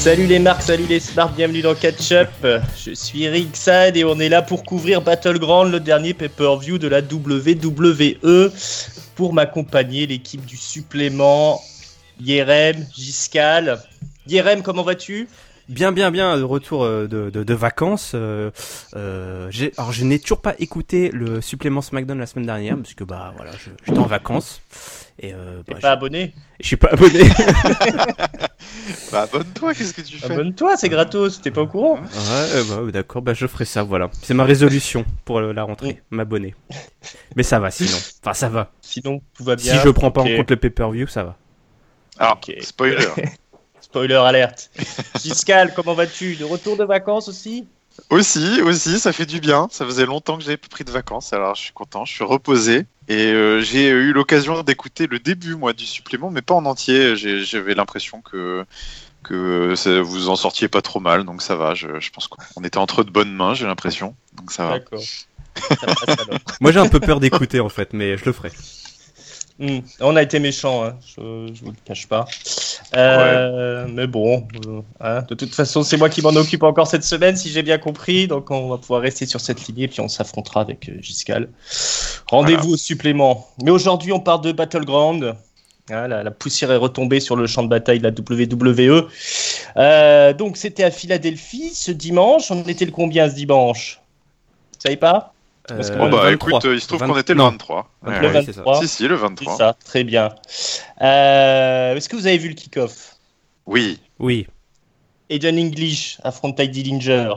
Salut 0.00 0.26
les 0.26 0.38
marques, 0.38 0.62
salut 0.62 0.86
les 0.86 0.98
smarts, 0.98 1.34
bienvenue 1.34 1.60
dans 1.60 1.74
Catch 1.74 2.12
Up. 2.12 2.30
Je 2.74 2.94
suis 2.94 3.28
Rickside 3.28 3.98
et 3.98 4.04
on 4.04 4.18
est 4.18 4.30
là 4.30 4.40
pour 4.40 4.64
couvrir 4.64 5.02
Battleground, 5.02 5.70
le 5.70 5.78
dernier 5.78 6.14
pay-per-view 6.14 6.78
de 6.78 6.88
la 6.88 7.00
WWE. 7.00 8.50
Pour 9.14 9.34
m'accompagner, 9.34 10.06
l'équipe 10.06 10.42
du 10.46 10.56
supplément, 10.56 11.60
Yerem, 12.18 12.86
Giscal. 12.96 13.78
Yerem, 14.26 14.62
comment 14.62 14.84
vas-tu? 14.84 15.28
Bien, 15.70 15.92
bien, 15.92 16.10
bien, 16.10 16.36
de 16.36 16.42
retour 16.42 16.82
euh, 16.82 17.06
de, 17.06 17.30
de, 17.30 17.44
de 17.44 17.54
vacances. 17.54 18.12
Euh, 18.16 18.50
euh, 18.96 19.48
alors, 19.78 19.92
je 19.92 20.04
n'ai 20.04 20.18
toujours 20.18 20.40
pas 20.40 20.56
écouté 20.58 21.10
le 21.12 21.40
supplément 21.40 21.80
SmackDown 21.80 22.18
la 22.18 22.26
semaine 22.26 22.46
dernière, 22.46 22.76
parce 22.76 22.94
que, 22.94 23.04
bah, 23.04 23.32
voilà, 23.36 23.52
je- 23.52 23.70
j'étais 23.86 23.98
en 24.00 24.06
vacances. 24.06 24.60
Et, 25.20 25.32
euh, 25.32 25.62
bah, 25.68 25.76
pas 25.80 25.92
abonné? 25.92 26.34
Je, 26.58 26.66
suis 26.66 26.76
pas 26.76 26.88
abonné. 26.88 27.20
Bah 29.12 29.22
abonne-toi, 29.22 29.74
qu'est-ce 29.74 29.94
que 29.94 30.00
tu 30.02 30.18
fais? 30.18 30.32
Abonne-toi, 30.32 30.76
c'est 30.76 30.88
gratos, 30.88 31.40
t'es 31.40 31.50
pas 31.50 31.62
au 31.62 31.66
courant 31.66 31.96
ouais, 31.96 32.64
bah, 32.68 32.90
d'accord, 32.92 33.22
bah, 33.22 33.34
je 33.34 33.46
ferai 33.46 33.64
ça, 33.64 33.82
voilà. 33.82 34.10
C'est 34.22 34.34
ma 34.34 34.44
résolution 34.44 35.04
pour 35.24 35.40
la 35.40 35.62
rentrée, 35.62 36.02
m'abonner. 36.10 36.54
Mais 37.36 37.42
ça 37.42 37.58
va, 37.58 37.70
sinon. 37.70 37.96
Enfin, 38.22 38.34
ça 38.34 38.48
va. 38.48 38.72
Sinon, 38.80 39.20
tout 39.34 39.44
va 39.44 39.56
bien. 39.56 39.74
si 39.74 39.78
je 39.80 39.88
prends 39.90 40.10
pas 40.10 40.22
en 40.22 40.36
compte 40.36 40.50
le 40.50 40.56
pay-per-view, 40.56 41.06
ça 41.06 41.24
va. 41.24 41.36
Alors, 42.18 42.34
Ok. 42.34 42.54
spoiler. 42.60 43.06
Spoiler 43.90 44.14
alerte. 44.14 44.70
Giscal, 45.22 45.72
comment 45.74 45.94
vas-tu 45.94 46.36
De 46.36 46.44
retour 46.44 46.76
de 46.76 46.84
vacances 46.84 47.28
aussi 47.28 47.66
aussi, 48.08 48.62
aussi, 48.62 48.98
ça 48.98 49.12
fait 49.12 49.26
du 49.26 49.40
bien. 49.40 49.68
Ça 49.70 49.84
faisait 49.84 50.06
longtemps 50.06 50.38
que 50.38 50.44
j'avais 50.44 50.56
pas 50.56 50.68
pris 50.68 50.84
de 50.84 50.90
vacances, 50.90 51.32
alors 51.32 51.54
je 51.56 51.60
suis 51.62 51.72
content, 51.72 52.04
je 52.04 52.12
suis 52.14 52.24
reposé. 52.24 52.86
Et 53.08 53.26
euh, 53.26 53.60
j'ai 53.60 53.88
eu 53.88 54.12
l'occasion 54.12 54.62
d'écouter 54.62 55.06
le 55.06 55.18
début, 55.18 55.54
moi, 55.56 55.72
du 55.72 55.84
supplément, 55.84 56.30
mais 56.30 56.40
pas 56.40 56.54
en 56.54 56.64
entier. 56.64 57.14
J'avais 57.16 57.74
l'impression 57.74 58.20
que 58.22 58.64
que 59.22 59.74
ça- 59.76 60.00
vous 60.00 60.30
en 60.30 60.36
sortiez 60.36 60.68
pas 60.68 60.80
trop 60.80 61.00
mal, 61.00 61.24
donc 61.24 61.42
ça 61.42 61.56
va. 61.56 61.74
Je, 61.74 62.00
je 62.00 62.10
pense 62.10 62.26
qu'on 62.28 62.62
était 62.64 62.78
entre 62.78 63.02
de 63.04 63.10
bonnes 63.10 63.34
mains, 63.34 63.52
j'ai 63.54 63.66
l'impression. 63.66 64.14
Donc 64.34 64.50
ça 64.52 64.64
va. 64.66 64.78
D'accord. 64.78 65.02
Moi, 66.60 66.72
j'ai 66.72 66.78
un 66.78 66.88
peu 66.88 67.00
peur 67.00 67.20
d'écouter, 67.20 67.60
en 67.60 67.68
fait, 67.68 67.92
mais 67.92 68.16
je 68.16 68.24
le 68.24 68.32
ferai. 68.32 68.50
Hmm, 69.58 69.80
On 70.00 70.16
a 70.16 70.22
été 70.22 70.38
méchants, 70.38 70.84
hein, 70.84 70.96
je, 71.06 71.50
je 71.52 71.60
vous 71.64 71.72
le 71.72 71.76
cache 71.84 72.06
pas. 72.06 72.24
Euh, 72.96 73.86
Mais 73.88 74.06
bon, 74.06 74.46
euh, 74.66 74.80
hein, 75.00 75.22
de 75.28 75.34
toute 75.34 75.54
façon, 75.54 75.82
c'est 75.82 75.96
moi 75.96 76.08
qui 76.08 76.22
m'en 76.22 76.30
occupe 76.30 76.62
encore 76.62 76.86
cette 76.86 77.04
semaine, 77.04 77.36
si 77.36 77.50
j'ai 77.50 77.62
bien 77.62 77.78
compris. 77.78 78.26
Donc, 78.26 78.50
on 78.50 78.68
va 78.68 78.78
pouvoir 78.78 79.02
rester 79.02 79.26
sur 79.26 79.40
cette 79.40 79.66
lignée, 79.66 79.88
puis 79.88 80.00
on 80.00 80.08
s'affrontera 80.08 80.60
avec 80.60 80.88
euh, 80.88 80.94
Giscal. 81.00 81.48
Rendez-vous 82.28 82.74
au 82.74 82.76
supplément. 82.76 83.46
Mais 83.62 83.70
aujourd'hui, 83.70 84.12
on 84.12 84.20
part 84.20 84.40
de 84.40 84.52
Battleground. 84.52 85.34
Hein, 85.90 86.08
la, 86.08 86.22
la 86.22 86.30
poussière 86.30 86.70
est 86.70 86.76
retombée 86.76 87.20
sur 87.20 87.36
le 87.36 87.46
champ 87.46 87.62
de 87.62 87.68
bataille 87.68 87.98
de 87.98 88.04
la 88.04 88.10
WWE. 88.10 89.08
Euh, 89.76 90.32
donc, 90.32 90.56
c'était 90.56 90.84
à 90.84 90.90
Philadelphie 90.90 91.70
ce 91.74 91.90
dimanche. 91.90 92.50
On 92.50 92.62
était 92.64 92.84
le 92.84 92.92
combien 92.92 93.28
ce 93.28 93.34
dimanche? 93.34 94.00
Vous 94.74 94.80
savez 94.80 94.96
pas? 94.96 95.32
Parce 95.76 95.90
que 95.90 95.94
Euh, 95.96 95.98
Bon, 95.98 96.10
bah 96.10 96.22
23. 96.22 96.32
écoute, 96.50 96.64
euh, 96.66 96.74
il 96.74 96.80
se 96.80 96.86
trouve 96.88 97.00
qu'on 97.00 97.18
était 97.18 97.32
le 97.34 97.38
Non. 97.38 97.50
23. 97.50 97.90
Le 98.04 98.10
Ouais, 98.10 98.20
Le 98.20 98.28
ouais. 98.28 98.34
ouais, 98.34 98.42
c'est 98.44 98.52
ça. 98.52 98.60
23. 98.62 98.80
Si, 98.82 98.88
si, 98.88 99.08
le 99.08 99.16
C'est 99.16 99.22
23. 99.22 99.56
ça, 99.56 99.76
très 99.84 100.04
bien. 100.04 100.30
Euh, 101.02 101.94
Est-ce 101.96 102.08
que 102.08 102.16
vous 102.16 102.26
avez 102.26 102.38
vu 102.38 102.48
le 102.48 102.54
kick-off? 102.54 103.16
Oui. 103.66 104.00
Oui. 104.18 104.46
Aiden 105.28 105.58
English 105.58 106.18
affronte 106.24 106.56
Ty 106.56 106.68
Dillinger. 106.68 107.34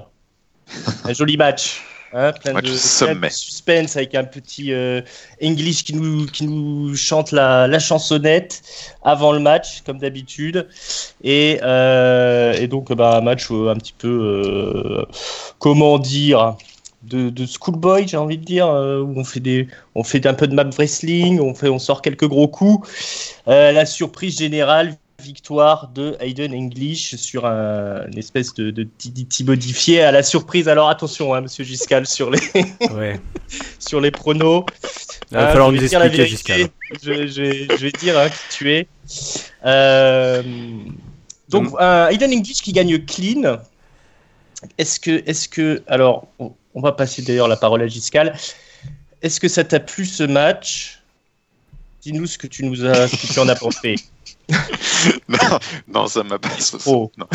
un 1.06 1.14
joli 1.14 1.38
match. 1.38 1.82
Hein, 2.16 2.32
plein, 2.44 2.54
Match 2.54 2.66
de, 2.66 2.70
plein 2.70 2.78
sommet. 2.78 3.28
de 3.30 3.34
suspense 3.34 3.98
avec 3.98 4.14
un 4.14 4.24
petit 4.24 4.72
euh, 4.72 5.02
English 5.44 5.84
qui 5.84 5.96
nous, 5.96 6.28
qui 6.28 6.46
nous 6.46 6.96
chante 6.96 7.32
la, 7.32 7.68
la 7.68 7.80
chansonnette 7.80 8.62
avant 9.02 9.32
le 9.32 9.40
match, 9.40 9.82
comme 9.84 9.98
d'habitude. 9.98 10.68
Et, 11.24 11.60
euh, 11.64 12.54
et 12.54 12.68
donc, 12.68 12.94
bah, 12.94 13.18
un 13.18 13.22
match 13.22 13.48
euh, 13.50 13.72
un 13.72 13.76
petit 13.78 13.94
peu, 13.98 14.08
euh, 14.10 15.06
comment 15.58 15.98
dire, 15.98 16.56
de, 17.04 17.30
de 17.30 17.46
schoolboy, 17.46 18.08
j'ai 18.08 18.18
envie 18.18 18.38
de 18.38 18.46
dire, 18.46 18.68
euh, 18.68 19.02
où 19.02 19.14
on 19.20 19.24
fait, 19.24 19.40
des, 19.40 19.68
on 19.96 20.04
fait 20.04 20.26
un 20.26 20.34
peu 20.34 20.48
de 20.48 20.56
map 20.56 20.64
wrestling, 20.78 21.40
on, 21.40 21.54
fait, 21.54 21.70
on 21.70 21.80
sort 21.80 22.02
quelques 22.02 22.28
gros 22.28 22.48
coups. 22.48 22.90
Euh, 23.48 23.72
la 23.72 23.86
surprise 23.86 24.38
générale, 24.38 24.96
victoire 25.22 25.90
de 25.96 26.18
Hayden 26.20 26.54
English 26.54 27.16
sur 27.16 27.46
un, 27.46 28.06
une 28.12 28.18
espèce 28.18 28.54
de, 28.56 28.72
de 28.72 28.84
TDT 28.84 29.44
modifié 29.46 30.02
à 30.02 30.12
la 30.12 30.22
surprise. 30.24 30.68
Alors 30.68 30.90
attention, 30.90 31.34
hein, 31.34 31.42
monsieur 31.42 31.64
Giscal, 31.64 32.06
sur 32.08 32.30
les, 32.30 32.40
Ouais. 32.94 33.20
sur 33.80 34.02
les 34.02 34.12
pronos. 34.12 34.66
Il 35.32 35.38
va 35.38 35.48
Ah, 35.48 35.52
falloir 35.52 35.72
nous 35.72 35.82
expliquer. 35.82 36.26
Giscal. 36.26 36.68
Je, 37.02 37.28
je- 37.28 37.68
je 37.78 37.82
vais 37.84 37.92
dire 37.92 38.18
hein, 38.20 38.28
qui 38.30 38.58
tu 38.58 38.72
es. 38.74 38.88
Euh, 39.66 40.44
donc, 41.50 41.72
Mm. 41.72 41.78
un 41.80 42.08
Hayden 42.08 42.32
English 42.34 42.62
qui 42.62 42.74
gagne 42.74 42.98
clean. 43.06 43.60
Est-ce 44.78 45.00
que, 45.00 45.24
est-ce 45.26 45.48
que, 45.50 45.84
alors, 45.88 46.28
on, 46.40 46.82
va 46.82 46.92
passer 46.92 47.22
d'ailleurs 47.22 47.48
la 47.48 47.58
parole 47.58 47.82
à 47.82 47.88
Giscal. 47.88 48.36
Est-ce 49.22 49.40
que 49.40 49.48
ça 49.48 49.64
t'a 49.64 49.80
plu 49.80 50.06
ce 50.06 50.24
match? 50.24 51.02
Dis-nous 52.02 52.28
ce 52.28 52.38
que 52.38 52.48
tu 52.48 52.66
nous 52.66 52.84
as, 52.86 53.08
ce 53.08 53.16
que 53.16 53.34
tu 53.34 53.40
en 53.40 53.48
as 53.48 53.56
pensé. 53.56 53.96
non, 55.30 55.60
non, 55.88 56.08
ça 56.08 56.24
m'a 56.24 56.38
pas. 56.40 56.50
Oh. 56.86 57.12
Non, 57.18 57.28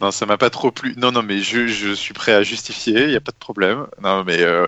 non, 0.00 0.10
ça 0.10 0.26
m'a 0.26 0.36
pas 0.36 0.50
trop 0.50 0.70
plu. 0.72 0.94
Non, 0.96 1.12
non, 1.12 1.22
mais 1.22 1.40
je, 1.40 1.66
je 1.66 1.92
suis 1.94 2.12
prêt 2.14 2.32
à 2.32 2.42
justifier. 2.42 3.04
Il 3.04 3.10
y 3.10 3.16
a 3.16 3.20
pas 3.20 3.32
de 3.32 3.36
problème. 3.38 3.86
Non, 4.02 4.24
mais 4.24 4.42
euh, 4.42 4.66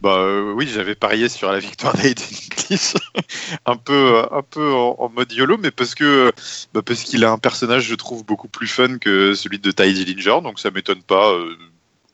bah 0.00 0.16
euh, 0.18 0.52
oui, 0.52 0.68
j'avais 0.72 0.94
parié 0.94 1.28
sur 1.28 1.50
la 1.50 1.58
victoire 1.58 1.94
d'Aiden 1.96 2.24
un 3.66 3.76
peu, 3.76 4.16
euh, 4.18 4.26
un 4.32 4.42
peu 4.42 4.72
en, 4.72 4.96
en 4.98 5.08
mode 5.10 5.32
YOLO, 5.32 5.58
mais 5.58 5.70
parce 5.70 5.94
que 5.94 6.32
bah, 6.72 6.82
parce 6.84 7.02
qu'il 7.02 7.24
a 7.24 7.30
un 7.32 7.38
personnage, 7.38 7.84
je 7.84 7.94
trouve, 7.94 8.24
beaucoup 8.24 8.48
plus 8.48 8.68
fun 8.68 8.98
que 8.98 9.34
celui 9.34 9.58
de 9.58 9.70
Ty 9.70 9.92
Dillinger, 9.92 10.40
donc 10.42 10.58
ça 10.60 10.70
m'étonne 10.70 11.02
pas. 11.02 11.32
euh, 11.32 11.56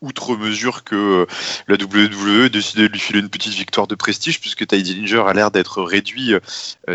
outre 0.02 0.36
mesure 0.36 0.84
que 0.84 1.26
la 1.68 1.76
WWE 1.76 2.44
ait 2.44 2.50
décidé 2.50 2.82
de 2.86 2.92
lui 2.92 3.00
filer 3.00 3.18
une 3.20 3.30
petite 3.30 3.54
victoire 3.54 3.86
de 3.86 3.94
prestige, 3.94 4.40
puisque 4.40 4.66
Ty 4.66 4.82
Dillinger 4.82 5.22
a 5.26 5.32
l'air 5.32 5.50
d'être 5.50 5.82
réduit 5.82 6.34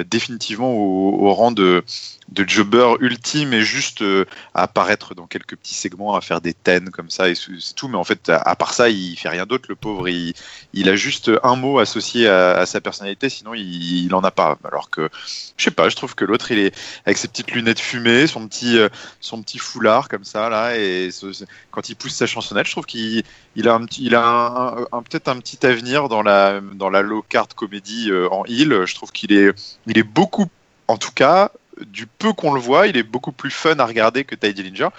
définitivement 0.05 0.71
au, 0.71 1.25
au 1.25 1.33
rang 1.33 1.51
de, 1.51 1.83
de 2.31 2.47
jobber 2.47 2.95
ultime 3.01 3.53
et 3.53 3.61
juste 3.61 4.01
euh, 4.01 4.25
à 4.53 4.63
apparaître 4.63 5.13
dans 5.15 5.27
quelques 5.27 5.57
petits 5.57 5.73
segments, 5.73 6.15
à 6.15 6.21
faire 6.21 6.39
des 6.39 6.53
ten 6.53 6.89
comme 6.89 7.09
ça 7.09 7.29
et 7.29 7.35
c'est 7.35 7.75
tout. 7.75 7.89
Mais 7.89 7.97
en 7.97 8.03
fait, 8.03 8.29
à, 8.29 8.55
part 8.55 8.73
ça, 8.73 8.89
il 8.89 9.17
fait 9.17 9.29
rien 9.29 9.45
d'autre, 9.45 9.65
le 9.67 9.75
pauvre. 9.75 10.07
Il, 10.07 10.89
a 10.89 10.95
juste 10.95 11.29
un 11.43 11.55
mot 11.55 11.79
associé 11.79 12.27
à, 12.27 12.65
sa 12.65 12.79
personnalité, 12.79 13.29
sinon 13.29 13.53
il, 13.53 14.13
en 14.15 14.23
a 14.23 14.31
pas. 14.31 14.57
Alors 14.63 14.89
que, 14.89 15.09
je 15.57 15.63
sais 15.63 15.71
pas, 15.71 15.89
je 15.89 15.95
trouve 15.95 16.15
que 16.15 16.23
l'autre, 16.23 16.51
il 16.51 16.59
est 16.59 16.75
avec 17.05 17.17
ses 17.17 17.27
petites 17.27 17.51
lunettes 17.51 17.79
fumées, 17.79 18.27
son 18.27 18.47
petit, 18.47 18.77
euh, 18.77 18.87
son 19.19 19.41
petit 19.41 19.57
foulard 19.59 20.07
comme 20.07 20.23
ça 20.23 20.49
là, 20.49 20.77
et 20.77 21.09
quand 21.71 21.89
il 21.89 21.95
pousse 21.95 22.13
sa 22.13 22.27
chansonnette, 22.27 22.67
je 22.67 22.71
trouve 22.71 22.85
qu'il 22.85 23.23
il 23.55 23.67
a 23.67 23.73
un 23.73 23.85
petit, 23.85 24.05
il 24.05 24.15
a 24.15 24.77
un, 24.91 25.01
peut-être 25.03 25.27
un 25.27 25.39
petit 25.39 25.65
avenir 25.65 26.07
dans 26.07 26.21
la 26.21 26.61
dans 26.61 26.89
la 26.89 27.01
low 27.01 27.23
card 27.27 27.47
comédie 27.55 28.09
euh, 28.09 28.29
en 28.29 28.45
heel. 28.45 28.85
Je 28.85 28.95
trouve 28.95 29.11
qu'il 29.11 29.33
est 29.33 29.53
il 29.87 29.97
est 29.97 30.03
beaucoup, 30.03 30.47
en 30.87 30.97
tout 30.97 31.11
cas, 31.11 31.51
du 31.85 32.07
peu 32.07 32.33
qu'on 32.33 32.53
le 32.53 32.59
voit, 32.59 32.87
il 32.87 32.97
est 32.97 33.03
beaucoup 33.03 33.31
plus 33.31 33.51
fun 33.51 33.77
à 33.79 33.85
regarder 33.85 34.23
que 34.23 34.35
Ty 34.35 34.53
Dillinger. 34.53 34.89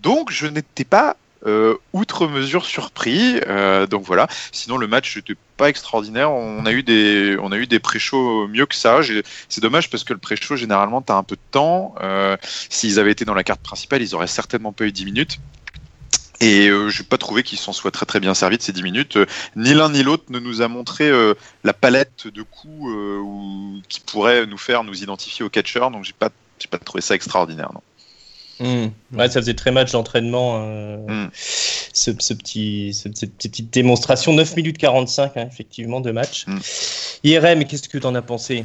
Donc, 0.00 0.30
je 0.30 0.46
n'étais 0.46 0.84
pas 0.84 1.16
euh, 1.46 1.76
outre 1.92 2.26
mesure 2.26 2.66
surpris. 2.66 3.40
Euh, 3.46 3.86
donc 3.86 4.04
voilà. 4.04 4.28
Sinon, 4.52 4.76
le 4.76 4.86
match 4.86 5.16
n'était 5.16 5.36
pas 5.56 5.68
extraordinaire. 5.68 6.30
On 6.30 6.66
a 6.66 6.72
eu 6.72 6.82
des, 6.82 7.36
on 7.40 7.50
a 7.52 7.78
pré-shows 7.80 8.48
mieux 8.48 8.66
que 8.66 8.74
ça. 8.74 9.00
C'est 9.48 9.60
dommage 9.60 9.90
parce 9.90 10.04
que 10.04 10.12
le 10.12 10.18
pré-show, 10.18 10.56
généralement, 10.56 11.02
tu 11.02 11.12
as 11.12 11.16
un 11.16 11.22
peu 11.22 11.36
de 11.36 11.40
temps. 11.50 11.94
Euh, 12.00 12.36
S'ils 12.42 12.98
avaient 12.98 13.12
été 13.12 13.24
dans 13.24 13.34
la 13.34 13.44
carte 13.44 13.62
principale, 13.62 14.02
ils 14.02 14.14
auraient 14.14 14.26
certainement 14.26 14.72
pas 14.72 14.84
eu 14.84 14.92
10 14.92 15.04
minutes. 15.06 15.38
Et 16.40 16.68
euh, 16.68 16.88
je 16.88 17.02
n'ai 17.02 17.06
pas 17.08 17.18
trouvé 17.18 17.42
qu'ils 17.42 17.58
s'en 17.58 17.72
soient 17.72 17.90
très 17.90 18.06
très 18.06 18.18
bien 18.20 18.32
servis 18.34 18.56
de 18.56 18.62
ces 18.62 18.72
10 18.72 18.82
minutes. 18.82 19.16
Euh, 19.18 19.26
ni 19.56 19.74
l'un 19.74 19.90
ni 19.90 20.02
l'autre 20.02 20.24
ne 20.30 20.38
nous 20.38 20.62
a 20.62 20.68
montré 20.68 21.08
euh, 21.08 21.34
la 21.64 21.74
palette 21.74 22.28
de 22.28 22.42
coups 22.42 22.88
euh, 22.88 23.18
ou- 23.18 23.82
qui 23.88 24.00
pourrait 24.00 24.46
nous 24.46 24.56
faire 24.58 24.82
nous 24.82 25.02
identifier 25.02 25.44
au 25.44 25.50
catcher. 25.50 25.80
Donc 25.92 26.04
j'ai 26.04 26.14
pas, 26.18 26.30
j'ai 26.58 26.68
pas 26.68 26.78
trouvé 26.78 27.02
ça 27.02 27.14
extraordinaire. 27.14 27.70
Non. 27.74 27.82
Hmm. 28.62 28.88
Ouais, 29.16 29.28
ça 29.30 29.40
faisait 29.40 29.54
très 29.54 29.70
match 29.70 29.92
d'entraînement, 29.92 30.58
Hmm. 31.06 31.28
ce, 31.34 32.10
ce 32.18 32.34
petit, 32.34 32.92
ce- 32.94 33.08
cette 33.14 33.34
petite 33.36 33.70
démonstration. 33.72 34.32
9 34.34 34.54
minutes 34.56 34.76
45, 34.78 35.36
hein, 35.36 35.48
effectivement, 35.50 36.00
de 36.00 36.10
match. 36.10 36.44
Hmm. 36.46 36.58
IRM, 37.24 37.64
qu'est-ce 37.66 37.88
que 37.88 37.98
tu 37.98 38.06
en 38.06 38.14
as 38.14 38.22
pensé? 38.22 38.64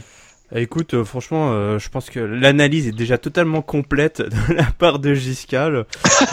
Écoute, 0.53 0.94
euh, 0.94 1.03
franchement, 1.03 1.51
euh, 1.53 1.80
je 1.80 1.89
pense 1.89 2.09
que 2.12 2.19
l'analyse 2.19 2.88
est 2.88 2.92
déjà 2.92 3.18
totalement 3.18 3.62
complète 3.63 4.21
de 4.50 4.53
la 4.53 4.65
part 4.65 5.00
de 5.00 5.13
Giscal. 5.13 5.86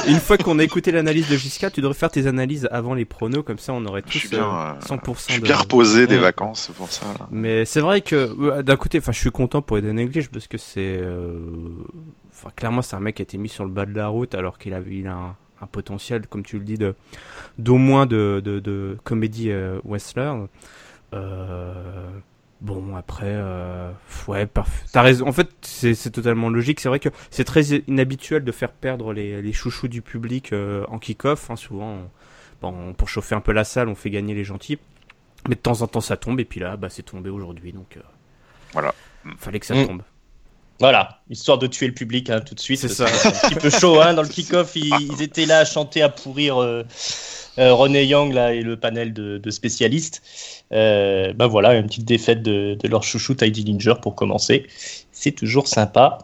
Une 0.06 0.16
fois 0.18 0.36
qu'on 0.36 0.58
a 0.58 0.64
écouté 0.64 0.92
l'analyse 0.92 1.28
de 1.30 1.36
Giscal, 1.36 1.72
tu 1.72 1.80
devrais 1.80 1.94
faire 1.94 2.10
tes 2.10 2.26
analyses 2.26 2.68
avant 2.70 2.92
les 2.94 3.06
pronos, 3.06 3.42
comme 3.42 3.58
ça 3.58 3.72
on 3.72 3.84
aurait 3.86 4.02
Je 4.06 4.12
tous 4.12 4.18
suis 4.18 4.28
bien, 4.28 4.44
euh, 4.44 4.80
100% 4.80 5.14
Je 5.28 5.32
suis 5.32 5.40
de... 5.40 5.46
bien 5.46 5.56
reposé 5.56 6.06
des 6.06 6.18
Hmm. 6.18 6.22
vacances 6.22 6.70
pour 6.76 6.90
ça. 6.90 7.06
là. 7.18 7.26
Mais 7.30 7.64
c'est 7.64 7.80
vrai 7.80 8.02
que 8.02 8.60
d'un 8.60 8.76
côté, 8.76 8.98
enfin, 8.98 9.12
je 9.12 9.18
suis 9.18 9.30
content 9.30 9.62
pour 9.62 9.78
Eden 9.78 9.98
English 9.98 10.28
parce 10.28 10.46
que 10.46 10.58
c'est, 10.58 10.98
euh, 11.00 11.38
enfin, 12.32 12.50
clairement, 12.54 12.82
c'est 12.82 12.96
un 12.96 13.00
mec 13.00 13.16
qui 13.16 13.22
a 13.22 13.24
été 13.24 13.38
mis 13.38 13.48
sur 13.48 13.64
le 13.64 13.70
bas 13.70 13.86
de 13.86 13.94
la 13.94 14.08
route 14.08 14.34
alors 14.34 14.58
qu'il 14.58 14.74
a, 14.74 14.80
il 14.88 15.06
a 15.06 15.14
un, 15.14 15.36
un 15.62 15.66
potentiel, 15.66 16.26
comme 16.26 16.42
tu 16.42 16.58
le 16.58 16.64
dis, 16.64 16.76
de 16.76 16.94
d'au 17.58 17.76
moins 17.78 18.04
de, 18.06 18.42
de, 18.44 18.60
de 18.60 18.98
comédie 19.04 19.50
wrestler. 19.84 20.32
Euh, 21.14 21.72
Bon, 22.62 22.94
après, 22.94 23.26
euh, 23.26 23.90
ouais, 24.28 24.48
t'as 24.92 25.02
raison. 25.02 25.26
En 25.26 25.32
fait, 25.32 25.48
c'est 25.62 26.12
totalement 26.12 26.48
logique. 26.48 26.78
C'est 26.78 26.88
vrai 26.88 27.00
que 27.00 27.08
c'est 27.32 27.42
très 27.42 27.64
inhabituel 27.88 28.44
de 28.44 28.52
faire 28.52 28.70
perdre 28.70 29.12
les, 29.12 29.42
les 29.42 29.52
chouchous 29.52 29.88
du 29.88 30.00
public 30.00 30.52
euh, 30.52 30.84
en 30.86 31.00
kick-off. 31.00 31.50
Hein. 31.50 31.56
Souvent, 31.56 31.98
bon, 32.60 32.94
pour 32.94 33.08
chauffer 33.08 33.34
un 33.34 33.40
peu 33.40 33.50
la 33.50 33.64
salle, 33.64 33.88
on 33.88 33.96
fait 33.96 34.10
gagner 34.10 34.32
les 34.32 34.44
gentils. 34.44 34.78
Mais 35.48 35.56
de 35.56 35.60
temps 35.60 35.82
en 35.82 35.88
temps, 35.88 36.00
ça 36.00 36.16
tombe. 36.16 36.38
Et 36.38 36.44
puis 36.44 36.60
là, 36.60 36.76
bah, 36.76 36.88
c'est 36.88 37.02
tombé 37.02 37.30
aujourd'hui. 37.30 37.72
Donc, 37.72 37.96
euh, 37.96 38.00
voilà. 38.72 38.94
Fallait 39.38 39.58
que 39.58 39.66
ça 39.66 39.74
mm. 39.74 39.86
tombe. 39.88 40.02
Voilà, 40.78 41.20
histoire 41.30 41.58
de 41.58 41.66
tuer 41.66 41.88
le 41.88 41.94
public 41.94 42.30
hein, 42.30 42.40
tout 42.40 42.54
de 42.54 42.60
suite. 42.60 42.78
C'est 42.78 42.88
ça. 42.88 43.06
un 43.06 43.48
petit 43.48 43.56
peu 43.56 43.70
chaud 43.70 44.00
hein, 44.00 44.14
dans 44.14 44.22
le 44.22 44.28
kick-off. 44.28 44.76
Ils, 44.76 45.20
étaient 45.20 45.46
là 45.46 45.58
à 45.58 45.64
chanter, 45.64 46.00
à 46.00 46.08
pourrir 46.08 46.84
euh, 47.58 47.62
euh, 47.62 47.74
René 47.74 48.04
Young 48.04 48.32
là, 48.32 48.54
et 48.54 48.62
le 48.62 48.76
panel 48.76 49.12
de, 49.12 49.50
spécialistes. 49.50 50.22
Euh, 50.72 51.32
ben 51.32 51.46
voilà, 51.46 51.74
une 51.74 51.86
petite 51.86 52.04
défaite 52.04 52.42
de, 52.42 52.76
leur 52.88 53.02
chouchou 53.02 53.34
Tidy 53.34 53.64
Ninja 53.64 53.94
pour 53.94 54.14
commencer. 54.14 54.66
C'est 55.12 55.32
toujours 55.32 55.68
sympa. 55.68 56.18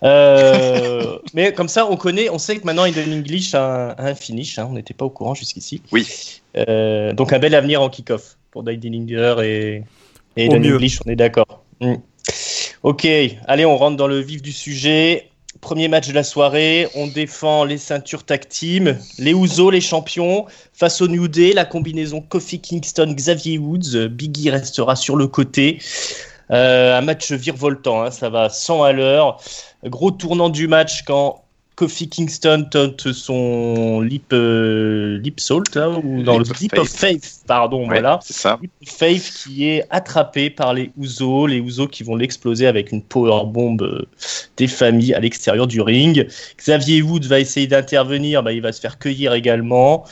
mais 1.34 1.52
comme 1.54 1.68
ça, 1.68 1.86
on 1.90 1.96
connaît, 1.96 2.30
on 2.30 2.38
sait 2.38 2.58
que 2.58 2.64
maintenant 2.64 2.84
Eden 2.84 3.12
English 3.12 3.54
a 3.54 3.94
un, 3.98 4.14
finish. 4.14 4.58
Hein, 4.58 4.68
on 4.70 4.74
n'était 4.74 4.94
pas 4.94 5.04
au 5.04 5.10
courant 5.10 5.34
jusqu'ici. 5.34 5.82
Oui. 5.92 6.06
donc 6.54 7.32
un 7.32 7.38
bel 7.38 7.54
avenir 7.54 7.82
en 7.82 7.88
kick-off 7.88 8.36
pour 8.50 8.64
Tidy 8.64 8.90
Ninja 8.90 9.44
et, 9.44 9.82
et 10.36 10.44
Eden 10.44 10.66
English, 10.66 11.00
on 11.06 11.10
est 11.10 11.16
d'accord. 11.16 11.64
Mm. 11.80 11.94
Ok, 12.82 13.06
allez, 13.46 13.64
on 13.64 13.76
rentre 13.76 13.96
dans 13.96 14.06
le 14.06 14.20
vif 14.20 14.42
du 14.42 14.52
sujet. 14.52 15.30
Premier 15.60 15.88
match 15.88 16.08
de 16.08 16.12
la 16.12 16.22
soirée, 16.22 16.88
on 16.94 17.06
défend 17.08 17.64
les 17.64 17.78
ceintures 17.78 18.24
tag 18.24 18.48
team, 18.48 18.96
les 19.18 19.34
Ouzo, 19.34 19.70
les 19.70 19.80
champions, 19.80 20.46
face 20.72 21.00
au 21.00 21.08
New 21.08 21.26
Day, 21.26 21.52
la 21.52 21.64
combinaison 21.64 22.20
Kofi 22.20 22.60
Kingston, 22.60 23.12
Xavier 23.14 23.58
Woods, 23.58 24.08
Biggie 24.08 24.50
restera 24.50 24.94
sur 24.94 25.16
le 25.16 25.26
côté. 25.26 25.78
Euh, 26.50 26.96
un 26.96 27.00
match 27.00 27.32
virevoltant, 27.32 28.02
hein, 28.02 28.10
ça 28.10 28.30
va 28.30 28.48
100 28.48 28.82
à 28.82 28.92
l'heure. 28.92 29.40
Gros 29.84 30.10
tournant 30.10 30.48
du 30.48 30.68
match 30.68 31.02
quand 31.02 31.42
Kofi 31.78 32.08
Kingston 32.08 32.66
tente 32.68 33.12
son 33.12 34.00
lip, 34.00 34.32
euh, 34.32 35.16
lip 35.18 35.38
salt, 35.38 35.78
ou 36.02 36.24
dans 36.24 36.38
le 36.38 36.44
lip 36.60 36.76
of 36.76 36.88
faith, 36.88 37.42
pardon, 37.46 37.86
voilà. 37.86 38.18
C'est 38.20 38.34
ça. 38.34 38.58
Lip 38.60 38.72
of 38.82 38.88
faith 38.88 39.32
qui 39.44 39.68
est 39.68 39.84
attrapé 39.90 40.50
par 40.50 40.74
les 40.74 40.90
Ouzo, 40.96 41.46
les 41.46 41.60
Ouzo 41.60 41.86
qui 41.86 42.02
vont 42.02 42.16
l'exploser 42.16 42.66
avec 42.66 42.90
une 42.90 43.00
power 43.00 43.44
bomb 43.46 43.80
euh, 43.80 44.04
des 44.56 44.66
familles 44.66 45.14
à 45.14 45.20
l'extérieur 45.20 45.68
du 45.68 45.80
ring. 45.80 46.26
Xavier 46.58 47.00
Woods 47.00 47.28
va 47.28 47.38
essayer 47.38 47.68
d'intervenir, 47.68 48.42
bah, 48.42 48.52
il 48.52 48.60
va 48.60 48.72
se 48.72 48.80
faire 48.80 48.98
cueillir 48.98 49.32
également. 49.32 50.04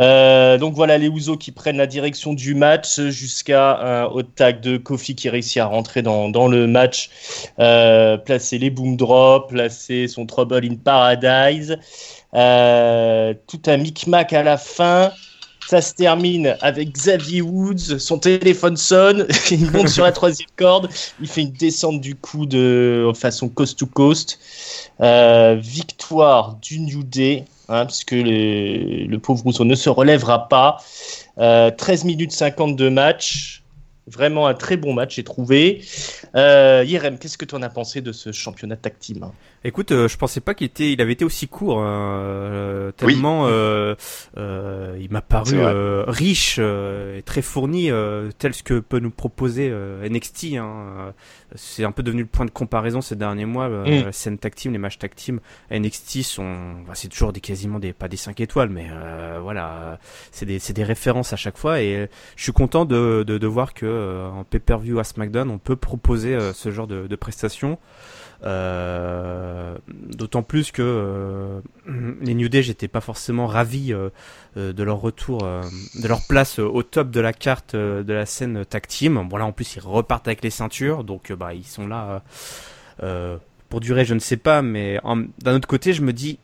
Euh, 0.00 0.56
donc 0.56 0.74
voilà 0.74 0.98
les 0.98 1.08
Ouzo 1.08 1.36
qui 1.36 1.52
prennent 1.52 1.76
la 1.76 1.86
direction 1.86 2.32
du 2.32 2.54
match 2.54 3.00
jusqu'à 3.00 3.78
un 3.78 4.04
hot 4.06 4.22
tag 4.22 4.60
de 4.60 4.78
Kofi 4.78 5.14
qui 5.14 5.28
réussit 5.28 5.58
à 5.58 5.66
rentrer 5.66 6.02
dans, 6.02 6.48
le 6.48 6.66
match, 6.66 7.10
euh, 7.58 8.16
placer 8.16 8.58
les 8.58 8.70
boom 8.70 8.96
drops, 8.96 9.48
placer 9.48 10.08
son 10.08 10.26
Trouble 10.26 10.64
in 10.64 10.76
Paradise. 10.76 11.76
Euh, 12.34 13.34
tout 13.46 13.60
un 13.66 13.76
micmac 13.76 14.32
à 14.32 14.42
la 14.42 14.56
fin. 14.56 15.12
Ça 15.68 15.82
se 15.82 15.94
termine 15.94 16.56
avec 16.62 16.90
Xavier 16.90 17.42
Woods, 17.42 17.98
son 17.98 18.18
téléphone 18.18 18.76
sonne, 18.76 19.28
il 19.52 19.70
monte 19.70 19.88
sur 19.88 20.02
la 20.02 20.10
troisième 20.10 20.48
corde, 20.56 20.88
il 21.20 21.28
fait 21.28 21.42
une 21.42 21.52
descente 21.52 22.00
du 22.00 22.16
coup 22.16 22.44
de 22.44 23.12
façon 23.14 23.48
coast 23.48 23.78
to 23.78 23.86
coast. 23.86 24.40
victoire 24.98 26.56
du 26.60 26.80
New 26.80 27.04
Day 27.04 27.44
hein, 27.70 27.86
puisque 27.86 28.12
le 28.12 29.16
pauvre 29.16 29.42
Rousseau 29.42 29.64
ne 29.64 29.74
se 29.74 29.88
relèvera 29.88 30.48
pas. 30.48 30.76
13 31.36 31.38
euh, 31.38 31.70
minutes 32.04 32.32
50 32.32 32.76
de 32.76 32.88
match. 32.88 33.62
Vraiment 34.06 34.48
un 34.48 34.54
très 34.54 34.76
bon 34.76 34.92
match, 34.92 35.16
j'ai 35.16 35.24
trouvé. 35.24 35.84
Euh, 36.34 36.84
Yerem, 36.84 37.16
qu'est-ce 37.18 37.38
que 37.38 37.44
tu 37.44 37.54
en 37.54 37.62
as 37.62 37.68
pensé 37.68 38.00
de 38.00 38.10
ce 38.12 38.32
championnat 38.32 38.76
team 38.98 39.30
Écoute, 39.62 39.92
euh, 39.92 40.08
je 40.08 40.16
pensais 40.16 40.40
pas 40.40 40.54
qu'il 40.54 40.66
était, 40.66 40.92
il 40.92 41.02
avait 41.02 41.12
été 41.12 41.24
aussi 41.24 41.46
court. 41.46 41.82
Hein, 41.82 42.22
euh, 42.22 42.92
tellement, 42.92 43.46
euh, 43.46 43.94
euh, 44.38 44.96
il 44.98 45.10
m'a 45.10 45.20
paru 45.20 45.58
riche 46.08 46.58
et 46.58 47.22
très 47.26 47.42
fourni, 47.42 47.90
tel 48.38 48.54
ce 48.54 48.62
que 48.62 48.80
peut 48.80 49.00
nous 49.00 49.10
proposer 49.10 49.70
NXT. 49.70 50.54
Hein. 50.54 51.12
C'est 51.56 51.84
un 51.84 51.92
peu 51.92 52.02
devenu 52.02 52.22
le 52.22 52.28
point 52.28 52.46
de 52.46 52.50
comparaison 52.50 53.02
ces 53.02 53.16
derniers 53.16 53.44
mois. 53.44 53.68
Mm. 53.68 54.04
La 54.04 54.12
scène 54.12 54.38
tag 54.38 54.54
team, 54.54 54.72
les 54.72 54.78
matchs 54.78 54.98
tag 54.98 55.14
team, 55.14 55.40
NXT 55.70 56.22
sont, 56.22 56.82
bah, 56.86 56.94
c'est 56.94 57.08
toujours 57.08 57.34
des 57.34 57.40
quasiment 57.40 57.78
des 57.78 57.92
pas 57.92 58.08
des 58.08 58.16
5 58.16 58.40
étoiles, 58.40 58.70
mais 58.70 58.88
voilà, 59.42 59.98
c'est 60.32 60.46
des, 60.46 60.58
c'est 60.58 60.72
des 60.72 60.84
références 60.84 61.34
à 61.34 61.36
chaque 61.36 61.58
fois. 61.58 61.82
Et 61.82 62.08
je 62.36 62.42
suis 62.42 62.52
content 62.52 62.86
de, 62.86 63.24
de, 63.26 63.36
de 63.36 63.46
voir 63.46 63.74
que 63.74 64.26
en 64.30 64.44
pay-per-view 64.44 64.98
à 64.98 65.04
SmackDown, 65.04 65.50
on 65.50 65.58
peut 65.58 65.76
proposer 65.76 66.38
ce 66.54 66.70
genre 66.70 66.86
de, 66.86 67.06
de 67.06 67.16
prestations. 67.16 67.78
Euh, 68.42 69.76
d'autant 69.88 70.42
plus 70.42 70.72
que 70.72 70.80
euh, 70.82 71.60
les 72.22 72.34
New 72.34 72.48
Day, 72.48 72.62
j'étais 72.62 72.88
pas 72.88 73.00
forcément 73.00 73.46
ravi 73.46 73.92
euh, 73.92 74.10
de 74.56 74.82
leur 74.82 75.00
retour, 75.00 75.40
de 75.40 76.08
leur 76.08 76.26
place 76.26 76.58
au 76.58 76.82
top 76.82 77.10
de 77.10 77.20
la 77.20 77.32
carte 77.32 77.76
de 77.76 78.12
la 78.12 78.26
scène 78.26 78.64
tag 78.64 78.86
team. 78.86 79.28
Bon 79.28 79.36
là, 79.36 79.46
en 79.46 79.52
plus, 79.52 79.76
ils 79.76 79.82
repartent 79.82 80.28
avec 80.28 80.42
les 80.42 80.50
ceintures, 80.50 81.04
donc 81.04 81.32
bah 81.32 81.54
ils 81.54 81.66
sont 81.66 81.86
là 81.86 82.22
pour 83.68 83.80
durer, 83.80 84.04
je 84.04 84.14
ne 84.14 84.18
sais 84.18 84.36
pas. 84.36 84.62
Mais 84.62 85.00
d'un 85.38 85.54
autre 85.54 85.68
côté, 85.68 85.92
je 85.92 86.02
me 86.02 86.12
dis, 86.12 86.38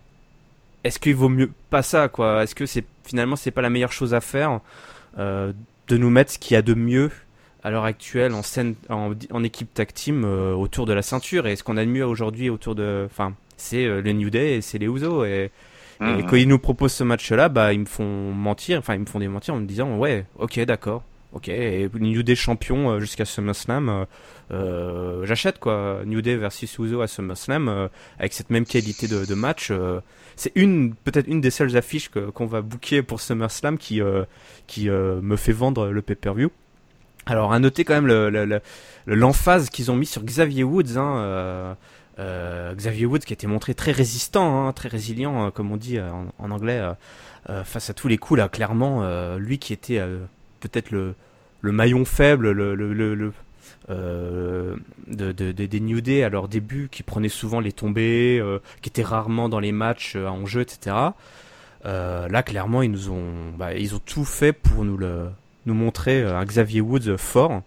est-ce 0.85 0.99
qu'il 0.99 1.17
vaut 1.17 1.29
mieux 1.29 1.51
pas 1.71 1.83
ça, 1.83 2.09
quoi? 2.09 2.45
Est-ce 2.45 2.55
que 2.55 2.67
c'est 2.67 2.85
finalement 3.05 3.37
c'est 3.37 3.51
pas 3.51 3.63
la 3.63 3.71
meilleure 3.71 3.93
chose 3.93 4.15
à 4.15 4.21
faire 4.21 4.61
de 5.17 5.97
nous 5.97 6.11
mettre 6.11 6.33
ce 6.33 6.39
qu'il 6.39 6.55
y 6.55 6.59
a 6.59 6.63
de 6.63 6.75
mieux 6.75 7.11
à 7.67 7.71
l'heure 7.71 7.85
actuelle 7.85 8.33
en 8.33 8.43
scène, 8.43 8.77
en, 8.89 9.43
équipe 9.43 9.75
tag 9.75 9.93
team 9.93 10.25
euh, 10.25 10.55
autour 10.55 10.87
de 10.87 10.93
la 10.93 11.03
ceinture. 11.03 11.49
Et 11.49 11.57
ce 11.57 11.65
qu'on 11.65 11.77
a 11.77 11.85
de 11.85 11.91
mieux 11.91 12.07
aujourd'hui 12.07 12.49
autour 12.49 12.77
de, 12.77 13.09
enfin, 13.11 13.35
c'est 13.57 13.85
euh, 13.85 14.01
le 14.01 14.13
New 14.13 14.31
Day 14.31 14.55
et 14.55 14.61
c'est 14.61 14.79
les 14.79 14.87
Uso. 14.87 15.25
Et, 15.25 15.51
mhm. 15.99 16.27
quand 16.27 16.37
ils 16.37 16.47
nous 16.47 16.61
proposent 16.61 16.93
ce 16.93 17.03
match-là, 17.03 17.49
bah, 17.49 17.73
ils 17.73 17.81
me 17.81 17.87
font 17.87 18.33
mentir, 18.33 18.79
enfin, 18.79 18.95
ils 18.95 19.01
me 19.01 19.07
font 19.07 19.19
des 19.19 19.27
mentir 19.27 19.55
en 19.55 19.59
me 19.59 19.67
disant, 19.67 19.99
ouais, 19.99 20.27
ok, 20.39 20.61
d'accord. 20.61 21.03
Ok, 21.33 21.49
et 21.49 21.91
New 21.99 22.23
Day 22.23 22.37
champion 22.37 22.89
euh, 22.93 23.01
jusqu'à 23.01 23.25
SummerSlam, 23.25 24.07
euh, 24.53 25.27
j'achète 25.27 25.59
quoi. 25.59 26.03
New 26.07 26.23
Day 26.23 26.37
versus 26.37 26.79
Uso 26.79 27.01
à 27.01 27.09
SummerSlam 27.09 27.89
avec 28.21 28.33
cette 28.33 28.51
même 28.51 28.65
qualité 28.65 29.09
de, 29.09 29.27
de 29.27 29.35
match. 29.35 29.73
c'est 30.37 30.53
une 30.55 30.95
peut-être 30.95 31.27
une 31.27 31.41
des 31.41 31.51
seules 31.51 31.77
affiches 31.77 32.11
qu'on 32.11 32.47
va 32.47 32.63
booker 32.63 33.03
pour 33.03 33.21
SummerSlam 33.21 33.77
qui 33.77 34.01
qui 34.69 34.89
me 34.89 35.37
fait 35.37 35.53
vendre 35.53 35.89
le 35.89 36.01
pay-per-view. 36.01 36.51
Alors 37.27 37.53
à 37.53 37.59
noter 37.59 37.85
quand 37.85 38.01
même 38.01 38.07
l'emphase 39.07 39.67
le, 39.67 39.71
qu'ils 39.71 39.91
ont 39.91 39.97
mis 39.97 40.07
sur 40.07 40.23
Xavier 40.23 40.63
Woods. 40.63 40.97
Hein, 40.97 41.17
euh, 41.19 41.75
euh, 42.21 42.75
Xavier 42.75 43.05
Woods 43.05 43.19
qui 43.19 43.33
a 43.33 43.35
été 43.35 43.49
montré 43.49 43.75
très 43.75 43.91
résistant, 43.91 44.67
hein, 44.67 44.73
très 44.73 44.89
résilient, 44.89 45.47
euh, 45.47 45.51
comme 45.51 45.73
on 45.73 45.77
dit 45.77 45.99
en, 46.01 46.51
anglais, 46.51 46.81
face 47.65 47.91
à 47.91 47.95
tous 47.95 48.07
les 48.07 48.17
coups 48.17 48.39
là. 48.39 48.49
Clairement, 48.49 49.37
lui 49.37 49.59
qui 49.59 49.73
était 49.73 50.01
peut-être 50.61 50.93
le, 50.93 51.15
le, 51.61 51.73
maillon 51.73 52.05
faible, 52.05 52.53
le, 52.53 52.75
le 52.77 53.33
de, 53.89 55.33
de, 55.33 55.53
des 55.53 55.81
New 55.81 56.01
Day 56.01 56.23
à 56.23 56.29
leur 56.29 56.47
début, 56.47 56.89
qui 56.91 57.03
prenait 57.03 57.29
souvent 57.29 57.59
les 57.59 57.73
tombées, 57.73 58.41
qui 58.83 58.89
était 58.89 59.03
rarement 59.03 59.49
dans 59.49 59.61
les 59.61 59.73
matchs 59.73 60.15
en 60.15 60.47
jeu, 60.47 60.61
etc. 60.61 60.97
là, 61.85 62.43
clairement, 62.45 62.83
ils 62.83 62.91
nous 62.91 63.11
ont, 63.11 63.51
bah, 63.59 63.75
ils 63.75 63.97
ont 63.97 64.01
tout 64.01 64.25
fait 64.25 64.53
pour 64.53 64.85
nous 64.85 64.97
le 64.97 65.29
nous 65.67 65.75
montrer 65.75 66.23
euh, 66.23 66.37
un 66.37 66.45
Xavier 66.45 66.81
Woods 66.81 67.17
fort. 67.17 67.63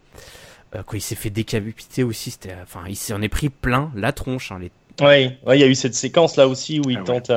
Euh, 0.75 0.83
quand 0.85 0.95
il 0.95 1.01
s'est 1.01 1.15
fait 1.15 1.29
décapiter 1.29 2.03
aussi, 2.03 2.31
c'était, 2.31 2.55
enfin, 2.61 2.81
il 2.87 2.95
s'en 2.95 3.21
est 3.21 3.29
pris 3.29 3.49
plein 3.49 3.91
la 3.95 4.11
tronche. 4.11 4.51
Hein, 4.51 4.59
les... 4.59 4.71
Oui, 5.01 5.31
il 5.53 5.59
y 5.59 5.63
a 5.63 5.67
eu 5.67 5.75
cette 5.75 5.95
séquence 5.95 6.35
là 6.35 6.45
aussi 6.45 6.81
où 6.81 6.89
il 6.89 6.97
ah 6.97 7.03
tente 7.05 7.31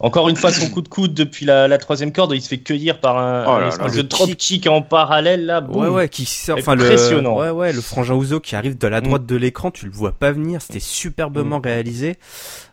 encore 0.00 0.28
une 0.28 0.34
fois 0.34 0.50
son 0.50 0.68
coup 0.68 0.82
de 0.82 0.88
coude 0.88 1.14
depuis 1.14 1.46
la, 1.46 1.78
troisième 1.78 2.10
corde, 2.10 2.32
il 2.34 2.42
se 2.42 2.48
fait 2.48 2.58
cueillir 2.58 2.98
par 2.98 3.18
un, 3.18 3.70
oh 3.78 3.88
de 3.88 4.02
drop 4.02 4.34
kick 4.34 4.66
en 4.66 4.82
parallèle 4.82 5.46
là. 5.46 5.62
ouais 5.62 5.86
ouais, 5.86 6.08
qui 6.08 6.24
sort, 6.24 6.58
enfin 6.58 6.74
le, 6.74 6.84
ouais 7.28 7.50
ouais, 7.50 7.72
le 7.72 7.80
frangin 7.80 8.14
Ouzo 8.14 8.40
qui 8.40 8.56
arrive 8.56 8.76
de 8.76 8.88
la 8.88 9.00
droite 9.00 9.22
mm. 9.22 9.26
de 9.26 9.36
l'écran, 9.36 9.70
tu 9.70 9.86
le 9.86 9.92
vois 9.92 10.10
pas 10.10 10.32
venir, 10.32 10.60
c'était 10.60 10.80
superbement 10.80 11.60
mm. 11.60 11.64
réalisé. 11.64 12.16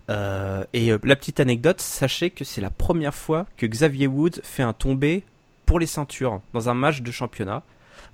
Euh, 0.10 0.64
et 0.74 0.92
la 1.04 1.16
petite 1.16 1.40
anecdote, 1.40 1.80
sachez 1.80 2.30
que 2.30 2.44
c'est 2.44 2.62
la 2.62 2.70
première 2.70 3.14
fois 3.14 3.46
que 3.58 3.66
Xavier 3.66 4.08
Woods 4.08 4.42
fait 4.44 4.64
un 4.64 4.74
tombé 4.74 5.24
pour 5.66 5.80
les 5.80 5.88
ceintures 5.88 6.42
dans 6.54 6.70
un 6.70 6.74
match 6.74 7.02
de 7.02 7.12
championnat. 7.12 7.64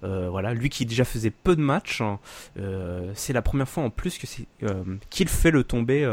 Euh, 0.03 0.29
voilà, 0.29 0.53
lui 0.53 0.70
qui 0.70 0.86
déjà 0.86 1.03
faisait 1.03 1.29
peu 1.29 1.56
de 1.56 1.62
matchs, 1.62 2.00
hein, 2.00 2.20
euh, 2.58 3.12
c'est 3.15 3.34
la 3.34 3.41
première 3.41 3.68
fois 3.68 3.84
en 3.84 3.89
plus 3.89 4.18
que 4.18 4.27
c'est 4.27 4.46
euh, 4.63 4.84
qu'il 5.10 5.27
fait 5.27 5.51
le 5.51 5.63
tomber 5.63 6.08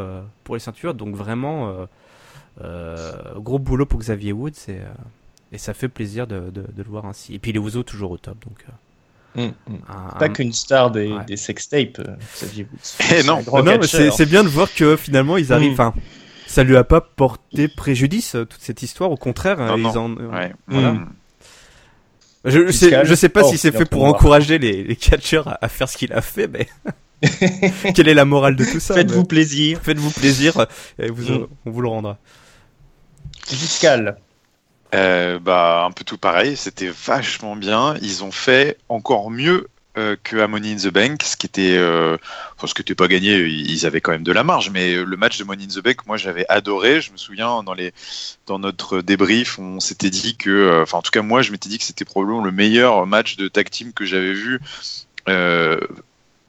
pour 0.45 0.57
les 0.57 0.61
ceintures. 0.61 0.95
Donc 0.95 1.15
vraiment 1.15 1.87
gros 3.37 3.59
boulot 3.59 3.87
pour 3.87 4.01
Xavier 4.01 4.33
Woods 4.33 4.69
et, 4.69 4.81
et 5.53 5.59
ça 5.59 5.75
fait 5.75 5.89
plaisir 5.89 6.27
de, 6.27 6.51
de, 6.51 6.65
le 6.77 6.89
voir 6.89 7.07
ainsi. 7.07 7.35
Et 7.35 7.39
puis 7.39 7.53
les 7.53 7.59
Ouzo 7.59 7.83
toujours 7.83 8.11
au 8.11 8.19
top. 8.19 8.39
Donc 8.45 8.65
hum, 9.37 9.53
hum. 9.69 9.81
pas 10.19 10.29
qu'une 10.31 10.53
star 10.53 10.91
des, 10.91 11.15
des 11.27 11.37
sextapes, 11.37 12.01
Xavier 12.35 12.65
Woods. 12.65 13.15
Eh 13.19 13.23
non, 13.23 13.43
non 13.63 13.83
c'est 13.83 14.29
bien 14.29 14.43
de 14.43 14.49
voir 14.49 14.73
que 14.75 14.97
finalement 14.97 15.37
ils 15.37 15.53
arrivent. 15.53 15.73
Enfin, 15.73 15.95
ça 16.49 16.65
lui 16.65 16.77
a 16.77 16.83
pas 16.83 17.01
porté 17.01 17.69
préjudice 17.69 18.33
toute 18.33 18.61
cette 18.61 18.83
histoire. 18.83 19.13
Au 19.13 19.17
contraire, 19.17 19.77
ils 19.77 19.87
en. 19.87 20.13
Ouais. 20.17 20.53
Voilà. 20.67 20.97
Je, 22.47 22.71
sais, 22.71 23.05
je 23.05 23.15
sais 23.15 23.29
pas 23.29 23.45
si 23.45 23.59
c'est 23.59 23.73
fait 23.73 23.85
pour 23.85 24.05
encourager 24.05 24.59
les, 24.59 24.85
les 24.85 24.97
catcheurs 24.97 25.59
à, 25.61 25.69
faire 25.69 25.89
ce 25.89 25.97
qu'il 25.97 26.13
a 26.13 26.23
fait, 26.23 26.49
mais 26.49 26.69
quelle 27.95 28.09
est 28.09 28.15
la 28.15 28.25
morale 28.25 28.57
de 28.57 28.65
tout 28.65 28.81
ça 28.81 28.95
Faites-vous 28.95 29.25
plaisir. 29.25 29.81
Faites-vous 29.83 30.11
plaisir, 30.11 30.67
et 30.99 31.09
vous, 31.09 31.33
mm. 31.33 31.49
on 31.67 31.71
vous 31.71 31.81
le 31.81 31.89
rendra. 31.89 32.19
Fiscal. 33.47 34.17
Euh, 34.95 35.39
bah, 35.39 35.85
un 35.85 35.91
peu 35.91 36.05
tout 36.05 36.19
pareil, 36.19 36.57
c'était 36.57 36.91
vachement 37.07 37.57
bien. 37.57 37.97
Ils 38.01 38.25
ont 38.25 38.31
fait 38.31 38.79
encore 38.89 39.31
mieux 39.31 39.69
euh, 39.97 40.17
que 40.23 40.37
à 40.37 40.49
Money 40.49 40.73
in 40.73 40.77
the 40.77 40.93
Bank, 40.93 41.23
ce 41.23 41.37
qui 41.37 41.47
était, 41.47 41.77
euh, 41.77 42.17
ce 42.63 42.67
n'était 42.79 42.95
pas 42.95 43.09
gagné, 43.09 43.39
ils 43.47 43.87
avaient 43.87 44.01
quand 44.01 44.13
même 44.13 44.23
de 44.23 44.33
la 44.33 44.45
marge, 44.45 44.71
mais 44.71 44.95
le 44.95 45.17
match 45.17 45.39
de 45.39 45.45
Money 45.45 45.65
in 45.65 45.69
the 45.69 45.83
Bank, 45.83 46.07
moi 46.07 46.17
j'avais 46.17 46.47
adoré. 46.49 47.01
Je 47.01 47.13
me 47.13 47.17
souviens 47.17 47.63
dans 47.63 47.75
les, 47.75 47.93
dans 48.47 48.59
notre 48.59 49.01
débrief, 49.01 49.59
on 49.59 49.81
s'était 49.81 50.11
dit 50.11 50.37
que, 50.37 50.51
euh, 50.51 50.83
enfin 50.83 50.99
en 50.99 51.03
tout 51.03 51.11
cas 51.11 51.23
moi 51.23 51.43
je 51.43 51.53
m'étais 51.53 51.69
dit 51.69 51.79
que 51.79 51.85
c'était 51.85 52.05
probablement 52.05 52.45
le 52.45 52.53
meilleur 52.53 53.07
match 53.07 53.37
de 53.37 53.49
tag 53.49 53.71
team 53.71 53.93
que 53.93 54.05
j'avais 54.05 54.33
vu. 54.33 54.61
Euh, 55.29 55.81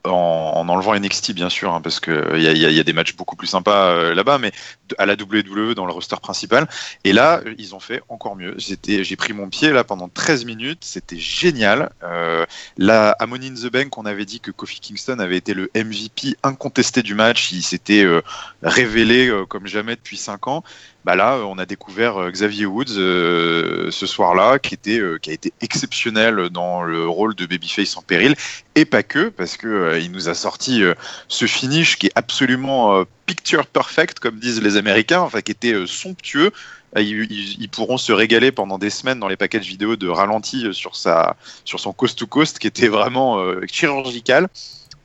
en, 0.04 0.68
enlevant 0.68 0.94
NXT 0.98 1.32
bien 1.32 1.48
sûr, 1.48 1.72
hein, 1.72 1.80
parce 1.80 2.00
qu'il 2.00 2.14
y 2.14 2.46
a, 2.46 2.52
y 2.52 2.80
a, 2.80 2.84
des 2.84 2.92
matchs 2.92 3.16
beaucoup 3.16 3.36
plus 3.36 3.46
sympas 3.46 3.90
euh, 3.90 4.14
là-bas, 4.14 4.38
mais 4.38 4.52
à 4.96 5.06
la 5.06 5.14
WWE 5.14 5.74
dans 5.74 5.86
le 5.86 5.92
roster 5.92 6.16
principal. 6.20 6.68
Et 7.04 7.12
là, 7.12 7.40
ils 7.58 7.74
ont 7.74 7.80
fait 7.80 8.02
encore 8.08 8.36
mieux. 8.36 8.54
J'ai 8.58 9.16
pris 9.16 9.32
mon 9.32 9.48
pied 9.48 9.70
là 9.70 9.84
pendant 9.84 10.08
13 10.08 10.44
minutes, 10.44 10.84
c'était 10.84 11.18
génial. 11.18 11.90
Euh, 12.02 12.46
là, 12.76 13.16
à 13.18 13.26
Money 13.26 13.50
the 13.50 13.70
Bank, 13.70 13.96
on 13.98 14.06
avait 14.06 14.24
dit 14.24 14.40
que 14.40 14.50
Kofi 14.50 14.80
Kingston 14.80 15.18
avait 15.18 15.36
été 15.36 15.54
le 15.54 15.70
MVP 15.74 16.36
incontesté 16.42 17.02
du 17.02 17.14
match. 17.14 17.52
Il 17.52 17.62
s'était 17.62 18.04
euh, 18.04 18.22
révélé 18.62 19.28
euh, 19.28 19.44
comme 19.44 19.66
jamais 19.66 19.96
depuis 19.96 20.16
5 20.16 20.48
ans. 20.48 20.64
Bah 21.08 21.16
là, 21.16 21.38
on 21.38 21.56
a 21.56 21.64
découvert 21.64 22.30
Xavier 22.30 22.66
Woods 22.66 22.84
ce 22.88 23.88
soir-là, 23.90 24.58
qui 24.58 24.74
était 24.74 25.00
a 25.00 25.32
été 25.32 25.54
exceptionnel 25.62 26.50
dans 26.50 26.82
le 26.82 27.08
rôle 27.08 27.34
de 27.34 27.46
babyface 27.46 27.96
en 27.96 28.02
péril, 28.02 28.34
et 28.74 28.84
pas 28.84 29.02
que, 29.02 29.30
parce 29.30 29.56
que 29.56 29.98
il 30.02 30.12
nous 30.12 30.28
a 30.28 30.34
sorti 30.34 30.82
ce 31.28 31.46
finish 31.46 31.96
qui 31.96 32.08
est 32.08 32.12
absolument 32.14 33.06
picture 33.24 33.64
perfect, 33.64 34.18
comme 34.18 34.38
disent 34.38 34.60
les 34.60 34.76
Américains, 34.76 35.20
enfin 35.20 35.40
qui 35.40 35.52
était 35.52 35.86
somptueux. 35.86 36.50
Ils, 36.94 37.70
pourront 37.72 37.96
se 37.96 38.12
régaler 38.12 38.52
pendant 38.52 38.76
des 38.76 38.90
semaines 38.90 39.18
dans 39.18 39.28
les 39.28 39.36
packages 39.38 39.66
vidéo 39.66 39.96
de 39.96 40.08
ralenti 40.08 40.66
sur, 40.74 40.94
sa, 40.94 41.38
sur 41.64 41.80
son 41.80 41.94
coast 41.94 42.18
to 42.18 42.26
coast 42.26 42.58
qui 42.58 42.66
était 42.66 42.88
vraiment 42.88 43.42
chirurgical. 43.66 44.50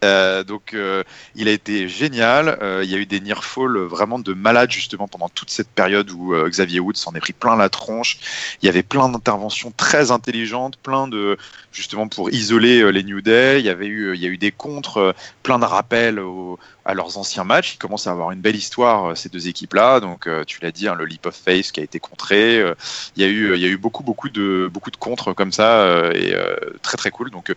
Euh, 0.03 0.43
donc 0.43 0.73
euh, 0.73 1.03
il 1.35 1.47
a 1.47 1.51
été 1.51 1.87
génial. 1.87 2.59
Euh, 2.61 2.81
il 2.83 2.91
y 2.91 2.95
a 2.95 2.97
eu 2.97 3.05
des 3.05 3.21
near 3.21 3.43
fall 3.43 3.77
vraiment 3.77 4.19
de 4.19 4.33
malade 4.33 4.69
justement 4.71 5.07
pendant 5.07 5.29
toute 5.29 5.49
cette 5.49 5.69
période 5.69 6.11
où 6.11 6.33
Xavier 6.47 6.79
Woods 6.79 6.95
s'en 6.95 7.13
est 7.13 7.19
pris 7.19 7.33
plein 7.33 7.55
la 7.55 7.69
tronche. 7.69 8.19
Il 8.61 8.65
y 8.65 8.69
avait 8.69 8.83
plein 8.83 9.09
d'interventions 9.09 9.71
très 9.75 10.11
intelligentes, 10.11 10.77
plein 10.77 11.07
de 11.07 11.37
justement 11.71 12.07
pour 12.07 12.29
isoler 12.31 12.91
les 12.91 13.03
New 13.03 13.21
Day. 13.21 13.59
Il 13.59 13.65
y 13.65 13.69
avait 13.69 13.87
eu, 13.87 14.15
il 14.15 14.21
y 14.21 14.25
a 14.25 14.29
eu 14.29 14.37
des 14.37 14.51
contres, 14.51 15.15
plein 15.41 15.59
de 15.59 15.65
rappels 15.65 16.21
à 16.85 16.93
leurs 16.93 17.17
anciens 17.17 17.43
matchs. 17.43 17.75
Il 17.75 17.77
commence 17.77 18.07
à 18.07 18.11
avoir 18.11 18.31
une 18.31 18.41
belle 18.41 18.55
histoire 18.55 19.15
ces 19.17 19.29
deux 19.29 19.47
équipes-là. 19.47 19.99
Donc 19.99 20.27
tu 20.45 20.59
l'as 20.61 20.71
dit, 20.71 20.87
hein, 20.87 20.95
le 20.95 21.05
leap 21.05 21.25
of 21.25 21.35
faith 21.35 21.71
qui 21.71 21.79
a 21.79 21.83
été 21.83 21.99
contré. 21.99 22.57
il 23.15 23.21
y 23.21 23.25
a 23.25 23.29
eu, 23.29 23.55
il 23.55 23.61
y 23.61 23.65
a 23.65 23.69
eu 23.69 23.77
beaucoup 23.77 24.03
beaucoup 24.03 24.29
de 24.29 24.69
beaucoup 24.71 24.91
de 24.91 24.97
contres 24.97 25.33
comme 25.33 25.51
ça 25.51 26.11
et 26.13 26.35
très 26.81 26.97
très 26.97 27.11
cool. 27.11 27.31
Donc 27.31 27.53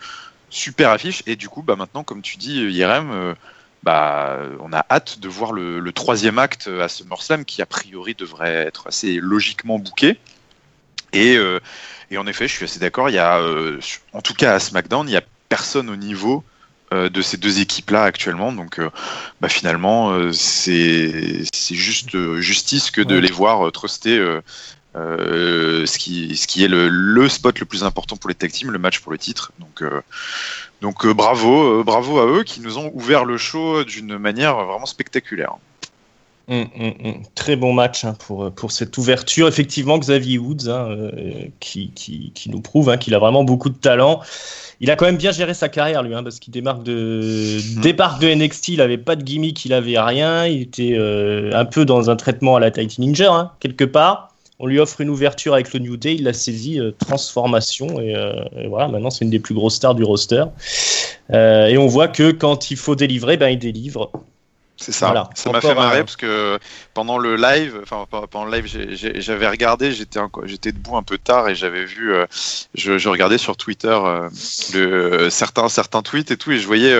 super 0.56 0.90
affiche. 0.90 1.22
Et 1.26 1.36
du 1.36 1.48
coup, 1.48 1.62
bah, 1.62 1.76
maintenant, 1.76 2.02
comme 2.02 2.22
tu 2.22 2.36
dis, 2.36 2.60
IRM, 2.60 3.10
euh, 3.10 3.34
bah, 3.82 4.40
on 4.60 4.72
a 4.72 4.84
hâte 4.90 5.20
de 5.20 5.28
voir 5.28 5.52
le, 5.52 5.92
troisième 5.92 6.38
acte 6.38 6.68
à 6.68 6.88
SummerSlam 6.88 7.44
qui, 7.44 7.62
a 7.62 7.66
priori, 7.66 8.14
devrait 8.14 8.66
être 8.66 8.88
assez 8.88 9.18
logiquement 9.20 9.78
bouqué. 9.78 10.18
Et, 11.12 11.36
euh, 11.36 11.60
et 12.10 12.18
en 12.18 12.26
effet, 12.26 12.48
je 12.48 12.54
suis 12.54 12.64
assez 12.64 12.80
d'accord. 12.80 13.10
Il 13.10 13.14
y 13.14 13.18
a, 13.18 13.38
euh, 13.38 13.80
en 14.12 14.22
tout 14.22 14.34
cas 14.34 14.54
à 14.54 14.60
SmackDown, 14.60 15.06
il 15.06 15.12
n'y 15.12 15.16
a 15.16 15.22
personne 15.48 15.90
au 15.90 15.96
niveau 15.96 16.42
de 16.92 17.20
ces 17.20 17.36
deux 17.36 17.58
équipes-là 17.58 18.04
actuellement. 18.04 18.52
Donc, 18.52 18.80
bah, 19.40 19.48
finalement, 19.48 20.32
c'est 20.32 21.42
juste 21.72 22.38
justice 22.38 22.92
que 22.92 23.00
de 23.00 23.16
les 23.16 23.30
voir 23.30 23.72
truster 23.72 24.25
euh, 24.97 25.85
ce, 25.85 25.99
qui, 25.99 26.37
ce 26.37 26.47
qui 26.47 26.65
est 26.65 26.69
le, 26.69 26.88
le, 26.88 27.29
spot 27.29 27.59
le 27.61 27.67
plus 27.67 27.85
important 27.85 28.17
pour 28.17 28.29
les 28.29 28.35
tag 28.35 28.50
teams, 28.50 28.71
le 28.71 28.79
match 28.79 29.00
pour 29.00 29.12
le 29.12 29.19
titre. 29.19 29.53
Donc, 29.59 29.83
euh, 29.83 30.00
donc 30.81 31.05
euh, 31.05 31.12
bravo, 31.12 31.85
bravo 31.85 32.19
à 32.19 32.26
eux 32.26 32.45
qui 32.45 32.61
nous 32.61 32.79
ont 32.79 32.91
ouvert 32.95 33.25
le 33.25 33.37
show 33.37 33.85
d'une 33.85 34.17
manière 34.17 34.55
vraiment 34.65 34.87
spectaculaire. 34.87 35.57
Hum, 36.49 36.67
hum, 36.79 36.95
hum. 37.05 37.23
Très 37.35 37.57
bon 37.57 37.75
match 37.75 38.05
hein, 38.05 38.17
pour, 38.26 38.50
pour 38.53 38.73
cette 38.73 38.97
ouverture. 38.97 39.49
Effectivement, 39.49 39.99
Xavier 39.99 40.38
Woods, 40.38 40.69
hein, 40.69 41.11
qui, 41.61 41.91
qui, 41.91 42.31
qui, 42.35 42.49
nous 42.49 42.61
prouve 42.61 42.88
hein, 42.88 42.97
qu'il 42.97 43.15
a 43.15 43.19
vraiment 43.19 43.45
beaucoup 43.45 43.69
de 43.69 43.76
talent. 43.76 44.23
Il 44.81 44.91
a 44.91 44.97
quand 44.97 45.07
même 45.07 45.17
bien 45.17 45.33
géré 45.33 45.53
sa 45.53 45.69
carrière, 45.69 46.05
lui, 46.05 46.12
parce 46.12 46.38
qu'il 46.38 46.53
démarque 46.53 46.85
de, 46.85 47.81
départ 47.83 48.19
de 48.19 48.29
NXT, 48.29 48.69
il 48.69 48.81
avait 48.81 48.99
pas 48.99 49.17
de 49.17 49.23
gimmick, 49.23 49.65
il 49.65 49.73
avait 49.73 49.99
rien. 49.99 50.47
Il 50.47 50.62
était 50.62 50.97
un 51.53 51.65
peu 51.67 51.85
dans 51.85 52.09
un 52.09 52.17
traitement 52.17 52.57
à 52.57 52.61
la 52.61 52.71
Titan 52.71 53.03
Ninja, 53.03 53.55
quelque 53.61 53.85
part 53.85 54.36
on 54.58 54.66
lui 54.66 54.78
offre 54.78 55.00
une 55.00 55.10
ouverture 55.10 55.54
avec 55.54 55.72
le 55.72 55.80
New 55.80 55.96
Day, 55.96 56.14
il 56.14 56.25
l'a 56.25 56.32
saisi, 56.32 56.80
euh, 56.80 56.92
transformation, 56.92 57.98
euh, 57.98 58.32
et, 58.56 58.68
voilà, 58.68 58.88
maintenant 58.88 59.10
c'est 59.10 59.25
une 59.25 59.30
des 59.30 59.38
plus 59.38 59.54
grosses 59.54 59.76
stars 59.76 59.94
du 59.94 60.04
roster. 60.04 60.44
Euh, 61.32 61.66
et 61.66 61.76
on 61.76 61.86
voit 61.86 62.08
que 62.08 62.30
quand 62.30 62.70
il 62.70 62.76
faut 62.76 62.94
délivrer, 62.94 63.36
ben 63.36 63.48
il 63.48 63.58
délivre. 63.58 64.10
C'est 64.78 64.92
ça. 64.92 65.30
Ça 65.34 65.50
m'a 65.50 65.62
fait 65.62 65.75
marrer 65.75 66.00
parce 66.00 66.16
que 66.16 66.58
pendant 66.92 67.16
le 67.16 67.36
live, 67.36 67.80
enfin 67.82 68.04
pendant 68.10 68.44
le 68.44 68.58
live, 68.58 68.66
j'avais 68.94 69.48
regardé, 69.48 69.90
j'étais 69.90 70.20
j'étais 70.44 70.70
debout 70.70 70.98
un 70.98 71.02
peu 71.02 71.16
tard 71.16 71.48
et 71.48 71.54
j'avais 71.54 71.86
vu, 71.86 72.12
je, 72.75 73.08
regardais 73.08 73.38
sur 73.38 73.56
Twitter 73.56 73.98
le, 74.75 75.30
certains 75.30 75.70
certains 75.70 76.02
tweets 76.02 76.30
et 76.30 76.36
tout 76.36 76.52
et 76.52 76.58
je 76.58 76.66
voyais 76.66 76.94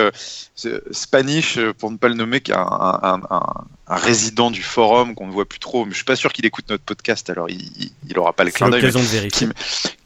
Spanish 0.89 1.59
pour 1.77 1.91
ne 1.91 1.97
pas 1.97 2.07
le 2.07 2.15
nommer 2.15 2.41
qui 2.41 2.51
un, 2.51 2.63
un 2.63 3.67
résident 3.95 4.51
du 4.51 4.61
forum 4.61 5.15
qu'on 5.15 5.27
ne 5.27 5.31
voit 5.31 5.45
plus 5.45 5.59
trop, 5.59 5.85
mais 5.85 5.91
je 5.91 5.95
suis 5.95 6.05
pas 6.05 6.17
sûr 6.17 6.33
qu'il 6.33 6.45
écoute 6.45 6.65
notre 6.69 6.83
podcast, 6.83 7.29
alors 7.29 7.49
il, 7.49 7.91
il 8.09 8.19
aura 8.19 8.33
pas 8.33 8.43
le 8.43 8.51
clin 8.51 8.69
d'œil. 8.69 8.91
Qui, 9.31 9.47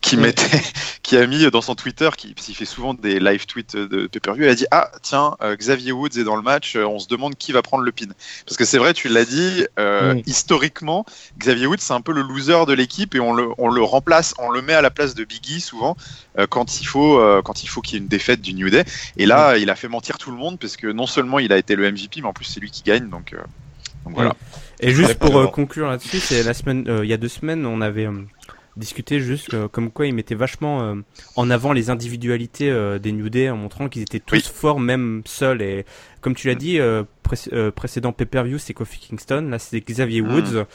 qui, 0.01 0.17
mettait, 0.17 0.61
qui 1.01 1.17
a 1.17 1.25
mis 1.25 1.49
dans 1.49 1.61
son 1.61 1.73
Twitter, 1.73 2.09
qui, 2.15 2.35
qui 2.35 2.53
fait 2.53 2.65
souvent 2.65 2.93
des 2.93 3.19
live 3.19 3.47
tweets 3.47 3.75
de 3.75 4.05
pay-per-view, 4.05 4.43
il 4.43 4.49
a 4.49 4.55
dit 4.55 4.67
ah 4.69 4.91
tiens 5.01 5.35
euh, 5.41 5.55
Xavier 5.55 5.93
Woods 5.93 6.19
est 6.19 6.23
dans 6.23 6.35
le 6.35 6.43
match, 6.43 6.75
euh, 6.75 6.85
on 6.85 6.99
se 6.99 7.07
demande 7.07 7.35
qui 7.35 7.53
va 7.53 7.63
prendre 7.63 7.83
le 7.83 7.91
pin. 7.91 8.05
Parce 8.45 8.55
que 8.55 8.65
c'est 8.65 8.77
vrai, 8.77 8.93
tu 8.93 9.07
l'as 9.07 9.25
dit, 9.25 9.65
euh, 9.79 10.21
historiquement, 10.27 11.05
Xavier 11.39 11.65
Woods 11.65 11.77
c'est 11.79 11.93
un 11.93 12.01
peu 12.01 12.13
le 12.13 12.21
loser 12.21 12.65
de 12.67 12.73
l'équipe 12.73 13.15
et 13.15 13.19
on 13.19 13.33
le, 13.33 13.47
on 13.57 13.69
le 13.69 13.81
remplace, 13.81 14.35
on 14.37 14.51
le 14.51 14.61
met 14.61 14.73
à 14.73 14.81
la 14.81 14.91
place 14.91 15.15
de 15.15 15.23
Biggie 15.23 15.61
souvent 15.61 15.97
quand 16.49 16.79
il 16.79 16.85
faut 16.85 17.19
quand 17.43 17.63
il 17.63 17.67
faut 17.67 17.81
qu'il 17.81 17.95
y 17.95 17.97
ait 17.97 18.01
une 18.01 18.07
défaite 18.07 18.41
du 18.41 18.53
New 18.53 18.69
Day. 18.69 18.85
Et 19.17 19.25
là, 19.25 19.57
il 19.57 19.69
a 19.69 19.75
fait 19.75 19.87
mentir 19.87 20.17
tout 20.17 20.31
le 20.31 20.37
monde 20.37 20.59
parce 20.59 20.77
que 20.77 20.87
non 20.87 21.07
seulement 21.07 21.39
il 21.39 21.51
a 21.51 21.57
été 21.57 21.75
le 21.75 21.91
MVP, 21.91 22.21
mais 22.21 22.27
en 22.27 22.33
plus 22.33 22.45
c'est 22.45 22.59
lui 22.59 22.69
qui 22.69 22.83
gagne, 22.83 23.09
donc 23.09 23.33
voilà. 24.05 24.35
Et 24.81 24.91
juste 24.91 25.19
pour 25.19 25.37
euh, 25.37 25.47
conclure 25.47 25.87
là-dessus, 25.87 26.19
c'est 26.19 26.43
la 26.43 26.53
semaine, 26.53 26.85
euh, 26.87 27.05
il 27.05 27.09
y 27.09 27.13
a 27.13 27.17
deux 27.17 27.27
semaines, 27.27 27.65
on 27.65 27.81
avait 27.81 28.07
euh, 28.07 28.23
discuté 28.75 29.19
juste 29.19 29.67
comme 29.67 29.91
quoi 29.91 30.07
ils 30.07 30.13
mettaient 30.13 30.33
vachement 30.33 30.95
en 31.35 31.49
avant 31.49 31.73
les 31.73 31.89
individualités 31.89 32.73
des 33.01 33.11
New 33.11 33.27
Day 33.27 33.49
en 33.49 33.57
montrant 33.57 33.89
qu'ils 33.89 34.01
étaient 34.01 34.21
tous 34.21 34.47
forts, 34.47 34.79
même 34.79 35.23
seuls. 35.25 35.61
Et 35.61 35.85
comme 36.21 36.35
tu 36.35 36.47
l'as 36.47 36.55
dit, 36.55 36.79
précédent 37.75 38.13
pay-per-view, 38.13 38.57
c'est 38.59 38.73
Kofi 38.73 38.97
Kingston, 38.99 39.49
là 39.51 39.59
c'est 39.59 39.81
Xavier 39.81 40.21
mm. 40.21 40.33
Woods. 40.33 40.65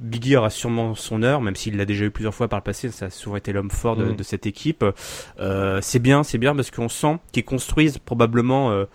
Biggie 0.00 0.34
aura 0.34 0.50
sûrement 0.50 0.96
son 0.96 1.22
heure, 1.22 1.40
même 1.40 1.54
s'il 1.54 1.76
l'a 1.76 1.84
déjà 1.84 2.04
eu 2.04 2.10
plusieurs 2.10 2.34
fois 2.34 2.48
par 2.48 2.58
le 2.58 2.64
passé, 2.64 2.90
ça 2.90 3.06
a 3.06 3.10
souvent 3.10 3.36
été 3.36 3.52
l'homme 3.52 3.70
fort 3.70 3.94
de, 3.94 4.06
mm. 4.06 4.16
de, 4.16 4.22
cette 4.24 4.46
équipe. 4.46 4.84
c'est 5.82 6.00
bien, 6.00 6.24
c'est 6.24 6.38
bien 6.38 6.56
parce 6.56 6.72
qu'on 6.72 6.88
sent 6.88 7.18
qu'ils 7.30 7.44
construisent 7.44 7.98
probablement 7.98 8.86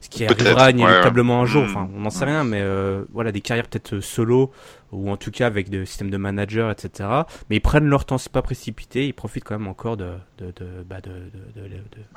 ce 0.00 0.08
qui 0.08 0.24
arrivera 0.24 0.70
inévitablement 0.70 1.42
un 1.42 1.46
jour. 1.46 1.64
Enfin, 1.64 1.88
on 1.94 2.00
n'en 2.00 2.10
sait 2.10 2.24
rien, 2.24 2.44
mais 2.44 2.60
euh, 2.60 3.04
voilà, 3.12 3.32
des 3.32 3.40
carrières 3.40 3.66
peut-être 3.68 4.00
solo 4.00 4.50
ou 4.92 5.10
en 5.10 5.16
tout 5.16 5.30
cas 5.30 5.46
avec 5.46 5.68
des 5.68 5.84
systèmes 5.86 6.10
de 6.10 6.16
manager, 6.16 6.70
etc. 6.70 7.08
Mais 7.50 7.56
ils 7.56 7.60
prennent 7.60 7.86
leur 7.86 8.04
temps, 8.04 8.18
c'est 8.18 8.32
pas 8.32 8.42
précipité, 8.42 9.06
ils 9.06 9.12
profitent 9.12 9.44
quand 9.44 9.58
même 9.58 9.68
encore 9.68 9.96
de, 9.96 10.12
de, 10.38 10.46
de, 10.46 10.82
bah 10.88 11.00
de, 11.00 11.10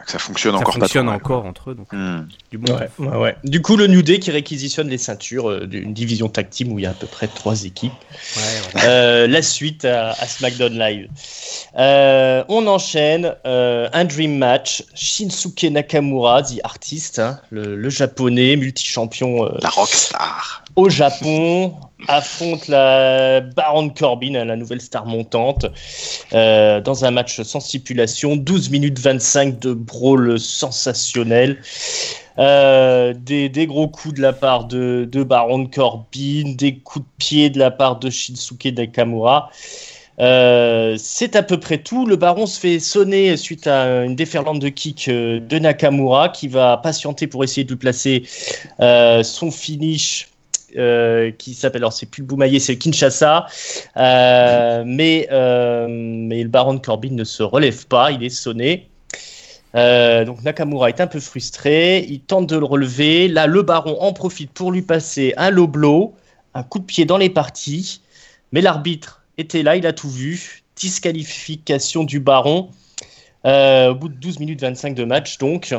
ça 0.06 0.20
fonctionne 0.20 0.54
ça 0.54 0.60
encore. 0.60 0.74
fonctionne 0.76 1.10
encore 1.10 1.46
entre 1.46 1.72
eux, 1.72 1.76
donc 1.76 1.92
hmm. 1.92 2.28
du 2.50 2.58
bon. 2.58 2.74
Ouais, 3.00 3.18
ouais, 3.18 3.36
Du 3.44 3.62
coup, 3.62 3.76
le 3.76 3.88
New 3.88 4.02
Day 4.02 4.20
qui 4.20 4.32
réquisitionne 4.32 4.88
les 4.88 4.98
ceintures 4.98 5.50
euh, 5.50 5.68
d'une 5.68 5.94
division 5.94 6.30
tag 6.30 6.50
team 6.50 6.72
où 6.72 6.80
il 6.80 6.84
y 6.84 6.86
a 6.86 6.92
à 6.92 6.94
peu 6.94 7.08
près 7.08 7.28
trois 7.28 7.66
équipes. 7.66 7.92
Euh, 8.84 9.28
la 9.28 9.42
suite 9.42 9.86
à, 9.86 10.14
SmackDown 10.14 10.78
Live. 10.78 11.10
Euh, 11.78 12.44
on 12.48 12.68
enchaîne 12.68 13.36
un 13.44 14.06
dream 14.06 14.38
match. 14.38 14.84
Shinsuke 14.96 15.64
Nakamura, 15.64 16.44
the 16.44 16.60
artist, 16.64 17.20
hein, 17.20 17.40
le, 17.50 17.76
le, 17.76 17.90
japonais 17.90 18.56
multi-champion. 18.56 19.46
la 19.62 19.70
rockstar 19.70 20.62
au 20.76 20.90
Japon, 20.90 21.76
affronte 22.08 22.68
la 22.68 23.42
Baron 23.42 23.90
Corbin, 23.90 24.44
la 24.46 24.56
nouvelle 24.56 24.82
star 24.82 25.06
montante, 25.06 25.66
euh, 26.34 26.82
dans 26.82 27.06
un 27.06 27.12
match 27.12 27.42
sans 27.42 27.60
stipulation, 27.60 28.36
12 28.36 28.70
minutes 28.70 29.00
25 29.00 29.60
de 29.60 29.74
brawl 29.74 30.40
sensationnel. 30.40 31.58
Euh, 32.40 33.14
des, 33.14 33.68
gros 33.68 33.88
coups 33.88 34.16
de 34.16 34.22
la 34.22 34.34
part 34.34 34.66
de, 34.66 35.24
Baron 35.24 35.66
Corbin, 35.66 36.54
des 36.56 36.78
coups 36.78 37.06
de 37.06 37.12
pied 37.18 37.50
de 37.50 37.60
la 37.60 37.72
part 37.72 38.00
de 38.00 38.10
Shinsuke 38.10 38.74
Nakamura. 38.76 39.50
c'est 40.18 41.36
à 41.36 41.44
peu 41.44 41.60
près 41.60 41.78
tout. 41.80 42.06
Le 42.06 42.16
baron 42.16 42.46
se 42.46 42.60
fait 42.60 42.80
sonner 42.80 43.36
suite 43.38 43.68
à 43.68 44.04
une 44.06 44.16
déferlante 44.16 44.60
de 44.60 44.70
kick 44.70 45.10
de 45.10 45.60
Nakamura 45.60 46.30
qui 46.30 46.48
va 46.48 46.78
patienter 46.78 47.28
pour 47.28 47.44
essayer 47.44 47.66
de 47.66 47.70
lui 47.70 47.78
placer 47.78 48.24
son 48.80 49.52
finish 49.52 50.31
euh, 50.78 51.32
qui 51.32 51.54
s'appelle, 51.54 51.82
alors 51.82 51.94
c'est 51.94 52.06
plus 52.06 52.24
le 52.24 52.60
c'est 52.60 52.74
le 52.74 52.78
Kinshasa, 52.78 53.48
euh, 53.98 54.84
mais, 54.86 55.28
euh, 55.32 55.88
mais 55.90 56.44
le 56.44 56.50
baron 56.50 56.76
de 56.76 56.80
Corbin 56.80 57.12
ne 57.12 57.24
se 57.24 57.44
relève 57.44 57.88
pas, 57.88 58.12
il 58.12 58.24
est 58.24 58.30
sonné. 58.30 58.90
donc 59.74 60.44
Nakamura 60.44 60.90
est 60.90 61.02
un 61.02 61.08
peu 61.08 61.20
frustré, 61.20 62.06
il 62.10 62.22
tente 62.22 62.48
de 62.48 62.58
le 62.58 62.66
relever. 62.66 63.28
Là, 63.28 63.48
le 63.48 63.62
baron 63.64 64.00
en 64.02 64.14
profite 64.14 64.52
pour 64.52 64.72
lui 64.72 64.82
passer 64.82 65.34
un 65.38 65.50
low 65.50 65.68
blow, 65.68 66.14
un 66.54 66.64
coup 66.64 66.80
de 66.80 66.86
pied 66.86 67.06
dans 67.06 67.18
les 67.18 67.30
parties. 67.30 68.02
Mais 68.52 68.62
l'arbitre 68.62 69.24
était 69.38 69.64
là, 69.64 69.76
il 69.76 69.86
a 69.86 69.94
tout 69.94 70.10
vu. 70.10 70.64
Disqualification 70.76 72.04
du 72.04 72.20
baron 72.20 72.70
au 73.44 73.96
bout 73.96 74.10
de 74.10 74.16
12 74.16 74.40
minutes 74.40 74.62
25 74.62 74.96
de 74.96 75.04
match. 75.04 75.38
Donc, 75.38 75.74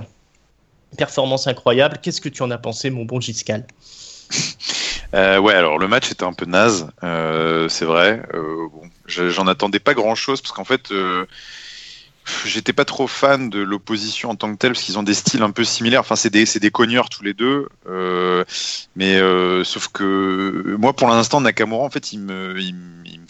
performance 0.96 1.46
incroyable. 1.46 1.98
Qu'est-ce 2.02 2.20
que 2.20 2.28
tu 2.28 2.42
en 2.42 2.50
as 2.50 2.58
pensé, 2.58 2.90
mon 2.90 3.04
bon 3.04 3.20
Giscal 3.20 3.66
euh, 5.14 5.38
ouais, 5.38 5.54
alors 5.54 5.78
le 5.78 5.88
match 5.88 6.10
était 6.10 6.24
un 6.24 6.32
peu 6.32 6.46
naze, 6.46 6.90
euh, 7.02 7.68
c'est 7.68 7.84
vrai. 7.84 8.22
Euh, 8.34 8.68
j'en 9.06 9.46
attendais 9.46 9.80
pas 9.80 9.94
grand 9.94 10.14
chose 10.14 10.40
parce 10.40 10.52
qu'en 10.52 10.64
fait, 10.64 10.92
j'étais 12.46 12.72
pas 12.72 12.84
trop 12.84 13.06
fan 13.06 13.50
de 13.50 13.60
l'opposition 13.60 14.30
en 14.30 14.36
tant 14.36 14.52
que 14.52 14.58
telle 14.58 14.72
parce 14.72 14.84
qu'ils 14.84 14.98
ont 14.98 15.02
des 15.02 15.14
styles 15.14 15.42
un 15.42 15.50
peu 15.50 15.64
similaires. 15.64 16.00
Enfin, 16.00 16.16
c'est 16.16 16.30
des, 16.30 16.44
des 16.44 16.70
cogneurs 16.70 17.08
tous 17.10 17.22
les 17.22 17.34
deux. 17.34 17.68
mais 18.96 19.18
sauf 19.64 19.88
que 19.88 20.76
moi, 20.78 20.94
pour 20.94 21.08
l'instant, 21.08 21.40
Nakamura, 21.40 21.84
en 21.84 21.90
fait, 21.90 22.12
il, 22.12 22.20
me 22.20 22.54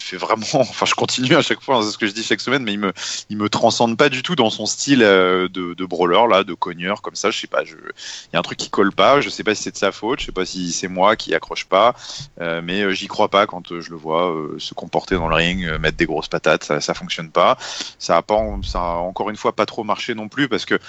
fait 0.03 0.17
vraiment. 0.17 0.43
Enfin, 0.73 0.85
je 0.85 0.93
continue 0.95 1.35
à 1.35 1.41
chaque 1.41 1.61
fois, 1.61 1.77
hein, 1.77 1.81
c'est 1.83 1.91
ce 1.91 1.97
que 1.97 2.07
je 2.07 2.13
dis 2.13 2.23
chaque 2.23 2.41
semaine, 2.41 2.63
mais 2.63 2.73
il 2.73 2.79
me, 2.79 2.93
il 3.29 3.37
me 3.37 3.49
transcende 3.49 3.97
pas 3.97 4.09
du 4.09 4.23
tout 4.23 4.35
dans 4.35 4.49
son 4.49 4.65
style 4.65 4.99
de, 4.99 5.47
de 5.47 5.85
brawler 5.85 6.25
là, 6.29 6.43
de 6.43 6.53
cogneur 6.53 7.01
comme 7.01 7.15
ça. 7.15 7.31
Je 7.31 7.39
sais 7.39 7.47
pas. 7.47 7.63
Il 7.63 8.33
y 8.33 8.35
a 8.35 8.39
un 8.39 8.41
truc 8.41 8.57
qui 8.57 8.69
colle 8.69 8.91
pas. 8.91 9.21
Je 9.21 9.29
sais 9.29 9.43
pas 9.43 9.55
si 9.55 9.63
c'est 9.63 9.71
de 9.71 9.77
sa 9.77 9.91
faute. 9.91 10.19
Je 10.19 10.25
sais 10.25 10.31
pas 10.31 10.45
si 10.45 10.71
c'est 10.71 10.87
moi 10.87 11.15
qui 11.15 11.33
accroche 11.35 11.65
pas. 11.65 11.95
mais 12.39 12.93
j'y 12.95 13.07
crois 13.07 13.29
pas 13.29 13.45
quand 13.45 13.79
je 13.79 13.89
le 13.89 13.95
vois 13.95 14.33
se 14.57 14.73
comporter 14.73 15.15
dans 15.15 15.27
le 15.27 15.35
ring, 15.35 15.67
mettre 15.79 15.97
des 15.97 16.05
grosses 16.05 16.27
patates. 16.27 16.63
Ça, 16.63 16.81
ça 16.81 16.93
fonctionne 16.93 17.29
pas. 17.29 17.57
Ça 17.99 18.17
a 18.17 18.21
pas, 18.21 18.39
ça 18.63 18.81
encore 18.81 19.29
une 19.29 19.37
fois 19.37 19.55
pas 19.55 19.65
trop 19.65 19.83
marché 19.83 20.15
non 20.15 20.27
plus 20.27 20.47
parce 20.47 20.65
que 20.65 20.79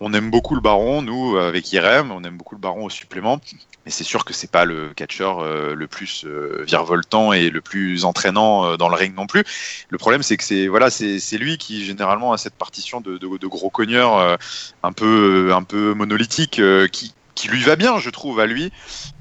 on 0.00 0.12
aime 0.12 0.30
beaucoup 0.30 0.54
le 0.54 0.60
baron, 0.60 1.02
nous, 1.02 1.36
avec 1.36 1.72
Irem, 1.72 2.10
on 2.10 2.22
aime 2.24 2.36
beaucoup 2.36 2.54
le 2.54 2.60
baron 2.60 2.84
au 2.84 2.90
supplément, 2.90 3.40
mais 3.84 3.90
c'est 3.90 4.04
sûr 4.04 4.24
que 4.24 4.32
c'est 4.32 4.50
pas 4.50 4.64
le 4.64 4.92
catcheur 4.94 5.40
euh, 5.40 5.74
le 5.74 5.86
plus 5.86 6.24
euh, 6.24 6.64
virevoltant 6.66 7.32
et 7.32 7.50
le 7.50 7.60
plus 7.60 8.04
entraînant 8.04 8.64
euh, 8.64 8.76
dans 8.76 8.88
le 8.88 8.94
ring 8.94 9.14
non 9.14 9.26
plus. 9.26 9.44
Le 9.88 9.98
problème, 9.98 10.22
c'est 10.22 10.36
que 10.36 10.44
c'est 10.44 10.66
voilà, 10.68 10.90
c'est 10.90 11.38
lui 11.38 11.58
qui 11.58 11.84
généralement 11.84 12.32
a 12.32 12.38
cette 12.38 12.54
partition 12.54 13.00
de, 13.00 13.18
gros 13.46 13.70
cogneurs 13.70 14.38
un 14.82 14.92
peu 14.92 15.52
un 15.54 15.62
peu 15.62 15.92
monolithique 15.94 16.60
qui 16.90 17.14
qui 17.34 17.48
lui 17.48 17.62
va 17.62 17.74
bien, 17.74 17.98
je 17.98 18.10
trouve, 18.10 18.40
à 18.40 18.46
lui. 18.46 18.72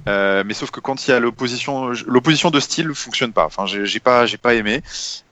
mais 0.08 0.53
sauf 0.53 0.72
que 0.72 0.80
quand 0.80 1.08
il 1.08 1.12
y 1.12 1.13
a 1.13 1.20
l'opposition, 1.20 1.92
l'opposition 2.06 2.51
de 2.51 2.60
style 2.60 2.94
fonctionne 2.94 3.34
pas. 3.34 3.46
Enfin, 3.46 3.65
j'ai 3.65 4.00
pas, 4.00 4.25
j'ai 4.25 4.38
pas 4.38 4.53
aimé. 4.53 4.82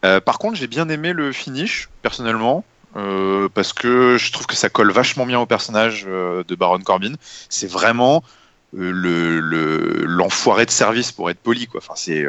par 0.01 0.39
contre, 0.39 0.57
j'ai 0.57 0.67
bien 0.67 0.89
aimé 0.89 1.13
le 1.13 1.31
finish 1.31 1.89
personnellement. 2.01 2.65
Euh, 2.95 3.47
parce 3.53 3.73
que 3.73 4.17
je 4.17 4.31
trouve 4.31 4.47
que 4.47 4.55
ça 4.55 4.69
colle 4.69 4.91
vachement 4.91 5.25
bien 5.25 5.39
au 5.39 5.45
personnage 5.45 6.05
euh, 6.07 6.43
de 6.47 6.55
Baron 6.55 6.79
Corbin. 6.79 7.13
C'est 7.49 7.69
vraiment 7.69 8.23
euh, 8.77 8.91
le 8.91 10.05
l'enfoiré 10.05 10.65
de 10.65 10.71
service 10.71 11.11
pour 11.11 11.29
être 11.29 11.39
poli 11.39 11.67
quoi. 11.67 11.79
Enfin 11.81 11.93
c'est 11.95 12.25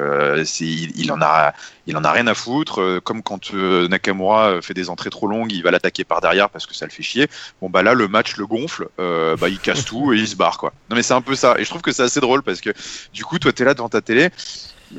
il, 0.60 1.00
il, 1.00 1.10
en 1.12 1.20
a 1.20 1.52
il 1.86 1.96
en 1.96 2.04
a 2.04 2.12
rien 2.12 2.26
à 2.28 2.34
foutre. 2.34 3.00
comme 3.02 3.22
quand 3.22 3.52
Nakamura 3.52 4.62
fait 4.62 4.74
des 4.74 4.88
entrées 4.88 5.10
trop 5.10 5.26
longues, 5.26 5.52
il 5.52 5.62
va 5.62 5.72
l'attaquer 5.72 6.04
par 6.04 6.20
derrière 6.20 6.48
parce 6.48 6.66
que 6.66 6.74
ça 6.74 6.86
le 6.86 6.92
fait 6.92 7.02
chier. 7.02 7.28
Bon 7.60 7.68
bah 7.68 7.82
là 7.82 7.94
le 7.94 8.06
match 8.06 8.36
le 8.36 8.46
gonfle, 8.46 8.88
bah 8.98 9.48
il 9.48 9.58
casse 9.58 9.84
tout 9.84 10.12
et 10.12 10.18
il 10.18 10.28
se 10.28 10.36
barre 10.36 10.58
quoi. 10.58 10.72
Non 10.90 10.96
mais 10.96 11.02
c'est 11.02 11.14
un 11.14 11.22
peu 11.22 11.34
ça. 11.34 11.56
Et 11.58 11.64
je 11.64 11.70
trouve 11.70 11.82
que 11.82 11.92
c'est 11.92 12.04
assez 12.04 12.20
drôle 12.20 12.42
parce 12.42 12.60
que 12.60 12.70
du 13.12 13.24
coup 13.24 13.38
toi 13.38 13.52
t'es 13.52 13.64
là 13.64 13.74
devant 13.74 13.88
ta 13.88 14.00
télé, 14.00 14.30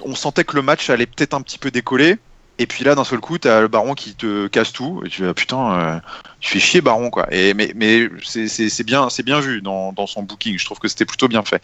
on 0.02 0.16
sentait 0.16 0.44
que 0.44 0.56
le 0.56 0.62
match 0.62 0.90
allait 0.90 1.06
peut-être 1.06 1.34
un 1.34 1.42
petit 1.42 1.58
peu 1.58 1.72
décoller 1.72 2.18
et 2.60 2.68
puis 2.68 2.84
là, 2.84 2.94
d'un 2.94 3.04
seul 3.04 3.20
coup, 3.20 3.40
t'as 3.40 3.62
le 3.62 3.68
baron 3.68 3.96
qui 3.96 4.14
te 4.14 4.46
casse 4.48 4.72
tout. 4.72 5.02
Et 5.06 5.10
tu 5.10 5.24
vas, 5.24 5.34
putain, 5.34 5.74
euh, 5.74 6.00
tu 6.40 6.52
fais 6.52 6.60
chier 6.60 6.82
baron, 6.82 7.10
quoi. 7.10 7.28
Et, 7.32 7.56
mais 7.56 7.72
mais 7.76 8.08
c'est 8.24 8.84
bien, 8.84 9.08
bien 9.26 9.40
vu 9.40 9.62
dans, 9.62 9.92
dans, 9.92 10.06
son 10.06 10.22
booking. 10.22 10.60
Je 10.60 10.66
trouve 10.66 10.78
que 10.78 10.88
c'était 10.88 11.06
plutôt 11.06 11.28
bien 11.28 11.44
fait. 11.44 11.64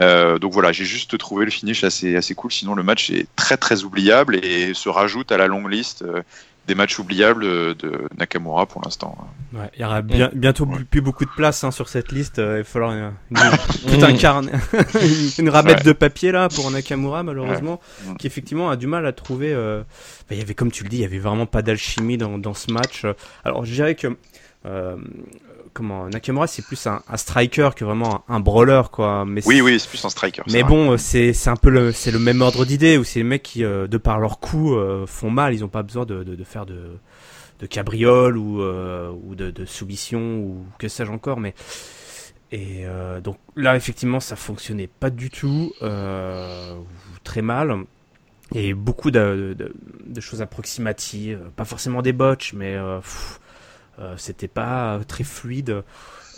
Euh, 0.00 0.38
donc 0.38 0.52
voilà, 0.52 0.70
j'ai 0.70 0.84
juste 0.84 1.18
trouvé 1.18 1.44
le 1.44 1.50
finish 1.50 1.82
assez, 1.82 2.14
assez 2.14 2.36
cool. 2.36 2.52
Sinon, 2.52 2.76
le 2.76 2.84
match 2.84 3.10
est 3.10 3.26
très 3.34 3.56
très 3.56 3.82
oubliable 3.82 4.36
et 4.36 4.72
se 4.72 4.88
rajoute 4.88 5.32
à 5.32 5.36
la 5.36 5.48
longue 5.48 5.68
liste 5.68 6.02
euh, 6.02 6.22
des 6.70 6.76
matchs 6.76 7.00
oubliables 7.00 7.42
de 7.74 8.08
Nakamura 8.16 8.66
pour 8.66 8.80
l'instant. 8.84 9.18
Ouais, 9.52 9.68
il 9.74 9.82
y 9.82 9.84
aura 9.84 10.02
bien, 10.02 10.30
bientôt 10.32 10.64
plus, 10.66 11.00
beaucoup 11.00 11.24
de 11.24 11.30
place 11.30 11.64
hein, 11.64 11.72
sur 11.72 11.88
cette 11.88 12.12
liste. 12.12 12.38
il 12.38 12.44
va 12.44 12.64
falloir 12.64 13.12
tout 13.88 14.04
un 14.04 14.14
carnet, 14.14 14.52
une 15.38 15.48
ramette 15.48 15.84
de 15.84 15.90
papier 15.90 16.30
là 16.30 16.48
pour 16.48 16.70
Nakamura 16.70 17.24
malheureusement, 17.24 17.80
qui 18.20 18.28
effectivement 18.28 18.70
a 18.70 18.76
du 18.76 18.86
mal 18.86 19.04
à 19.04 19.12
trouver. 19.12 19.52
Euh, 19.52 19.82
bah, 20.28 20.36
il 20.36 20.38
y 20.38 20.42
avait, 20.42 20.54
comme 20.54 20.70
tu 20.70 20.84
le 20.84 20.90
dis, 20.90 20.98
il 20.98 21.02
y 21.02 21.04
avait 21.04 21.18
vraiment 21.18 21.46
pas 21.46 21.62
d'alchimie 21.62 22.18
dans, 22.18 22.38
dans 22.38 22.54
ce 22.54 22.70
match. 22.70 23.04
Alors 23.44 23.64
je 23.64 23.72
dirais 23.72 23.96
que 23.96 24.16
euh, 24.64 24.96
comment 25.72 26.08
Nakamura 26.08 26.46
c'est 26.46 26.62
plus 26.62 26.86
un, 26.86 27.02
striker 27.16 27.70
que 27.76 27.84
vraiment 27.84 28.24
un, 28.28 28.40
brawler 28.40 28.82
quoi. 28.90 29.24
Mais 29.26 29.40
oui 29.46 29.60
oui 29.60 29.78
c'est 29.78 29.88
plus 29.88 30.04
un 30.04 30.10
striker 30.10 30.42
mais 30.50 30.62
bon 30.62 30.96
c'est 30.96 31.32
c'est 31.32 31.50
un 31.50 31.56
peu 31.56 31.70
le 31.70 31.92
c'est 31.92 32.10
le 32.10 32.18
même 32.18 32.42
ordre 32.42 32.64
d'idée 32.64 32.98
où 32.98 33.04
c'est 33.04 33.20
les 33.20 33.24
mecs 33.24 33.42
qui 33.42 33.64
euh, 33.64 33.86
de 33.86 33.98
par 33.98 34.20
leur 34.20 34.40
coup 34.40 34.74
euh, 34.74 35.06
font 35.06 35.30
mal. 35.30 35.54
Ils 35.54 35.64
ont 35.64 35.68
pas 35.68 35.82
besoin 35.82 36.04
de, 36.04 36.22
de, 36.22 36.44
faire 36.44 36.66
de 36.66 36.98
de 37.60 37.66
cabriole 37.66 38.36
ou 38.36 38.62
euh, 38.62 39.12
ou 39.24 39.34
de, 39.34 39.50
de 39.50 39.64
soumission 39.64 40.38
ou 40.38 40.66
que 40.78 40.88
sais-je 40.88 41.10
encore 41.10 41.40
mais 41.40 41.54
et 42.52 42.84
donc 43.22 43.36
là 43.54 43.76
effectivement 43.76 44.18
ça 44.18 44.34
fonctionnait 44.34 44.88
pas 44.88 45.10
du 45.10 45.30
tout 45.30 45.72
très 47.24 47.42
mal. 47.42 47.84
Et 48.52 48.74
beaucoup 48.74 49.12
de, 49.12 49.56
de, 50.04 50.20
choses 50.20 50.42
approximatives 50.42 51.38
pas 51.54 51.64
forcément 51.64 52.02
des 52.02 52.12
botches 52.12 52.52
mais 52.52 52.74
euh, 52.74 53.00
c'était 54.16 54.48
pas 54.48 55.00
très 55.06 55.24
fluide. 55.24 55.82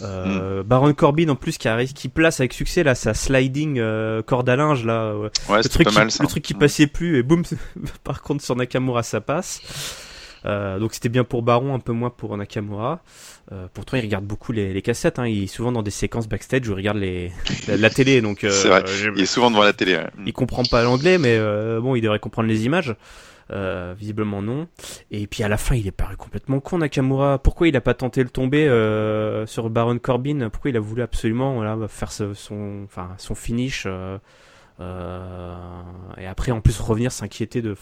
Euh, 0.01 0.63
hmm. 0.63 0.67
Baron 0.67 0.93
Corbin 0.95 1.29
en 1.29 1.37
plus 1.37 1.59
qui, 1.59 1.69
arrive, 1.69 1.93
qui 1.93 2.09
place 2.09 2.41
avec 2.41 2.53
succès 2.53 2.83
là 2.83 2.95
sa 2.95 3.15
sliding 3.15 3.79
euh, 3.79 4.23
corde 4.23 4.49
à 4.49 4.57
linge 4.57 4.85
là 4.85 5.13
le 5.13 5.69
truc 5.69 5.85
pas 5.85 5.91
qui, 5.91 5.97
mal, 5.97 6.11
ça. 6.11 6.25
le 6.25 6.29
truc 6.29 6.43
qui 6.43 6.55
passait 6.55 6.87
plus 6.87 7.19
et 7.19 7.23
boum 7.23 7.43
par 8.05 8.23
contre 8.23 8.43
sur 8.43 8.57
Nakamura 8.57 9.03
ça 9.03 9.21
passe 9.21 9.61
donc 10.45 10.93
c'était 10.95 11.09
bien 11.09 11.23
pour 11.23 11.43
Baron 11.43 11.75
un 11.75 11.79
peu 11.79 11.93
moins 11.93 12.11
pour 12.11 12.37
Nakamura 12.37 13.01
pourtant 13.75 13.97
il 13.97 14.01
regarde 14.01 14.25
beaucoup 14.25 14.51
les, 14.51 14.73
les 14.73 14.83
cassettes 14.83 15.21
hein. 15.21 15.27
il 15.27 15.45
est 15.45 15.47
souvent 15.47 15.71
dans 15.71 15.83
des 15.83 15.93
séquences 15.93 16.27
backstage 16.27 16.69
où 16.69 16.73
il 16.73 16.77
regarde 16.77 16.99
les, 16.99 17.31
la, 17.69 17.91
télé 17.91 18.21
donc 18.23 18.39
c'est 18.51 18.69
vrai 18.69 18.83
il 19.15 19.23
est 19.23 19.27
souvent 19.27 19.51
devant 19.51 19.63
la 19.63 19.73
télé 19.75 20.01
il 20.27 20.33
comprend 20.33 20.65
pas 20.65 20.83
l'anglais 20.83 21.19
mais 21.19 21.39
bon 21.81 21.95
il 21.95 22.01
devrait 22.01 22.19
comprendre 22.19 22.49
les 22.49 22.65
images 22.65 22.97
euh, 23.51 23.95
visiblement 23.97 24.43
non. 24.43 24.69
Et 25.11 25.27
puis 25.27 25.43
à 25.43 25.49
la 25.49 25.57
fin, 25.57 25.75
il 25.75 25.87
est 25.87 25.93
paru 25.93 26.17
complètement 26.17 26.61
con 26.61 26.79
Nakamura. 26.79 27.39
Pourquoi 27.39 27.69
il 27.69 27.77
a 27.77 27.81
pas 27.81 27.95
tenté 27.95 28.23
le 28.23 28.31
tomber 28.31 28.69
euh, 28.69 29.47
sur 29.47 29.69
Baron 29.71 29.99
Corbin? 29.99 30.49
Pourquoi 30.51 30.71
il 30.71 30.77
a 30.77 30.81
voulu 30.81 31.03
absolument 31.03 31.63
faire 31.89 32.13
son, 32.13 32.87
finish 33.35 33.87
euh, 33.87 34.19
et 36.19 36.27
après 36.27 36.51
en 36.51 36.61
plus 36.61 36.81
revenir 36.81 37.13
s'inquiéter 37.13 37.63
de, 37.63 37.77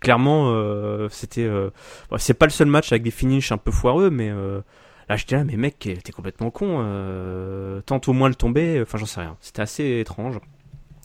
clairement 0.00 1.08
c'était, 1.10 1.50
c'est 2.16 2.34
pas 2.34 2.46
le 2.46 2.50
seul 2.50 2.68
match 2.68 2.92
avec 2.92 3.02
des 3.02 3.10
finishes 3.10 3.52
un 3.52 3.58
peu 3.58 3.70
foireux, 3.70 4.10
mais 4.10 4.30
là 4.30 5.16
j'étais 5.16 5.36
là, 5.36 5.44
mais 5.44 5.56
mec, 5.56 5.78
t'es 5.78 6.12
complètement 6.12 6.50
con. 6.50 7.82
tente 7.84 8.08
au 8.08 8.12
moins 8.12 8.28
le 8.28 8.34
tomber. 8.34 8.80
Enfin, 8.80 8.98
j'en 8.98 9.06
sais 9.06 9.20
rien. 9.20 9.36
C'était 9.40 9.62
assez 9.62 10.00
étrange. 10.00 10.38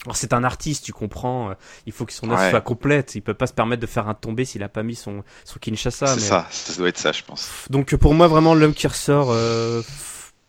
Alors 0.04 0.16
c'est 0.16 0.32
un 0.32 0.44
artiste, 0.44 0.84
tu 0.84 0.92
comprends. 0.92 1.50
Euh, 1.50 1.54
il 1.86 1.92
faut 1.92 2.06
que 2.06 2.12
son 2.12 2.30
œuvre 2.30 2.48
soit 2.50 2.60
complète. 2.60 3.14
Il 3.14 3.22
peut 3.22 3.34
pas 3.34 3.46
se 3.46 3.52
permettre 3.52 3.82
de 3.82 3.86
faire 3.86 4.08
un 4.08 4.14
tombé 4.14 4.44
s'il 4.44 4.62
a 4.62 4.68
pas 4.68 4.82
mis 4.82 4.94
son 4.94 5.24
son 5.44 5.58
Kinshasa. 5.58 6.06
C'est 6.06 6.20
ça, 6.20 6.46
ça 6.50 6.74
doit 6.76 6.88
être 6.88 6.98
ça, 6.98 7.12
je 7.12 7.22
pense. 7.24 7.66
Donc 7.70 7.94
pour 7.96 8.14
moi 8.14 8.28
vraiment 8.28 8.54
l'homme 8.54 8.74
qui 8.74 8.86
ressort, 8.86 9.30
euh, 9.30 9.82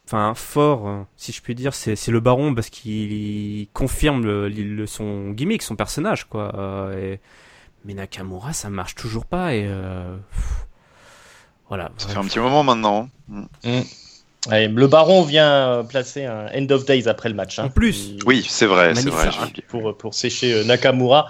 enfin 0.05 0.35
fort, 0.35 0.87
euh, 0.87 1.01
si 1.15 1.31
je 1.31 1.41
puis 1.41 1.55
dire, 1.55 1.73
c'est 1.73 1.95
c'est 1.95 2.11
le 2.11 2.19
Baron 2.19 2.53
parce 2.53 2.69
qu'il 2.69 3.67
confirme 3.73 4.23
le, 4.23 4.85
son 4.85 5.31
gimmick, 5.31 5.63
son 5.63 5.75
personnage 5.75 6.25
quoi. 6.25 6.91
Et... 6.95 7.19
Mais 7.85 7.93
Nakamura, 7.93 8.53
ça 8.53 8.69
marche 8.69 8.95
toujours 8.95 9.25
pas 9.25 9.55
et 9.55 9.67
voilà. 11.69 11.91
Ça 11.97 12.09
fait 12.09 12.17
un 12.17 12.23
petit 12.23 12.39
moment 12.39 12.63
maintenant. 12.63 13.09
Hein. 13.33 13.83
Le 14.47 14.87
Baron 14.87 15.23
vient 15.23 15.85
placer 15.87 16.25
un 16.25 16.47
End 16.55 16.67
of 16.71 16.85
Days 16.85 17.07
après 17.07 17.29
le 17.29 17.35
match. 17.35 17.59
Hein. 17.59 17.65
En 17.65 17.69
plus, 17.69 18.15
oui, 18.25 18.45
c'est 18.47 18.65
vrai, 18.65 18.95
c'est 18.95 19.09
vrai. 19.09 19.29
Pour, 19.67 19.97
pour 19.97 20.13
sécher 20.13 20.53
euh, 20.53 20.63
Nakamura. 20.63 21.27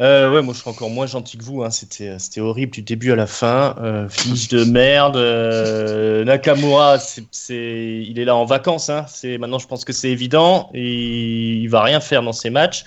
Euh, 0.00 0.32
ouais, 0.32 0.42
moi 0.42 0.54
je 0.54 0.60
suis 0.60 0.70
encore 0.70 0.90
moins 0.90 1.06
gentil 1.06 1.36
que 1.38 1.42
vous. 1.42 1.64
Hein. 1.64 1.70
C'était, 1.70 2.20
c'était 2.20 2.40
horrible 2.40 2.70
du 2.70 2.82
début 2.82 3.10
à 3.10 3.16
la 3.16 3.26
fin. 3.26 3.74
Euh, 3.80 4.08
fiche 4.08 4.46
de 4.48 4.62
merde. 4.62 5.16
Euh, 5.16 6.24
Nakamura, 6.24 7.00
c'est, 7.00 7.24
c'est, 7.32 8.04
il 8.06 8.18
est 8.20 8.24
là 8.24 8.36
en 8.36 8.44
vacances. 8.44 8.90
Hein. 8.90 9.06
C'est 9.08 9.38
maintenant, 9.38 9.58
je 9.58 9.66
pense 9.66 9.84
que 9.84 9.92
c'est 9.92 10.10
évident. 10.10 10.70
Et 10.72 10.84
il 10.84 11.66
va 11.66 11.82
rien 11.82 11.98
faire 11.98 12.22
dans 12.22 12.32
ces 12.32 12.50
matchs. 12.50 12.84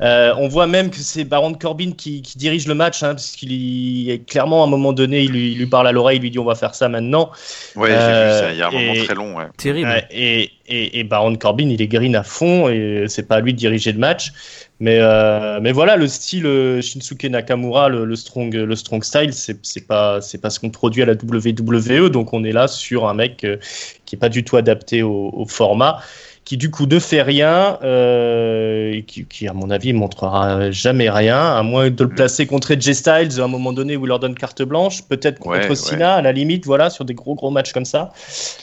Euh, 0.00 0.34
on 0.38 0.48
voit 0.48 0.66
même 0.66 0.90
que 0.90 0.98
c'est 0.98 1.24
Baron 1.24 1.54
Corbin 1.54 1.92
qui, 1.92 2.20
dirige 2.36 2.66
le 2.66 2.74
match, 2.74 3.02
hein, 3.02 3.14
parce 3.14 3.32
qu'il 3.32 4.10
est 4.10 4.28
clairement 4.28 4.62
à 4.62 4.66
un 4.66 4.70
moment 4.70 4.92
donné, 4.92 5.22
il 5.22 5.32
lui, 5.32 5.66
parle 5.66 5.86
à 5.86 5.92
l'oreille, 5.92 6.18
il 6.18 6.22
lui 6.22 6.30
dit 6.30 6.38
on 6.38 6.44
va 6.44 6.54
faire 6.54 6.74
ça 6.74 6.88
maintenant. 6.88 7.30
Ouais, 7.76 7.90
j'ai 7.90 7.94
vu 7.94 8.00
ça. 8.00 8.52
Il 8.52 8.58
y 8.58 8.62
a 8.62 8.68
un 8.68 8.70
moment 8.70 9.04
très 9.04 9.14
long. 9.14 9.36
Terrible. 9.56 10.06
et, 10.10 10.50
et, 10.66 11.04
Baron 11.04 11.36
Corbin, 11.36 11.68
il 11.68 11.80
est 11.80 11.86
green 11.86 12.16
à 12.16 12.22
fond 12.22 12.68
et 12.68 13.04
c'est 13.08 13.28
pas 13.28 13.36
à 13.36 13.40
lui 13.40 13.52
de 13.52 13.58
diriger 13.58 13.92
le 13.92 13.98
match. 13.98 14.32
Mais, 14.80 14.98
euh, 15.00 15.60
mais 15.62 15.72
voilà, 15.72 15.96
le 15.96 16.08
style 16.08 16.46
euh, 16.46 16.80
Shinsuke 16.80 17.24
Nakamura, 17.24 17.88
le, 17.88 18.16
strong, 18.16 18.52
le 18.52 18.76
strong 18.76 19.04
style, 19.04 19.32
c'est 19.32 19.86
pas, 19.86 20.20
pas 20.42 20.50
ce 20.50 20.60
qu'on 20.60 20.70
produit 20.70 21.02
à 21.02 21.06
la 21.06 21.12
WWE. 21.12 22.08
Donc 22.10 22.32
on 22.32 22.44
est 22.44 22.52
là 22.52 22.66
sur 22.66 23.08
un 23.08 23.14
mec 23.14 23.44
euh, 23.44 23.56
qui 24.04 24.16
est 24.16 24.18
pas 24.18 24.28
du 24.28 24.42
tout 24.42 24.56
adapté 24.56 25.02
au 25.02 25.46
format 25.48 26.00
qui 26.44 26.56
du 26.58 26.70
coup 26.70 26.86
ne 26.86 26.98
fait 26.98 27.22
rien, 27.22 27.78
euh, 27.82 29.00
qui, 29.06 29.24
qui, 29.24 29.48
à 29.48 29.54
mon 29.54 29.70
avis 29.70 29.92
montrera 29.92 30.70
jamais 30.70 31.08
rien, 31.08 31.38
à 31.38 31.62
moins 31.62 31.90
de 31.90 32.04
le 32.04 32.10
mm. 32.10 32.14
placer 32.14 32.46
contre 32.46 32.72
Edge 32.72 32.90
Styles 32.92 33.40
à 33.40 33.44
un 33.44 33.48
moment 33.48 33.72
donné 33.72 33.96
où 33.96 34.04
il 34.04 34.08
leur 34.08 34.18
donne 34.18 34.34
carte 34.34 34.62
blanche, 34.62 35.02
peut-être 35.02 35.38
contre 35.38 35.74
Cena 35.74 36.14
à 36.14 36.22
la 36.22 36.32
limite, 36.32 36.66
voilà, 36.66 36.90
sur 36.90 37.04
des 37.04 37.14
gros 37.14 37.34
gros 37.34 37.50
matchs 37.50 37.72
comme 37.72 37.86
ça. 37.86 38.12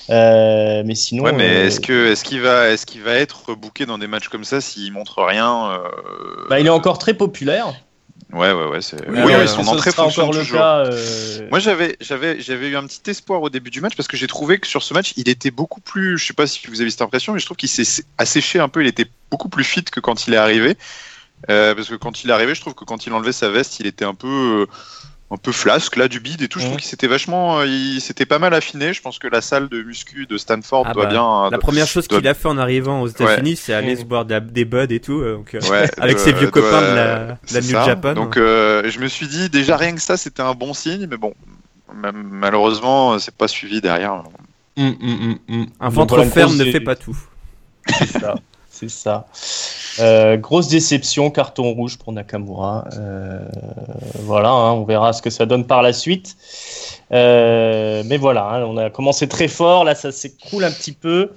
Euh, 0.09 0.83
mais 0.85 0.95
sinon. 0.95 1.23
Ouais, 1.23 1.33
mais 1.33 1.49
euh, 1.49 1.67
est-ce 1.67 1.79
que 1.79 2.11
est-ce 2.11 2.23
qu'il 2.23 2.41
va 2.41 2.69
est-ce 2.69 2.85
qu'il 2.85 3.01
va 3.01 3.13
être 3.13 3.55
booké 3.55 3.85
dans 3.85 3.97
des 3.97 4.07
matchs 4.07 4.29
comme 4.29 4.43
ça 4.43 4.61
s'il 4.61 4.91
montre 4.93 5.23
rien 5.23 5.81
bah, 6.49 6.59
il 6.59 6.67
est 6.67 6.71
encore 6.71 6.99
très 6.99 7.13
populaire. 7.13 7.73
Ouais, 8.33 8.51
ouais, 8.51 8.65
ouais. 8.67 8.81
C'est... 8.81 9.07
Oui, 9.09 9.19
oui, 9.23 9.47
son 9.47 9.67
entrée 9.67 9.91
fonctionne 9.91 10.31
toujours. 10.31 10.59
Cas, 10.59 10.85
euh... 10.85 11.47
Moi, 11.49 11.59
j'avais, 11.59 11.97
j'avais, 11.99 12.39
j'avais 12.39 12.69
eu 12.69 12.77
un 12.77 12.85
petit 12.85 13.09
espoir 13.09 13.41
au 13.41 13.49
début 13.49 13.69
du 13.69 13.81
match 13.81 13.95
parce 13.95 14.07
que 14.07 14.17
j'ai 14.17 14.27
trouvé 14.27 14.59
que 14.59 14.67
sur 14.67 14.83
ce 14.83 14.93
match, 14.93 15.13
il 15.17 15.27
était 15.29 15.51
beaucoup 15.51 15.81
plus. 15.81 16.17
Je 16.17 16.25
sais 16.25 16.33
pas 16.33 16.47
si 16.47 16.65
vous 16.67 16.81
avez 16.81 16.89
cette 16.89 17.01
impression, 17.01 17.33
mais 17.33 17.39
je 17.39 17.45
trouve 17.45 17.57
qu'il 17.57 17.69
s'est 17.69 18.03
asséché 18.17 18.59
un 18.59 18.69
peu. 18.69 18.81
Il 18.81 18.87
était 18.87 19.07
beaucoup 19.29 19.49
plus 19.49 19.63
fit 19.63 19.83
que 19.83 19.99
quand 19.99 20.27
il 20.27 20.33
est 20.33 20.37
arrivé. 20.37 20.77
Euh, 21.49 21.73
parce 21.73 21.89
que 21.89 21.95
quand 21.95 22.23
il 22.23 22.29
est 22.29 22.33
arrivé, 22.33 22.53
je 22.55 22.61
trouve 22.61 22.75
que 22.75 22.85
quand 22.85 23.05
il 23.05 23.13
enlevait 23.13 23.31
sa 23.31 23.49
veste, 23.49 23.79
il 23.79 23.87
était 23.87 24.05
un 24.05 24.13
peu. 24.13 24.67
Euh, 24.67 24.73
un 25.31 25.37
peu 25.37 25.53
flasque 25.53 25.95
là 25.95 26.09
du 26.09 26.19
bide 26.19 26.41
et 26.41 26.49
tout. 26.49 26.59
Je 26.59 26.65
trouve 26.65 26.77
qu'il 26.77 26.87
s'était 26.87 27.07
vachement, 27.07 27.59
euh, 27.59 27.65
il 27.65 28.01
s'était 28.01 28.25
pas 28.25 28.37
mal 28.37 28.53
affiné. 28.53 28.93
Je 28.93 29.01
pense 29.01 29.17
que 29.17 29.27
la 29.27 29.39
salle 29.39 29.69
de 29.69 29.81
muscu 29.81 30.25
de 30.25 30.37
Stanford 30.37 30.83
ah 30.87 30.93
doit 30.93 31.05
bah, 31.05 31.09
bien. 31.09 31.49
La 31.49 31.57
première 31.57 31.87
chose 31.87 32.07
qu'il 32.07 32.27
a 32.27 32.33
fait 32.33 32.49
en 32.49 32.57
arrivant 32.57 33.01
aux 33.01 33.07
États-Unis, 33.07 33.55
c'est 33.55 33.73
aller 33.73 33.95
se 33.95 34.03
boire 34.03 34.25
des 34.25 34.65
buds 34.65 34.87
et 34.89 34.99
tout, 34.99 35.21
euh, 35.21 35.37
donc, 35.37 35.55
euh, 35.55 35.87
avec 35.97 36.19
ses 36.19 36.33
vieux 36.33 36.51
copains 36.51 36.81
de 36.81 36.95
la, 36.95 37.37
la 37.51 37.61
New 37.61 37.85
Japan. 37.85 38.13
Donc 38.13 38.35
je 38.35 38.99
me 38.99 39.07
suis 39.07 39.27
dit 39.27 39.49
déjà 39.49 39.77
rien 39.77 39.95
que 39.95 40.01
ça, 40.01 40.17
c'était 40.17 40.43
un 40.43 40.53
bon 40.53 40.73
signe, 40.73 41.07
mais 41.09 41.17
bon, 41.17 41.33
malheureusement, 41.93 43.17
c'est 43.17 43.35
pas 43.35 43.47
suivi 43.47 43.79
derrière. 43.79 44.23
Hum, 44.77 44.95
hum, 45.01 45.37
hum, 45.49 45.67
un 45.79 45.89
ventre 45.89 46.23
ferme 46.25 46.57
ne 46.57 46.65
fait 46.65 46.79
pas 46.79 46.95
tout. 46.95 47.17
C'est 47.87 48.07
ça. 48.07 48.35
C'est 48.81 48.89
ça. 48.89 49.27
Euh, 49.99 50.37
grosse 50.37 50.67
déception, 50.67 51.29
carton 51.29 51.71
rouge 51.73 51.99
pour 51.99 52.13
Nakamura. 52.13 52.85
Euh, 52.93 53.39
voilà, 54.23 54.49
hein, 54.49 54.71
on 54.71 54.85
verra 54.85 55.13
ce 55.13 55.21
que 55.21 55.29
ça 55.29 55.45
donne 55.45 55.67
par 55.67 55.83
la 55.83 55.93
suite. 55.93 56.35
Euh, 57.11 58.01
mais 58.07 58.17
voilà, 58.17 58.45
hein, 58.45 58.63
on 58.63 58.77
a 58.77 58.89
commencé 58.89 59.27
très 59.27 59.47
fort, 59.47 59.83
là 59.83 59.93
ça 59.93 60.11
s'écroule 60.11 60.63
un 60.63 60.71
petit 60.71 60.93
peu. 60.93 61.31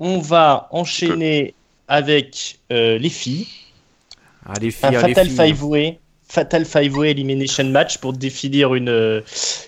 On 0.00 0.18
va 0.18 0.66
enchaîner 0.72 1.54
avec 1.86 2.58
les 2.70 3.08
filles. 3.08 3.46
Ah, 4.44 4.54
les 4.60 4.72
filles, 4.72 4.96
un 4.96 5.00
Fatal 5.00 5.28
Five 5.28 5.64
Way 5.64 6.00
Fatal 6.30 6.64
Five 6.64 6.96
Way 6.96 7.10
Elimination 7.10 7.64
Match 7.64 7.98
pour 7.98 8.12
définir 8.12 8.74
une, 8.74 8.88
euh, 8.88 9.20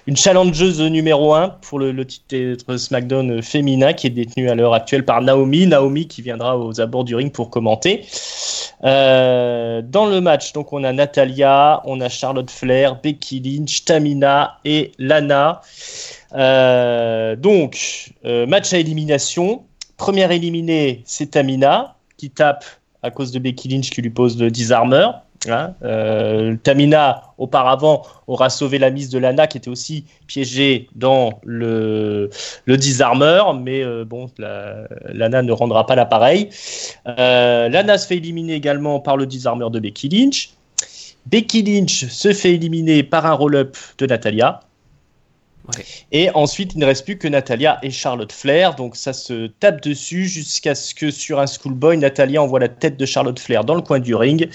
une 0.07 0.17
challengeuse 0.17 0.81
numéro 0.81 1.35
1 1.35 1.49
pour 1.61 1.81
le, 1.81 2.07
titre 2.07 2.77
SmackDown 2.77 3.43
féminin 3.43 3.93
qui 3.93 4.07
est 4.07 4.11
détenu 4.11 4.49
à 4.49 4.55
l'heure 4.55 4.73
actuelle 4.73 5.05
par 5.05 5.21
Naomi. 5.23 5.67
Naomi 5.67 6.07
qui 6.07 6.23
viendra 6.23 6.57
aux 6.57 6.81
abords 6.81 7.03
du 7.03 7.17
ring 7.17 7.33
pour 7.33 7.51
commenter. 7.51 8.07
Euh, 8.85 9.83
dans 9.83 10.07
le 10.07 10.21
match, 10.21 10.53
donc 10.53 10.73
on 10.73 10.85
a 10.85 10.93
Natalia, 10.93 11.83
on 11.85 12.01
a 12.01 12.09
Charlotte 12.09 12.51
Flair, 12.51 13.01
Becky 13.03 13.41
Lynch, 13.41 13.85
Tamina 13.85 14.59
et 14.65 14.93
Lana. 14.99 15.63
Euh, 16.33 17.35
donc, 17.35 18.13
match 18.25 18.73
à 18.73 18.79
élimination. 18.79 19.65
Première 19.97 20.31
éliminée, 20.31 21.03
c'est 21.07 21.33
Tamina 21.33 21.97
qui 22.17 22.31
tape 22.31 22.65
à 23.03 23.11
cause 23.11 23.33
de 23.33 23.41
Becky 23.41 23.69
Lynch 23.69 23.91
qui 23.91 24.01
lui 24.01 24.11
pose 24.11 24.41
le 24.41 24.49
disarmer. 24.49 25.09
Hein, 25.49 25.75
euh, 25.83 26.57
Tamina, 26.63 27.35
auparavant, 27.37 28.03
aura 28.29 28.49
sauvé 28.49 28.79
la 28.79 28.91
mise 28.91 29.09
de 29.11 29.19
Lana, 29.19 29.49
qui 29.49 29.59
était 29.59 29.71
aussi 29.71 30.05
piégée 30.29 30.89
dans 30.95 31.41
le, 31.43 32.31
le 32.65 32.77
disarmeur, 32.77 33.55
mais 33.55 33.83
euh, 33.83 34.05
bon, 34.05 34.31
Lana 34.39 35.43
ne 35.43 35.53
rendra 35.53 35.85
pas 35.87 35.97
l'appareil. 35.97 36.51
Euh, 37.07 37.69
Lana 37.69 37.99
se 37.99 38.07
fait 38.07 38.17
éliminer 38.19 38.55
également 38.55 39.01
par 39.01 39.17
le 39.17 39.27
disarmeur 39.27 39.71
de 39.71 39.81
Becky 39.81 40.09
Lynch. 40.09 40.51
Becky 41.27 41.63
Lynch 41.63 42.07
se 42.07 42.33
fait 42.33 42.53
éliminer 42.53 43.03
par 43.03 43.27
un 43.27 43.33
roll-up 43.33 43.77
de 43.99 44.07
Natalia. 44.07 44.61
Et 46.11 46.31
ensuite, 46.31 46.75
il 46.75 46.79
ne 46.79 46.87
reste 46.87 47.05
plus 47.05 47.19
que 47.19 47.29
Natalia 47.29 47.79
et 47.83 47.91
Charlotte 47.91 48.33
Flair. 48.33 48.75
Donc 48.75 48.97
ça 48.97 49.13
se 49.13 49.47
tape 49.47 49.83
dessus 49.83 50.27
jusqu'à 50.27 50.75
ce 50.75 50.95
que 50.95 51.11
sur 51.11 51.41
un 51.41 51.47
schoolboy, 51.47 51.97
Natalia 51.97 52.43
envoie 52.43 52.61
la 52.61 52.69
tête 52.69 52.97
de 52.97 53.07
Charlotte 53.07 53.39
Flair 53.39 53.65
dans 53.65 53.75
le 53.75 53.83
coin 53.83 54.01
du 54.01 54.15
ring 54.15 54.49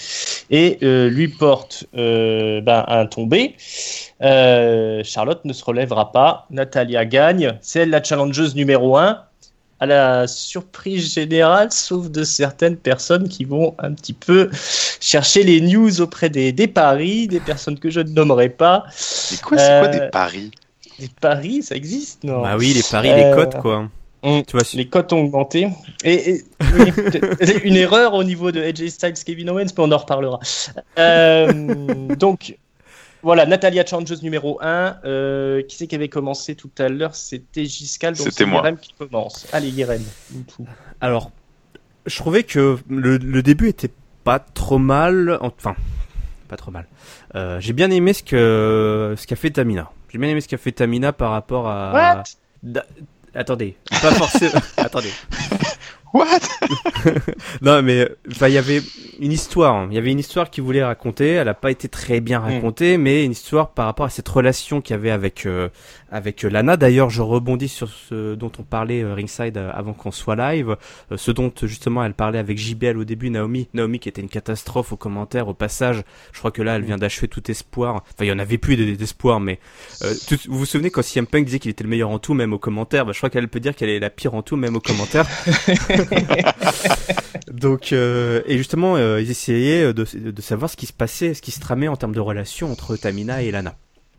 et 0.49 0.77
euh, 0.83 1.09
lui 1.09 1.27
porte 1.27 1.85
euh, 1.95 2.61
ben, 2.61 2.83
un 2.87 3.05
tombé. 3.05 3.55
Euh, 4.21 5.01
Charlotte 5.03 5.43
ne 5.45 5.53
se 5.53 5.63
relèvera 5.63 6.11
pas. 6.11 6.45
Natalia 6.49 7.05
gagne. 7.05 7.57
C'est 7.61 7.81
elle 7.81 7.89
la 7.89 8.03
challengeuse 8.03 8.55
numéro 8.55 8.97
1 8.97 9.23
à 9.79 9.85
la 9.85 10.27
surprise 10.27 11.13
générale, 11.13 11.71
sauf 11.71 12.09
de 12.09 12.23
certaines 12.23 12.77
personnes 12.77 13.29
qui 13.29 13.45
vont 13.45 13.75
un 13.77 13.93
petit 13.93 14.13
peu 14.13 14.49
chercher 14.99 15.43
les 15.43 15.61
news 15.61 16.01
auprès 16.01 16.31
des, 16.31 16.51
des 16.51 16.67
paris, 16.67 17.27
des 17.27 17.39
personnes 17.39 17.77
que 17.77 17.91
je 17.91 17.99
ne 17.99 18.09
nommerai 18.09 18.49
pas. 18.49 18.85
Mais 19.31 19.37
quoi, 19.37 19.57
c'est 19.59 19.79
quoi 19.79 19.87
des 19.87 20.09
paris? 20.09 20.51
Les 20.99 21.09
paris, 21.21 21.63
ça 21.63 21.75
existe, 21.75 22.23
non 22.23 22.41
Bah 22.41 22.55
oui, 22.57 22.73
les 22.73 22.83
paris, 22.83 23.13
les 23.13 23.31
cotes, 23.35 23.57
quoi. 23.59 23.89
tu 24.23 24.51
vois, 24.51 24.61
les 24.73 24.87
cotes 24.87 25.13
ont 25.13 25.21
augmenté. 25.21 25.69
Et, 26.03 26.43
une 27.63 27.75
erreur 27.75 28.13
au 28.13 28.23
niveau 28.23 28.51
de 28.51 28.61
AJ 28.61 28.89
Styles, 28.89 29.13
Kevin 29.25 29.49
Owens, 29.49 29.65
mais 29.77 29.83
on 29.83 29.91
en 29.91 29.97
reparlera. 29.97 30.39
Euh, 30.97 32.15
donc, 32.15 32.57
voilà, 33.23 33.45
Natalia 33.45 33.85
Changes 33.85 34.21
numéro 34.21 34.59
1. 34.61 34.99
Euh, 35.05 35.61
qui 35.63 35.77
c'est 35.77 35.87
qui 35.87 35.95
avait 35.95 36.09
commencé 36.09 36.55
tout 36.55 36.71
à 36.77 36.89
l'heure? 36.89 37.15
C'était 37.15 37.65
Giscal. 37.65 38.15
C'était 38.15 38.45
moi. 38.45 38.71
qui 38.73 38.93
commence. 38.97 39.47
Allez, 39.51 39.71
Guéren. 39.71 40.01
Alors, 41.01 41.31
je 42.05 42.15
trouvais 42.17 42.43
que 42.43 42.77
le, 42.89 43.17
le, 43.17 43.43
début 43.43 43.69
était 43.69 43.91
pas 44.23 44.39
trop 44.39 44.77
mal. 44.77 45.37
Enfin, 45.41 45.75
pas 46.47 46.57
trop 46.57 46.71
mal. 46.71 46.87
Euh, 47.35 47.59
j'ai 47.59 47.73
bien 47.73 47.91
aimé 47.91 48.13
ce 48.13 48.23
que 48.23 49.15
ce 49.17 49.27
qu'a 49.27 49.35
fait 49.35 49.51
Tamina. 49.51 49.91
J'ai 50.17 50.21
bien 50.21 50.31
aimé 50.31 50.41
ce 50.41 50.47
qu'a 50.47 50.57
fait 50.57 50.71
Tamina 50.71 51.13
par 51.13 51.29
rapport 51.29 51.67
à. 51.67 52.23
Attendez, 53.35 53.77
pas 54.01 54.09
forcément. 54.09 54.59
Attendez. 54.77 55.11
What? 56.11 56.39
Non, 57.61 57.83
mais 57.83 58.09
il 58.25 58.49
y 58.49 58.57
avait 58.57 58.81
une 59.19 59.31
histoire. 59.31 59.75
Hein. 59.75 59.87
Il 59.91 59.95
y 59.95 59.99
avait 59.99 60.11
une 60.11 60.17
histoire 60.17 60.49
qu'il 60.49 60.63
voulait 60.63 60.83
raconter. 60.83 61.33
Elle 61.33 61.45
n'a 61.45 61.53
pas 61.53 61.69
été 61.69 61.87
très 61.87 62.19
bien 62.19 62.39
hmm. 62.39 62.55
racontée, 62.55 62.97
mais 62.97 63.25
une 63.25 63.33
histoire 63.33 63.69
par 63.69 63.85
rapport 63.85 64.07
à 64.07 64.09
cette 64.09 64.27
relation 64.27 64.81
qu'il 64.81 64.95
y 64.95 64.97
avait 64.97 65.11
avec 65.11 65.45
euh, 65.45 65.69
avec 66.11 66.43
euh, 66.43 66.49
Lana. 66.49 66.77
D'ailleurs, 66.77 67.09
je 67.09 67.21
rebondis 67.21 67.67
sur 67.67 67.89
ce 67.89 68.35
dont 68.35 68.51
on 68.59 68.63
parlait 68.63 69.01
euh, 69.01 69.13
ringside 69.13 69.57
avant 69.57 69.93
qu'on 69.93 70.11
soit 70.11 70.35
live, 70.35 70.77
ce 71.15 71.31
dont 71.31 71.51
justement 71.63 72.03
elle 72.03 72.13
parlait 72.13 72.39
avec 72.39 72.57
JBL 72.57 72.97
au 72.97 73.03
début, 73.03 73.29
Naomi. 73.29 73.67
Naomi 73.73 73.99
qui 73.99 74.09
était 74.09 74.21
une 74.21 74.29
catastrophe 74.29 74.93
aux 74.93 74.97
commentaires, 74.97 75.47
au 75.47 75.53
passage. 75.53 76.03
Je 76.31 76.39
crois 76.39 76.51
que 76.51 76.61
là, 76.61 76.75
elle 76.75 76.83
vient 76.83 76.97
d'achever 76.97 77.27
tout 77.27 77.49
espoir. 77.49 77.95
Enfin, 77.95 78.25
il 78.25 78.27
y 78.27 78.31
en 78.31 78.39
avait 78.39 78.57
plus 78.57 78.75
d'espoir, 78.97 79.39
mais 79.39 79.59
vous 80.47 80.59
vous 80.59 80.65
souvenez 80.65 80.89
quand 80.89 81.01
CM 81.01 81.27
Punk 81.27 81.45
disait 81.45 81.59
qu'il 81.59 81.71
était 81.71 81.83
le 81.83 81.89
meilleur 81.89 82.09
en 82.09 82.19
tout, 82.19 82.33
même 82.33 82.53
aux 82.53 82.59
commentaires. 82.59 83.05
Bah, 83.05 83.11
je 83.13 83.17
crois 83.17 83.29
qu'elle 83.29 83.47
peut 83.47 83.59
dire 83.59 83.75
qu'elle 83.75 83.89
est 83.89 83.99
la 83.99 84.09
pire 84.09 84.33
en 84.33 84.41
tout, 84.41 84.55
même 84.55 84.75
aux 84.75 84.81
commentaires. 84.81 85.27
Donc, 87.51 87.93
euh, 87.93 88.41
et 88.45 88.57
justement, 88.57 88.95
euh, 88.95 89.21
ils 89.21 89.31
essayaient 89.31 89.93
de, 89.93 90.05
de, 90.15 90.41
savoir 90.41 90.69
ce 90.69 90.77
qui 90.77 90.85
se 90.85 90.93
passait, 90.93 91.33
ce 91.33 91.41
qui 91.41 91.51
se 91.51 91.59
tramait 91.59 91.87
en 91.87 91.95
termes 91.95 92.13
de 92.13 92.19
relation 92.19 92.71
entre 92.71 92.95
Tamina 92.95 93.41
et 93.41 93.51
Lana. 93.51 93.75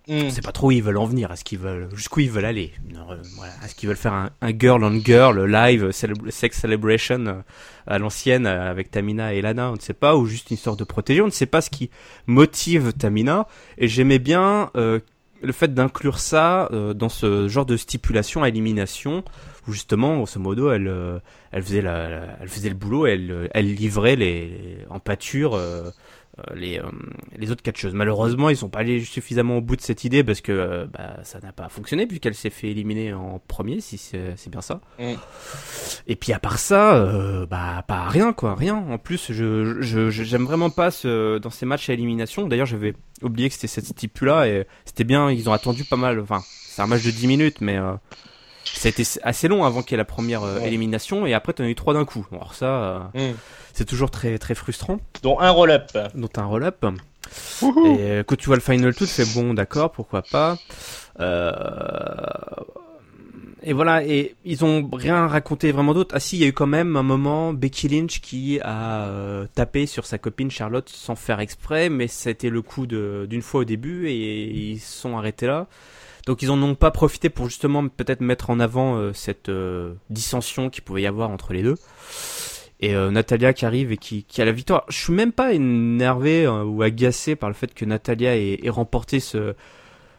Mm. 0.08 0.30
Sait 0.30 0.42
pas 0.42 0.52
trop 0.52 0.68
où 0.68 0.70
ils 0.70 0.82
veulent 0.82 0.96
en 0.96 1.04
venir, 1.04 1.30
est-ce 1.30 1.44
qu'ils 1.44 1.58
veulent, 1.58 1.88
jusqu'où 1.94 2.20
ils 2.20 2.30
veulent 2.30 2.44
aller. 2.46 2.72
Euh, 2.94 3.16
voilà. 3.36 3.52
Est-ce 3.64 3.74
qu'ils 3.74 3.88
veulent 3.88 3.96
faire 3.96 4.14
un, 4.14 4.30
girl 4.58 4.82
on 4.82 5.00
girl 5.00 5.44
live 5.44 5.90
sex 6.30 6.58
celebration 6.58 7.44
à 7.86 7.98
l'ancienne 7.98 8.46
avec 8.46 8.90
Tamina 8.90 9.34
et 9.34 9.42
Lana, 9.42 9.70
on 9.70 9.74
ne 9.74 9.80
sait 9.80 9.94
pas, 9.94 10.16
ou 10.16 10.26
juste 10.26 10.50
une 10.50 10.56
sorte 10.56 10.78
de 10.78 10.84
protéger, 10.84 11.20
on 11.20 11.26
ne 11.26 11.30
sait 11.30 11.46
pas 11.46 11.60
ce 11.60 11.70
qui 11.70 11.90
motive 12.26 12.92
Tamina. 12.94 13.46
Et 13.76 13.88
j'aimais 13.88 14.18
bien 14.18 14.70
le 14.74 15.52
fait 15.52 15.72
d'inclure 15.72 16.18
ça 16.18 16.70
dans 16.94 17.08
ce 17.08 17.48
genre 17.48 17.66
de 17.66 17.76
stipulation 17.76 18.42
à 18.42 18.48
élimination 18.48 19.24
où 19.68 19.72
justement, 19.72 20.16
grosso 20.16 20.40
modo, 20.40 20.70
elle, 20.72 20.88
euh, 20.88 21.18
elle 21.52 21.62
faisait 21.62 21.82
la, 21.82 22.36
elle 22.40 22.48
faisait 22.48 22.70
le 22.70 22.74
boulot, 22.74 23.06
elle, 23.06 23.50
elle 23.52 23.74
livrait 23.74 24.16
les, 24.16 24.78
en 24.88 24.98
pâture 24.98 25.54
euh, 25.54 25.90
les, 26.54 26.80
les 27.36 27.50
autres 27.50 27.62
catcheuses. 27.62 27.94
Malheureusement, 27.94 28.50
ils 28.50 28.56
sont 28.56 28.68
pas 28.68 28.80
allés 28.80 29.02
suffisamment 29.04 29.58
au 29.58 29.60
bout 29.60 29.76
de 29.76 29.80
cette 29.80 30.04
idée 30.04 30.24
parce 30.24 30.40
que 30.40 30.86
bah, 30.86 31.16
ça 31.22 31.40
n'a 31.40 31.52
pas 31.52 31.68
fonctionné 31.68 32.06
puisqu'elle 32.06 32.34
s'est 32.34 32.50
fait 32.50 32.68
éliminer 32.68 33.12
en 33.12 33.40
premier, 33.46 33.80
si 33.80 33.98
c'est 33.98 34.50
bien 34.50 34.60
ça. 34.60 34.80
Mm. 34.98 35.14
Et 36.06 36.16
puis 36.16 36.32
à 36.32 36.38
part 36.38 36.58
ça, 36.58 37.46
bah 37.50 37.84
pas 37.86 38.08
rien 38.08 38.32
quoi, 38.32 38.54
rien. 38.54 38.76
En 38.76 38.98
plus, 38.98 39.32
je 39.32 39.80
j'aime 40.10 40.44
vraiment 40.44 40.70
pas 40.70 40.90
ce, 40.90 41.38
dans 41.38 41.50
ces 41.50 41.66
matchs 41.66 41.90
à 41.90 41.92
élimination. 41.92 42.46
D'ailleurs, 42.46 42.66
j'avais 42.66 42.94
oublié 43.22 43.48
que 43.48 43.54
c'était 43.54 43.68
cette 43.68 43.94
type 43.94 44.18
là 44.20 44.46
et 44.46 44.66
c'était 44.84 45.04
bien. 45.04 45.30
Ils 45.30 45.48
ont 45.48 45.52
attendu 45.52 45.84
pas 45.84 45.96
mal. 45.96 46.20
Enfin, 46.20 46.42
c'est 46.44 46.82
un 46.82 46.86
match 46.86 47.04
de 47.04 47.10
10 47.10 47.26
minutes, 47.26 47.60
mais 47.60 47.78
ça 48.74 48.88
a 48.88 48.90
été 48.90 49.04
assez 49.22 49.48
long 49.48 49.64
avant 49.64 49.82
qu'il 49.82 49.92
y 49.92 49.94
ait 49.94 49.98
la 49.98 50.04
première 50.04 50.42
euh, 50.42 50.60
élimination 50.60 51.26
et 51.26 51.34
après 51.34 51.52
tu 51.52 51.62
en 51.62 51.64
as 51.64 51.68
eu 51.68 51.74
trois 51.74 51.94
d'un 51.94 52.04
coup. 52.04 52.26
Alors 52.32 52.54
ça, 52.54 52.66
euh, 52.66 53.32
mm. 53.32 53.36
c'est 53.72 53.84
toujours 53.84 54.10
très 54.10 54.38
très 54.38 54.54
frustrant. 54.54 54.98
Dont 55.22 55.38
un 55.40 55.50
roll-up. 55.50 55.96
Dont 56.14 56.30
un 56.36 56.44
roll-up. 56.44 56.84
Et 57.62 57.66
euh, 57.66 58.22
quand 58.24 58.36
tu 58.36 58.46
vois 58.46 58.56
le 58.56 58.62
final 58.62 58.94
tout, 58.94 59.06
tu 59.06 59.12
fais 59.12 59.26
bon, 59.34 59.54
d'accord, 59.54 59.92
pourquoi 59.92 60.22
pas. 60.22 60.56
Et 63.64 63.72
voilà, 63.72 64.04
et 64.04 64.36
ils 64.44 64.64
ont 64.64 64.88
rien 64.92 65.26
raconté 65.26 65.72
vraiment 65.72 65.92
d'autre. 65.92 66.14
Ah 66.14 66.20
si, 66.20 66.36
il 66.36 66.40
y 66.40 66.44
a 66.44 66.46
eu 66.46 66.52
quand 66.52 66.68
même 66.68 66.96
un 66.96 67.02
moment 67.02 67.52
Becky 67.52 67.88
Lynch 67.88 68.20
qui 68.20 68.60
a 68.62 69.08
tapé 69.54 69.86
sur 69.86 70.06
sa 70.06 70.16
copine 70.16 70.50
Charlotte 70.50 70.88
sans 70.88 71.16
faire 71.16 71.40
exprès, 71.40 71.88
mais 71.88 72.06
c'était 72.06 72.50
le 72.50 72.62
coup 72.62 72.86
d'une 72.86 73.42
fois 73.42 73.62
au 73.62 73.64
début 73.64 74.08
et 74.08 74.44
ils 74.44 74.78
se 74.78 75.00
sont 75.00 75.18
arrêtés 75.18 75.46
là. 75.46 75.66
Donc 76.28 76.42
ils 76.42 76.50
en 76.50 76.62
ont 76.62 76.74
pas 76.74 76.90
profité 76.90 77.30
pour 77.30 77.46
justement 77.46 77.88
peut-être 77.88 78.20
mettre 78.20 78.50
en 78.50 78.60
avant 78.60 78.96
euh, 78.96 79.14
cette 79.14 79.48
euh, 79.48 79.94
dissension 80.10 80.68
qui 80.68 80.82
pouvait 80.82 81.00
y 81.00 81.06
avoir 81.06 81.30
entre 81.30 81.54
les 81.54 81.62
deux. 81.62 81.76
Et 82.80 82.94
euh, 82.94 83.10
Natalia 83.10 83.54
qui 83.54 83.64
arrive 83.64 83.92
et 83.92 83.96
qui, 83.96 84.26
a 84.36 84.44
la 84.44 84.52
victoire. 84.52 84.84
Je 84.90 84.98
suis 84.98 85.14
même 85.14 85.32
pas 85.32 85.54
énervé 85.54 86.46
ou 86.46 86.82
agacé 86.82 87.34
par 87.34 87.48
le 87.48 87.54
fait 87.54 87.72
que 87.72 87.86
Natalia 87.86 88.36
ait, 88.36 88.60
remporté 88.68 89.20
ce, 89.20 89.54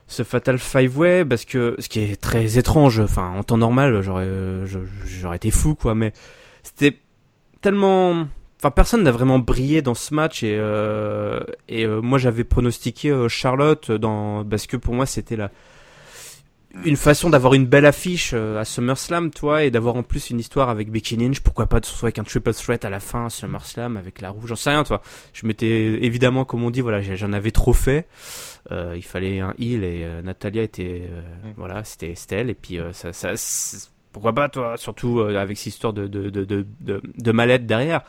Fatal 0.07 0.57
Five 0.57 0.97
Way 0.97 1.25
parce 1.25 1.45
que 1.45 1.75
ce 1.77 1.87
qui 1.87 1.99
est 1.99 2.19
très 2.19 2.57
étrange. 2.57 2.99
Enfin, 2.99 3.31
en 3.37 3.43
temps 3.43 3.59
normal, 3.59 4.01
j'aurais 4.01 5.35
été 5.35 5.51
fou 5.51 5.75
quoi, 5.75 5.93
mais 5.93 6.11
c'était 6.63 6.97
tellement. 7.61 8.25
Enfin, 8.59 8.71
personne 8.71 9.03
n'a 9.03 9.11
vraiment 9.11 9.37
brillé 9.37 9.83
dans 9.83 9.93
ce 9.93 10.11
match 10.15 10.41
et 10.41 10.57
moi 11.87 12.17
j'avais 12.17 12.45
pronostiqué 12.45 13.27
Charlotte 13.29 13.91
parce 14.49 14.65
que 14.65 14.75
pour 14.75 14.95
moi 14.95 15.05
c'était 15.05 15.35
la 15.35 15.51
une 16.85 16.97
façon 16.97 17.29
d'avoir 17.29 17.55
une 17.55 17.65
belle 17.65 17.85
affiche 17.85 18.31
euh, 18.33 18.59
à 18.59 18.65
SummerSlam, 18.65 19.31
toi, 19.31 19.63
et 19.63 19.71
d'avoir 19.71 19.95
en 19.95 20.03
plus 20.03 20.29
une 20.29 20.39
histoire 20.39 20.69
avec 20.69 20.91
Becky 20.91 21.15
Lynch. 21.15 21.39
Pourquoi 21.39 21.65
pas 21.65 21.79
de 21.79 21.85
se 21.85 21.91
retrouver 21.91 22.09
avec 22.09 22.19
un 22.19 22.23
triple 22.23 22.53
threat 22.53 22.85
à 22.85 22.89
la 22.89 22.99
fin 22.99 23.25
à 23.25 23.29
SummerSlam 23.29 23.97
avec 23.97 24.21
la 24.21 24.29
rouge, 24.29 24.49
j'en 24.49 24.55
sais 24.55 24.69
rien, 24.69 24.83
toi. 24.83 25.01
Je 25.33 25.47
m'étais 25.47 25.67
évidemment, 25.67 26.45
comme 26.45 26.63
on 26.63 26.69
dit, 26.69 26.81
voilà, 26.81 27.01
j'en 27.01 27.33
avais 27.33 27.51
trop 27.51 27.73
fait. 27.73 28.07
Euh, 28.71 28.93
il 28.95 29.03
fallait 29.03 29.39
un 29.39 29.53
heal 29.57 29.83
et 29.83 30.03
euh, 30.03 30.21
Natalia 30.21 30.61
était, 30.61 31.07
euh, 31.09 31.21
mm. 31.21 31.53
voilà, 31.57 31.83
c'était 31.83 32.13
elle. 32.31 32.49
Et 32.49 32.55
puis 32.55 32.79
ça, 32.93 33.13
ça 33.13 33.33
pourquoi 34.11 34.33
pas, 34.33 34.49
toi, 34.49 34.75
surtout 34.77 35.21
avec 35.21 35.57
cette 35.57 35.67
histoire 35.67 35.93
de 35.93 36.07
de 36.07 36.29
de 36.29 36.43
de, 36.43 36.65
de, 36.81 37.01
de 37.17 37.31
mallette 37.31 37.65
derrière. 37.65 38.01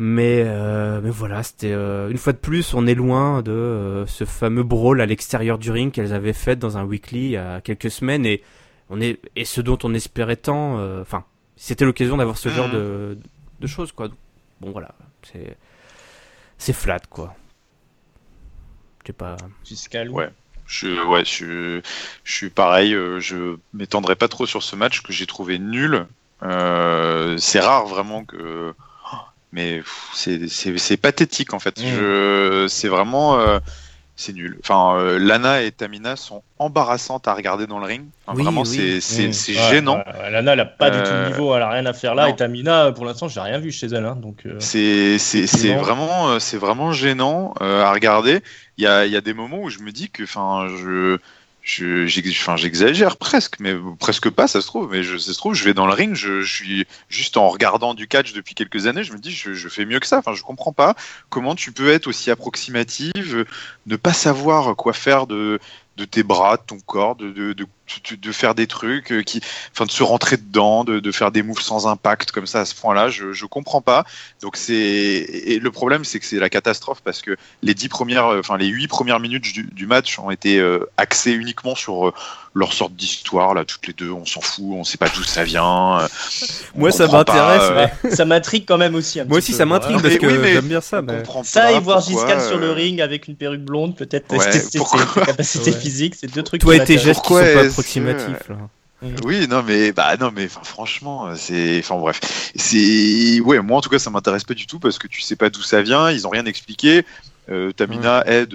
Mais, 0.00 0.44
euh, 0.46 1.00
mais 1.02 1.10
voilà, 1.10 1.42
c'était 1.42 1.72
euh, 1.72 2.08
une 2.08 2.18
fois 2.18 2.32
de 2.32 2.38
plus, 2.38 2.72
on 2.72 2.86
est 2.86 2.94
loin 2.94 3.42
de 3.42 3.50
euh, 3.50 4.06
ce 4.06 4.24
fameux 4.24 4.62
brawl 4.62 5.00
à 5.00 5.06
l'extérieur 5.06 5.58
du 5.58 5.72
ring 5.72 5.92
qu'elles 5.92 6.12
avaient 6.12 6.32
fait 6.32 6.54
dans 6.54 6.78
un 6.78 6.84
weekly 6.84 7.18
il 7.18 7.30
y 7.30 7.36
a 7.36 7.60
quelques 7.60 7.90
semaines 7.90 8.24
et 8.24 8.42
on 8.90 9.00
est 9.00 9.18
et 9.34 9.44
ce 9.44 9.60
dont 9.60 9.78
on 9.82 9.92
espérait 9.94 10.36
tant. 10.36 10.78
Enfin, 11.00 11.24
c'était 11.56 11.84
l'occasion 11.84 12.16
d'avoir 12.16 12.38
ce 12.38 12.48
genre 12.48 12.70
de, 12.70 13.18
de 13.58 13.66
choses 13.66 13.90
quoi. 13.90 14.08
Bon 14.60 14.70
voilà, 14.70 14.94
c'est 15.24 15.56
c'est 16.58 16.72
flat 16.72 17.00
quoi. 17.10 17.34
Je 19.02 19.08
sais 19.08 19.12
pas. 19.12 19.36
Fiscal. 19.64 20.10
Ouais. 20.10 20.30
Je, 20.66 21.02
ouais, 21.08 21.24
je, 21.24 21.80
je 22.24 22.32
suis 22.32 22.50
pareil. 22.50 22.92
je 22.92 23.56
m'étendrai 23.72 24.14
pas 24.14 24.28
trop 24.28 24.46
sur 24.46 24.62
ce 24.62 24.76
match 24.76 25.00
que 25.00 25.12
j'ai 25.12 25.26
trouvé 25.26 25.58
nul. 25.58 26.06
c'est 26.40 27.60
rare 27.60 27.86
vraiment 27.86 28.24
que 28.24 28.74
mais 29.52 29.82
c'est 30.14 30.96
pathétique 30.96 31.54
en 31.54 31.58
fait. 31.58 31.80
Mmh. 31.80 32.68
C'est 32.68 32.88
vraiment 32.88 33.38
euh, 33.38 33.58
c'est 34.16 34.32
nul. 34.32 34.58
Enfin, 34.60 34.98
euh, 34.98 35.18
Lana 35.18 35.62
et 35.62 35.70
Tamina 35.70 36.16
sont 36.16 36.42
embarrassantes 36.58 37.28
à 37.28 37.34
regarder 37.34 37.68
dans 37.68 37.78
le 37.78 37.86
ring. 37.86 38.06
vraiment, 38.26 38.64
c'est 38.64 38.98
mmh. 38.98 39.32
gênant. 39.70 40.02
Lana, 40.30 40.54
elle 40.54 40.60
a 40.60 40.64
pas 40.64 40.90
du 40.90 40.98
tout 40.98 41.10
le 41.10 41.16
euh, 41.16 41.28
niveau, 41.28 41.54
elle 41.54 41.62
a 41.62 41.70
rien 41.70 41.86
à 41.86 41.92
faire 41.92 42.14
là. 42.14 42.28
Et 42.28 42.36
Tamina, 42.36 42.92
pour 42.92 43.04
l'instant, 43.04 43.28
j'ai 43.28 43.40
rien 43.40 43.58
vu 43.58 43.70
chez 43.70 43.86
elle. 43.86 44.04
Hein, 44.04 44.16
donc. 44.16 44.44
c'est 44.58 45.16
vraiment 45.76 46.38
c'est 46.40 46.58
vraiment 46.58 46.92
gênant 46.92 47.54
à 47.60 47.92
regarder. 47.92 48.40
Il 48.76 48.84
y 48.84 48.86
a, 48.86 49.06
y 49.06 49.16
a 49.16 49.20
des 49.20 49.34
moments 49.34 49.62
où 49.62 49.70
je 49.70 49.80
me 49.80 49.90
dis 49.90 50.08
que, 50.08 50.22
enfin, 50.22 50.68
je 50.68 51.18
j'exagère 51.62 53.16
presque, 53.16 53.60
mais 53.60 53.74
presque 53.98 54.30
pas, 54.30 54.48
ça 54.48 54.60
se 54.60 54.66
trouve. 54.66 54.90
Mais 54.90 55.02
je, 55.02 55.16
ça 55.18 55.32
se 55.32 55.38
trouve, 55.38 55.54
je 55.54 55.64
vais 55.64 55.74
dans 55.74 55.86
le 55.86 55.92
ring, 55.92 56.14
je, 56.14 56.42
suis 56.42 56.86
juste 57.08 57.36
en 57.36 57.48
regardant 57.48 57.94
du 57.94 58.08
catch 58.08 58.32
depuis 58.32 58.54
quelques 58.54 58.86
années, 58.86 59.04
je 59.04 59.12
me 59.12 59.18
dis, 59.18 59.30
je, 59.32 59.68
fais 59.68 59.84
mieux 59.84 60.00
que 60.00 60.06
ça. 60.06 60.18
Enfin, 60.18 60.34
je 60.34 60.42
comprends 60.42 60.72
pas 60.72 60.94
comment 61.28 61.54
tu 61.54 61.72
peux 61.72 61.90
être 61.90 62.06
aussi 62.06 62.30
approximative, 62.30 63.44
ne 63.86 63.96
pas 63.96 64.12
savoir 64.12 64.76
quoi 64.76 64.92
faire 64.92 65.26
de, 65.26 65.60
tes 66.10 66.22
bras, 66.22 66.56
de 66.56 66.62
ton 66.62 66.78
corps, 66.80 67.16
de, 67.16 67.54
de 68.20 68.32
faire 68.32 68.54
des 68.54 68.66
trucs, 68.66 69.12
euh, 69.12 69.22
qui, 69.22 69.40
enfin, 69.72 69.86
de 69.86 69.90
se 69.90 70.02
rentrer 70.02 70.36
dedans, 70.36 70.84
de, 70.84 71.00
de 71.00 71.12
faire 71.12 71.30
des 71.30 71.42
moves 71.42 71.60
sans 71.60 71.86
impact 71.86 72.30
comme 72.30 72.46
ça 72.46 72.60
à 72.60 72.64
ce 72.64 72.74
point-là, 72.74 73.08
je, 73.10 73.32
je 73.32 73.46
comprends 73.46 73.80
pas. 73.80 74.04
Donc 74.42 74.56
c'est 74.56 74.74
et 74.74 75.58
le 75.58 75.70
problème, 75.70 76.04
c'est 76.04 76.18
que 76.20 76.26
c'est 76.26 76.38
la 76.38 76.50
catastrophe 76.50 77.00
parce 77.02 77.22
que 77.22 77.36
les 77.62 77.74
dix 77.74 77.88
premières, 77.88 78.26
euh, 78.26 78.40
enfin 78.40 78.56
les 78.56 78.66
huit 78.66 78.88
premières 78.88 79.20
minutes 79.20 79.52
du, 79.52 79.64
du 79.64 79.86
match 79.86 80.18
ont 80.18 80.30
été 80.30 80.58
euh, 80.58 80.88
axées 80.96 81.32
uniquement 81.32 81.74
sur 81.74 82.12
leur 82.58 82.72
sorte 82.72 82.94
d'histoire 82.94 83.54
là, 83.54 83.64
toutes 83.64 83.86
les 83.86 83.92
deux, 83.92 84.10
on 84.10 84.26
s'en 84.26 84.40
fout, 84.40 84.64
on 84.70 84.84
sait 84.84 84.98
pas 84.98 85.08
d'où 85.08 85.22
ça 85.22 85.44
vient. 85.44 85.98
Moi, 86.74 86.90
ça 86.90 87.06
m'intéresse, 87.06 87.92
mais... 88.04 88.10
ça 88.10 88.24
m'intrigue 88.24 88.64
quand 88.66 88.78
même 88.78 88.94
aussi. 88.94 89.20
Un 89.20 89.24
Moi 89.24 89.38
aussi, 89.38 89.52
ça 89.52 89.64
m'intrigue 89.64 90.00
parce 90.02 90.16
que 90.16 90.28
j'aime 90.28 90.66
bien 90.66 90.80
ça. 90.80 91.00
Mais... 91.02 91.22
Ça 91.44 91.72
et 91.72 91.80
voir 91.80 92.00
Giscard 92.00 92.42
sur 92.42 92.58
le 92.58 92.72
ring 92.72 93.00
avec 93.00 93.28
une 93.28 93.36
perruque 93.36 93.62
blonde, 93.62 93.96
peut-être 93.96 94.28
tester 94.28 94.58
ses 94.58 94.80
capacités 95.24 95.72
physiques, 95.72 96.14
c'est 96.16 96.32
deux 96.32 96.42
trucs. 96.42 96.60
Toi 96.60 96.76
et 96.76 96.84
tes 96.84 96.98
gestes 96.98 97.22
qui 97.22 97.34
sont 97.34 97.40
pas 97.40 97.64
approximatif. 97.64 98.48
Là. 98.48 98.56
Oui, 99.24 99.46
non, 99.46 99.62
mais 99.62 99.92
bah 99.92 100.16
non, 100.18 100.32
mais 100.34 100.48
franchement, 100.48 101.28
c'est, 101.36 101.78
enfin 101.78 101.96
bref, 101.98 102.20
c'est, 102.56 103.40
ouais, 103.40 103.60
moi 103.60 103.78
en 103.78 103.80
tout 103.80 103.90
cas, 103.90 104.00
ça 104.00 104.10
m'intéresse 104.10 104.42
pas 104.42 104.54
du 104.54 104.66
tout 104.66 104.80
parce 104.80 104.98
que 104.98 105.06
tu 105.06 105.20
sais 105.20 105.36
pas 105.36 105.50
d'où 105.50 105.62
ça 105.62 105.82
vient, 105.82 106.10
ils 106.10 106.26
ont 106.26 106.30
rien 106.30 106.46
expliqué. 106.46 107.04
Euh, 107.48 107.70
Tamina 107.72 108.24
aide, 108.26 108.54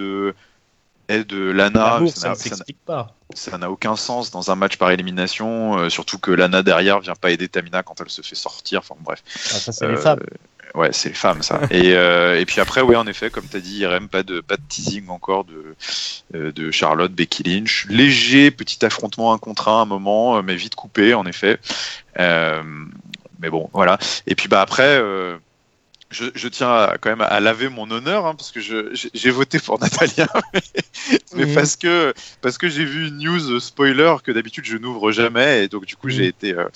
aide 1.10 1.32
Lana, 1.34 2.00
ça, 2.08 2.36
s'explique 2.36 2.80
pas. 2.86 3.16
Ça 3.34 3.58
n'a 3.58 3.70
aucun 3.70 3.96
sens 3.96 4.32
dans 4.32 4.52
un 4.52 4.56
match 4.56 4.78
par 4.78 4.92
élimination, 4.92 5.78
euh, 5.78 5.89
surtout 5.89 6.18
que 6.18 6.32
Lana 6.32 6.63
derrière 6.63 7.00
vient 7.00 7.16
pas 7.16 7.32
aider 7.32 7.48
Tamina 7.48 7.84
quand 7.84 8.00
elle 8.02 8.10
se 8.10 8.22
fait 8.22 8.36
sortir. 8.36 8.80
Enfin 8.80 8.96
bref. 9.00 9.24
Ah, 9.26 9.58
ça 9.58 9.72
c'est 9.72 9.88
les 9.88 9.98
femmes. 9.98 10.20
Euh, 10.22 10.38
Ouais, 10.76 10.92
c'est 10.92 11.10
les 11.10 11.16
femmes, 11.16 11.44
ça. 11.44 11.62
et, 11.70 11.94
euh, 11.94 12.39
et 12.39 12.48
puis 12.48 12.60
après, 12.60 12.82
oui, 12.82 12.96
en 12.96 13.06
effet, 13.06 13.30
comme 13.30 13.48
tu 13.48 13.58
as 13.58 13.60
dit, 13.60 13.82
IRM, 13.82 14.08
pas 14.10 14.24
de, 14.24 14.42
pas 14.42 14.56
de 14.56 14.62
teasing 14.68 15.08
encore 15.10 15.46
de, 15.46 15.76
de 16.50 16.72
Charlotte, 16.72 17.12
Becky 17.12 17.44
Lynch. 17.44 17.86
Léger 17.89 18.50
petit 18.50 18.84
affrontement 18.84 19.34
un 19.34 19.38
contre 19.38 19.68
un 19.68 19.78
à 19.78 19.82
un 19.82 19.86
moment, 19.86 20.42
mais 20.42 20.56
vite 20.56 20.74
coupé, 20.74 21.13
en 21.13 21.28
effet. 21.28 21.60
mais 22.18 23.52
bon, 23.52 23.70
voilà. 23.72 24.00
Et 24.26 24.34
puis 24.34 24.48
bah 24.48 24.62
après, 24.62 25.00
je, 26.13 26.47
tiens 26.47 26.93
quand 27.02 27.10
même 27.10 27.21
à 27.21 27.39
laver 27.39 27.69
mon 27.69 27.89
honneur 27.91 28.26
hein, 28.26 28.36
parce 28.36 28.52
que 28.52 28.60
j'ai 28.62 29.32
voté 29.32 29.60
pour 29.60 29.80
Natalia, 29.82 30.28
mais, 31.36 31.54
parce 31.54 31.76
que 31.76 32.13
parce 32.41 32.58
que 32.58 32.69
j'ai 32.69 32.86
vu 32.86 33.08
une 33.08 33.17
news 33.17 33.60
spoiler 33.60 34.15
que 34.23 34.32
d'habitude 34.32 34.65
je 34.65 34.78
n'ouvre 34.78 35.12
jamais 35.12 35.65
et 35.65 35.67
donc 35.67 35.86
du 35.86 35.95
coup 35.95 36.10
j'ai 36.10 36.23
mhm. 36.23 36.30
été 36.30 36.54
euh, 36.54 36.69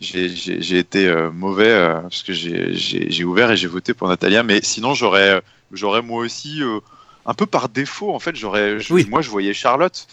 j'ai 0.00 0.78
été 0.78 1.06
euh, 1.08 1.30
mauvais 1.30 1.70
euh, 1.70 2.00
parce 2.00 2.22
que 2.22 2.32
j'ai 2.32 3.24
ouvert 3.24 3.50
et 3.50 3.56
j'ai 3.56 3.68
voté 3.68 3.94
pour 3.94 4.08
Natalia, 4.08 4.42
mais 4.42 4.60
sinon 4.62 4.94
j'aurais 4.94 5.42
j'aurais 5.72 6.02
moi 6.02 6.22
aussi 6.22 6.62
un 7.26 7.34
peu 7.34 7.46
par 7.46 7.68
défaut 7.68 8.14
en 8.14 8.18
fait 8.18 8.36
j'aurais 8.36 8.78
moi 9.08 9.22
je 9.22 9.30
voyais 9.30 9.54
Charlotte 9.54 10.06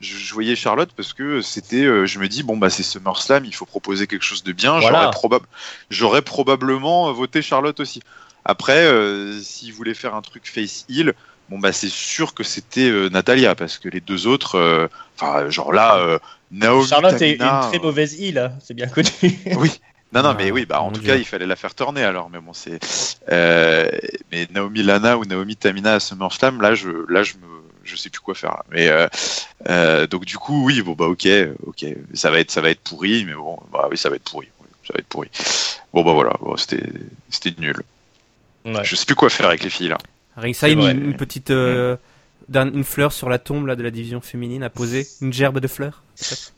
je, 0.00 0.34
voyais 0.34 0.56
Charlotte 0.56 0.90
parce 0.96 1.12
que 1.12 1.40
c'était, 1.40 1.84
euh, 1.84 2.06
je 2.06 2.18
me 2.18 2.28
dis 2.28 2.42
bon 2.42 2.56
bah 2.56 2.70
c'est 2.70 2.82
SummerSlam, 2.82 3.44
il 3.44 3.54
faut 3.54 3.66
proposer 3.66 4.06
quelque 4.06 4.22
chose 4.22 4.42
de 4.42 4.52
bien. 4.52 4.80
J'aurais, 4.80 5.10
j'aurais 5.90 6.22
probablement 6.22 7.12
voté 7.12 7.42
Charlotte 7.42 7.78
aussi. 7.80 8.00
Après, 8.44 8.84
euh, 8.84 9.40
s'il 9.40 9.72
voulait 9.72 9.94
faire 9.94 10.14
un 10.14 10.22
truc 10.22 10.46
face 10.46 10.84
heel, 10.88 11.14
bon 11.48 11.58
bah 11.58 11.72
c'est 11.72 11.90
sûr 11.90 12.34
que 12.34 12.42
c'était 12.42 12.88
euh, 12.88 13.08
Natalia 13.08 13.54
parce 13.54 13.78
que 13.78 13.88
les 13.88 14.00
deux 14.00 14.26
autres, 14.26 14.88
enfin 15.16 15.48
genre 15.50 15.72
là, 15.72 16.18
Naomi. 16.50 16.86
Charlotte 16.86 17.20
est 17.20 17.32
une 17.32 17.60
très 17.70 17.78
mauvaise 17.78 18.20
heel, 18.20 18.38
hein, 18.38 18.52
c'est 18.62 18.74
bien 18.74 18.88
connu. 18.88 19.08
oui. 19.56 19.80
Non, 20.12 20.22
non, 20.22 20.34
mais 20.38 20.52
oui, 20.52 20.64
bah, 20.64 20.80
en 20.80 20.92
tout 20.92 21.02
cas, 21.02 21.16
il 21.16 21.24
fallait 21.24 21.46
la 21.46 21.56
faire 21.56 21.74
tourner 21.74 22.04
alors. 22.04 22.30
Mais 22.30 22.38
bon, 22.38 22.52
c'est. 22.52 22.78
mais 23.28 24.46
Naomi 24.52 24.84
Lana 24.84 25.18
ou 25.18 25.24
Naomi 25.24 25.56
Tamina 25.56 25.94
à 25.94 26.00
SummerSlam, 26.00 26.60
là, 26.60 26.76
je, 26.76 26.88
là, 27.08 27.24
je 27.24 27.34
me, 27.34 27.54
je 27.84 27.96
sais 27.96 28.10
plus 28.10 28.20
quoi 28.20 28.34
faire. 28.34 28.62
Mais 28.70 28.88
euh, 28.88 29.06
euh, 29.68 30.06
donc 30.06 30.24
du 30.24 30.36
coup, 30.38 30.64
oui, 30.64 30.82
bon 30.82 30.92
bah 30.92 31.06
ok, 31.06 31.28
ok, 31.66 31.86
ça 32.14 32.30
va 32.30 32.40
être, 32.40 32.50
ça 32.50 32.60
va 32.60 32.70
être 32.70 32.80
pourri, 32.80 33.24
mais 33.24 33.34
bon, 33.34 33.58
bah 33.72 33.88
oui, 33.90 33.96
ça 33.96 34.08
va 34.10 34.16
être 34.16 34.30
pourri, 34.30 34.48
ça 34.86 34.94
va 34.94 34.98
être 34.98 35.08
pourri. 35.08 35.30
Bon 35.92 36.02
bah 36.02 36.12
voilà, 36.12 36.32
bon, 36.40 36.56
c'était, 36.56 36.82
c'était 37.30 37.54
nul. 37.60 37.82
Je 38.64 38.96
sais 38.96 39.06
plus 39.06 39.14
quoi 39.14 39.30
faire 39.30 39.46
avec 39.46 39.62
les 39.62 39.70
filles 39.70 39.88
là. 39.88 39.98
Ringside, 40.36 40.78
une, 40.78 41.04
une, 41.04 41.16
petite 41.16 41.50
une 41.50 42.84
fleur 42.84 43.12
sur 43.12 43.28
la 43.28 43.38
tombe 43.38 43.66
là, 43.66 43.76
de 43.76 43.82
la 43.82 43.90
division 43.90 44.20
féminine 44.20 44.62
à 44.62 44.70
poser 44.70 45.06
Une 45.20 45.32
gerbe 45.32 45.60
de 45.60 45.68
fleurs 45.68 46.03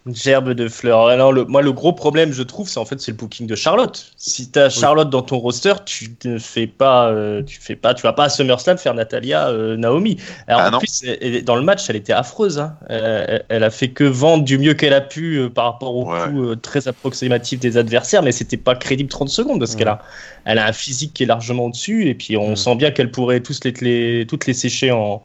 Une 0.07 0.15
gerbe 0.15 0.51
de 0.51 0.69
fleurs. 0.69 1.07
Alors, 1.07 1.33
le, 1.33 1.45
moi, 1.45 1.63
le 1.63 1.73
gros 1.73 1.93
problème, 1.93 2.33
je 2.33 2.43
trouve, 2.43 2.69
c'est 2.69 2.79
en 2.79 2.85
fait 2.85 3.01
c'est 3.01 3.13
le 3.13 3.17
booking 3.17 3.47
de 3.47 3.55
Charlotte. 3.55 4.13
Si 4.17 4.51
tu 4.51 4.59
as 4.59 4.71
Charlotte 4.71 5.11
dans 5.11 5.23
ton 5.23 5.39
roster, 5.39 5.73
tu 5.85 6.15
ne 6.25 6.39
fais 6.39 6.67
pas, 6.67 7.09
euh, 7.09 7.43
tu 7.43 7.61
fais 7.61 7.77
pas, 7.77 7.95
tu 7.95 8.03
vas 8.03 8.13
pas 8.13 8.25
à 8.25 8.29
SummerSlam 8.29 8.79
faire 8.79 8.95
Natalia 8.95 9.49
euh, 9.49 9.77
Naomi. 9.77 10.19
Alors, 10.47 10.63
ah, 10.65 10.77
en 10.77 10.79
plus, 10.79 11.03
dans 11.45 11.57
le 11.57 11.63
match, 11.63 11.89
elle 11.89 11.97
était 11.97 12.13
affreuse. 12.13 12.59
Hein. 12.59 12.77
Elle, 12.89 13.65
a 13.65 13.71
fait 13.71 13.89
que 13.89 14.05
vendre 14.05 14.45
du 14.45 14.59
mieux 14.59 14.75
qu'elle 14.75 14.95
a 14.95 15.01
pu 15.01 15.37
euh, 15.37 15.49
par 15.49 15.65
rapport 15.65 15.97
au 15.97 16.05
coup 16.05 16.55
très 16.57 16.89
approximatif 16.89 17.59
des 17.59 17.77
adversaires, 17.77 18.23
mais 18.23 18.33
c'était 18.33 18.57
pas 18.57 18.75
crédible 18.75 19.09
30 19.09 19.29
secondes 19.29 19.59
parce 19.59 19.75
qu'elle 19.75 19.89
a, 19.89 20.01
elle 20.45 20.59
a 20.59 20.67
un 20.67 20.73
physique 20.73 21.15
qui 21.15 21.23
est 21.23 21.27
largement 21.27 21.67
au-dessus 21.67 22.09
et 22.09 22.15
puis 22.15 22.37
on 22.37 22.57
sent 22.57 22.77
bien 22.77 22.91
qu'elle 22.91 23.11
pourrait 23.11 23.41
tous 23.41 23.61
les, 23.65 23.73
les, 23.81 24.27
toutes 24.27 24.47
les 24.47 24.55
sécher 24.55 24.93
en 24.93 25.23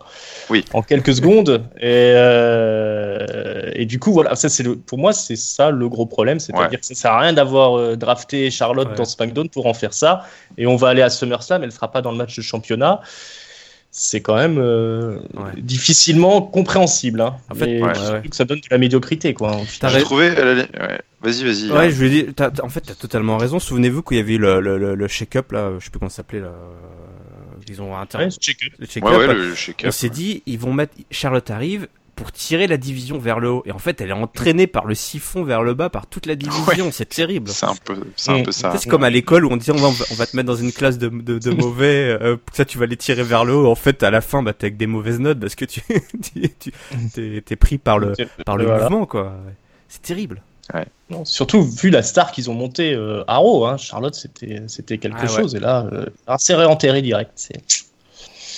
en 0.74 0.82
quelques 0.82 1.16
secondes. 1.16 1.64
Et, 1.78 2.14
euh, 2.16 3.72
et 3.74 3.86
du 3.86 4.00
coup, 4.00 4.21
voilà, 4.22 4.36
ça, 4.36 4.50
c'est 4.50 4.64
le, 4.64 4.76
pour 4.76 5.00
moi, 5.00 5.14
c'est 5.14 5.36
ça 5.36 5.72
le 5.72 5.90
gros 5.90 6.06
problème. 6.06 6.40
C'est-à-dire 6.40 6.80
que 6.80 6.86
ça 6.86 6.96
sert 6.96 7.12
à 7.12 7.20
rien 7.20 7.34
d'avoir 7.34 7.78
euh, 7.78 7.96
drafté 7.96 8.52
Charlotte 8.52 8.96
dans 8.96 9.06
SmackDown 9.06 9.50
pour 9.50 9.66
en 9.66 9.74
faire 9.74 9.94
ça. 9.94 10.26
Et 10.58 10.68
on 10.68 10.76
va 10.76 10.90
aller 10.90 11.02
à 11.02 11.10
SummerSlam, 11.10 11.64
elle 11.64 11.70
ne 11.70 11.74
sera 11.74 11.92
pas 11.92 12.02
dans 12.02 12.12
le 12.12 12.18
match 12.18 12.36
de 12.36 12.42
championnat. 12.42 13.02
C'est 13.94 14.22
quand 14.22 14.36
même 14.36 14.58
euh, 14.58 15.18
difficilement 15.58 16.42
compréhensible. 16.42 17.20
Hein. 17.20 17.36
En 17.50 17.56
fait, 17.56 17.82
que 18.30 18.36
ça 18.36 18.46
donne 18.46 18.60
de 18.60 18.68
la 18.70 18.78
médiocrité. 18.78 19.34
Quoi, 19.34 19.58
J'ai 19.68 20.02
trouvé. 20.02 20.30
Vas-y, 21.22 21.44
vas-y. 21.44 21.72
Ouais, 21.72 21.92
je 21.92 22.02
lui 22.02 22.10
dis. 22.10 22.28
en 22.64 22.70
fait, 22.70 22.82
tu 22.82 22.92
as 22.92 22.96
totalement 22.96 23.38
raison. 23.38 23.60
Souvenez-vous 23.60 24.02
qu'il 24.02 24.18
y 24.18 24.20
avait 24.22 24.34
eu 24.34 24.38
le, 24.38 24.62
le, 24.62 24.96
le, 24.96 25.08
shake-up, 25.08 25.52
là, 25.52 25.72
je 25.78 25.86
sais 25.86 25.90
plus 25.92 26.00
comment 26.00 26.10
ça 26.10 26.18
s'appelait, 26.18 26.40
là 26.40 26.54
ils 27.70 27.82
ont 27.82 27.96
intérêt. 27.96 28.30
on 29.84 29.92
s'est 29.92 30.10
dit, 30.10 30.44
ils 30.46 30.60
vont 30.60 30.74
mettre 30.74 30.94
Charlotte 31.10 31.50
arrive 31.50 31.88
pour 32.22 32.32
tirer 32.32 32.68
la 32.68 32.78
division 32.78 33.18
vers 33.18 33.40
le 33.40 33.50
haut. 33.50 33.64
Et 33.66 33.72
en 33.72 33.80
fait, 33.80 34.00
elle 34.00 34.10
est 34.10 34.14
entraînée 34.14 34.68
par 34.68 34.86
le 34.86 34.94
siphon 34.94 35.44
vers 35.44 35.64
le 35.64 35.74
bas 35.74 35.90
par 35.90 36.06
toute 36.06 36.28
la 36.28 36.36
division. 36.36 36.92
C'est 36.92 37.10
terrible. 37.10 37.50
C'est 37.50 37.66
un 37.66 37.74
peu, 37.84 37.98
c'est 38.16 38.30
un 38.30 38.44
peu 38.44 38.52
ça. 38.52 38.78
C'est 38.78 38.88
comme 38.88 39.04
à 39.04 39.10
l'école 39.10 39.44
où 39.44 39.52
on 39.52 39.58
dit 39.58 39.72
on 39.72 39.76
va, 39.76 39.88
on 39.88 40.14
va 40.14 40.28
te 40.28 40.36
mettre 40.36 40.46
dans 40.46 40.56
une 40.56 40.72
classe 40.72 41.00
de, 41.00 41.10
de, 41.10 41.40
de 41.40 41.50
mauvais, 41.50 42.16
euh, 42.22 42.38
ça 42.54 42.64
tu 42.64 42.78
vas 42.78 42.86
les 42.86 42.96
tirer 42.96 43.24
vers 43.24 43.44
le 43.44 43.56
haut. 43.56 43.72
En 43.72 43.76
fait, 43.76 44.04
à 44.04 44.12
la 44.12 44.22
fin, 44.22 44.44
bah 44.44 44.54
t'es 44.54 44.68
avec 44.68 44.78
des 44.78 44.86
mauvaises 44.86 45.20
notes 45.20 45.40
parce 45.40 45.56
que 45.56 45.66
tu, 45.66 45.82
tu, 46.62 47.42
t'es, 47.42 47.56
pris 47.56 47.80
par 47.80 47.98
le, 47.98 48.14
par 48.46 48.56
le 48.56 48.68
mouvement 48.68 49.08
quoi. 49.08 49.34
C'est 49.90 50.04
terrible. 50.04 50.44
Non, 51.10 51.26
surtout 51.26 51.64
vu 51.64 51.90
la 51.90 52.04
star 52.04 52.32
qu'ils 52.32 52.52
ont 52.52 52.54
montée 52.54 52.94
euh, 52.94 53.24
à 53.28 53.38
Raw, 53.38 53.66
hein, 53.66 53.78
Charlotte, 53.78 54.14
c'était 54.14 54.62
c'était 54.68 55.00
quelque 55.00 55.24
ah 55.24 55.28
chose. 55.28 55.56
Et 55.56 55.60
là, 55.60 55.90
euh, 55.92 56.06
c'est 56.38 56.54
réenterré 56.54 57.02
direct. 57.02 57.32
C'est 57.36 57.62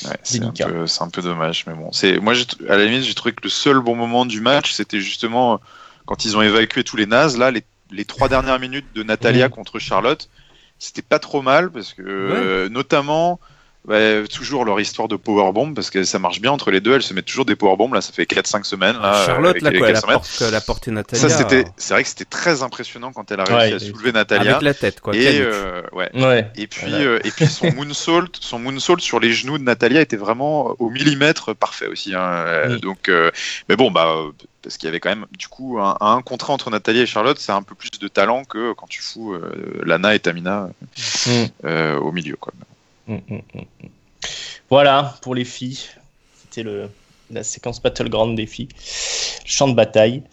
ouais, 0.06 0.90
un, 1.00 1.10
peu 1.10 1.22
dommage, 1.22 1.66
mais 1.68 1.74
bon. 1.74 1.92
C'est 1.92 2.20
moi, 2.20 2.34
à 2.70 2.78
la 2.78 2.86
limite, 2.86 3.04
j'ai 3.04 3.14
trouvé 3.14 3.34
que 3.34 3.44
le 3.44 3.50
seul 3.50 3.80
bon 3.80 3.96
moment 3.96 4.26
du 4.26 4.42
match, 4.42 4.72
c'était 4.72 5.00
justement 5.00 5.60
quand 6.06 6.26
ils 6.26 6.38
ont 6.38 6.42
évacué 6.42 6.84
tous 6.84 6.98
les 6.98 7.06
nazes. 7.06 7.38
Là, 7.38 7.52
les, 7.52 7.64
les 7.92 8.06
trois 8.06 8.30
dernières 8.30 8.60
minutes 8.60 8.88
de 8.96 9.04
Natalia 9.04 9.50
contre 9.50 9.80
Charlotte, 9.80 10.30
c'était 10.80 11.02
pas 11.02 11.20
trop 11.20 11.42
mal 11.42 11.72
parce 11.72 11.94
que, 11.94 12.02
euh, 12.02 12.70
notamment 12.70 13.40
bah, 13.86 14.26
toujours 14.34 14.64
leur 14.64 14.80
histoire 14.80 15.10
de 15.10 15.18
powerbomb 15.18 15.74
parce 15.74 15.90
que 15.90 16.06
ça 16.06 16.18
marche 16.18 16.40
bien 16.40 16.52
entre 16.52 16.72
les 16.72 16.80
deux. 16.80 16.96
Elles 16.96 17.04
se 17.04 17.14
mettent 17.14 17.26
toujours 17.26 17.44
des 17.44 17.58
powerbombs. 17.58 17.94
Là, 17.94 18.00
ça 18.00 18.14
fait 18.14 18.24
4-5 18.24 18.64
semaines. 18.64 18.96
Là, 18.96 19.26
Charlotte, 19.26 19.62
là, 19.62 19.72
quoi, 19.74 19.90
elle, 19.90 19.98
apporte, 19.98 20.44
elle 20.48 20.56
a 20.56 20.62
porté 20.62 20.92
Natalia. 20.92 21.28
Ça, 21.28 21.38
c'était, 21.38 21.66
c'est 21.76 21.94
vrai 21.94 22.04
que 22.04 22.10
c'était 22.10 22.24
très 22.24 22.64
impressionnant 22.64 23.12
quand 23.12 23.30
elle 23.32 23.42
a 23.42 23.44
réussi 23.44 23.74
à 23.74 23.80
soulever 23.80 24.14
Natalia. 24.14 24.52
Avec 24.52 24.64
la 24.64 24.74
tête, 24.74 25.02
quoi. 25.02 25.14
Et, 25.14 25.42
euh, 25.42 25.82
ouais. 25.92 26.10
ouais. 26.14 26.50
Et 26.56 26.68
puis, 26.68 26.94
euh, 26.94 27.20
et 27.26 27.32
puis 27.32 27.46
son 27.48 27.72
moonsault, 27.76 28.28
son 28.40 28.60
moonsault 28.60 29.00
sur 29.00 29.20
les 29.20 29.34
genoux 29.34 29.58
de 29.58 29.64
Natalia 29.64 30.00
était 30.00 30.16
vraiment 30.16 30.76
au 30.80 30.90
millimètre 30.90 31.54
parfait 31.54 31.88
aussi. 31.88 32.16
Hein. 32.16 32.78
Donc, 32.82 33.10
euh, 33.10 33.32
mais 33.68 33.76
bon, 33.76 33.92
bah, 33.92 34.16
parce 34.62 34.78
qu'il 34.78 34.88
y 34.88 34.90
avait 34.90 35.02
quand 35.02 35.10
même, 35.10 35.26
du 35.38 35.50
coup, 35.50 35.80
un, 35.82 35.98
un 36.00 36.22
contrat 36.22 36.54
entre 36.54 36.70
Natalia 36.70 37.02
et 37.02 37.06
Charlotte, 37.06 37.38
c'est 37.38 37.52
un 37.52 37.64
peu 37.64 37.76
plus 37.76 37.92
de 37.92 38.08
talent 38.08 38.46
que 38.46 38.72
quand 38.72 38.88
tu 38.88 39.02
fous 39.02 39.36
Lana 39.84 40.16
et 40.16 40.20
Tamina 40.20 40.70
mm. 41.26 41.98
au 41.98 42.14
milieu, 42.14 42.38
quoi. 42.38 42.54
Mm, 43.08 43.16
mm, 43.16 43.42
mm, 43.54 43.88
voilà 44.70 45.16
pour 45.22 45.36
les 45.36 45.46
filles. 45.46 45.80
C'était 46.42 46.64
le 46.64 46.90
la 47.34 47.44
séquence 47.44 47.82
Battleground 47.82 48.36
des 48.36 48.46
filles, 48.46 48.70
champ 49.46 49.68
de 49.68 49.74
bataille. 49.74 50.24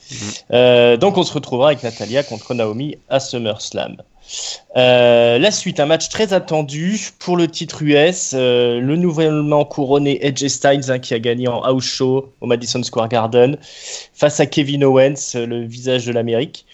Euh, 0.53 0.97
donc 0.97 1.17
on 1.17 1.23
se 1.23 1.33
retrouvera 1.33 1.69
avec 1.69 1.83
Natalia 1.83 2.23
contre 2.23 2.55
Naomi 2.55 2.97
à 3.09 3.21
SummerSlam. 3.21 3.97
Euh, 4.77 5.39
la 5.39 5.51
suite, 5.51 5.81
un 5.81 5.87
match 5.87 6.09
très 6.09 6.33
attendu 6.33 7.01
pour 7.19 7.37
le 7.37 7.49
titre 7.49 7.83
US. 7.83 8.33
Euh, 8.35 8.81
le 8.81 8.97
nouvellement 8.97 9.65
couronné 9.65 10.25
Edge 10.25 10.47
Styles 10.47 10.91
hein, 10.91 11.01
qui 11.01 11.15
a 11.15 11.19
gagné 11.19 11.49
en 11.49 11.63
house 11.63 11.85
show 11.85 12.33
au 12.41 12.47
Madison 12.47 12.83
Square 12.83 13.09
Garden 13.09 13.59
face 14.13 14.39
à 14.39 14.47
Kevin 14.47 14.85
Owens, 14.85 15.35
le 15.35 15.65
visage 15.65 16.07
de 16.07 16.13
l'Amérique. 16.13 16.65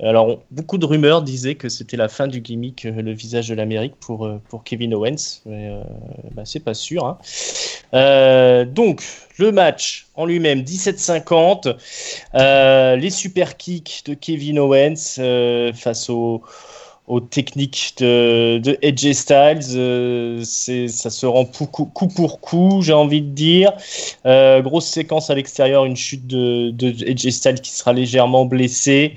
Alors, 0.00 0.42
beaucoup 0.52 0.78
de 0.78 0.86
rumeurs 0.86 1.22
disaient 1.22 1.56
que 1.56 1.68
c'était 1.68 1.96
la 1.96 2.08
fin 2.08 2.28
du 2.28 2.40
gimmick, 2.40 2.84
euh, 2.84 3.02
le 3.02 3.12
visage 3.12 3.48
de 3.48 3.54
l'Amérique 3.54 3.94
pour, 3.98 4.26
euh, 4.26 4.40
Kevin 4.64 4.94
Owens, 4.94 5.42
mais 5.44 5.70
euh, 5.70 5.82
bah, 6.32 6.42
c'est 6.44 6.60
pas 6.60 6.74
sûr. 6.74 7.04
Hein. 7.04 8.64
donc, 8.66 9.02
le 9.38 9.50
match 9.50 10.06
en 10.14 10.24
lui-même, 10.24 10.62
17-50, 10.62 11.76
les 12.96 13.10
super 13.10 13.56
kicks 13.56 14.02
de 14.06 14.14
Kevin 14.14 14.58
Owens 14.60 15.72
face 15.74 16.10
au, 16.10 16.42
aux 17.08 17.20
techniques 17.20 17.94
de, 17.98 18.58
de 18.58 18.78
Edge 18.82 19.10
Styles. 19.12 19.74
Euh, 19.74 20.44
ça 20.44 21.10
se 21.10 21.26
rend 21.26 21.44
coup, 21.44 22.08
pour 22.08 22.40
coup, 22.40 22.82
j'ai 22.82 22.92
envie 22.92 23.22
de 23.22 23.30
dire. 23.30 23.72
Euh, 24.26 24.60
grosse 24.60 24.86
séquence 24.86 25.30
à 25.30 25.34
l'extérieur, 25.34 25.84
une 25.84 25.96
chute 25.96 26.26
de, 26.26 26.70
de 26.70 26.88
Edge 27.08 27.28
Styles 27.30 27.60
qui 27.60 27.70
sera 27.70 27.92
légèrement 27.92 28.44
blessé. 28.44 29.14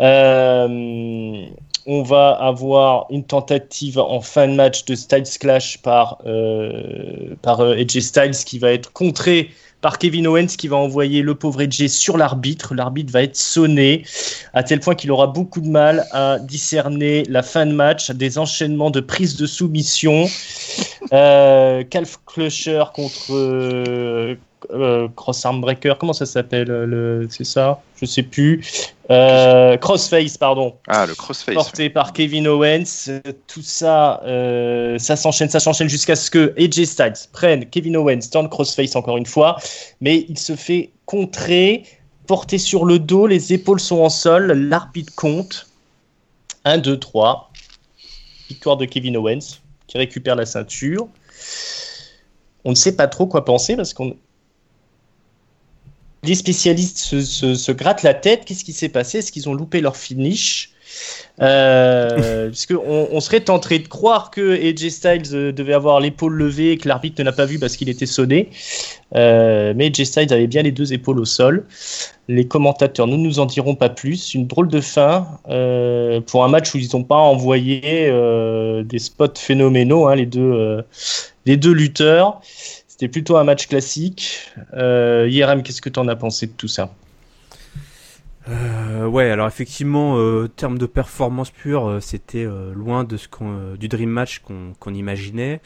Euh, 0.00 1.44
on 1.86 2.02
va 2.02 2.30
avoir 2.30 3.06
une 3.10 3.24
tentative 3.24 3.98
en 3.98 4.20
fin 4.20 4.46
de 4.48 4.54
match 4.54 4.84
de 4.84 4.94
Styles 4.94 5.38
Clash 5.40 5.78
par, 5.78 6.18
par 7.40 7.72
Edge 7.72 7.98
Styles 7.98 8.44
qui 8.44 8.58
va 8.58 8.72
être 8.72 8.92
contré 8.92 9.50
par 9.80 9.98
Kevin 9.98 10.26
Owens 10.26 10.56
qui 10.58 10.68
va 10.68 10.76
envoyer 10.76 11.22
le 11.22 11.34
pauvre 11.34 11.62
Edge 11.62 11.86
sur 11.86 12.16
l'arbitre. 12.16 12.74
L'arbitre 12.74 13.12
va 13.12 13.22
être 13.22 13.36
sonné 13.36 14.04
à 14.54 14.62
tel 14.62 14.80
point 14.80 14.94
qu'il 14.94 15.10
aura 15.10 15.26
beaucoup 15.26 15.60
de 15.60 15.68
mal 15.68 16.04
à 16.12 16.38
discerner 16.38 17.24
la 17.28 17.42
fin 17.42 17.66
de 17.66 17.72
match, 17.72 18.10
des 18.10 18.38
enchaînements 18.38 18.90
de 18.90 19.00
prise 19.00 19.36
de 19.36 19.46
soumission. 19.46 20.26
Euh, 21.12 21.84
Calf 21.84 22.18
Crusher 22.26 22.84
contre 22.94 24.36
euh, 24.70 24.88
euh, 24.88 25.08
Cross 25.14 25.44
Arm 25.44 25.60
Breaker, 25.60 25.94
comment 25.98 26.12
ça 26.12 26.26
s'appelle 26.26 26.68
le, 26.68 27.26
C'est 27.30 27.44
ça 27.44 27.80
Je 28.00 28.06
sais 28.06 28.22
plus. 28.22 28.64
Euh, 29.10 29.76
crossface, 29.76 30.36
pardon. 30.36 30.76
Ah, 30.86 31.06
le 31.06 31.14
Crossface. 31.14 31.54
Porté 31.54 31.90
par 31.90 32.12
Kevin 32.12 32.46
Owens. 32.46 33.20
Tout 33.46 33.62
ça, 33.62 34.20
euh, 34.24 34.98
ça 34.98 35.16
s'enchaîne, 35.16 35.48
ça 35.48 35.60
s'enchaîne 35.60 35.88
jusqu'à 35.88 36.16
ce 36.16 36.30
que 36.30 36.54
AJ 36.58 36.84
Styles 36.84 37.28
prenne 37.32 37.66
Kevin 37.66 37.96
Owens 37.96 38.30
dans 38.32 38.42
le 38.42 38.48
Crossface 38.48 38.96
encore 38.96 39.16
une 39.16 39.26
fois. 39.26 39.56
Mais 40.00 40.26
il 40.28 40.38
se 40.38 40.56
fait 40.56 40.90
contrer, 41.06 41.84
porté 42.26 42.58
sur 42.58 42.84
le 42.84 42.98
dos, 42.98 43.26
les 43.26 43.52
épaules 43.52 43.80
sont 43.80 44.00
en 44.00 44.10
sol, 44.10 44.52
l'arbitre 44.52 45.14
compte. 45.14 45.66
1, 46.64 46.78
2, 46.78 46.98
3. 46.98 47.50
Victoire 48.48 48.76
de 48.76 48.84
Kevin 48.84 49.16
Owens 49.16 49.60
qui 49.86 49.96
récupère 49.96 50.36
la 50.36 50.44
ceinture. 50.44 51.08
On 52.64 52.70
ne 52.70 52.74
sait 52.74 52.94
pas 52.94 53.06
trop 53.06 53.26
quoi 53.26 53.44
penser 53.44 53.76
parce 53.76 53.94
qu'on 53.94 54.16
les 56.24 56.34
spécialistes 56.34 56.98
se, 56.98 57.72
grattent 57.72 58.02
la 58.02 58.14
tête. 58.14 58.44
Qu'est-ce 58.44 58.64
qui 58.64 58.72
s'est 58.72 58.88
passé? 58.88 59.18
Est-ce 59.18 59.32
qu'ils 59.32 59.48
ont 59.48 59.54
loupé 59.54 59.80
leur 59.80 59.96
finish? 59.96 60.72
Euh, 61.40 62.50
on 62.88 63.20
serait 63.20 63.40
tenté 63.40 63.78
de 63.78 63.86
croire 63.86 64.30
que 64.30 64.54
AJ 64.56 64.88
Styles 64.88 65.34
euh, 65.34 65.52
devait 65.52 65.74
avoir 65.74 66.00
l'épaule 66.00 66.34
levée 66.34 66.72
et 66.72 66.78
que 66.78 66.88
l'arbitre 66.88 67.20
ne 67.20 67.26
l'a 67.26 67.32
pas 67.32 67.44
vu 67.44 67.58
parce 67.58 67.76
qu'il 67.76 67.88
était 67.88 68.06
sonné. 68.06 68.48
Euh, 69.14 69.72
mais 69.76 69.86
AJ 69.86 70.04
Styles 70.04 70.32
avait 70.32 70.48
bien 70.48 70.62
les 70.62 70.72
deux 70.72 70.92
épaules 70.92 71.20
au 71.20 71.24
sol. 71.24 71.66
Les 72.26 72.48
commentateurs 72.48 73.06
ne 73.06 73.16
nous 73.16 73.38
en 73.38 73.46
diront 73.46 73.76
pas 73.76 73.88
plus. 73.88 74.34
Une 74.34 74.46
drôle 74.46 74.68
de 74.68 74.80
fin 74.80 75.28
euh, 75.48 76.20
pour 76.20 76.44
un 76.44 76.48
match 76.48 76.74
où 76.74 76.78
ils 76.78 76.88
n'ont 76.94 77.04
pas 77.04 77.16
envoyé 77.16 77.80
des 78.84 78.98
spots 78.98 79.28
phénoménaux, 79.36 80.08
hein, 80.08 80.16
les, 80.16 80.26
deux, 80.26 80.82
les 81.46 81.56
deux 81.56 81.72
lutteurs. 81.72 82.40
C'était 82.98 83.12
plutôt 83.12 83.36
un 83.36 83.44
match 83.44 83.68
classique. 83.68 84.50
Euh, 84.74 85.30
qu'est-ce 85.62 85.80
que 85.80 85.88
tu 85.88 86.00
en 86.00 86.08
as 86.08 86.16
pensé 86.16 86.48
de 86.48 86.52
tout 86.52 86.66
ça? 86.66 86.92
Euh, 88.48 89.06
ouais, 89.06 89.30
alors 89.30 89.46
effectivement, 89.46 90.18
euh, 90.18 90.48
termes 90.48 90.78
de 90.78 90.86
performance 90.86 91.50
pure, 91.50 91.86
euh, 91.86 92.00
c'était 92.00 92.44
euh, 92.44 92.74
loin 92.74 93.04
de 93.04 93.16
ce 93.16 93.28
qu'on, 93.28 93.74
du 93.78 93.86
dream 93.86 94.10
match 94.10 94.40
qu'on, 94.40 94.94
imaginait. 94.94 95.60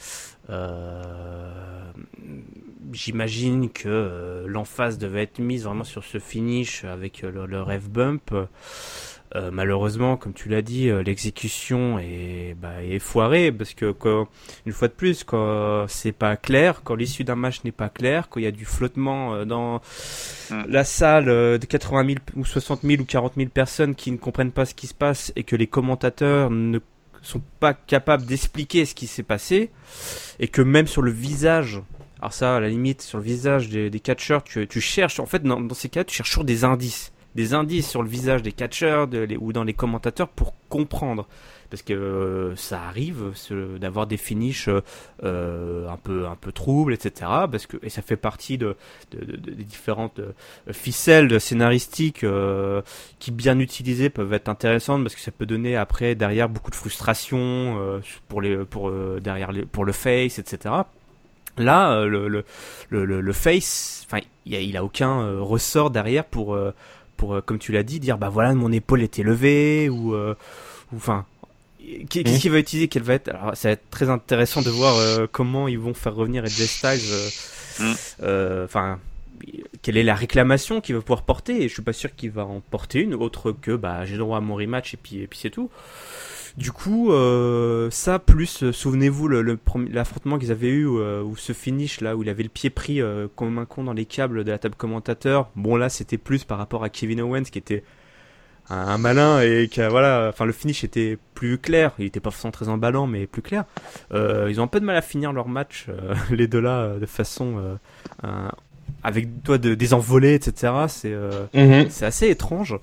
J'imagine 2.92 3.70
que 3.70 4.44
l'emphase 4.46 4.98
devait 4.98 5.22
être 5.22 5.38
mise 5.38 5.64
vraiment 5.64 5.84
sur 5.84 6.04
ce 6.04 6.18
finish 6.18 6.84
avec 6.84 7.22
le, 7.22 7.46
le 7.46 7.62
rev 7.62 7.88
bump. 7.88 8.34
Euh, 9.34 9.50
malheureusement, 9.50 10.16
comme 10.16 10.34
tu 10.34 10.48
l'as 10.48 10.60
dit, 10.62 10.90
euh, 10.90 11.02
l'exécution 11.02 11.98
est, 11.98 12.54
bah, 12.60 12.82
est 12.82 12.98
foirée 12.98 13.50
parce 13.50 13.72
que 13.72 13.90
quand, 13.90 14.28
une 14.66 14.72
fois 14.72 14.88
de 14.88 14.92
plus, 14.92 15.24
quand 15.24 15.86
c'est 15.88 16.12
pas 16.12 16.36
clair, 16.36 16.82
quand 16.84 16.94
l'issue 16.94 17.24
d'un 17.24 17.36
match 17.36 17.64
n'est 17.64 17.72
pas 17.72 17.88
claire, 17.88 18.28
quand 18.28 18.40
il 18.40 18.42
y 18.42 18.46
a 18.46 18.52
du 18.52 18.66
flottement 18.66 19.34
euh, 19.34 19.44
dans 19.44 19.80
mm. 20.50 20.64
la 20.68 20.84
salle 20.84 21.26
de 21.26 21.66
80 21.66 22.06
000 22.06 22.18
ou 22.36 22.44
60 22.44 22.82
000 22.82 23.02
ou 23.02 23.04
40 23.06 23.32
000 23.36 23.48
personnes 23.48 23.94
qui 23.94 24.10
ne 24.12 24.18
comprennent 24.18 24.52
pas 24.52 24.66
ce 24.66 24.74
qui 24.74 24.86
se 24.86 24.94
passe 24.94 25.32
et 25.34 25.44
que 25.44 25.56
les 25.56 25.66
commentateurs 25.66 26.50
ne 26.50 26.78
sont 27.22 27.42
pas 27.58 27.72
capables 27.72 28.26
d'expliquer 28.26 28.84
ce 28.84 28.94
qui 28.94 29.06
s'est 29.06 29.22
passé 29.22 29.70
et 30.40 30.48
que 30.48 30.60
même 30.60 30.86
sur 30.86 31.02
le 31.02 31.10
visage 31.10 31.80
alors 32.20 32.32
ça, 32.32 32.56
à 32.56 32.60
la 32.60 32.68
limite, 32.68 33.02
sur 33.02 33.18
le 33.18 33.24
visage 33.24 33.68
des, 33.68 33.90
des 33.90 33.98
catcheurs, 33.98 34.44
tu, 34.44 34.68
tu 34.68 34.80
cherches, 34.80 35.18
en 35.18 35.26
fait, 35.26 35.42
dans, 35.42 35.60
dans 35.60 35.74
ces 35.74 35.88
cas, 35.88 36.04
tu 36.04 36.14
cherches 36.14 36.30
toujours 36.30 36.44
des 36.44 36.62
indices 36.62 37.12
des 37.34 37.54
indices 37.54 37.88
sur 37.88 38.02
le 38.02 38.08
visage 38.08 38.42
des 38.42 38.52
catcheurs 38.52 39.08
ou 39.40 39.52
dans 39.52 39.64
les 39.64 39.74
commentateurs 39.74 40.28
pour 40.28 40.54
comprendre. 40.68 41.26
Parce 41.72 41.80
que 41.80 41.94
euh, 41.94 42.54
ça 42.54 42.82
arrive 42.82 43.32
d'avoir 43.80 44.06
des 44.06 44.18
finishes 44.18 44.68
euh, 45.24 45.88
un 45.88 45.96
peu 45.96 46.26
un 46.26 46.36
peu 46.36 46.52
troubles, 46.52 46.92
etc. 46.92 47.30
Parce 47.50 47.66
que 47.66 47.78
et 47.82 47.88
ça 47.88 48.02
fait 48.02 48.18
partie 48.18 48.58
de, 48.58 48.76
des 49.10 49.64
différentes 49.64 50.18
euh, 50.18 50.32
ficelles 50.70 51.40
scénaristiques 51.40 52.26
qui 53.18 53.30
bien 53.30 53.58
utilisées 53.58 54.10
peuvent 54.10 54.34
être 54.34 54.50
intéressantes 54.50 55.02
parce 55.02 55.14
que 55.14 55.22
ça 55.22 55.30
peut 55.30 55.46
donner 55.46 55.74
après 55.74 56.14
derrière 56.14 56.50
beaucoup 56.50 56.70
de 56.70 56.76
frustration 56.76 58.02
pour 58.28 58.42
les 58.42 58.54
pour 58.66 58.92
derrière 59.22 59.50
pour 59.72 59.86
le 59.86 59.92
face, 59.92 60.38
etc. 60.38 60.74
Là, 61.56 62.04
le, 62.04 62.28
le, 62.28 62.44
le, 62.90 63.20
le 63.20 63.32
face, 63.32 64.06
il, 64.44 64.54
il 64.54 64.76
a 64.76 64.84
aucun 64.84 65.40
ressort 65.40 65.90
derrière 65.90 66.26
pour 66.26 66.56
pour, 67.22 67.36
euh, 67.36 67.40
comme 67.40 67.60
tu 67.60 67.70
l'as 67.70 67.84
dit, 67.84 68.00
dire 68.00 68.18
bah 68.18 68.30
voilà, 68.30 68.52
mon 68.52 68.72
épaule 68.72 69.00
était 69.00 69.22
levée 69.22 69.88
ou, 69.88 70.12
euh, 70.12 70.34
enfin, 70.92 71.24
qu'est-ce 72.10 72.34
mmh. 72.34 72.38
qu'il 72.40 72.50
va 72.50 72.58
utiliser 72.58 72.88
Quelle 72.88 73.04
va 73.04 73.14
être 73.14 73.28
Alors, 73.28 73.56
ça 73.56 73.68
va 73.68 73.74
être 73.74 73.88
très 73.90 74.10
intéressant 74.10 74.60
de 74.60 74.70
voir 74.70 74.96
euh, 74.96 75.28
comment 75.30 75.68
ils 75.68 75.78
vont 75.78 75.94
faire 75.94 76.16
revenir 76.16 76.44
Edge 76.44 76.50
Styles. 76.50 76.98
Mmh. 77.78 77.92
Enfin, 78.64 78.98
quelle 79.82 79.98
est 79.98 80.02
la 80.02 80.16
réclamation 80.16 80.80
qu'il 80.80 80.96
va 80.96 81.00
pouvoir 81.00 81.22
porter 81.22 81.62
Et 81.62 81.68
je 81.68 81.74
suis 81.74 81.82
pas 81.82 81.92
sûr 81.92 82.12
qu'il 82.16 82.32
va 82.32 82.44
en 82.44 82.58
porter 82.58 82.98
une 82.98 83.14
autre 83.14 83.52
que 83.52 83.76
bah 83.76 84.04
j'ai 84.04 84.16
droit 84.16 84.38
à 84.38 84.40
mon 84.40 84.56
rematch 84.56 84.94
et 84.94 84.96
puis 84.96 85.20
et 85.20 85.28
puis 85.28 85.38
c'est 85.38 85.50
tout. 85.50 85.70
Du 86.56 86.70
coup, 86.70 87.12
euh, 87.12 87.88
ça 87.90 88.18
plus, 88.18 88.62
euh, 88.62 88.72
souvenez-vous 88.72 89.26
le, 89.26 89.58
l'affrontement 89.90 90.38
qu'ils 90.38 90.52
avaient 90.52 90.68
eu 90.68 90.86
euh, 90.86 91.22
ou 91.22 91.36
ce 91.36 91.54
finish 91.54 92.02
là 92.02 92.14
où 92.14 92.22
il 92.22 92.28
avait 92.28 92.42
le 92.42 92.50
pied 92.50 92.68
pris 92.68 93.00
comme 93.36 93.58
un 93.58 93.64
con 93.64 93.84
dans 93.84 93.92
les 93.92 94.04
câbles 94.04 94.44
de 94.44 94.50
la 94.50 94.58
table 94.58 94.74
commentateur. 94.74 95.50
Bon 95.56 95.76
là, 95.76 95.88
c'était 95.88 96.18
plus 96.18 96.44
par 96.44 96.58
rapport 96.58 96.84
à 96.84 96.90
Kevin 96.90 97.22
Owens 97.22 97.44
qui 97.44 97.58
était 97.58 97.82
un, 98.68 98.98
malin 98.98 99.40
et 99.40 99.68
qui 99.68 99.80
voilà, 99.80 100.28
enfin 100.28 100.44
le 100.44 100.52
finish 100.52 100.84
était 100.84 101.18
plus 101.34 101.58
clair. 101.58 101.92
Il 101.98 102.06
était 102.06 102.20
pas 102.20 102.30
forcément 102.30 102.52
très 102.52 102.68
emballant, 102.68 103.06
mais 103.06 103.26
plus 103.26 103.42
clair. 103.42 103.64
ils 104.12 104.60
ont 104.60 104.64
un 104.64 104.68
peu 104.68 104.80
de 104.80 104.84
mal 104.84 104.96
à 104.96 105.02
finir 105.02 105.32
leur 105.32 105.48
match, 105.48 105.86
les 106.30 106.46
deux 106.48 106.60
là, 106.60 106.98
de 106.98 107.06
façon 107.06 107.78
avec 109.02 109.42
toi 109.42 109.58
de, 109.58 109.74
des 109.74 109.94
envolées, 109.94 110.34
etc. 110.34 110.72
C'est 110.88 111.14
mm-hmm. 111.54 111.88
c'est 111.88 112.06
assez 112.06 112.28
étrange. 112.28 112.76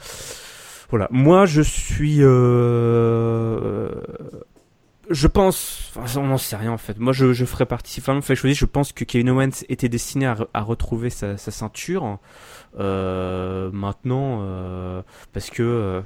Voilà. 0.89 1.07
Moi, 1.11 1.45
je 1.45 1.61
suis. 1.61 2.17
Euh, 2.21 3.89
je 5.09 5.27
pense. 5.27 5.91
Enfin, 5.95 6.19
on 6.19 6.27
n'en 6.27 6.37
sait 6.37 6.55
rien 6.55 6.71
en 6.71 6.77
fait. 6.77 6.97
Moi, 6.99 7.13
je, 7.13 7.33
je 7.33 7.45
ferais 7.45 7.65
partie. 7.65 7.99
Enfin, 7.99 8.19
fait 8.21 8.35
choisir. 8.35 8.57
Je 8.57 8.65
pense 8.65 8.91
que 8.91 9.03
Kevin 9.03 9.29
Owens 9.31 9.63
était 9.69 9.89
destiné 9.89 10.25
à, 10.25 10.37
à 10.53 10.61
retrouver 10.61 11.09
sa, 11.09 11.37
sa 11.37 11.51
ceinture. 11.51 12.19
Euh, 12.79 13.69
maintenant, 13.71 14.39
euh, 14.41 15.01
parce 15.33 15.49
que. 15.49 15.63
Euh, 15.63 16.01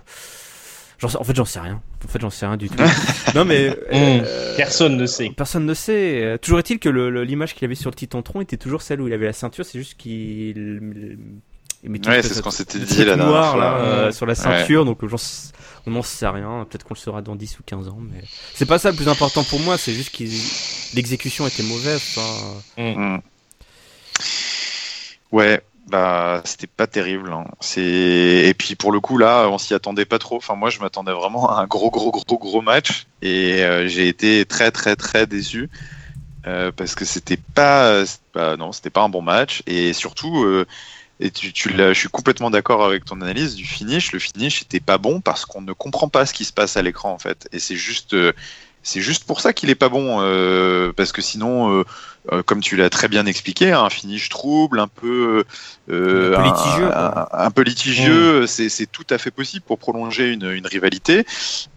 en 1.01 1.23
fait, 1.25 1.35
j'en 1.35 1.43
sais 1.43 1.59
rien. 1.59 1.81
En 2.05 2.07
fait, 2.07 2.21
j'en 2.21 2.29
sais 2.29 2.45
rien 2.45 2.55
du 2.55 2.69
tout. 2.69 2.81
non, 3.35 3.43
mais 3.43 3.69
hmm. 3.69 3.75
euh, 3.93 4.55
personne 4.55 4.95
ne 4.95 5.05
sait. 5.05 5.31
Personne 5.35 5.65
ne 5.65 5.73
sait. 5.73 6.39
Toujours 6.41 6.59
est-il 6.59 6.79
que 6.79 6.87
l'image 6.89 7.55
qu'il 7.55 7.65
avait 7.65 7.75
sur 7.75 7.89
le 7.89 7.95
Titantron 7.95 8.39
était 8.39 8.55
toujours 8.55 8.81
celle 8.81 9.01
où 9.01 9.07
il 9.07 9.13
avait 9.13 9.25
la 9.25 9.33
ceinture. 9.33 9.65
C'est 9.65 9.79
juste 9.79 9.97
qu'il 9.97 11.17
ouais, 11.83 12.21
c'est 12.21 12.33
ce 12.33 12.41
qu'on 12.41 12.51
s'était 12.51 12.79
dit 12.79 13.05
la 13.05 13.15
dernière 13.15 13.51
fois. 13.51 13.57
Là, 13.57 13.77
euh, 13.77 14.11
sur 14.11 14.25
la 14.25 14.35
ceinture, 14.35 14.85
donc 14.85 14.99
on 15.85 15.91
n'en 15.91 16.01
sait 16.01 16.27
rien. 16.27 16.65
Peut-être 16.69 16.83
qu'on 16.83 16.93
le 16.93 16.99
saura 16.99 17.21
dans 17.21 17.35
10 17.35 17.59
ou 17.59 17.63
15 17.65 17.87
ans, 17.89 17.99
mais 17.99 18.23
c'est 18.53 18.65
pas 18.65 18.79
ça 18.79 18.91
le 18.91 18.95
plus 18.95 19.09
important 19.09 19.43
pour 19.43 19.59
moi. 19.59 19.77
C'est 19.77 19.93
juste 19.93 20.15
que 20.15 20.23
l'exécution 20.95 21.47
était 21.47 21.63
mauvaise. 21.63 22.17
Mm. 22.77 23.15
Mm. 23.15 23.21
Ouais, 25.31 25.61
bah 25.87 26.41
c'était 26.45 26.67
pas 26.67 26.87
terrible. 26.87 27.31
Hein. 27.33 27.45
C'est 27.59 27.81
et 27.81 28.53
puis 28.53 28.75
pour 28.75 28.91
le 28.91 28.99
coup 28.99 29.17
là, 29.17 29.47
on 29.49 29.57
s'y 29.57 29.73
attendait 29.73 30.05
pas 30.05 30.19
trop. 30.19 30.37
Enfin 30.37 30.55
moi, 30.55 30.69
je 30.69 30.79
m'attendais 30.79 31.11
vraiment 31.11 31.49
à 31.49 31.61
un 31.61 31.65
gros, 31.65 31.89
gros, 31.89 32.11
gros, 32.11 32.37
gros 32.37 32.61
match 32.61 33.05
et 33.21 33.63
euh, 33.63 33.87
j'ai 33.87 34.07
été 34.07 34.45
très, 34.45 34.71
très, 34.71 34.95
très 34.95 35.27
déçu. 35.27 35.69
Euh, 36.45 36.71
parce 36.75 36.95
que 36.95 37.05
c'était 37.05 37.37
pas, 37.37 38.03
pas 38.33 38.57
non 38.57 38.73
c'était 38.73 38.89
pas 38.89 39.01
un 39.01 39.07
bon 39.07 39.21
match 39.21 39.63
et 39.65 39.93
surtout 39.93 40.43
euh, 40.43 40.65
et 41.23 41.31
tu, 41.31 41.53
tu 41.53 41.69
je 41.77 41.93
suis 41.93 42.09
complètement 42.09 42.51
d'accord 42.51 42.83
avec 42.83 43.05
ton 43.05 43.21
analyse 43.21 43.55
du 43.55 43.65
finish. 43.65 44.11
Le 44.11 44.19
finish 44.19 44.61
était 44.61 44.81
pas 44.81 44.97
bon 44.97 45.21
parce 45.21 45.45
qu'on 45.45 45.61
ne 45.61 45.71
comprend 45.71 46.09
pas 46.09 46.25
ce 46.25 46.33
qui 46.33 46.43
se 46.43 46.51
passe 46.51 46.75
à 46.75 46.81
l'écran 46.81 47.13
en 47.13 47.17
fait. 47.17 47.47
Et 47.53 47.59
c'est 47.59 47.77
juste, 47.77 48.13
euh, 48.13 48.33
c'est 48.83 48.99
juste 48.99 49.23
pour 49.23 49.39
ça 49.39 49.53
qu'il 49.53 49.69
est 49.69 49.75
pas 49.75 49.87
bon. 49.87 50.17
Euh, 50.19 50.91
parce 50.91 51.13
que 51.13 51.21
sinon, 51.21 51.85
euh, 52.33 52.43
comme 52.43 52.59
tu 52.59 52.75
l'as 52.75 52.89
très 52.89 53.07
bien 53.07 53.25
expliqué, 53.25 53.71
un 53.71 53.89
finish 53.89 54.27
trouble, 54.27 54.81
un 54.81 54.89
peu, 54.89 55.45
un 55.87 55.93
peu 55.93 56.43
litigieux, 56.43 56.89
un, 56.93 57.51
peu 57.51 57.61
litigieux 57.61 58.45
c'est 58.45 58.91
tout 58.91 59.07
à 59.09 59.17
fait 59.17 59.31
possible 59.31 59.63
pour 59.65 59.79
prolonger 59.79 60.33
une, 60.33 60.51
une, 60.51 60.67
rivalité. 60.67 61.25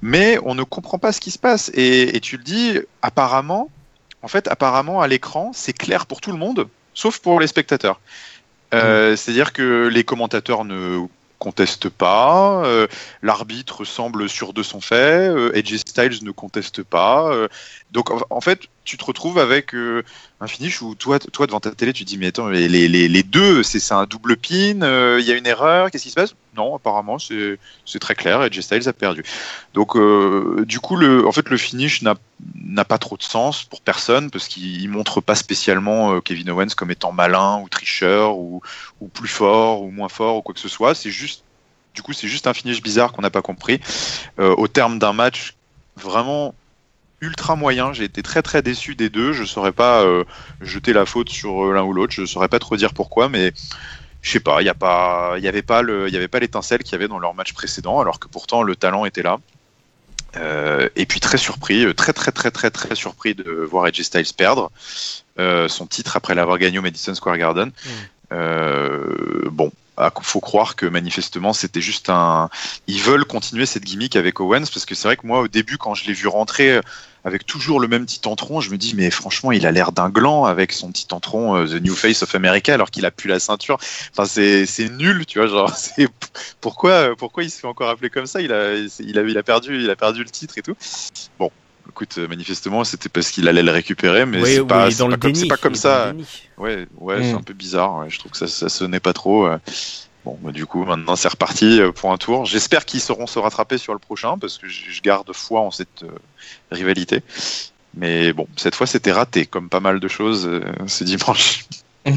Mais 0.03 0.41
on 0.45 0.57
ne 0.57 0.65
comprend 0.65 0.99
pas 0.99 1.13
ce 1.13 1.21
qui 1.21 1.31
se 1.31 1.39
passe. 1.39 1.71
Et, 1.73 2.17
et 2.17 2.21
tu 2.21 2.37
le 2.37 2.43
dis, 2.43 2.81
apparemment, 3.01 3.71
en 4.23 4.29
fait, 4.29 4.49
apparemment 4.49 5.03
à 5.03 5.07
l'écran, 5.07 5.53
c'est 5.55 5.73
clair 5.73 6.07
pour 6.07 6.21
tout 6.21 6.33
le 6.33 6.39
monde, 6.39 6.67
sauf 6.95 7.21
pour 7.21 7.39
les 7.39 7.47
spectateurs. 7.47 8.01
Euh, 8.75 9.13
mm. 9.13 9.17
C'est-à-dire 9.17 9.53
que 9.53 9.89
les 9.89 10.05
commentateurs 10.05 10.65
ne 10.65 11.07
contestent 11.39 11.91
pas, 11.91 12.63
euh, 12.65 12.87
l'arbitre 13.23 13.85
semble 13.85 14.29
sûr 14.29 14.53
de 14.53 14.63
son 14.63 14.81
fait, 14.81 15.29
euh, 15.29 15.55
Edge 15.55 15.75
Styles 15.77 16.25
ne 16.25 16.31
conteste 16.31 16.83
pas. 16.83 17.31
donc 17.93 18.11
en, 18.31 18.41
fait, 18.41 18.61
tu 18.87 18.97
te 18.97 19.05
retrouves 19.05 19.39
avec 19.39 19.75
un 20.41 20.47
finish 20.47 20.81
où 20.81 20.95
toi, 20.95 21.19
toi 21.19 21.47
devant 21.47 21.61
ta 21.61 21.71
télé, 21.73 21.93
tu 21.93 22.05
te 22.05 22.09
dis 22.09 22.17
mais 22.17 22.29
attends, 22.29 22.49
les, 22.49 22.69
les, 22.69 23.23
deux, 23.23 23.63
c'est 23.63 23.93
un 23.93 24.05
double 24.07 24.37
pin, 24.37 24.81
il 25.19 25.25
y 25.25 25.33
a 25.33 25.37
une 25.37 25.47
erreur, 25.47 25.91
qu'est-ce 25.91 26.05
qui 26.05 26.11
se 26.11 26.15
passe? 26.15 26.35
Non, 26.57 26.77
apparemment 26.77 27.19
c'est 27.19 27.99
très 28.01 28.15
clair, 28.15 28.43
Edge 28.43 28.61
Styles 28.61 28.89
a 28.89 28.93
perdu. 28.93 29.25
Donc 29.75 29.97
du 30.65 30.81
coup, 30.81 30.97
le, 30.97 31.27
en 31.27 31.33
fait, 31.33 31.51
le 31.51 31.57
finish 31.57 32.03
n'a 32.03 32.85
pas 32.85 32.99
trop 32.99 33.17
de 33.17 33.23
sens 33.23 33.65
pour 33.65 33.81
personne 33.81 34.31
parce 34.31 34.49
qu'il 34.49 34.89
montre 34.89 35.21
pas 35.21 35.35
spécialement 35.35 36.15
euh, 36.15 36.21
Kevin 36.21 36.51
Owens 36.51 36.75
comme 36.77 36.91
étant 36.91 37.13
malin 37.13 37.61
ou 37.63 37.69
tricheur 37.69 38.37
ou, 38.37 38.63
ou 39.01 39.09
plus 39.09 39.29
fort 39.29 39.83
ou 39.83 39.91
moins 39.91 40.09
fort 40.09 40.37
ou 40.37 40.43
quoi 40.43 40.55
que 40.55 40.61
ce 40.61 40.69
soit. 40.69 40.95
C'est 40.95 41.11
juste, 41.11 41.43
du 41.95 42.03
coup, 42.03 42.13
c'est 42.13 42.29
juste 42.29 42.47
un 42.47 42.55
finish 42.55 42.83
bizarre 42.83 43.13
qu'on 43.13 43.23
n'a 43.23 43.31
pas 43.31 43.43
compris. 43.43 43.81
Euh, 44.39 44.55
au 44.57 44.69
terme 44.69 44.99
d'un 44.99 45.13
match 45.13 45.55
vraiment 45.97 46.55
ultra 47.21 47.57
moyen, 47.57 47.93
j'ai 47.93 48.05
été 48.05 48.23
très 48.23 48.43
très 48.43 48.63
déçu 48.63 48.95
des 48.95 49.09
deux. 49.09 49.33
Je 49.33 49.45
saurais 49.45 49.73
pas 49.73 50.03
euh, 50.03 50.25
jeter 50.61 50.93
la 50.93 51.07
faute 51.07 51.29
sur 51.29 51.73
l'un 51.73 51.83
ou 51.83 51.93
l'autre. 51.93 52.13
Je 52.13 52.25
saurais 52.25 52.49
pas 52.49 52.59
trop 52.59 52.77
dire 52.77 52.95
pourquoi, 52.95 53.29
mais 53.29 53.53
je 54.23 54.31
sais 54.31 54.41
pas. 54.41 54.63
Il 54.63 54.67
y 54.67 54.71
a 54.71 54.75
pas, 54.75 55.35
il 55.39 55.45
y 55.45 55.49
avait 55.49 55.63
pas 55.63 55.83
le, 55.83 56.09
il 56.09 56.15
y 56.15 56.17
avait 56.17 56.29
pas 56.29 56.41
l'étincelle 56.41 56.83
qu'il 56.83 56.93
y 56.93 56.95
avait 56.97 57.09
dans 57.09 57.19
leur 57.19 57.35
match 57.35 57.53
précédent, 57.53 58.01
alors 58.01 58.19
que 58.19 58.29
pourtant 58.29 58.63
le 58.63 58.77
talent 58.77 59.05
était 59.05 59.23
là. 59.23 59.39
Euh, 60.37 60.89
et 60.97 61.07
puis 61.07 61.21
très 61.21 61.39
surpris, 61.39 61.85
euh, 61.85 61.95
très 61.95 62.13
très 62.13 62.33
très 62.33 62.51
très 62.51 62.71
très 62.71 62.95
surpris 62.95 63.35
de 63.35 63.51
voir 63.51 63.85
AJ 63.85 64.03
Styles 64.03 64.35
perdre 64.37 64.71
euh, 65.39 65.69
son 65.69 65.87
titre 65.87 66.17
après 66.17 66.35
l'avoir 66.35 66.59
gagné 66.59 66.79
au 66.79 66.83
Madison 66.83 67.15
Square 67.15 67.39
Garden. 67.39 67.71
Mm. 68.31 69.49
bon, 69.49 69.73
il 69.99 70.11
faut 70.23 70.41
croire 70.41 70.77
que 70.77 70.87
manifestement 70.87 71.53
c'était 71.53 71.81
juste 71.81 72.11
un. 72.11 72.51
Ils 72.87 73.01
veulent 73.01 73.25
continuer 73.25 73.67
cette 73.67 73.85
gimmick 73.85 74.17
avec 74.17 74.41
Owens 74.41 74.67
parce 74.73 74.85
que 74.85 74.95
c'est 74.95 75.09
vrai 75.09 75.17
que 75.17 75.27
moi 75.27 75.41
au 75.41 75.49
début 75.49 75.79
quand 75.79 75.95
je 75.95 76.07
l'ai 76.07 76.13
vu 76.13 76.29
rentrer 76.29 76.81
avec 77.25 77.45
toujours 77.45 77.81
le 77.81 77.89
même 77.89 78.07
titantron, 78.07 78.61
je 78.61 78.71
me 78.71 78.79
dis 78.79 78.95
mais 78.95 79.11
franchement 79.11 79.53
il 79.53 79.67
a 79.67 79.73
l'air 79.73 79.93
d'un 79.93 80.11
gland 80.11 80.45
avec 80.45 80.73
son 80.73 80.93
titantron 80.93 81.57
euh, 81.57 81.67
The 81.67 81.83
New 81.83 81.95
Face 81.95 82.23
of 82.23 82.35
America 82.35 82.73
alors 82.73 82.91
qu'il 82.91 83.05
a 83.05 83.11
plus 83.11 83.29
la 83.29 83.41
ceinture. 83.41 83.79
Enfin 84.13 84.27
c'est 84.27 84.89
nul, 84.91 85.27
tu 85.27 85.39
vois 85.39 85.49
genre 85.49 85.73
pourquoi 86.61 87.17
pourquoi 87.17 87.43
il 87.43 87.51
se 87.51 87.61
fait 87.61 87.67
encore 87.67 87.89
appeler 87.89 88.11
comme 88.11 88.27
ça? 88.27 88.41
Il 88.41 88.53
a 88.53 88.75
il 88.75 89.19
a 89.19 89.23
il 89.23 89.39
a 89.39 89.43
perdu 89.43 89.83
il 89.83 89.91
a 89.91 89.97
perdu 89.97 90.23
le 90.23 90.31
titre 90.31 90.57
et 90.59 90.63
tout. 90.63 90.77
Bon 91.39 91.51
écoute, 91.89 92.19
manifestement, 92.19 92.85
c'était 92.85 93.09
parce 93.09 93.31
qu'il 93.31 93.49
allait 93.49 93.63
le 93.63 93.71
récupérer, 93.71 94.27
mais 94.27 94.45
c'est 94.45 94.65
pas, 94.65 94.89
pas, 94.89 95.17
comme, 95.17 95.49
pas 95.49 95.57
comme 95.57 95.75
ça. 95.75 96.13
Ouais, 96.59 96.87
ouais, 96.99 97.23
c'est 97.23 97.33
mm. 97.33 97.37
un 97.37 97.43
peu 97.43 97.55
bizarre. 97.55 97.99
Ouais. 97.99 98.11
Je 98.11 98.19
trouve 98.19 98.33
que 98.33 98.39
ça, 98.39 98.47
ça 98.47 98.69
sonnait 98.69 99.01
pas 99.01 99.13
trop. 99.13 99.49
Bon, 100.27 100.37
bah, 100.43 100.51
du 100.51 100.67
coup, 100.67 100.85
maintenant 100.85 101.15
c'est 101.15 101.29
reparti 101.29 101.81
euh, 101.81 101.93
pour 101.93 102.11
un 102.11 102.17
tour. 102.19 102.47
J'espère 102.47 102.85
qu'ils 102.85 103.01
sauront 103.01 103.29
se 103.29 103.39
rattraper 103.39 103.79
sur 103.79 103.93
le 103.93 104.01
prochain 104.01 104.37
parce 104.39 104.59
que 104.59 104.67
je 104.67 105.01
garde 105.01 105.33
foi 105.33 105.61
en 105.61 105.71
cette 105.71 106.03
euh, 106.03 106.11
rivalité. 106.73 107.23
Mais 107.95 108.33
bon, 108.33 108.49
cette 108.57 108.75
fois 108.75 108.89
c'était 108.89 109.13
raté, 109.13 109.47
comme 109.47 109.69
pas 109.69 109.79
mal 109.79 110.01
de 110.01 110.09
choses 110.09 110.45
euh, 110.45 110.65
ce 110.89 111.05
dimanche. 111.05 111.67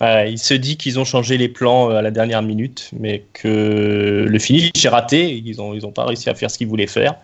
il 0.00 0.38
se 0.38 0.54
dit 0.54 0.76
qu'ils 0.76 0.98
ont 0.98 1.04
changé 1.04 1.38
les 1.38 1.48
plans 1.48 1.90
euh, 1.90 1.96
à 1.96 2.02
la 2.02 2.10
dernière 2.10 2.42
minute, 2.42 2.90
mais 2.98 3.24
que 3.32 4.26
le 4.28 4.38
finish 4.38 4.84
est 4.84 4.88
raté. 4.88 5.42
Ils 5.44 5.56
n'ont 5.56 5.72
ont 5.82 5.92
pas 5.92 6.04
réussi 6.04 6.28
à 6.28 6.34
faire 6.34 6.50
ce 6.50 6.58
qu'ils 6.58 6.68
voulaient 6.68 6.86
faire, 6.86 7.14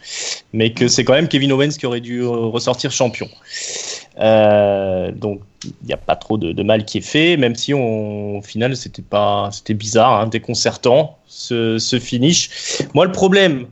mais 0.52 0.72
que 0.72 0.88
c'est 0.88 1.04
quand 1.04 1.14
même 1.14 1.28
Kevin 1.28 1.52
Owens 1.52 1.76
qui 1.78 1.86
aurait 1.86 2.00
dû 2.00 2.24
ressortir 2.24 2.90
champion. 2.90 3.28
Euh, 4.18 5.12
donc 5.12 5.40
il 5.64 5.86
n'y 5.86 5.92
a 5.92 5.98
pas 5.98 6.16
trop 6.16 6.38
de, 6.38 6.62
mal 6.62 6.84
qui 6.84 6.98
est 6.98 7.02
fait, 7.02 7.36
même 7.36 7.54
si 7.54 7.72
au 7.74 8.40
final 8.42 8.76
c'était 8.76 9.02
pas 9.02 9.50
c'était 9.52 9.74
bizarre, 9.74 10.20
hein, 10.20 10.26
déconcertant 10.26 11.18
ce, 11.26 11.78
ce, 11.78 11.98
finish. 11.98 12.50
Moi 12.94 13.04
le 13.04 13.12
problème 13.12 13.66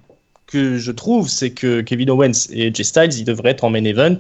que 0.47 0.79
je 0.79 0.93
trouve, 0.93 1.29
c'est 1.29 1.51
que 1.51 1.81
Kevin 1.83 2.11
Owens 2.11 2.49
et 2.51 2.73
Jay 2.73 2.85
Styles 2.85 3.19
ils 3.19 3.25
devraient 3.25 3.51
être 3.51 3.65
en 3.65 3.71
main 3.71 3.85
event 3.85 4.17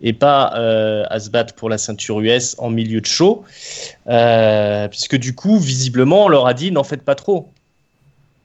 et 0.00 0.12
pas 0.12 0.52
euh, 0.56 1.04
à 1.08 1.20
se 1.20 1.30
battre 1.30 1.54
pour 1.54 1.68
la 1.68 1.78
ceinture 1.78 2.20
US 2.20 2.56
en 2.58 2.70
milieu 2.70 3.00
de 3.00 3.06
show, 3.06 3.44
euh, 4.08 4.88
puisque 4.88 5.16
du 5.16 5.34
coup, 5.34 5.58
visiblement, 5.58 6.24
on 6.24 6.28
leur 6.28 6.46
a 6.46 6.54
dit 6.54 6.70
n'en 6.70 6.84
faites 6.84 7.02
pas 7.02 7.14
trop, 7.14 7.48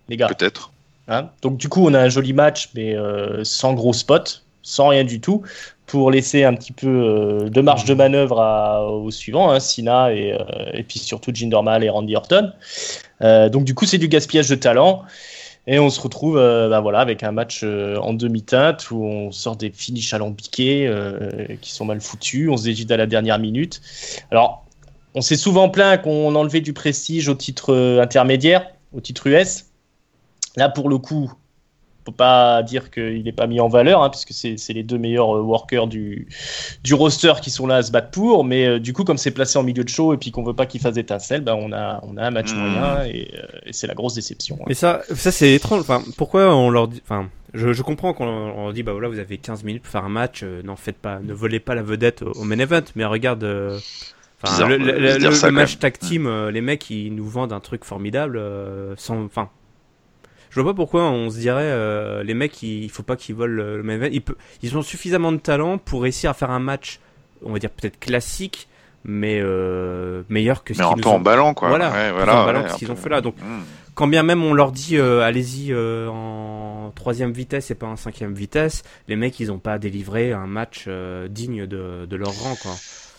les 0.09 0.17
gars. 0.17 0.27
Peut-être. 0.27 0.71
Hein? 1.07 1.29
Donc 1.41 1.57
du 1.57 1.67
coup, 1.67 1.85
on 1.85 1.93
a 1.93 1.99
un 1.99 2.09
joli 2.09 2.33
match, 2.33 2.69
mais 2.73 2.95
euh, 2.95 3.43
sans 3.43 3.73
gros 3.73 3.93
spot, 3.93 4.43
sans 4.61 4.89
rien 4.89 5.03
du 5.03 5.19
tout, 5.19 5.41
pour 5.87 6.09
laisser 6.09 6.45
un 6.45 6.53
petit 6.53 6.71
peu 6.71 7.49
de 7.51 7.61
marge 7.61 7.83
de 7.83 7.93
manœuvre 7.93 8.39
à, 8.39 8.87
aux 8.89 9.11
suivants, 9.11 9.51
hein, 9.51 9.59
Sina 9.59 10.13
et, 10.13 10.37
et, 10.73 10.83
puis 10.83 10.99
surtout 10.99 11.31
Jinder 11.33 11.61
Mahal 11.63 11.83
et 11.83 11.89
Randy 11.89 12.15
Orton. 12.15 12.53
donc 13.19 13.65
du 13.65 13.75
coup, 13.75 13.85
c'est 13.85 13.97
du 13.97 14.07
gaspillage 14.07 14.47
de 14.47 14.55
talent. 14.55 15.03
Et 15.67 15.79
on 15.79 15.89
se 15.89 16.01
retrouve 16.01 16.37
euh, 16.37 16.69
bah 16.69 16.79
voilà, 16.79 16.99
avec 16.99 17.23
un 17.23 17.31
match 17.31 17.61
euh, 17.63 17.97
en 17.97 18.13
demi-teinte 18.13 18.89
où 18.89 19.03
on 19.03 19.31
sort 19.31 19.55
des 19.55 19.69
finishes 19.69 20.13
alambiqués 20.13 20.87
euh, 20.87 21.55
qui 21.61 21.71
sont 21.71 21.85
mal 21.85 22.01
foutus. 22.01 22.49
On 22.49 22.57
se 22.57 22.63
décide 22.63 22.91
à 22.91 22.97
la 22.97 23.05
dernière 23.05 23.37
minute. 23.37 23.81
Alors, 24.31 24.65
on 25.13 25.21
s'est 25.21 25.35
souvent 25.35 25.69
plaint 25.69 26.01
qu'on 26.01 26.33
enlevait 26.35 26.61
du 26.61 26.73
prestige 26.73 27.29
au 27.29 27.35
titre 27.35 27.99
intermédiaire, 28.01 28.67
au 28.93 29.01
titre 29.01 29.27
US. 29.27 29.65
Là, 30.55 30.67
pour 30.67 30.89
le 30.89 30.97
coup, 30.97 31.31
peut 32.03 32.11
pas 32.11 32.63
dire 32.63 32.89
qu'il 32.91 33.23
n'est 33.23 33.31
pas 33.31 33.47
mis 33.47 33.59
en 33.59 33.67
valeur, 33.67 34.01
hein, 34.03 34.09
puisque 34.09 34.33
c'est 34.33 34.73
les 34.73 34.83
deux 34.83 34.97
meilleurs 34.97 35.37
euh, 35.37 35.41
workers 35.41 35.87
du, 35.87 36.27
du 36.83 36.93
roster 36.93 37.33
qui 37.41 37.49
sont 37.49 37.67
là 37.67 37.75
à 37.75 37.83
se 37.83 37.91
battre 37.91 38.11
pour. 38.11 38.43
Mais 38.43 38.65
euh, 38.65 38.79
du 38.79 38.93
coup, 38.93 39.03
comme 39.03 39.17
c'est 39.17 39.31
placé 39.31 39.57
en 39.57 39.63
milieu 39.63 39.83
de 39.83 39.89
show 39.89 40.13
et 40.13 40.17
puis 40.17 40.31
qu'on 40.31 40.43
veut 40.43 40.55
pas 40.55 40.65
qu'il 40.65 40.81
fasse 40.81 40.97
étincelle, 40.97 41.41
bah, 41.41 41.55
on, 41.55 41.71
a, 41.71 42.01
on 42.03 42.17
a 42.17 42.25
un 42.25 42.31
match 42.31 42.53
hmm. 42.53 42.57
moyen 42.57 43.05
et, 43.05 43.31
euh, 43.35 43.59
et 43.65 43.73
c'est 43.73 43.87
la 43.87 43.93
grosse 43.93 44.15
déception. 44.15 44.59
Mais 44.67 44.73
ça, 44.73 45.01
ça 45.13 45.31
c'est 45.31 45.53
étrange. 45.53 45.81
Enfin, 45.81 46.03
pourquoi 46.17 46.55
on 46.55 46.69
leur 46.69 46.87
dit. 46.87 47.01
Enfin, 47.03 47.29
je, 47.53 47.73
je 47.73 47.81
comprends 47.81 48.13
qu'on 48.13 48.25
leur 48.25 48.73
dit 48.73 48.83
bah 48.83 48.93
voilà, 48.93 49.07
vous 49.07 49.19
avez 49.19 49.37
15 49.37 49.63
minutes 49.63 49.83
pour 49.83 49.91
faire 49.91 50.05
un 50.05 50.09
match, 50.09 50.43
n'en 50.43 50.75
faites 50.75 50.97
pas, 50.97 51.19
ne 51.19 51.33
volez 51.33 51.59
pas 51.59 51.75
la 51.75 51.83
vedette 51.83 52.23
au, 52.23 52.43
main 52.43 52.59
event. 52.59 52.83
Mais 52.95 53.05
regarde. 53.05 53.43
Enfin, 54.43 54.67
le, 54.67 54.77
le, 54.77 55.51
match 55.51 55.77
tag 55.77 55.99
team, 55.99 56.27
les 56.47 56.61
mecs 56.61 56.89
ils 56.89 57.13
nous 57.13 57.27
vendent 57.27 57.53
un 57.53 57.59
truc 57.59 57.85
formidable 57.85 58.41
sans, 58.97 59.23
enfin, 59.25 59.49
je 60.51 60.59
vois 60.59 60.71
pas 60.71 60.75
pourquoi 60.75 61.09
on 61.09 61.29
se 61.31 61.39
dirait 61.39 61.63
euh, 61.63 62.23
les 62.23 62.33
mecs 62.35 62.61
il 62.61 62.89
faut 62.91 63.03
pas 63.03 63.15
qu'ils 63.15 63.33
volent 63.35 63.55
le 63.55 63.81
même 63.81 64.07
ils, 64.11 64.21
ils 64.61 64.77
ont 64.77 64.81
suffisamment 64.83 65.31
de 65.31 65.37
talent 65.37 65.77
pour 65.79 66.03
réussir 66.03 66.29
à 66.29 66.33
faire 66.33 66.51
un 66.51 66.59
match 66.59 66.99
on 67.43 67.53
va 67.53 67.59
dire 67.59 67.71
peut-être 67.71 67.99
classique 67.99 68.67
mais 69.03 69.39
euh, 69.41 70.21
meilleur 70.29 70.63
que 70.63 70.75
ce 70.75 70.83
qu'ils 70.83 71.07
ont... 71.07 71.15
en 71.15 71.19
ballant 71.19 71.55
quoi. 71.55 71.69
Voilà, 71.69 71.89
en 71.89 72.45
ballant 72.45 72.67
ce 72.67 72.75
qu'ils 72.75 72.91
ont 72.91 72.95
fait 72.95 73.09
là. 73.09 73.21
Donc 73.21 73.35
hmm. 73.37 73.61
quand 73.95 74.07
bien 74.07 74.21
même 74.21 74.43
on 74.43 74.53
leur 74.53 74.71
dit 74.71 74.97
euh, 74.97 75.21
allez-y 75.21 75.73
en 75.73 76.91
troisième 76.93 77.31
vitesse 77.31 77.71
et 77.71 77.75
pas 77.75 77.87
en 77.87 77.95
cinquième 77.95 78.33
vitesse 78.33 78.83
les 79.07 79.15
mecs 79.15 79.39
ils 79.39 79.51
ont 79.51 79.57
pas 79.57 79.79
délivré 79.79 80.33
un 80.33 80.45
match 80.45 80.87
digne 81.29 81.65
de, 81.65 82.05
de 82.05 82.15
leur 82.15 82.33
rang 82.33 82.55
quoi. 82.61 82.71
euh... 82.71 83.10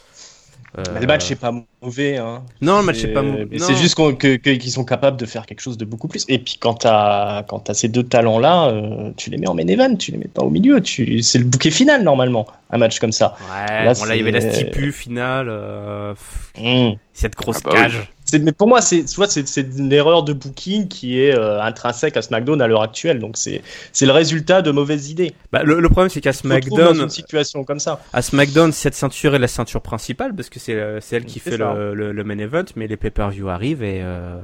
Le 0.76 1.06
match 1.06 1.28
n'est 1.28 1.36
pas 1.36 1.52
mauvais. 1.82 2.16
Hein. 2.16 2.42
Non, 2.62 2.78
le 2.78 2.84
match 2.84 3.02
n'est 3.04 3.12
pas 3.12 3.22
mauvais. 3.22 3.58
C'est 3.58 3.76
juste 3.76 3.96
qu'ils 4.40 4.70
sont 4.70 4.84
capables 4.84 5.18
de 5.18 5.26
faire 5.26 5.46
quelque 5.46 5.60
chose 5.60 5.76
de 5.76 5.84
beaucoup 5.84 6.08
plus. 6.08 6.24
Et 6.28 6.38
puis 6.38 6.56
quand 6.58 6.74
tu 6.74 6.86
as, 6.86 7.44
as, 7.68 7.74
ces 7.74 7.88
deux 7.88 8.02
talents-là, 8.02 8.68
euh, 8.68 9.10
tu 9.16 9.30
les 9.30 9.36
mets 9.36 9.48
en 9.48 9.54
main 9.54 9.66
event, 9.66 9.94
tu 9.96 10.12
les 10.12 10.18
mets 10.18 10.28
pas 10.32 10.42
au 10.42 10.50
milieu. 10.50 10.80
Tu... 10.80 11.22
C'est 11.22 11.38
le 11.38 11.44
bouquet 11.44 11.70
final 11.70 12.02
normalement, 12.02 12.46
un 12.70 12.78
match 12.78 12.98
comme 12.98 13.12
ça. 13.12 13.36
Ouais, 13.50 13.84
là, 13.84 13.92
bon, 13.92 14.04
là 14.04 14.16
il 14.16 14.18
y 14.18 14.22
avait 14.22 14.30
la 14.30 14.40
stipu 14.40 14.92
finale. 14.92 15.48
Euh... 15.50 16.14
Mmh. 16.58 16.96
Cette 17.12 17.36
grosse 17.36 17.58
ah 17.64 17.70
bah 17.70 17.74
cage 17.74 18.10
mais 18.40 18.52
pour 18.52 18.68
moi, 18.68 18.80
c'est, 18.80 19.04
c'est, 19.06 19.66
une 19.76 19.92
erreur 19.92 20.22
de 20.22 20.32
booking 20.32 20.88
qui 20.88 21.20
est 21.20 21.34
euh, 21.34 21.60
intrinsèque 21.62 22.16
à 22.16 22.22
SmackDown 22.22 22.60
à 22.60 22.66
l'heure 22.66 22.82
actuelle. 22.82 23.18
Donc 23.18 23.36
c'est, 23.36 23.62
c'est 23.92 24.06
le 24.06 24.12
résultat 24.12 24.62
de 24.62 24.70
mauvaises 24.70 25.10
idées. 25.10 25.34
Bah, 25.52 25.62
le, 25.62 25.80
problème, 25.88 26.08
c'est 26.08 26.20
qu'à 26.20 26.32
SmackDown, 26.32 26.96
dans 26.96 27.04
une 27.04 27.10
situation 27.10 27.64
comme 27.64 27.80
ça. 27.80 28.00
À 28.12 28.22
SmackDown, 28.22 28.72
cette 28.72 28.94
ceinture 28.94 29.34
est 29.34 29.38
la 29.38 29.48
ceinture 29.48 29.80
principale 29.80 30.34
parce 30.34 30.48
que 30.48 30.58
c'est, 30.58 30.74
euh, 30.74 31.00
c'est 31.00 31.16
elle 31.16 31.24
qui 31.24 31.40
fait 31.40 31.56
le, 31.56 31.94
le, 31.94 32.24
main 32.24 32.38
event, 32.38 32.64
mais 32.76 32.86
les 32.86 32.96
pay-per-view 32.96 33.48
arrivent 33.48 33.82
et 33.82 34.02
euh, 34.02 34.40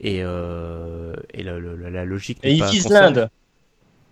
et, 0.00 0.20
euh, 0.22 1.14
et 1.32 1.42
la 1.42 2.04
logique. 2.04 2.38
Et 2.42 2.52
ils 2.52 2.64
visent 2.64 2.88
l'Inde. 2.88 3.30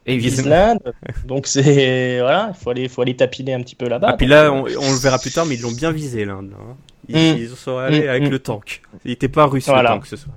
Et 0.06 0.18
l'Inde. 0.18 0.94
donc 1.26 1.46
c'est 1.46 2.20
voilà, 2.20 2.52
il 2.54 2.62
faut 2.62 2.70
aller, 2.70 2.88
faut 2.88 3.02
aller 3.02 3.16
tapiner 3.16 3.54
un 3.54 3.60
petit 3.60 3.74
peu 3.74 3.88
là-bas. 3.88 4.08
Ah 4.10 4.16
puis 4.16 4.26
là, 4.26 4.52
on, 4.52 4.64
le 4.64 5.00
verra 5.00 5.18
plus 5.18 5.30
tard, 5.30 5.46
mais 5.46 5.54
ils 5.56 5.62
l'ont 5.62 5.72
bien 5.72 5.92
visé 5.92 6.24
l'Inde. 6.24 6.52
Hein. 6.58 6.76
Ils, 7.08 7.50
mm. 7.50 7.54
sont 7.56 7.76
allés 7.76 8.06
mm, 8.06 8.08
avec 8.08 8.22
mm. 8.24 8.30
le 8.30 8.38
tank. 8.38 8.82
Il 9.04 9.10
n'était 9.10 9.28
pas 9.28 9.46
russe 9.46 9.68
le 9.68 9.86
tank 9.86 10.06
ce 10.06 10.16
soir. 10.16 10.36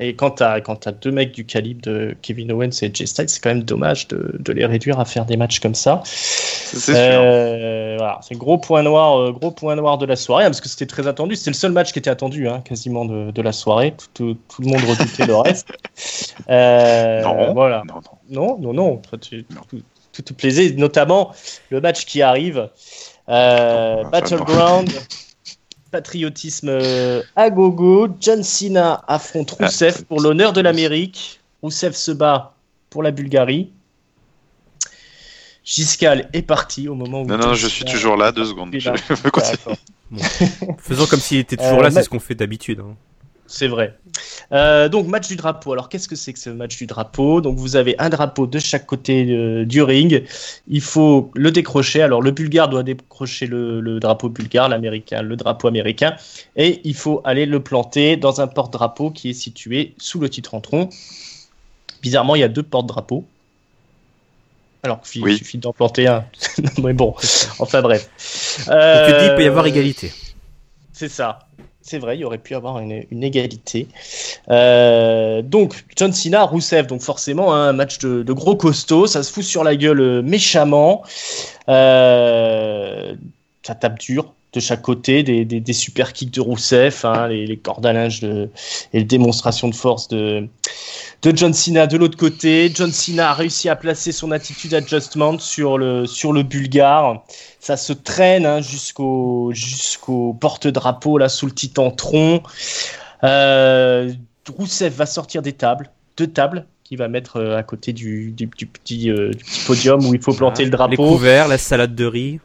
Et 0.00 0.14
quand 0.14 0.32
tu 0.32 0.42
as, 0.42 0.54
as, 0.54 0.92
deux 0.92 1.10
mecs 1.10 1.32
du 1.32 1.44
calibre 1.44 1.82
de 1.82 2.16
Kevin 2.22 2.52
Owens 2.52 2.82
et 2.82 2.90
Jay 2.92 3.06
Styles, 3.06 3.28
c'est 3.28 3.42
quand 3.42 3.50
même 3.50 3.64
dommage 3.64 4.06
de, 4.08 4.36
de, 4.38 4.52
les 4.52 4.64
réduire 4.64 5.00
à 5.00 5.04
faire 5.04 5.24
des 5.24 5.36
matchs 5.36 5.60
comme 5.60 5.74
ça. 5.74 6.02
C'est 6.04 6.92
euh, 6.96 7.96
voilà, 7.98 8.20
c'est 8.22 8.36
gros 8.36 8.58
point 8.58 8.82
noir, 8.82 9.18
euh, 9.18 9.32
gros 9.32 9.50
point 9.50 9.74
noir 9.74 9.98
de 9.98 10.06
la 10.06 10.16
soirée, 10.16 10.44
hein, 10.44 10.48
parce 10.48 10.60
que 10.60 10.68
c'était 10.68 10.86
très 10.86 11.06
attendu. 11.06 11.34
C'était 11.34 11.50
le 11.50 11.56
seul 11.56 11.72
match 11.72 11.92
qui 11.92 11.98
était 11.98 12.10
attendu, 12.10 12.48
hein, 12.48 12.62
quasiment 12.64 13.04
de, 13.04 13.30
de, 13.32 13.42
la 13.42 13.52
soirée. 13.52 13.94
Tout, 14.14 14.36
tout, 14.48 14.62
le 14.62 14.68
monde 14.68 14.82
redoutait 14.82 15.26
le 15.26 15.36
reste. 15.36 15.68
Euh, 16.48 17.22
non, 17.22 17.52
voilà. 17.52 17.82
non, 17.86 18.00
non, 18.30 18.58
non, 18.58 18.72
non. 18.72 19.02
Tu, 19.20 19.44
tout, 19.44 19.82
tout, 20.12 20.22
tout, 20.22 20.34
plaisait, 20.34 20.70
notamment 20.70 21.32
le 21.70 21.80
match 21.80 22.06
qui 22.06 22.22
arrive, 22.22 22.70
euh, 23.28 24.04
Battleground 24.04 24.90
patriotisme 25.90 26.68
euh, 26.68 27.22
à 27.36 27.50
gogo. 27.50 28.08
John 28.20 28.42
Cena 28.42 29.02
affronte 29.08 29.56
ah. 29.58 29.66
Rousseff 29.66 30.04
pour 30.04 30.20
l'honneur 30.20 30.52
de 30.52 30.60
l'Amérique. 30.60 31.40
Rousseff 31.62 31.94
se 31.94 32.10
bat 32.10 32.54
pour 32.90 33.02
la 33.02 33.10
Bulgarie. 33.10 33.70
Giscal 35.64 36.28
est 36.32 36.42
parti 36.42 36.88
au 36.88 36.94
moment 36.94 37.22
où. 37.22 37.26
Non, 37.26 37.36
non, 37.36 37.54
je 37.54 37.66
suis 37.66 37.84
toujours 37.84 38.16
là, 38.16 38.32
deux 38.32 38.46
secondes. 38.46 38.74
Faisons 40.78 41.06
comme 41.06 41.20
s'il 41.20 41.38
était 41.38 41.58
toujours 41.58 41.82
là, 41.82 41.88
euh, 41.88 41.90
c'est 41.90 42.04
ce 42.04 42.08
qu'on 42.08 42.20
fait 42.20 42.34
d'habitude. 42.34 42.80
Hein. 42.80 42.96
C'est 43.50 43.66
vrai. 43.66 43.98
Euh, 44.52 44.90
donc 44.90 45.06
match 45.06 45.26
du 45.26 45.36
drapeau. 45.36 45.72
Alors 45.72 45.88
qu'est-ce 45.88 46.06
que 46.06 46.16
c'est 46.16 46.34
que 46.34 46.38
ce 46.38 46.50
match 46.50 46.76
du 46.76 46.86
drapeau? 46.86 47.40
Donc 47.40 47.56
vous 47.56 47.76
avez 47.76 47.98
un 47.98 48.10
drapeau 48.10 48.46
de 48.46 48.58
chaque 48.58 48.84
côté 48.84 49.26
euh, 49.30 49.64
du 49.64 49.82
ring. 49.82 50.22
Il 50.68 50.82
faut 50.82 51.30
le 51.34 51.50
décrocher. 51.50 52.02
Alors 52.02 52.20
le 52.20 52.30
Bulgare 52.30 52.68
doit 52.68 52.82
décrocher 52.82 53.46
le, 53.46 53.98
drapeau 54.00 54.28
bulgare, 54.28 54.68
l'américain 54.68 55.22
le 55.22 55.34
drapeau 55.34 55.66
américain, 55.66 56.14
et 56.56 56.82
il 56.84 56.94
faut 56.94 57.22
aller 57.24 57.46
le 57.46 57.60
planter 57.60 58.18
dans 58.18 58.42
un 58.42 58.46
porte-drapeau 58.46 59.10
qui 59.10 59.30
est 59.30 59.34
situé 59.34 59.94
sous 59.96 60.20
le 60.20 60.28
titre 60.28 60.54
en 60.54 60.60
tronc. 60.60 60.90
Bizarrement, 62.02 62.34
il 62.34 62.40
y 62.40 62.44
a 62.44 62.48
deux 62.48 62.62
porte-drapeaux. 62.62 63.24
Alors 64.82 65.00
qu'il 65.00 65.36
suffit 65.38 65.58
d'en 65.58 65.72
planter 65.72 66.06
un. 66.06 66.24
Mais 66.82 66.92
bon, 66.92 67.14
enfin 67.58 67.80
bref. 67.80 68.10
Euh, 68.68 69.06
tu 69.06 69.18
dis 69.18 69.30
il 69.30 69.34
peut 69.34 69.42
y 69.42 69.48
avoir 69.48 69.66
égalité. 69.66 70.12
C'est 70.92 71.08
ça 71.08 71.48
c'est 71.88 71.98
vrai, 71.98 72.18
il 72.18 72.24
aurait 72.24 72.38
pu 72.38 72.54
avoir 72.54 72.80
une, 72.80 73.22
égalité. 73.22 73.88
Euh, 74.50 75.40
donc, 75.40 75.84
John 75.96 76.12
Cena, 76.12 76.44
Rousseff, 76.44 76.86
donc 76.86 77.00
forcément, 77.00 77.54
hein, 77.54 77.68
un 77.68 77.72
match 77.72 77.98
de, 77.98 78.32
gros 78.32 78.56
costaud, 78.56 79.06
ça 79.06 79.22
se 79.22 79.32
fout 79.32 79.42
sur 79.42 79.64
la 79.64 79.74
gueule 79.74 80.00
euh, 80.00 80.22
méchamment. 80.22 81.02
Euh, 81.68 83.14
ça 83.62 83.74
tape 83.74 83.98
dur 83.98 84.34
de 84.52 84.60
chaque 84.60 84.82
côté, 84.82 85.22
des, 85.22 85.72
super 85.72 86.12
kicks 86.12 86.32
de 86.32 86.40
Rousseff, 86.40 87.04
hein, 87.04 87.28
les, 87.28 87.56
cordes 87.56 87.84
à 87.84 87.92
linge 87.92 88.22
et 88.24 88.48
les 88.92 89.04
démonstrations 89.04 89.68
de 89.68 89.74
force 89.74 90.08
de, 90.08 90.48
de 91.22 91.36
John 91.36 91.52
Cena 91.52 91.86
de 91.86 91.96
l'autre 91.96 92.16
côté. 92.16 92.70
John 92.74 92.90
Cena 92.90 93.30
a 93.30 93.34
réussi 93.34 93.68
à 93.68 93.76
placer 93.76 94.10
son 94.10 94.30
attitude 94.30 94.72
adjustment 94.72 95.38
sur 95.38 95.76
le, 95.76 96.06
sur 96.06 96.32
le 96.32 96.42
Bulgare. 96.42 97.22
Ça 97.60 97.76
se 97.76 97.92
traîne 97.92 98.46
hein, 98.46 98.60
jusqu'au 98.60 99.50
jusqu'au 99.52 100.32
porte-drapeau 100.34 101.18
là 101.18 101.28
sous 101.28 101.46
le 101.46 101.52
titan 101.52 101.90
tronc. 101.90 102.42
Euh, 103.24 104.12
Rousseff 104.56 104.94
va 104.94 105.06
sortir 105.06 105.42
des 105.42 105.52
tables, 105.52 105.90
deux 106.16 106.28
tables 106.28 106.66
qu'il 106.84 106.98
va 106.98 107.08
mettre 107.08 107.36
euh, 107.36 107.56
à 107.56 107.62
côté 107.62 107.92
du, 107.92 108.30
du, 108.30 108.48
petit, 108.48 109.10
euh, 109.10 109.30
du, 109.30 109.44
petit, 109.44 109.66
podium 109.66 110.06
où 110.06 110.14
il 110.14 110.22
faut 110.22 110.32
planter 110.32 110.64
le 110.64 110.70
drapeau. 110.70 110.90
Les 110.90 110.96
couverts, 110.96 111.48
la 111.48 111.58
salade 111.58 111.94
de 111.94 112.06
riz. 112.06 112.40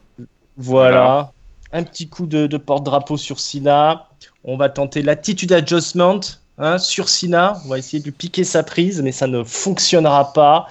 Voilà. 0.56 1.32
Un 1.72 1.82
petit 1.82 2.08
coup 2.08 2.26
de, 2.26 2.46
de 2.46 2.56
porte-drapeau 2.56 3.16
sur 3.16 3.40
Sina. 3.40 4.08
On 4.44 4.56
va 4.56 4.68
tenter 4.68 5.02
l'attitude 5.02 5.52
adjustment 5.52 6.20
hein, 6.58 6.78
sur 6.78 7.08
Sina. 7.08 7.58
On 7.64 7.68
va 7.70 7.78
essayer 7.78 8.00
de 8.00 8.04
lui 8.04 8.12
piquer 8.12 8.44
sa 8.44 8.62
prise, 8.62 9.00
mais 9.02 9.12
ça 9.12 9.26
ne 9.26 9.42
fonctionnera 9.42 10.32
pas. 10.32 10.68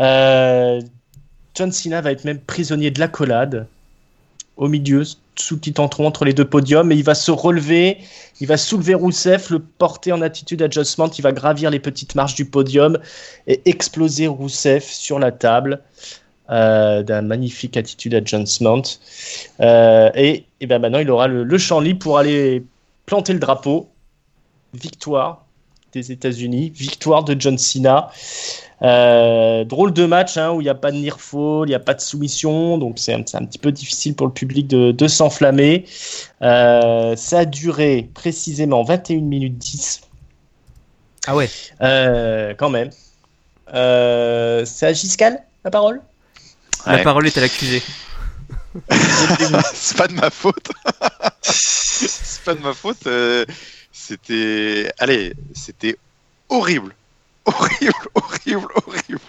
Euh, 0.00 0.80
John 1.54 1.72
Cena 1.72 2.00
va 2.00 2.12
être 2.12 2.24
même 2.24 2.40
prisonnier 2.40 2.90
de 2.90 3.00
l'accolade 3.00 3.66
au 4.56 4.68
milieu 4.68 5.02
sous 5.34 5.58
petit 5.58 5.80
entrou 5.80 6.04
entre 6.04 6.24
les 6.24 6.34
deux 6.34 6.44
podiums, 6.44 6.92
et 6.92 6.94
il 6.94 7.04
va 7.04 7.14
se 7.14 7.30
relever, 7.30 7.98
il 8.40 8.46
va 8.46 8.56
soulever 8.56 8.94
Rousseff, 8.94 9.50
le 9.50 9.60
porter 9.60 10.12
en 10.12 10.20
attitude 10.20 10.60
adjustment, 10.60 11.08
il 11.16 11.22
va 11.22 11.32
gravir 11.32 11.70
les 11.70 11.80
petites 11.80 12.14
marches 12.14 12.34
du 12.34 12.44
podium 12.44 12.98
et 13.46 13.62
exploser 13.64 14.26
Rousseff 14.26 14.84
sur 14.84 15.18
la 15.18 15.32
table. 15.32 15.80
Euh, 16.50 17.02
d'un 17.02 17.22
magnifique 17.22 17.78
attitude 17.78 18.14
adjustment. 18.14 18.82
Euh, 19.60 20.10
et, 20.14 20.44
et 20.60 20.66
ben 20.66 20.80
maintenant, 20.80 20.98
il 20.98 21.08
aura 21.08 21.26
le, 21.26 21.44
le 21.44 21.58
champ 21.58 21.80
libre 21.80 22.00
pour 22.00 22.18
aller 22.18 22.64
planter 23.06 23.32
le 23.32 23.38
drapeau. 23.38 23.88
Victoire 24.74 25.46
des 25.94 26.12
États-Unis, 26.12 26.70
victoire 26.74 27.24
de 27.24 27.40
John 27.40 27.56
Cena. 27.56 28.10
Euh, 28.82 29.64
drôle 29.64 29.92
de 29.92 30.06
match 30.06 30.36
hein, 30.36 30.50
où 30.50 30.60
il 30.60 30.64
n'y 30.64 30.70
a 30.70 30.74
pas 30.74 30.90
de 30.90 30.96
near 30.96 31.20
fall, 31.20 31.66
il 31.66 31.68
n'y 31.68 31.74
a 31.74 31.78
pas 31.80 31.94
de 31.94 32.00
soumission, 32.00 32.78
donc 32.78 32.98
c'est 32.98 33.14
un, 33.14 33.20
un, 33.20 33.44
petit 33.44 33.58
peu 33.58 33.70
difficile 33.70 34.16
pour 34.16 34.26
le 34.26 34.32
public 34.32 34.66
de, 34.66 34.90
de 34.90 35.08
s'enflammer. 35.08 35.84
Euh, 36.42 37.14
ça 37.14 37.40
a 37.40 37.44
duré 37.44 38.08
précisément 38.14 38.82
21 38.82 39.20
minutes 39.20 39.58
10. 39.58 40.00
Ah 41.26 41.36
ouais 41.36 41.48
euh, 41.80 42.54
Quand 42.58 42.70
même. 42.70 42.90
Euh, 43.72 44.64
c'est 44.64 44.86
à 44.86 44.92
Giscal, 44.92 45.42
la 45.64 45.70
parole? 45.70 46.00
La 46.84 46.96
ouais. 46.96 47.02
parole 47.04 47.26
est 47.26 47.38
à 47.38 47.40
l'accusé. 47.40 47.82
c'est 49.74 49.96
pas 49.96 50.08
de 50.08 50.14
ma 50.14 50.30
faute. 50.30 50.70
c'est 51.42 52.42
pas 52.42 52.54
de 52.54 52.60
ma 52.60 52.74
faute. 52.74 53.06
Euh, 53.06 53.44
c'était. 53.92 54.90
Allez, 54.98 55.34
c'était 55.54 55.96
horrible. 56.48 56.94
Horrible, 57.44 57.92
horrible, 58.14 58.68
horrible. 58.86 59.20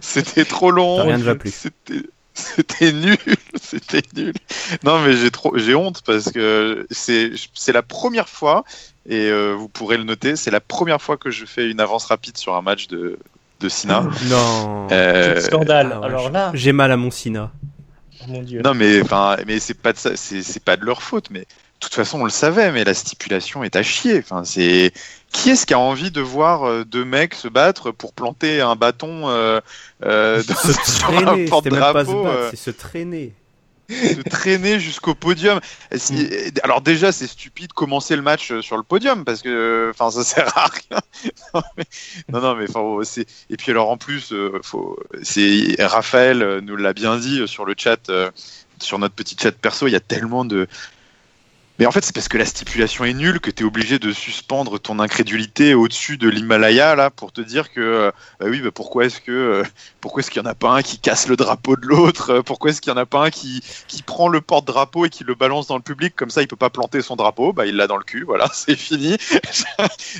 C'était 0.00 0.44
trop 0.44 0.70
long. 0.70 1.02
Rien 1.02 1.18
ne 1.18 1.22
va 1.24 1.34
plus. 1.34 1.52
C'était. 1.52 2.02
C'était 2.36 2.92
nul, 2.92 3.16
c'était 3.60 4.02
nul. 4.14 4.34
Non 4.84 5.00
mais 5.00 5.16
j'ai 5.16 5.30
trop, 5.30 5.56
j'ai 5.56 5.74
honte 5.74 6.02
parce 6.04 6.30
que 6.30 6.86
c'est 6.90 7.32
c'est 7.54 7.72
la 7.72 7.82
première 7.82 8.28
fois 8.28 8.64
et 9.08 9.30
euh, 9.30 9.54
vous 9.54 9.68
pourrez 9.68 9.96
le 9.96 10.04
noter, 10.04 10.36
c'est 10.36 10.50
la 10.50 10.60
première 10.60 11.00
fois 11.00 11.16
que 11.16 11.30
je 11.30 11.46
fais 11.46 11.70
une 11.70 11.80
avance 11.80 12.04
rapide 12.04 12.36
sur 12.36 12.54
un 12.54 12.60
match 12.60 12.88
de 12.88 13.18
de 13.60 13.68
Sina. 13.70 14.06
Non. 14.28 14.86
Euh, 14.92 15.40
scandale. 15.40 15.98
Ah, 16.02 16.04
Alors 16.04 16.30
là, 16.30 16.50
j'ai 16.52 16.72
mal 16.72 16.92
à 16.92 16.98
mon 16.98 17.10
Sina. 17.10 17.52
Oh, 18.20 18.24
mon 18.28 18.42
Dieu. 18.42 18.60
Non 18.62 18.74
mais 18.74 19.00
enfin, 19.00 19.38
mais 19.46 19.58
c'est 19.58 19.72
pas 19.72 19.94
de 19.94 19.98
ça, 19.98 20.14
c'est 20.16 20.42
c'est 20.42 20.62
pas 20.62 20.76
de 20.76 20.84
leur 20.84 21.02
faute, 21.02 21.30
mais 21.30 21.40
de 21.40 21.46
toute 21.80 21.94
façon 21.94 22.20
on 22.20 22.24
le 22.24 22.30
savait, 22.30 22.70
mais 22.70 22.84
la 22.84 22.92
stipulation 22.92 23.64
est 23.64 23.76
à 23.76 23.82
chier. 23.82 24.18
Enfin 24.18 24.44
c'est 24.44 24.92
qui 25.36 25.50
est-ce 25.50 25.66
qui 25.66 25.74
a 25.74 25.78
envie 25.78 26.10
de 26.10 26.20
voir 26.20 26.64
euh, 26.64 26.84
deux 26.84 27.04
mecs 27.04 27.34
se 27.34 27.46
battre 27.46 27.90
pour 27.90 28.14
planter 28.14 28.62
un 28.62 28.74
bâton 28.74 29.28
euh, 29.28 29.60
euh, 30.04 30.42
dans, 30.42 30.54
se 30.54 30.72
sur 30.90 31.10
un 31.10 31.46
porte-drapeau 31.46 32.26
C'est 32.50 32.56
se 32.56 32.70
traîner. 32.70 33.34
se 33.90 34.22
traîner 34.22 34.80
jusqu'au 34.80 35.14
podium. 35.14 35.60
Si, 35.94 36.28
alors 36.62 36.80
déjà, 36.80 37.12
c'est 37.12 37.26
stupide 37.26 37.74
commencer 37.74 38.16
le 38.16 38.22
match 38.22 38.60
sur 38.60 38.78
le 38.78 38.82
podium 38.82 39.24
parce 39.24 39.42
que, 39.42 39.92
enfin, 39.94 40.10
ça 40.10 40.24
sert 40.24 40.56
à 40.56 40.68
rien. 40.68 41.00
non, 41.54 41.62
mais, 41.76 41.84
non, 42.30 42.40
non, 42.40 42.54
mais 42.56 42.66
enfin, 42.68 43.04
c'est. 43.04 43.26
Et 43.50 43.58
puis 43.58 43.70
alors 43.72 43.90
en 43.90 43.98
plus, 43.98 44.32
faut. 44.62 44.98
C'est 45.22 45.76
Raphaël 45.78 46.60
nous 46.62 46.76
l'a 46.76 46.94
bien 46.94 47.18
dit 47.18 47.46
sur 47.46 47.66
le 47.66 47.74
chat, 47.76 48.10
sur 48.80 48.98
notre 48.98 49.14
petit 49.14 49.36
chat 49.38 49.52
perso. 49.52 49.86
Il 49.86 49.92
y 49.92 49.96
a 49.96 50.00
tellement 50.00 50.46
de 50.46 50.66
mais 51.78 51.86
en 51.86 51.90
fait, 51.90 52.04
c'est 52.04 52.14
parce 52.14 52.28
que 52.28 52.38
la 52.38 52.44
stipulation 52.44 53.04
est 53.04 53.12
nulle 53.12 53.40
que 53.40 53.50
tu 53.50 53.62
es 53.62 53.66
obligé 53.66 53.98
de 53.98 54.12
suspendre 54.12 54.80
ton 54.80 54.98
incrédulité 54.98 55.74
au-dessus 55.74 56.16
de 56.16 56.28
l'Himalaya 56.28 56.94
là 56.94 57.10
pour 57.10 57.32
te 57.32 57.40
dire 57.40 57.72
que 57.72 57.80
euh, 57.80 58.10
bah 58.40 58.46
oui, 58.48 58.60
bah 58.60 58.70
pourquoi 58.72 59.04
est-ce 59.04 59.20
que 59.20 59.32
euh, 59.32 59.62
pourquoi 60.00 60.20
est-ce 60.20 60.30
qu'il 60.30 60.42
y 60.42 60.44
en 60.44 60.48
a 60.48 60.54
pas 60.54 60.70
un 60.70 60.82
qui 60.82 60.98
casse 60.98 61.28
le 61.28 61.36
drapeau 61.36 61.76
de 61.76 61.86
l'autre? 61.86 62.40
Pourquoi 62.40 62.70
est-ce 62.70 62.80
qu'il 62.80 62.90
y 62.90 62.94
en 62.94 62.98
a 62.98 63.06
pas 63.06 63.24
un 63.24 63.30
qui 63.30 63.62
qui 63.88 64.02
prend 64.02 64.28
le 64.28 64.40
porte-drapeau 64.40 65.04
et 65.04 65.10
qui 65.10 65.24
le 65.24 65.34
balance 65.34 65.66
dans 65.66 65.76
le 65.76 65.82
public? 65.82 66.14
Comme 66.16 66.30
ça 66.30 66.40
il 66.42 66.48
peut 66.48 66.56
pas 66.56 66.70
planter 66.70 67.02
son 67.02 67.16
drapeau 67.16 67.52
Bah 67.52 67.66
il 67.66 67.76
l'a 67.76 67.86
dans 67.86 67.98
le 67.98 68.04
cul, 68.04 68.24
voilà, 68.24 68.48
c'est 68.54 68.76
fini. 68.76 69.16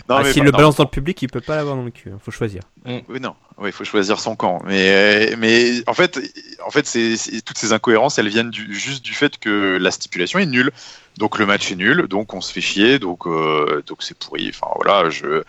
non, 0.08 0.16
ah, 0.16 0.24
s'il 0.24 0.44
le 0.44 0.50
balance 0.50 0.76
dans 0.76 0.84
le 0.84 0.90
public, 0.90 1.20
il 1.22 1.28
peut 1.28 1.40
pas 1.40 1.56
l'avoir 1.56 1.76
dans 1.76 1.84
le 1.84 1.90
cul. 1.90 2.10
Hein. 2.10 2.18
Faut 2.22 2.30
choisir. 2.30 2.62
Mm. 2.84 2.98
Oui, 3.08 3.20
non, 3.20 3.34
il 3.64 3.72
faut 3.72 3.84
choisir 3.84 4.20
son 4.20 4.36
camp. 4.36 4.62
Mais 4.66 5.34
mais 5.38 5.82
en 5.86 5.94
fait, 5.94 6.20
en 6.66 6.70
fait, 6.70 6.86
c'est 6.86 7.40
toutes 7.44 7.58
ces 7.58 7.72
incohérences, 7.72 8.18
elles 8.18 8.28
viennent 8.28 8.50
du, 8.50 8.74
juste 8.74 9.04
du 9.04 9.14
fait 9.14 9.38
que 9.38 9.78
la 9.80 9.90
stipulation 9.90 10.38
est 10.38 10.46
nulle. 10.46 10.70
Donc 11.18 11.38
le 11.38 11.46
match 11.46 11.72
est 11.72 11.76
nul, 11.76 12.08
donc 12.08 12.34
on 12.34 12.40
se 12.40 12.52
fait 12.52 12.60
chier, 12.60 12.98
donc 12.98 13.26
euh, 13.26 13.82
donc 13.86 14.02
c'est 14.02 14.16
pourri. 14.16 14.50
Enfin 14.50 14.70
voilà, 14.76 15.08
je, 15.08 15.42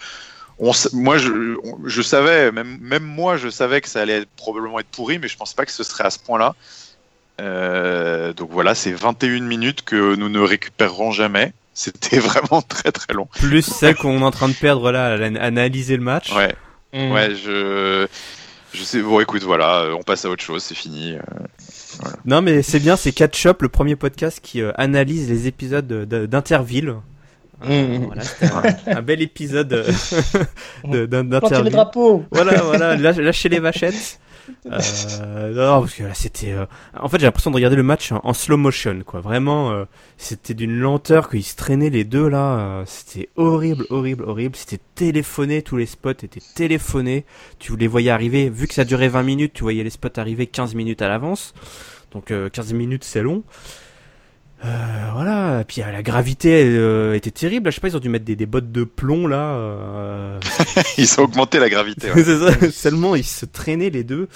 on, 0.60 0.72
moi 0.94 1.18
je, 1.18 1.58
on, 1.64 1.80
je 1.86 2.02
savais, 2.02 2.52
même 2.52 2.78
même 2.82 3.04
moi 3.04 3.36
je 3.36 3.50
savais 3.50 3.82
que 3.82 3.90
ça 3.90 4.02
allait 4.02 4.20
être, 4.22 4.30
probablement 4.38 4.80
être 4.80 4.88
pourri, 4.88 5.20
mais 5.20 5.28
je 5.28 5.36
pense 5.36 5.54
pas 5.54 5.66
que 5.66 5.72
ce 5.72 5.84
serait 5.84 6.06
à 6.06 6.10
ce 6.10 6.20
point-là. 6.20 6.56
Euh, 7.42 8.34
donc 8.34 8.50
voilà, 8.52 8.76
c'est 8.76 8.92
21 8.92 9.42
minutes 9.42 9.84
que 9.84 10.16
nous 10.16 10.30
ne 10.30 10.40
récupérerons 10.40 11.12
jamais. 11.12 11.54
C'était 11.74 12.20
vraiment 12.20 12.62
très 12.62 12.92
très 12.92 13.14
long. 13.14 13.28
Plus 13.34 13.62
celle 13.62 13.96
qu'on 13.96 14.22
est 14.22 14.24
en 14.24 14.32
train 14.32 14.48
de 14.48 14.54
perdre 14.54 14.92
là, 14.92 15.08
à 15.08 15.46
analyser 15.46 15.98
le 15.98 16.04
match. 16.04 16.32
Ouais. 16.34 16.56
Mmh. 16.94 17.12
Ouais, 17.12 17.36
je 17.36 18.08
je 18.74 18.84
sais. 18.84 19.02
Bon, 19.02 19.20
écoute, 19.20 19.44
voilà, 19.44 19.90
on 19.98 20.02
passe 20.02 20.24
à 20.24 20.30
autre 20.30 20.44
chose, 20.44 20.64
c'est 20.64 20.76
fini. 20.76 21.18
Euh, 21.98 22.04
voilà. 22.04 22.18
Non, 22.26 22.42
mais 22.42 22.62
c'est 22.62 22.80
bien, 22.80 22.96
c'est 22.96 23.12
Catch 23.12 23.46
Up, 23.46 23.62
le 23.62 23.70
premier 23.70 23.96
podcast 23.96 24.40
qui 24.42 24.62
euh, 24.62 24.72
analyse 24.76 25.30
les 25.30 25.48
épisodes 25.48 25.88
d'Interville. 25.88 26.96
Mmh. 27.64 27.70
Euh, 27.70 27.98
voilà, 28.06 28.22
un, 28.88 28.98
un, 28.98 29.02
bel 29.02 29.22
épisode 29.22 29.68
d'Interville. 30.84 31.40
Planter 31.40 31.64
le 31.64 31.70
drapeau. 31.70 32.24
Voilà, 32.32 32.62
voilà, 32.62 32.96
lâcher 32.96 33.50
les 33.50 33.60
vachettes. 33.60 34.20
Euh, 34.66 35.54
non, 35.54 35.82
parce 35.82 35.94
que 35.94 36.04
là, 36.04 36.14
c'était. 36.14 36.52
Euh... 36.52 36.66
En 37.00 37.10
fait, 37.10 37.20
j'ai 37.20 37.26
l'impression 37.26 37.52
de 37.52 37.56
regarder 37.56 37.76
le 37.76 37.84
match 37.84 38.12
en, 38.12 38.34
slow 38.34 38.58
motion, 38.58 39.02
quoi. 39.06 39.22
Vraiment, 39.22 39.72
euh, 39.72 39.86
c'était 40.18 40.54
d'une 40.54 40.78
lenteur 40.78 41.30
qu'ils 41.30 41.44
se 41.44 41.56
traînaient 41.56 41.90
les 41.90 42.04
deux 42.04 42.28
là. 42.28 42.60
Euh, 42.60 42.84
c'était 42.86 43.30
horrible, 43.36 43.86
horrible, 43.90 44.24
horrible. 44.24 44.56
C'était 44.56 44.82
téléphoné, 44.96 45.62
tous 45.62 45.78
les 45.78 45.86
spots 45.86 46.12
étaient 46.12 46.42
téléphonés. 46.56 47.26
Tu 47.60 47.76
les 47.76 47.88
voyais 47.88 48.12
arriver, 48.12 48.50
vu 48.50 48.68
que 48.68 48.74
ça 48.74 48.86
durait 48.86 49.10
20 49.10 49.24
minutes, 49.24 49.54
tu 49.54 49.64
voyais 49.64 49.84
les 49.84 49.90
spots 49.90 50.18
arriver 50.18 50.48
15 50.48 50.76
minutes 50.76 51.02
à 51.02 51.08
l'avance. 51.08 51.54
Donc 52.12 52.34
15 52.52 52.74
minutes, 52.74 53.04
c'est 53.04 53.22
long. 53.22 53.44
Euh, 54.66 55.10
voilà, 55.14 55.62
et 55.62 55.64
puis 55.66 55.82
la 55.82 56.02
gravité 56.02 56.64
euh, 56.66 57.14
était 57.14 57.30
terrible. 57.30 57.70
Je 57.70 57.76
sais 57.76 57.82
pas, 57.82 57.90
ils 57.90 57.96
ont 57.96 58.00
dû 58.00 58.10
mettre 58.10 58.26
des, 58.26 58.36
des 58.36 58.48
bottes 58.48 58.72
de 58.72 58.84
plomb 58.84 59.28
là. 59.28 59.52
Euh... 59.56 60.40
ils 60.98 61.20
ont 61.20 61.24
augmenté 61.26 61.60
la 61.60 61.70
gravité. 61.70 62.12
Ouais. 62.12 62.24
ça, 62.60 62.72
seulement, 62.72 63.16
ils 63.16 63.24
se 63.24 63.46
traînaient 63.46 63.92
les 63.92 64.04
deux. 64.04 64.28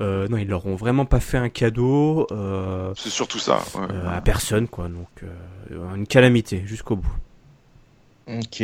Euh, 0.00 0.28
non, 0.28 0.36
ils 0.36 0.46
leur 0.48 0.66
ont 0.66 0.74
vraiment 0.76 1.06
pas 1.06 1.20
fait 1.20 1.38
un 1.38 1.48
cadeau. 1.48 2.26
euh, 2.30 2.92
C'est 2.96 3.08
surtout 3.08 3.38
ça. 3.38 3.62
Ouais. 3.74 3.86
euh, 3.90 4.16
à 4.16 4.20
personne, 4.20 4.68
quoi. 4.68 4.88
Donc, 4.88 5.08
euh, 5.22 5.94
une 5.96 6.06
calamité 6.06 6.62
jusqu'au 6.66 6.96
bout. 6.96 7.14
Ok. 8.28 8.62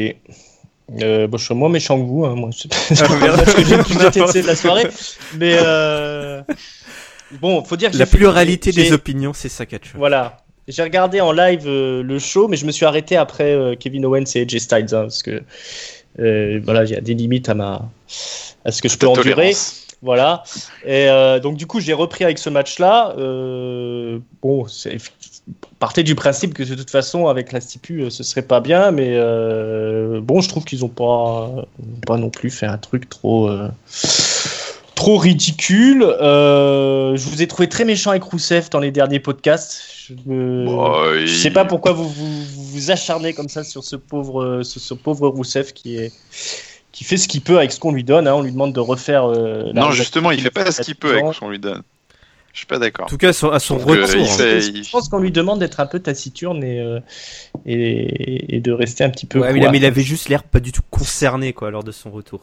Euh, 1.00 1.26
bon, 1.26 1.36
je 1.38 1.44
suis 1.44 1.54
moins 1.54 1.68
méchant 1.70 1.98
que 1.98 2.06
vous, 2.06 2.24
hein, 2.26 2.34
moi. 2.36 2.50
C'est 2.52 2.68
que 2.68 4.32
j'ai 4.32 4.42
de 4.42 4.46
la 4.46 4.54
soirée. 4.54 4.86
Mais 5.38 5.56
euh... 5.60 6.42
bon, 7.40 7.64
faut 7.64 7.76
dire 7.76 7.90
que 7.90 7.96
La 7.96 8.06
fait- 8.06 8.18
pluralité 8.18 8.70
des 8.70 8.92
opinions, 8.92 9.32
c'est 9.32 9.48
ça, 9.48 9.64
catch. 9.66 9.92
Voilà. 9.94 10.36
J'ai 10.68 10.82
regardé 10.82 11.20
en 11.20 11.32
live 11.32 11.64
euh, 11.66 12.02
le 12.02 12.18
show, 12.18 12.48
mais 12.48 12.56
je 12.56 12.66
me 12.66 12.72
suis 12.72 12.84
arrêté 12.84 13.16
après 13.16 13.52
euh, 13.52 13.76
Kevin 13.78 14.04
Owens 14.04 14.24
et 14.34 14.42
AJ 14.42 14.58
Styles, 14.58 14.94
hein, 14.94 15.02
parce 15.02 15.22
que 15.22 15.42
euh, 16.18 16.60
voilà, 16.64 16.84
il 16.84 16.90
y 16.90 16.96
a 16.96 17.00
des 17.00 17.14
limites 17.14 17.48
à 17.48 17.54
ma 17.54 17.88
à 18.64 18.72
ce 18.72 18.82
que 18.82 18.88
je 18.88 18.98
peux 18.98 19.06
endurer. 19.06 19.32
tolérance. 19.32 19.86
Voilà. 20.02 20.42
Et 20.84 21.08
euh, 21.08 21.40
donc 21.40 21.56
du 21.56 21.66
coup, 21.66 21.80
j'ai 21.80 21.92
repris 21.92 22.24
avec 22.24 22.38
ce 22.38 22.50
match-là. 22.50 23.14
Euh, 23.16 24.18
bon, 24.42 24.66
c'est 24.66 24.98
partez 25.78 26.02
du 26.02 26.14
principe 26.14 26.54
que 26.54 26.62
de 26.62 26.74
toute 26.74 26.90
façon, 26.90 27.28
avec 27.28 27.52
la 27.52 27.60
stipu, 27.60 28.10
ce 28.10 28.22
serait 28.22 28.42
pas 28.42 28.60
bien, 28.60 28.90
mais 28.90 29.10
euh, 29.12 30.20
bon, 30.20 30.40
je 30.40 30.48
trouve 30.48 30.64
qu'ils 30.64 30.84
ont 30.84 30.88
pas, 30.88 31.50
pas 32.06 32.16
non 32.16 32.30
plus 32.30 32.50
fait 32.50 32.66
un 32.66 32.78
truc 32.78 33.08
trop. 33.08 33.50
Trop 34.96 35.18
ridicule. 35.18 36.02
Euh, 36.02 37.14
je 37.16 37.28
vous 37.28 37.40
ai 37.42 37.46
trouvé 37.46 37.68
très 37.68 37.84
méchant 37.84 38.10
avec 38.10 38.24
Rousseff 38.24 38.68
dans 38.70 38.80
les 38.80 38.90
derniers 38.90 39.20
podcasts. 39.20 39.80
Je, 40.08 40.14
je 40.26 41.20
il- 41.22 41.28
sais 41.28 41.50
pas 41.50 41.64
pourquoi 41.64 41.92
vous 41.92 42.08
vous, 42.08 42.44
vous 42.72 42.90
acharnez 42.90 43.32
comme 43.34 43.48
ça 43.48 43.62
sur 43.62 43.84
ce 43.84 43.94
pauvre, 43.94 44.62
ce, 44.64 44.80
ce 44.80 44.94
pauvre 44.94 45.28
Rousseff 45.28 45.72
qui 45.74 45.96
est 45.96 46.12
qui 46.92 47.04
fait 47.04 47.18
ce 47.18 47.28
qu'il 47.28 47.42
peut 47.42 47.58
avec 47.58 47.72
ce 47.72 47.78
qu'on 47.78 47.92
lui 47.92 48.04
donne. 48.04 48.26
hein. 48.26 48.34
On 48.34 48.42
lui 48.42 48.50
demande 48.52 48.72
de 48.72 48.80
refaire. 48.80 49.24
euh, 49.26 49.64
la- 49.74 49.82
Non, 49.82 49.90
justement, 49.92 50.30
il 50.32 50.40
fait 50.40 50.50
pas 50.50 50.72
ce 50.72 50.80
qu'il 50.82 50.96
peut 50.96 51.12
avec 51.12 51.34
ce 51.34 51.40
qu'on 51.40 51.50
lui 51.50 51.58
donne. 51.58 51.82
Je 52.54 52.60
suis 52.60 52.66
pas 52.66 52.78
d'accord. 52.78 53.04
En 53.04 53.08
tout 53.10 53.18
cas, 53.18 53.28
à 53.28 53.32
son, 53.34 53.50
à 53.50 53.58
son 53.58 53.76
Donc, 53.76 53.90
euh, 53.90 54.00
retour. 54.06 54.16
il 54.18 54.22
hein. 54.22 54.34
fait- 54.38 54.82
Je 54.82 54.90
pense 54.90 55.10
qu'on 55.10 55.18
lui 55.18 55.30
demande 55.30 55.58
d'être 55.58 55.78
un 55.78 55.84
peu 55.84 55.98
taciturne 56.00 56.64
et, 56.64 56.80
euh, 56.80 57.00
et, 57.66 58.56
et 58.56 58.60
de 58.60 58.72
rester 58.72 59.04
un 59.04 59.10
petit 59.10 59.26
peu. 59.26 59.40
Ouais, 59.40 59.52
mais, 59.52 59.68
mais 59.70 59.76
il 59.76 59.84
avait 59.84 60.00
juste 60.02 60.30
l'air 60.30 60.42
pas 60.42 60.58
du 60.60 60.72
tout 60.72 60.80
concerné, 60.90 61.52
quoi, 61.52 61.70
lors 61.70 61.84
de 61.84 61.92
son 61.92 62.10
retour. 62.10 62.40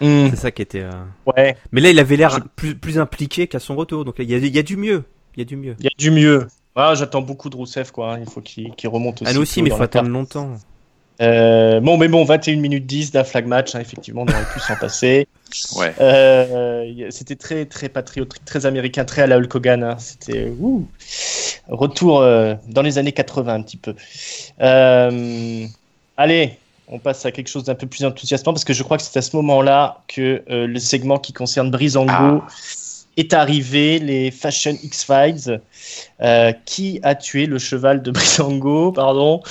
Hmm, 0.00 0.28
C'est 0.30 0.36
ça 0.36 0.50
qui 0.50 0.62
était. 0.62 0.82
euh, 0.82 0.90
ouais, 1.26 1.56
Mais 1.72 1.80
là, 1.80 1.90
il 1.90 1.98
avait 1.98 2.16
l'air 2.16 2.30
Je- 2.30 2.40
plus, 2.54 2.74
plus 2.76 2.98
impliqué 2.98 3.46
qu'à 3.46 3.58
son 3.60 3.74
retour. 3.76 4.04
Donc, 4.04 4.16
il 4.18 4.30
y 4.30 4.34
a, 4.34 4.38
il 4.38 4.54
y 4.54 4.58
a 4.58 4.62
du 4.62 4.76
mieux. 4.76 5.04
Il 5.36 5.40
y 5.40 5.42
a 5.42 5.44
du 5.44 5.56
mieux. 5.56 5.74
il 5.78 5.84
y 5.84 5.88
a 5.88 5.92
du 5.98 6.10
mieux. 6.10 6.46
Ah, 6.74 6.94
J'attends 6.94 7.22
beaucoup 7.22 7.48
de 7.48 7.56
Rousseff, 7.56 7.90
quoi. 7.90 8.18
Il 8.20 8.28
faut 8.28 8.40
qu'il 8.42 8.70
qu'il 8.74 8.88
remonte 8.90 9.22
aussi. 9.22 9.30
Ah, 9.30 9.34
nous 9.34 9.42
aussi, 9.42 9.62
mais 9.62 9.70
il 9.70 9.76
faut 9.76 9.82
attendre 9.82 10.08
longtemps. 10.10 10.50
Euh, 11.22 11.80
bon, 11.80 11.96
mais 11.96 12.08
bon, 12.08 12.24
21 12.24 12.56
minutes 12.60 12.84
10 12.84 13.10
d'un 13.12 13.24
flag 13.24 13.46
match, 13.46 13.74
hein, 13.74 13.80
effectivement, 13.80 14.24
on 14.28 14.30
aurait 14.30 14.44
pu 14.52 14.60
s'en 14.60 14.76
passer. 14.76 15.26
Ouais. 15.76 15.94
Euh, 16.00 17.06
C'était 17.10 17.36
très, 17.36 17.64
très 17.64 17.88
patriotique, 17.88 18.44
très 18.44 18.66
américain, 18.66 19.04
très 19.06 19.22
à 19.22 19.26
la 19.26 19.36
Hulk 19.38 19.54
Hogan. 19.54 19.82
hein. 19.84 19.96
C'était. 19.98 20.52
Retour 21.68 22.20
dans 22.20 22.82
les 22.82 22.98
années 22.98 23.12
80 23.12 23.54
un 23.54 23.62
petit 23.62 23.76
peu. 23.78 23.94
allez, 26.16 26.58
on 26.88 26.98
passe 26.98 27.26
à 27.26 27.32
quelque 27.32 27.48
chose 27.48 27.64
d'un 27.64 27.74
peu 27.74 27.86
plus 27.86 28.04
enthousiasmant 28.04 28.52
parce 28.52 28.64
que 28.64 28.72
je 28.72 28.82
crois 28.82 28.96
que 28.96 29.02
c'est 29.02 29.18
à 29.18 29.22
ce 29.22 29.34
moment-là 29.36 30.02
que 30.08 30.42
le 30.48 30.78
segment 30.78 31.18
qui 31.18 31.32
concerne 31.32 31.70
Brisango 31.70 32.12
ah. 32.12 32.46
est 33.16 33.34
arrivé, 33.34 33.98
les 33.98 34.30
Fashion 34.30 34.76
X-Files. 34.82 35.60
qui 36.64 37.00
a 37.02 37.14
tué 37.14 37.46
le 37.46 37.58
cheval 37.58 38.02
de 38.02 38.10
Brisango 38.12 38.92
Pardon, 38.92 39.42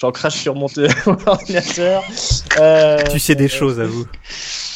j'en 0.00 0.12
crache 0.12 0.40
sur 0.40 0.54
mon, 0.54 0.66
ordinateur. 1.26 2.02
tu 3.10 3.18
sais 3.18 3.34
des 3.34 3.48
choses 3.48 3.80
à 3.80 3.86
vous. 3.86 4.06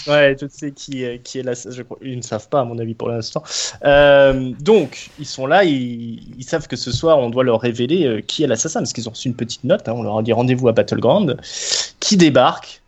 Ouais, 0.07 0.37
je 0.39 0.47
sais 0.49 0.71
qui, 0.71 1.03
euh, 1.05 1.17
qui 1.17 1.39
est 1.39 1.43
là. 1.43 1.55
Je 1.55 1.83
ils 2.03 2.19
ne 2.19 2.23
savent 2.23 2.49
pas, 2.49 2.61
à 2.61 2.65
mon 2.65 2.79
avis, 2.79 2.95
pour 2.95 3.09
l'instant. 3.09 3.43
Euh, 3.85 4.53
donc, 4.61 5.09
ils 5.19 5.25
sont 5.25 5.47
là, 5.47 5.65
ils, 5.65 6.21
ils, 6.39 6.45
savent 6.45 6.69
que 6.69 6.77
ce 6.77 6.93
soir, 6.93 7.19
on 7.19 7.31
doit 7.31 7.43
leur 7.43 7.61
révéler 7.61 8.05
euh, 8.05 8.21
qui 8.21 8.43
est 8.43 8.47
l'assassin, 8.47 8.81
parce 8.81 8.93
qu'ils 8.93 9.09
ont 9.09 9.13
reçu 9.13 9.29
une 9.29 9.35
petite 9.35 9.65
note. 9.65 9.89
Hein, 9.89 9.95
on 9.97 10.03
leur 10.03 10.19
a 10.19 10.23
dit 10.23 10.35
rendez-vous 10.35 10.69
à 10.69 10.73
Battleground. 10.73 11.39
Qui 12.01 12.19
débarque 12.19 12.83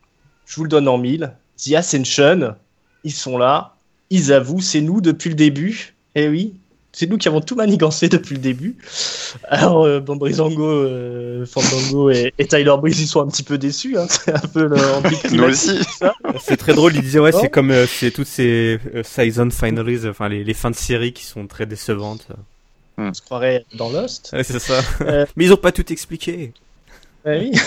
Je 0.44 0.56
vous 0.56 0.64
le 0.64 0.68
donne 0.68 0.88
en 0.88 0.98
mille. 0.98 1.32
The 1.56 1.72
Ascension, 1.72 2.54
ils 3.02 3.14
sont 3.14 3.38
là. 3.38 3.74
Ils 4.10 4.30
avouent, 4.32 4.60
c'est 4.60 4.82
nous 4.82 5.00
depuis 5.00 5.30
le 5.30 5.36
début. 5.36 5.94
Eh 6.14 6.28
oui, 6.28 6.54
c'est 6.96 7.06
nous 7.10 7.18
qui 7.18 7.28
avons 7.28 7.42
tout 7.42 7.56
manigancé 7.56 8.08
depuis 8.08 8.36
le 8.36 8.40
début. 8.40 8.74
Alors, 9.44 9.84
euh, 9.84 10.00
bon, 10.00 10.16
Brizango, 10.16 10.64
euh, 10.64 11.44
Fandango 11.44 12.08
et, 12.08 12.32
Tyler 12.48 12.74
Breeze, 12.78 12.98
ils 13.02 13.06
sont 13.06 13.20
un 13.20 13.26
petit 13.26 13.42
peu 13.42 13.58
déçus. 13.58 13.98
Hein. 13.98 14.06
C'est 14.10 14.32
un 14.32 14.48
peu 14.48 14.64
le 14.64 14.78
Nous 15.36 15.44
aussi. 15.44 15.78
C'est 16.40 16.56
très 16.56 16.72
drôle. 16.72 16.96
Ils 16.96 17.02
disaient, 17.02 17.18
ouais, 17.18 17.32
c'est 17.32 17.50
comme 17.50 17.70
euh, 17.70 17.86
c'est 17.86 18.10
toutes 18.10 18.26
ces 18.26 18.80
season 19.04 19.50
finales, 19.50 20.08
enfin 20.08 20.30
les, 20.30 20.54
fins 20.54 20.70
de 20.70 20.76
série 20.76 21.12
qui 21.12 21.24
sont 21.24 21.46
très 21.46 21.66
décevantes. 21.66 22.28
On 22.96 23.12
se 23.12 23.20
croirait 23.20 23.66
dans 23.74 23.90
Lost. 23.90 24.30
Ouais, 24.32 24.42
c'est 24.42 24.58
ça. 24.58 24.80
Mais 25.36 25.44
ils 25.44 25.52
ont 25.52 25.58
pas 25.58 25.72
tout 25.72 25.92
expliqué. 25.92 26.54
oui. 27.26 27.52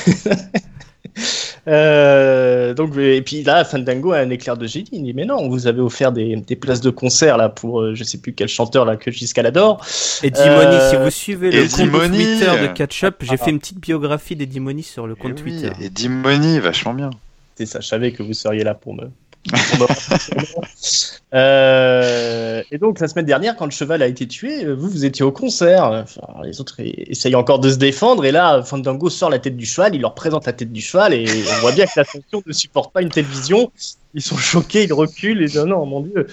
Euh, 1.69 2.73
donc, 2.73 2.97
et 2.97 3.21
puis 3.21 3.43
là, 3.43 3.63
Fandango 3.63 4.11
a 4.11 4.17
un 4.17 4.29
éclair 4.31 4.57
de 4.57 4.65
génie. 4.65 4.89
Il 4.91 5.03
dit 5.03 5.13
Mais 5.13 5.25
non, 5.25 5.37
on 5.37 5.49
vous 5.49 5.67
avez 5.67 5.81
offert 5.81 6.11
des, 6.11 6.35
des 6.35 6.55
places 6.55 6.81
de 6.81 6.89
concert 6.89 7.37
là 7.37 7.49
pour 7.49 7.81
euh, 7.81 7.95
je 7.95 8.03
sais 8.03 8.17
plus 8.17 8.33
quel 8.33 8.47
chanteur 8.47 8.85
là 8.85 8.97
que 8.97 9.11
Giscala 9.11 9.49
adore. 9.49 9.85
Et 10.23 10.31
Dimoni, 10.31 10.77
si 10.89 10.95
vous 10.95 11.09
suivez 11.09 11.51
le 11.51 11.67
compte 11.67 12.11
Twitter 12.11 12.61
de 12.61 12.67
Catch-Up, 12.73 13.15
j'ai 13.21 13.37
fait 13.37 13.51
une 13.51 13.59
petite 13.59 13.79
biographie 13.79 14.35
des 14.35 14.45
Dimoni 14.45 14.83
sur 14.83 15.05
le 15.05 15.15
compte 15.15 15.35
Twitter. 15.35 15.71
Et 15.79 15.89
Dimoni, 15.89 16.59
vachement 16.59 16.93
bien. 16.93 17.11
C'est 17.55 17.65
ça, 17.65 17.81
je 17.81 17.87
savais 17.87 18.13
que 18.13 18.23
vous 18.23 18.33
seriez 18.33 18.63
là 18.63 18.73
pour 18.73 18.93
me, 18.93 19.11
euh, 21.33 22.61
et 22.71 22.77
donc 22.77 22.99
la 22.99 23.07
semaine 23.07 23.25
dernière, 23.25 23.55
quand 23.55 23.65
le 23.65 23.71
cheval 23.71 24.01
a 24.01 24.07
été 24.07 24.27
tué, 24.27 24.65
vous 24.73 24.89
vous 24.89 25.05
étiez 25.05 25.23
au 25.23 25.31
concert. 25.31 26.05
les 26.43 26.59
autres 26.59 26.75
essayent 26.79 27.35
encore 27.35 27.59
de 27.59 27.69
se 27.69 27.77
défendre 27.77 28.25
et 28.25 28.31
là, 28.31 28.61
Fandango 28.63 29.09
sort 29.09 29.29
la 29.29 29.39
tête 29.39 29.55
du 29.55 29.65
cheval, 29.65 29.95
il 29.95 30.01
leur 30.01 30.13
présente 30.13 30.45
la 30.45 30.53
tête 30.53 30.71
du 30.71 30.81
cheval 30.81 31.13
et 31.13 31.25
on 31.57 31.61
voit 31.61 31.71
bien 31.71 31.85
que 31.85 31.93
la 31.95 32.03
fonction 32.03 32.43
ne 32.45 32.53
supporte 32.53 32.91
pas 32.93 33.01
une 33.01 33.09
telle 33.09 33.25
vision 33.25 33.71
ils 34.13 34.21
sont 34.21 34.37
choqués, 34.37 34.85
ils 34.85 34.93
reculent 34.93 35.41
et 35.41 35.45
disent 35.45 35.59
oh 35.59 35.65
non, 35.65 35.85
mon 35.85 36.01
Dieu. 36.01 36.27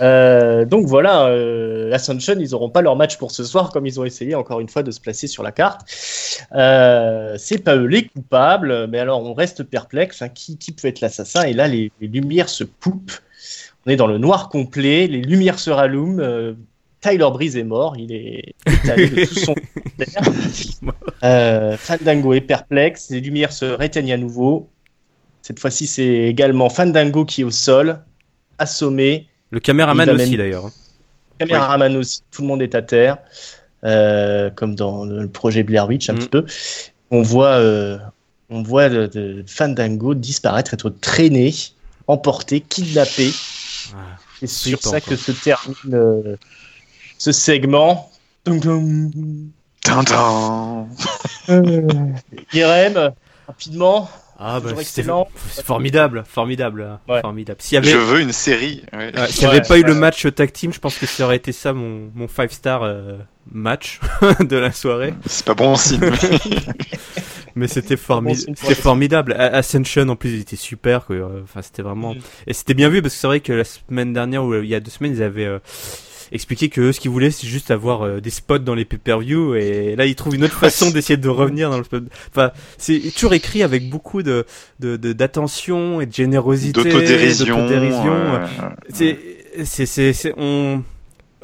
Euh, 0.00 0.64
donc 0.64 0.86
voilà, 0.86 1.26
euh, 1.26 1.96
Sunshine, 1.98 2.40
ils 2.40 2.50
n'auront 2.50 2.70
pas 2.70 2.82
leur 2.82 2.96
match 2.96 3.18
pour 3.18 3.30
ce 3.30 3.44
soir 3.44 3.70
comme 3.70 3.86
ils 3.86 4.00
ont 4.00 4.04
essayé 4.04 4.34
encore 4.34 4.60
une 4.60 4.68
fois 4.68 4.82
de 4.82 4.90
se 4.90 5.00
placer 5.00 5.26
sur 5.26 5.42
la 5.42 5.52
carte. 5.52 5.82
Euh, 6.54 7.34
c'est 7.38 7.58
pas 7.58 7.76
eux 7.76 7.86
les 7.86 8.06
coupables, 8.06 8.86
mais 8.88 8.98
alors 8.98 9.22
on 9.22 9.34
reste 9.34 9.62
perplexe. 9.64 10.22
Hein, 10.22 10.28
qui, 10.28 10.56
qui, 10.56 10.72
peut 10.72 10.88
être 10.88 11.00
l'assassin? 11.00 11.42
Et 11.44 11.52
là, 11.52 11.68
les, 11.68 11.92
lumières 12.00 12.48
se 12.48 12.64
coupent. 12.64 13.12
On 13.86 13.90
est 13.90 13.96
dans 13.96 14.06
le 14.06 14.18
noir 14.18 14.48
complet, 14.48 15.06
les 15.06 15.22
lumières 15.22 15.58
se 15.58 15.70
rallument. 15.70 16.18
Euh, 16.20 16.54
Tyler 17.00 17.28
Breeze 17.32 17.56
est 17.56 17.64
mort, 17.64 17.96
il 17.96 18.12
est 18.12 18.54
étalé 18.66 19.08
de 19.08 19.24
tout 19.24 19.34
son 19.34 19.54
euh, 21.24 21.76
Fandango 21.76 22.34
est 22.34 22.42
perplexe, 22.42 23.08
les 23.10 23.20
lumières 23.20 23.52
se 23.52 23.64
réteignent 23.64 24.12
à 24.12 24.18
nouveau. 24.18 24.68
Cette 25.50 25.58
fois-ci, 25.58 25.88
c'est 25.88 26.06
également 26.06 26.70
Fandango 26.70 27.24
qui 27.24 27.40
est 27.40 27.44
au 27.44 27.50
sol, 27.50 27.98
assommé. 28.58 29.26
Le 29.50 29.58
caméraman 29.58 30.08
aussi 30.08 30.36
d'ailleurs. 30.36 30.70
Le 31.40 31.46
caméraman 31.46 31.96
aussi, 31.96 32.22
tout 32.30 32.42
le 32.42 32.46
monde 32.46 32.62
est 32.62 32.76
à 32.76 32.82
terre, 32.82 33.18
euh, 33.82 34.50
comme 34.50 34.76
dans 34.76 35.04
le 35.04 35.26
projet 35.26 35.64
Blair 35.64 35.88
Witch 35.88 36.08
un 36.08 36.12
mm. 36.12 36.18
petit 36.18 36.28
peu. 36.28 36.46
On 37.10 37.22
voit, 37.22 37.54
euh, 37.54 37.98
on 38.48 38.62
voit 38.62 38.88
Fandango 39.44 40.14
disparaître, 40.14 40.72
être 40.72 40.88
traîné, 40.88 41.52
emporté, 42.06 42.60
kidnappé. 42.60 43.32
Ah, 43.92 44.18
c'est 44.38 44.46
sur 44.46 44.80
ça 44.80 45.00
que 45.00 45.16
se 45.16 45.32
termine 45.32 45.74
euh, 45.94 46.36
ce 47.18 47.32
segment. 47.32 48.08
Tintin. 49.82 50.86
Irem, 52.52 53.10
rapidement, 53.48 54.08
ah 54.42 54.58
bah 54.58 54.70
c'est 54.82 55.04
formidable, 55.64 56.24
formidable, 56.26 56.98
formidable. 57.20 57.58
S'il 57.60 57.74
y 57.74 57.78
avait... 57.78 57.90
Je 57.90 57.98
veux 57.98 58.20
une 58.20 58.32
série. 58.32 58.82
S'il 59.28 59.46
n'y 59.46 59.50
avait 59.50 59.60
pas 59.60 59.78
eu 59.78 59.82
le 59.82 59.94
match 59.94 60.26
tag 60.34 60.50
team, 60.50 60.72
je 60.72 60.80
pense 60.80 60.96
que 60.96 61.04
ça 61.04 61.24
aurait 61.24 61.36
été 61.36 61.52
ça 61.52 61.74
mon 61.74 62.10
mon 62.14 62.26
five 62.26 62.50
star 62.50 62.82
euh, 62.82 63.18
match 63.52 64.00
de 64.40 64.56
la 64.56 64.72
soirée. 64.72 65.12
C'est 65.26 65.44
pas 65.44 65.52
bon 65.52 65.76
signe. 65.76 66.00
Mais 67.54 67.68
c'était 67.68 67.98
formidable. 67.98 68.56
C'était 68.56 68.74
formidable. 68.74 69.32
Ascension 69.34 70.08
en 70.08 70.16
plus 70.16 70.30
il 70.30 70.40
était 70.40 70.56
super. 70.56 71.06
Enfin 71.42 71.60
c'était 71.60 71.82
vraiment. 71.82 72.14
Mm. 72.14 72.20
Et 72.46 72.54
c'était 72.54 72.74
bien 72.74 72.88
vu 72.88 73.02
parce 73.02 73.12
que 73.14 73.20
c'est 73.20 73.26
vrai 73.26 73.40
que 73.40 73.52
la 73.52 73.64
semaine 73.64 74.14
dernière 74.14 74.42
ou 74.44 74.54
il 74.54 74.68
y 74.68 74.74
a 74.74 74.80
deux 74.80 74.90
semaines 74.90 75.12
ils 75.12 75.22
avaient 75.22 75.44
euh, 75.44 75.58
expliquer 76.32 76.68
que 76.68 76.92
ce 76.92 77.00
qu'ils 77.00 77.10
voulaient 77.10 77.30
c'est 77.30 77.46
juste 77.46 77.70
avoir 77.70 78.02
euh, 78.02 78.20
des 78.20 78.30
spots 78.30 78.58
dans 78.58 78.74
les 78.74 78.84
pay-per-view. 78.84 79.54
Et 79.54 79.96
là 79.96 80.06
ils 80.06 80.14
trouvent 80.14 80.34
une 80.34 80.44
autre 80.44 80.58
façon 80.58 80.90
d'essayer 80.92 81.16
de 81.16 81.28
revenir 81.28 81.70
dans 81.70 81.78
le 81.78 81.84
enfin 82.30 82.52
c'est 82.78 83.00
toujours 83.14 83.34
écrit 83.34 83.62
avec 83.62 83.88
beaucoup 83.88 84.22
de 84.22 84.44
d'attention 84.78 86.00
et 86.00 86.06
de 86.06 86.12
générosité 86.12 86.82
d'autodérision 86.82 88.40
c'est 88.92 89.18
c'est 89.64 89.86
c'est 90.12 90.34
on 90.36 90.82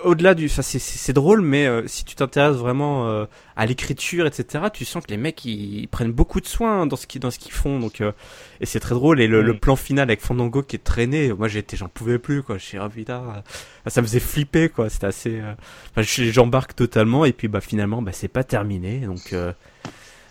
au-delà 0.02 0.34
du, 0.34 0.48
c'est 0.48 1.12
drôle, 1.12 1.40
mais 1.40 1.66
euh, 1.66 1.86
si 1.86 2.04
tu 2.04 2.14
t'intéresses 2.14 2.56
vraiment 2.56 3.08
euh, 3.08 3.24
à 3.56 3.66
l'écriture, 3.66 4.26
etc., 4.26 4.64
tu 4.72 4.84
sens 4.84 5.04
que 5.04 5.10
les 5.10 5.16
mecs 5.16 5.44
ils, 5.44 5.88
prennent 5.88 6.12
beaucoup 6.12 6.40
de 6.40 6.46
soin 6.46 6.86
dans 6.86 6.96
ce 6.96 7.06
qu'ils 7.06 7.20
dans 7.20 7.30
ce 7.30 7.38
qu'ils 7.38 7.52
font, 7.52 7.78
donc 7.80 8.00
euh, 8.00 8.12
et 8.60 8.66
c'est 8.66 8.80
très 8.80 8.94
drôle. 8.94 9.20
Et 9.20 9.26
le, 9.26 9.56
plan 9.56 9.76
final 9.76 10.04
avec 10.04 10.20
Fandango 10.20 10.62
qui 10.62 10.76
est 10.76 10.84
traîné, 10.84 11.32
moi 11.32 11.48
j'étais, 11.48 11.76
j'en 11.76 11.88
pouvais 11.88 12.18
plus 12.18 12.42
quoi. 12.42 12.58
Je 12.58 12.64
suis 12.64 12.78
ah, 12.78 12.88
putain, 12.88 13.42
ça 13.86 14.02
me 14.02 14.06
faisait 14.06 14.20
flipper 14.20 14.68
quoi. 14.68 14.90
C'était 14.90 15.06
assez, 15.06 15.42
j'embarque 15.96 16.74
totalement 16.74 17.24
et 17.24 17.32
puis 17.32 17.48
bah 17.48 17.60
finalement 17.60 18.02
bah 18.02 18.12
c'est 18.12 18.28
pas 18.28 18.44
terminé, 18.44 19.00
donc. 19.00 19.34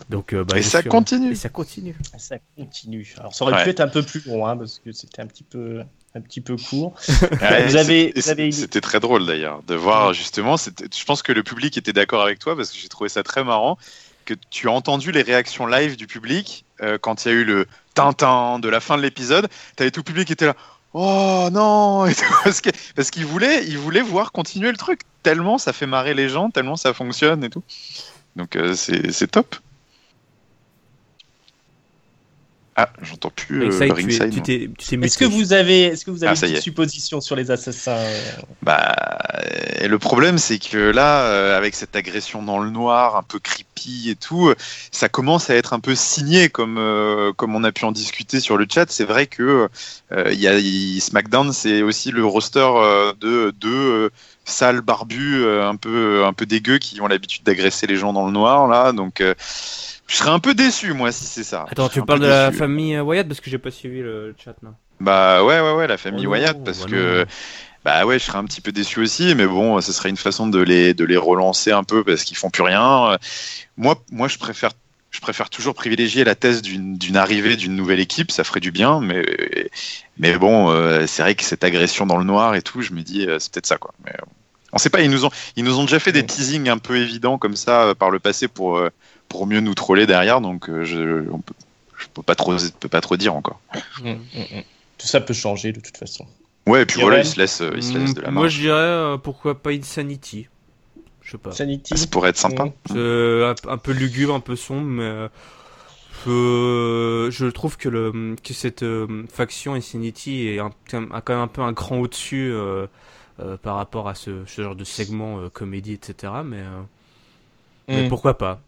Donc, 0.10 0.36
bah, 0.36 0.58
et 0.60 0.62
ça 0.62 0.84
continue. 0.84 1.32
Et 1.32 1.36
ça 1.36 1.50
continue. 1.50 1.96
Ça 2.18 2.38
continue. 2.56 3.16
Alors, 3.18 3.34
ça 3.34 3.46
aurait 3.46 3.64
pu 3.64 3.70
être 3.70 3.80
un 3.80 3.88
peu 3.88 4.04
plus 4.04 4.24
long, 4.28 4.46
hein, 4.46 4.56
parce 4.56 4.78
que 4.78 4.92
c'était 4.92 5.22
un 5.22 5.26
petit 5.26 5.44
peu 5.44 5.82
un 6.16 6.22
petit 6.22 6.42
peu 6.42 6.56
court. 6.56 6.94
vous 7.08 7.76
avez, 7.76 8.14
C'était 8.52 8.82
très 8.82 9.00
drôle 9.00 9.26
d'ailleurs 9.26 9.62
de 9.68 9.76
voir 9.76 10.14
justement. 10.14 10.56
Je 10.58 11.06
pense 11.06 11.22
que 11.22 11.34
le 11.34 11.44
public 11.44 11.78
était 11.78 11.94
d'accord 11.94 12.24
avec 12.24 12.40
toi 12.40 12.56
parce 12.56 12.72
que 12.72 12.78
j'ai 12.78 12.88
trouvé 12.88 13.10
ça 13.10 13.22
très 13.22 13.44
marrant 13.44 13.78
que 14.24 14.34
tu 14.50 14.68
as 14.68 14.72
entendu 14.72 15.12
les 15.12 15.22
réactions 15.22 15.68
live 15.68 15.98
du 15.98 16.08
public 16.08 16.66
euh, 16.82 16.98
quand 16.98 17.26
il 17.26 17.28
y 17.28 17.32
a 17.32 17.36
eu 17.36 17.44
le 17.44 17.68
Tintin 17.94 18.60
de 18.60 18.70
la 18.70 18.80
fin 18.80 18.98
de 18.98 19.04
l'épisode. 19.04 19.48
Tu 19.78 19.84
avais 19.84 19.92
tout 19.92 20.00
le 20.00 20.06
public 20.06 20.28
qui 20.28 20.34
était 20.34 20.48
là. 20.48 20.56
Oh 20.94 21.50
non 21.52 22.06
Parce 22.96 23.12
qu'il 23.12 23.26
voulait, 23.26 23.66
il 23.68 23.78
voulait 23.78 24.02
voir 24.02 24.32
continuer 24.32 24.72
le 24.72 24.78
truc. 24.78 25.02
Tellement 25.22 25.58
ça 25.58 25.74
fait 25.74 25.86
marrer 25.86 26.14
les 26.14 26.30
gens, 26.30 26.50
tellement 26.50 26.78
ça 26.78 26.94
fonctionne 26.94 27.44
et 27.44 27.50
tout. 27.50 27.64
Donc 28.38 28.56
euh, 28.56 28.74
c'est 28.74 29.28
top. 29.28 29.58
Ah, 32.78 32.90
j'entends 33.02 33.32
plus 33.34 33.72
euh, 33.72 33.94
Ringside. 33.94 34.50
Est-ce 34.50 35.18
que 35.18 35.24
vous 35.24 35.54
avez, 35.54 35.84
est-ce 35.84 36.04
que 36.04 36.12
vous 36.12 36.26
avez 36.26 36.38
ah, 36.42 36.48
une 36.48 36.58
supposition 36.58 37.22
sur 37.22 37.38
les 37.38 37.50
assassins 37.50 37.96
euh 37.96 38.32
Bah, 38.64 38.94
le 39.82 39.98
problème 39.98 40.38
c'est 40.38 40.60
que 40.60 40.78
là, 40.78 41.22
euh, 41.22 41.58
avec 41.58 41.74
cette 41.74 41.96
agression 41.96 42.44
dans 42.44 42.60
le 42.60 42.70
noir, 42.70 43.16
un 43.16 43.24
peu 43.24 43.40
creepy 43.40 44.10
et 44.10 44.16
tout, 44.16 44.54
ça 44.92 45.08
commence 45.08 45.50
à 45.50 45.56
être 45.56 45.72
un 45.72 45.80
peu 45.80 45.96
signé, 45.96 46.50
comme 46.50 46.76
comme 47.38 47.56
on 47.56 47.64
a 47.64 47.72
pu 47.72 47.86
en 47.86 47.94
discuter 47.94 48.42
sur 48.42 48.58
le 48.58 48.68
chat. 48.70 48.92
C'est 48.92 49.06
vrai 49.06 49.28
que 49.28 49.70
il 50.14 50.40
y 50.40 50.48
a 50.50 50.60
SmackDown, 51.00 51.54
c'est 51.54 51.82
aussi 51.82 52.12
le 52.12 52.26
roster 52.26 52.68
de 53.22 53.54
deux 53.58 54.12
sales 54.44 54.82
barbus, 54.82 55.48
un 55.48 55.78
peu 55.78 56.26
un 56.26 56.34
peu 56.34 56.46
dégueux, 56.46 56.80
qui 56.80 57.00
ont 57.00 57.08
l'habitude 57.08 57.44
d'agresser 57.44 57.88
les 57.88 57.96
gens 57.96 58.12
dans 58.12 58.26
le 58.26 58.34
noir 58.34 58.68
là, 58.68 58.92
donc. 58.92 59.24
Je 60.08 60.16
serais 60.16 60.30
un 60.30 60.40
peu 60.40 60.54
déçu, 60.54 60.94
moi, 60.94 61.12
si 61.12 61.26
c'est 61.26 61.44
ça. 61.44 61.66
Attends, 61.70 61.90
tu 61.90 62.04
parles 62.04 62.20
de 62.20 62.28
la 62.28 62.52
famille 62.52 63.00
Wyatt 63.00 63.28
parce 63.28 63.40
que 63.42 63.50
j'ai 63.50 63.58
pas 63.58 63.72
suivi 63.72 64.02
le 64.02 64.36
chat, 64.44 64.56
non 64.62 64.74
Bah 65.00 65.44
ouais, 65.44 65.60
ouais, 65.60 65.74
ouais, 65.74 65.88
la 65.88 65.98
famille 65.98 66.28
oh 66.28 66.32
Wyatt, 66.32 66.64
parce 66.64 66.82
bah 66.82 66.90
que. 66.90 67.26
Bah 67.84 68.04
ouais, 68.06 68.18
je 68.18 68.24
serais 68.24 68.40
un 68.40 68.46
petit 68.46 68.62
peu 68.62 68.72
déçu 68.72 69.00
aussi, 69.00 69.36
mais 69.36 69.46
bon, 69.46 69.80
ce 69.80 69.94
serait 69.94 70.10
une 70.10 70.18
façon 70.18 70.48
de 70.48 70.60
les, 70.60 70.96
de 70.96 71.06
les 71.06 71.18
relancer 71.18 71.72
un 71.72 71.84
peu 71.84 72.04
parce 72.04 72.24
qu'ils 72.24 72.36
font 72.36 72.50
plus 72.50 72.64
rien. 72.64 73.16
Moi, 73.78 74.04
moi 74.12 74.28
je 74.28 74.40
préfère 74.40 74.72
je 75.16 75.22
préfère 75.22 75.50
toujours 75.50 75.74
privilégier 75.74 76.26
la 76.26 76.36
thèse 76.36 76.62
d'une 76.62 77.16
arrivée 77.16 77.56
d'une 77.56 77.76
nouvelle 77.76 78.02
équipe, 78.02 78.32
ça 78.32 78.44
ferait 78.44 78.60
du 78.60 78.72
bien, 78.72 79.00
mais, 79.00 79.24
mais 80.18 80.38
bon, 80.38 80.70
euh, 80.70 81.08
c'est 81.08 81.22
vrai 81.22 81.36
que 81.36 81.44
cette 81.44 81.64
agression 81.64 82.06
dans 82.06 82.18
le 82.18 82.26
noir 82.26 82.54
et 82.56 82.62
tout, 82.62 82.82
je 82.82 82.92
me 82.92 83.02
dis, 83.02 83.26
euh, 83.26 83.40
c'est 83.40 83.54
peut-être 83.54 83.66
ça, 83.66 83.78
quoi. 83.78 83.94
Mais, 84.04 84.12
On 84.74 84.78
sait 84.78 84.90
pas, 84.90 85.02
ils 85.02 85.10
nous 85.10 85.24
ont, 85.24 85.30
ils 85.56 85.64
nous 85.64 85.80
ont 85.80 85.84
déjà 85.84 86.00
fait 86.00 86.12
des 86.12 86.26
teasings 86.26 86.68
un 86.68 86.80
peu 86.80 86.98
évidents 86.98 87.38
comme 87.38 87.56
ça 87.56 87.96
par 87.98 88.12
le 88.12 88.20
passé 88.20 88.50
pour, 88.50 88.78
pour 89.30 89.48
mieux 89.48 89.60
nous 89.60 89.74
troller 89.74 90.06
derrière, 90.06 90.42
donc 90.42 90.70
je, 90.84 91.30
on 91.30 91.40
peut, 91.40 91.54
je 91.98 92.08
peux 92.14 92.22
pas 92.22 92.36
trop, 92.36 92.56
peux 92.80 92.90
pas 92.90 93.02
trop 93.02 93.18
dire 93.18 93.36
encore. 93.36 93.60
Mm, 94.02 94.10
mm, 94.10 94.14
mm. 94.14 94.64
Tout 94.98 95.08
ça 95.08 95.22
peut 95.22 95.34
changer 95.34 95.72
de 95.72 95.80
toute 95.80 95.98
façon. 95.98 96.26
Ouais, 96.68 96.84
et 96.84 96.86
puis 96.86 97.02
voilà, 97.02 97.20
il 97.20 97.26
se 97.26 97.38
laisse, 97.38 97.62
il 97.76 97.84
se 97.84 97.98
laisse 97.98 98.14
de 98.14 98.22
la 98.22 98.32
main. 98.32 98.40
Moi, 98.42 98.48
je 98.48 98.60
dirais 98.60 99.18
pourquoi 99.22 99.62
pas 99.62 99.72
Insanity. 99.72 100.48
Je 101.22 101.32
sais 101.32 101.38
pas. 101.38 101.52
Sanity. 101.52 101.98
Ça 101.98 102.08
pourrait 102.08 102.30
être 102.30 102.38
sympa. 102.38 102.64
un, 102.64 103.78
peu 103.78 103.92
lugubre, 103.92 104.34
un 104.34 104.40
peu 104.40 104.56
sombre, 104.56 104.86
mais 104.86 105.28
je 106.26 107.50
trouve 107.50 107.78
que, 107.78 107.90
le, 107.90 108.36
que 108.44 108.54
cette 108.54 108.86
faction 109.32 109.74
Insanity 109.74 110.48
est 110.48 110.60
un, 110.60 110.72
a 111.12 111.22
quand 111.22 111.34
même 111.34 111.44
un 111.44 111.48
peu 111.48 111.62
un 111.62 111.74
cran 111.74 111.98
au-dessus 111.98 112.52
euh, 112.52 112.88
euh, 113.40 113.58
par 113.58 113.76
rapport 113.76 114.08
à 114.08 114.16
ce, 114.16 114.46
ce 114.46 114.62
genre 114.62 114.76
de 114.76 114.84
segment 114.84 115.40
euh, 115.40 115.50
comédie, 115.50 115.94
etc. 115.94 116.34
Mais, 116.44 116.64
mais 117.88 118.08
pourquoi 118.08 118.38
pas 118.38 118.62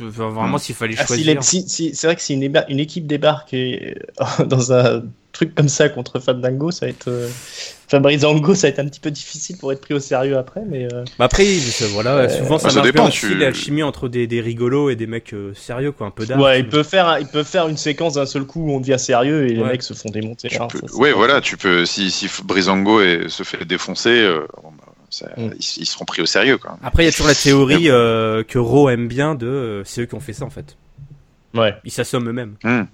vraiment, 0.00 0.58
s'il 0.58 0.74
fallait 0.74 0.96
ah, 0.98 1.06
choisir. 1.06 1.42
c'est 1.42 2.04
vrai 2.04 2.16
que 2.16 2.22
si 2.22 2.34
une, 2.34 2.64
une, 2.68 2.80
équipe 2.80 3.06
débarque 3.06 3.54
dans 4.46 4.72
un 4.72 5.02
truc 5.32 5.54
comme 5.54 5.68
ça 5.68 5.88
contre 5.88 6.20
Fandango, 6.20 6.70
ça 6.70 6.86
va 6.86 6.90
être. 6.90 7.08
Euh... 7.08 7.28
Fabrizango, 7.92 8.54
ça 8.54 8.68
va 8.68 8.68
être 8.70 8.78
un 8.78 8.86
petit 8.86 9.00
peu 9.00 9.10
difficile 9.10 9.58
pour 9.58 9.70
être 9.70 9.82
pris 9.82 9.92
au 9.92 10.00
sérieux 10.00 10.38
après, 10.38 10.62
mais. 10.66 10.86
Euh, 10.86 11.04
bah 11.18 11.26
après, 11.26 11.44
voilà, 11.90 12.16
euh, 12.16 12.28
souvent 12.30 12.58
ça, 12.58 12.72
marche 12.72 12.86
dépend, 12.86 13.08
aussi 13.08 13.34
la 13.34 13.52
chimie 13.52 13.82
entre 13.82 14.08
des, 14.08 14.26
des, 14.26 14.40
rigolos 14.40 14.88
et 14.88 14.96
des 14.96 15.06
mecs 15.06 15.34
euh, 15.34 15.52
sérieux, 15.54 15.92
quoi, 15.92 16.06
un 16.06 16.10
peu 16.10 16.24
d'art. 16.24 16.40
Ouais, 16.40 16.60
il 16.60 16.68
peut 16.68 16.84
faire, 16.84 17.18
il 17.20 17.26
peut 17.26 17.42
faire 17.42 17.68
une 17.68 17.76
séquence 17.76 18.14
d'un 18.14 18.24
seul 18.24 18.44
coup 18.44 18.62
où 18.62 18.72
on 18.72 18.80
devient 18.80 18.98
sérieux 18.98 19.46
et 19.46 19.52
les 19.52 19.62
mecs 19.62 19.82
se 19.82 19.92
font 19.92 20.08
démonter. 20.08 20.48
Hein, 20.58 20.68
ouais, 20.94 21.12
voilà, 21.12 21.42
tu 21.42 21.58
peux, 21.58 21.84
si, 21.84 22.10
si 22.10 22.30
Brizango 22.42 23.00
se 23.28 23.42
fait 23.42 23.66
défoncer. 23.66 24.26
Mm. 25.36 25.50
ils, 25.58 25.86
seront 25.86 26.04
pris 26.04 26.22
au 26.22 26.26
sérieux. 26.26 26.58
Quoi. 26.58 26.78
Après, 26.82 27.02
il 27.02 27.06
y 27.06 27.08
a 27.08 27.12
toujours 27.12 27.28
la 27.28 27.34
théorie 27.34 27.84
que 27.84 28.58
Ro 28.58 28.88
aime 28.88 29.08
bien 29.08 29.34
de 29.34 29.82
c'est 29.84 30.02
eux 30.02 30.06
qui 30.06 30.14
ont 30.14 30.20
fait 30.20 30.32
ça 30.32 30.44
en 30.44 30.50
fait. 30.50 30.76
Ouais. 31.54 31.74
Ils 31.84 31.90
s'assomment 31.90 32.28
eux-mêmes. 32.28 32.56
Hmm. 32.62 32.84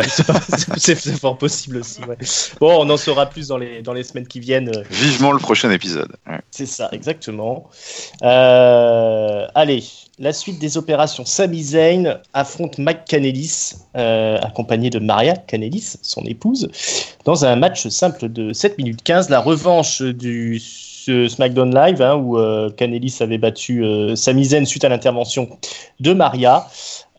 c'est 0.76 1.18
fort 1.18 1.36
possible 1.38 1.78
aussi. 1.78 2.00
Bon, 2.60 2.84
on 2.86 2.88
en 2.88 2.96
saura 2.96 3.26
plus 3.26 3.48
dans 3.48 3.58
les, 3.58 3.82
dans 3.82 3.92
les 3.92 4.04
semaines 4.04 4.28
qui 4.28 4.38
viennent. 4.38 4.70
Vivement 4.90 5.32
le 5.32 5.40
prochain 5.40 5.72
épisode. 5.72 6.14
C'est 6.52 6.66
ça, 6.66 6.88
exactement. 6.92 7.68
Euh, 8.22 9.46
allez, 9.56 9.82
la 10.20 10.32
suite 10.32 10.60
des 10.60 10.76
opérations. 10.76 11.24
Sami 11.24 11.62
Zayn 11.64 12.20
affronte 12.32 12.78
Mike 12.78 13.06
Canelis, 13.06 13.72
euh, 13.96 14.38
accompagné 14.40 14.88
de 14.88 15.00
Maria 15.00 15.36
Canelis, 15.36 15.96
son 16.00 16.22
épouse, 16.22 16.68
dans 17.24 17.44
un 17.44 17.56
match 17.56 17.88
simple 17.88 18.28
de 18.28 18.52
7 18.52 18.78
minutes 18.78 19.02
15. 19.02 19.30
La 19.30 19.40
revanche 19.40 20.00
du 20.00 20.60
SmackDown 21.28 21.74
Live, 21.74 22.02
hein, 22.02 22.16
où 22.16 22.38
euh, 22.38 22.70
Canelis 22.70 23.18
avait 23.20 23.38
battu 23.38 23.84
euh, 23.84 24.16
suite 24.16 24.84
à 24.84 24.88
l'intervention 24.88 25.48
de 26.00 26.12
Maria. 26.12 26.66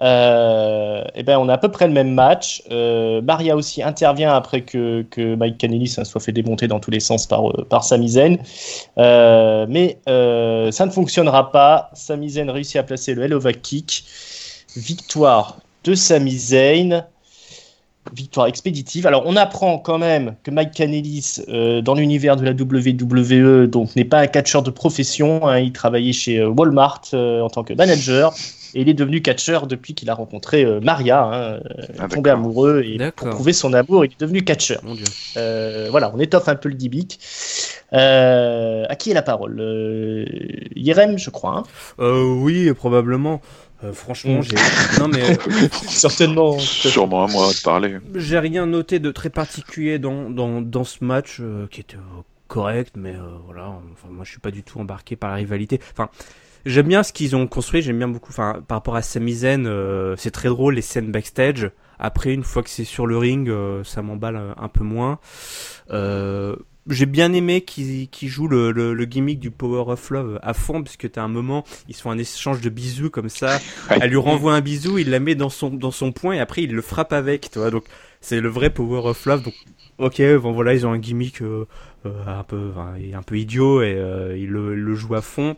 Euh, 0.02 1.04
et 1.16 1.24
ben, 1.24 1.40
on 1.40 1.50
a 1.50 1.54
à 1.54 1.58
peu 1.58 1.70
près 1.70 1.88
le 1.88 1.94
même 1.94 2.12
match. 2.12 2.62
Euh, 2.72 3.22
Maria 3.22 3.56
aussi 3.56 3.82
intervient 3.82 4.34
après 4.34 4.62
que, 4.62 5.04
que 5.10 5.36
Mike 5.36 5.58
Canelis 5.58 5.98
soit 6.04 6.22
fait 6.22 6.32
démonter 6.32 6.68
dans 6.68 6.80
tous 6.80 6.92
les 6.92 7.00
sens 7.00 7.26
par, 7.26 7.50
euh, 7.50 7.66
par 7.68 7.84
Sami 7.84 8.10
Zayn. 8.10 8.38
mais 8.98 9.98
ça 10.06 10.86
ne 10.86 10.92
fonctionnera 10.92 11.52
pas. 11.52 11.90
Sami 11.94 12.32
Zayn 12.32 12.50
réussit 12.50 12.78
à 12.78 12.84
placer 12.84 13.14
le 13.14 13.24
Hello 13.24 13.40
Kick. 13.62 14.06
Victoire 14.76 15.58
de 15.84 15.96
Sami 15.96 16.38
Zayn. 16.38 17.06
Victoire 18.14 18.48
expéditive. 18.48 19.08
Alors, 19.08 19.24
on 19.26 19.36
apprend 19.36 19.78
quand 19.80 19.98
même 19.98 20.36
que 20.44 20.52
Mike 20.52 20.72
Canelis, 20.72 21.40
dans 21.84 21.96
l'univers 21.96 22.36
de 22.36 22.46
la 22.46 22.52
WWE, 22.52 23.68
donc 23.68 23.96
n'est 23.96 24.06
pas 24.06 24.20
un 24.20 24.28
catcheur 24.28 24.64
de 24.64 24.72
profession. 24.72 25.48
Hein. 25.48 25.60
il 25.60 25.72
travaillait 25.72 26.14
chez 26.14 26.44
Walmart 26.44 27.02
en 27.14 27.50
tant 27.50 27.64
que 27.64 27.74
manager. 27.74 28.34
Et 28.74 28.82
il 28.82 28.90
est 28.90 28.94
devenu 28.94 29.22
catcheur 29.22 29.68
depuis 29.68 29.94
qu'il 29.94 30.10
a 30.10 30.14
rencontré 30.14 30.64
euh, 30.64 30.80
Maria, 30.82 31.24
hein, 31.24 31.34
euh, 31.34 31.60
ah, 32.00 32.08
tombé 32.08 32.30
amoureux. 32.30 32.84
Et 32.86 33.00
pour 33.12 33.30
prouver 33.30 33.54
son 33.54 33.74
amour, 33.74 34.06
il 34.06 34.12
est 34.12 34.20
devenu 34.20 34.44
catcheur. 34.44 34.82
Euh, 35.38 35.88
voilà, 35.90 36.12
on 36.14 36.20
étoffe 36.20 36.48
un 36.48 36.56
peu 36.56 36.70
le 36.70 36.76
gimmick. 36.76 37.20
à 37.92 38.96
qui 38.96 39.12
est 39.12 39.14
la 39.14 39.22
parole? 39.22 39.58
Yerem, 40.76 41.18
je 41.18 41.30
crois. 41.30 41.64
Hein 42.00 42.24
oui, 42.24 42.72
probablement. 42.74 43.42
Franchement, 43.94 44.40
mm. 44.40 44.44
j'ai. 44.44 44.56
Non, 45.00 45.08
mais. 45.08 45.38
Certainement. 45.72 46.58
Sûrement 46.60 47.26
à 47.26 47.28
moi 47.28 47.50
de 47.50 47.62
parler. 47.62 47.98
J'ai 48.16 48.40
rien 48.40 48.66
noté 48.66 49.00
de 49.00 49.12
très 49.12 49.30
particulier 49.30 50.00
dans, 50.00 50.30
dans, 50.30 50.62
dans 50.62 50.84
ce 50.84 51.04
match 51.04 51.42
qui 51.72 51.82
était 51.82 51.98
correct, 52.48 52.94
mais 52.96 53.16
voilà. 53.46 53.70
Enfin, 53.94 54.08
moi, 54.10 54.24
je 54.24 54.32
suis 54.32 54.40
pas 54.40 54.52
du 54.52 54.64
tout 54.64 54.80
embarqué 54.80 55.16
par 55.16 55.30
la 55.30 55.36
rivalité. 55.36 55.80
Enfin, 55.92 56.10
J'aime 56.68 56.88
bien 56.88 57.02
ce 57.02 57.14
qu'ils 57.14 57.34
ont 57.34 57.48
construit, 57.48 57.82
j'aime 57.82 57.98
bien 57.98 58.10
beaucoup. 58.10 58.30
Enfin, 58.30 58.62
par 58.68 58.80
rapport 58.80 58.98
à 58.98 59.02
Sami 59.02 59.34
Zayn, 59.34 59.66
euh, 59.66 60.16
c'est 60.18 60.32
très 60.32 60.50
drôle 60.50 60.76
les 60.76 60.82
scènes 60.82 61.12
backstage. 61.14 61.72
Après, 61.98 62.34
une 62.34 62.44
fois 62.44 62.62
que 62.62 62.70
c'est 62.70 62.84
sur 62.84 63.08
le 63.08 63.18
ring, 63.18 63.48
euh, 63.48 63.86
ça 63.86 64.02
m'emballe 64.02 64.54
un, 64.58 64.68
peu 64.68 64.84
moins. 64.84 65.20
Euh, 66.88 66.94
j'ai 66.94 67.06
bien 67.06 67.34
aimé 67.34 67.62
qu'ils 67.62 68.30
jouent 68.30 68.48
le, 68.48 68.72
le, 68.72 69.06
gimmick 69.06 69.40
du 69.40 69.52
Power 69.52 69.92
of 69.92 70.10
Love 70.10 70.40
à 70.42 70.54
fond, 70.54 70.84
puisque 70.84 71.12
t'as 71.12 71.24
un 71.24 71.28
moment, 71.28 71.64
ils 71.88 71.96
font 71.96 72.12
un 72.12 72.18
échange 72.18 72.62
de 72.62 72.70
bisous 72.70 73.10
comme 73.10 73.30
ça. 73.30 73.60
Elle 73.90 74.10
lui 74.10 74.18
renvoie 74.18 74.54
un 74.54 74.62
bisou, 74.62 74.98
il 74.98 75.10
la 75.10 75.20
met 75.20 75.36
dans 75.36 75.50
son 75.50 75.70
dans 75.70 75.92
son 75.92 76.12
poing 76.12 76.34
et 76.34 76.40
après 76.40 76.64
il 76.64 76.74
le 76.74 76.82
frappe 76.82 77.14
avec, 77.14 77.52
tu 77.52 77.60
vois. 77.60 77.72
Donc 77.72 77.86
c'est 78.22 78.42
le 78.42 78.50
vrai 78.50 78.70
Power 78.70 79.10
of 79.10 79.26
Love. 79.26 79.44
Donc 79.44 79.56
ok, 79.98 80.22
bon 80.42 80.52
voilà, 80.54 80.74
ils 80.74 80.86
ont 80.86 80.92
un 80.92 81.00
gimmick 81.00 81.42
un 81.42 82.44
peu 82.44 82.72
un 83.14 83.24
peu 83.24 83.38
idiot 83.38 83.82
et 83.82 83.98
ils 84.38 84.50
le, 84.50 84.76
le 84.76 84.96
jouent 84.96 85.16
à 85.16 85.22
fond. 85.22 85.56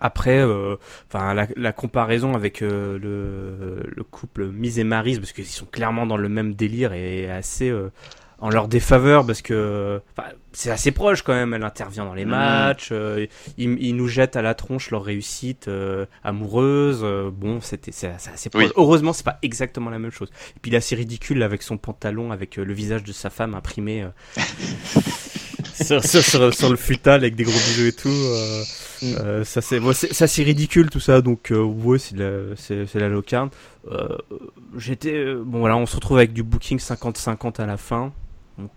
Après, 0.00 0.38
euh, 0.38 0.76
enfin 1.08 1.34
la, 1.34 1.46
la, 1.56 1.72
comparaison 1.72 2.34
avec 2.34 2.62
euh, 2.62 2.98
le, 2.98 3.82
le, 3.86 4.02
couple 4.02 4.46
Mise 4.46 4.78
et 4.78 4.84
Maris, 4.84 5.18
parce 5.18 5.32
qu'ils 5.32 5.44
sont 5.44 5.66
clairement 5.66 6.06
dans 6.06 6.16
le 6.16 6.30
même 6.30 6.54
délire 6.54 6.94
et 6.94 7.30
assez 7.30 7.68
euh, 7.68 7.90
en 8.40 8.50
leur 8.50 8.68
défaveur, 8.68 9.26
parce 9.26 9.42
que 9.42 10.00
c'est 10.52 10.70
assez 10.70 10.90
proche 10.90 11.22
quand 11.22 11.34
même. 11.34 11.54
Elle 11.54 11.62
intervient 11.62 12.04
dans 12.04 12.14
les 12.14 12.24
mmh. 12.24 12.30
matchs, 12.30 12.92
ils, 13.58 13.78
ils, 13.82 13.94
nous 13.94 14.08
jettent 14.08 14.36
à 14.36 14.42
la 14.42 14.54
tronche 14.54 14.90
leur 14.90 15.04
réussite 15.04 15.70
amoureuse. 16.24 17.04
bon, 17.32 17.60
c'était 17.60 17.92
c'est 17.92 18.08
assez 18.08 18.50
proche. 18.50 18.64
Oui. 18.64 18.70
Heureusement, 18.76 19.12
c'est 19.12 19.24
pas 19.24 19.38
exactement 19.42 19.90
la 19.90 19.98
même 19.98 20.10
chose. 20.10 20.30
Et 20.56 20.60
puis 20.60 20.70
il 20.70 20.74
est 20.74 20.78
assez 20.78 20.96
ridicule 20.96 21.42
avec 21.42 21.62
son 21.62 21.76
pantalon, 21.76 22.32
avec 22.32 22.56
le 22.56 22.72
visage 22.72 23.04
de 23.04 23.12
sa 23.12 23.30
femme 23.30 23.54
imprimé. 23.54 24.06
sur, 25.84 26.04
sur, 26.04 26.54
sur, 26.54 26.70
le 26.70 26.76
futal 26.76 27.20
avec 27.20 27.34
des 27.34 27.44
gros 27.44 27.52
bisous 27.52 27.86
et 27.86 27.92
tout. 27.92 28.08
Euh, 28.08 28.62
mm. 29.02 29.14
euh, 29.18 29.44
ça 29.44 29.60
c'est 29.60 29.80
ça 29.92 30.26
c'est 30.26 30.42
ridicule 30.42 30.90
tout 30.90 31.00
ça 31.00 31.20
donc 31.20 31.50
euh, 31.50 31.62
ouais 31.62 31.98
c'est 31.98 32.16
la 32.16 32.56
c'est 32.56 32.94
la 32.94 33.08
locarne. 33.08 33.50
Euh, 33.90 34.16
J'étais 34.76 35.34
bon 35.34 35.60
voilà 35.60 35.76
on 35.76 35.86
se 35.86 35.96
retrouve 35.96 36.18
avec 36.18 36.32
du 36.32 36.42
booking 36.42 36.78
50-50 36.78 37.60
à 37.60 37.66
la 37.66 37.76
fin. 37.76 38.12
Donc 38.58 38.70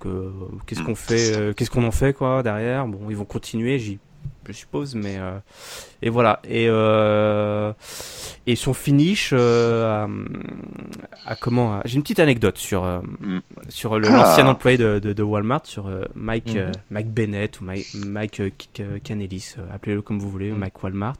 qu'est-ce 0.66 0.84
qu'on 0.84 0.96
fait 0.96 1.54
qu'est-ce 1.56 1.70
qu'on 1.70 1.84
en 1.84 1.92
fait 1.92 2.14
quoi 2.14 2.44
derrière? 2.44 2.88
Bon 2.88 3.10
ils 3.10 3.18
vont 3.18 3.26
continuer 3.26 3.80
j'y 3.80 4.00
je 4.48 4.52
suppose, 4.52 4.96
mais 4.96 5.18
euh, 5.20 5.40
et 6.02 6.10
voilà. 6.10 6.42
Et 6.44 6.68
euh, 6.68 7.72
et 8.46 8.56
son 8.56 8.74
finish 8.74 9.30
euh, 9.32 10.06
à, 11.26 11.36
comment 11.36 11.80
J'ai 11.86 11.96
une 11.96 12.02
petite 12.02 12.20
anecdote 12.20 12.58
sur 12.58 12.84
mm. 12.84 13.40
sur 13.70 13.94
ah. 13.94 14.00
l'ancien 14.00 14.48
employé 14.48 14.78
de, 14.78 15.00
de, 15.00 15.24
Walmart, 15.24 15.66
sur 15.66 15.90
Mike 16.16 16.56
mm-hmm. 16.56 16.72
Mike 16.92 17.14
Bennett 17.14 17.62
ou 17.62 17.64
Mike, 17.64 17.88
Mike 17.94 18.42
Canelis, 19.04 19.56
appelez-le 19.74 20.02
comme 20.02 20.20
vous 20.20 20.30
voulez, 20.30 20.52
mm. 20.52 20.58
Mike 20.58 20.84
Walmart. 20.84 21.20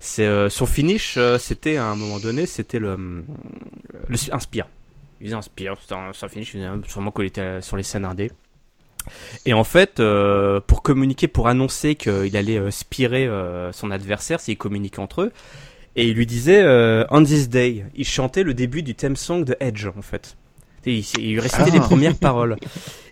C'est 0.00 0.48
son 0.48 0.66
finish, 0.66 1.18
c'était 1.38 1.76
à 1.76 1.86
un 1.86 1.96
moment 1.96 2.20
donné, 2.20 2.46
c'était 2.46 2.78
le, 2.78 3.24
le 4.06 4.16
un 4.32 4.38
spear. 5.18 5.20
Il 5.20 5.26
faisait 5.26 5.36
un 5.36 5.42
spear, 5.42 5.76
c'était 5.80 5.94
un, 5.94 6.28
finish, 6.28 6.56
sûrement 6.86 7.12
était 7.20 7.60
sur 7.62 7.76
les 7.76 7.82
scènes 7.82 8.04
indées. 8.04 8.30
Et 9.46 9.54
en 9.54 9.64
fait, 9.64 10.00
euh, 10.00 10.60
pour 10.60 10.82
communiquer, 10.82 11.28
pour 11.28 11.48
annoncer 11.48 11.94
qu'il 11.94 12.36
allait 12.36 12.58
euh, 12.58 12.70
spirer 12.70 13.26
euh, 13.26 13.72
son 13.72 13.90
adversaire 13.90 14.40
s'il 14.40 14.56
communiquait 14.56 15.00
entre 15.00 15.22
eux, 15.22 15.32
et 15.96 16.06
il 16.06 16.14
lui 16.14 16.26
disait 16.26 16.64
On 17.10 17.22
this 17.22 17.48
day, 17.48 17.84
il 17.96 18.06
chantait 18.06 18.44
le 18.44 18.54
début 18.54 18.82
du 18.82 18.94
theme 18.94 19.16
song 19.16 19.44
de 19.44 19.56
Edge 19.58 19.86
en 19.86 20.02
fait. 20.02 20.36
Il, 20.88 21.04
il 21.20 21.40
récitait 21.40 21.70
les 21.70 21.80
premières 21.80 22.16
paroles. 22.16 22.56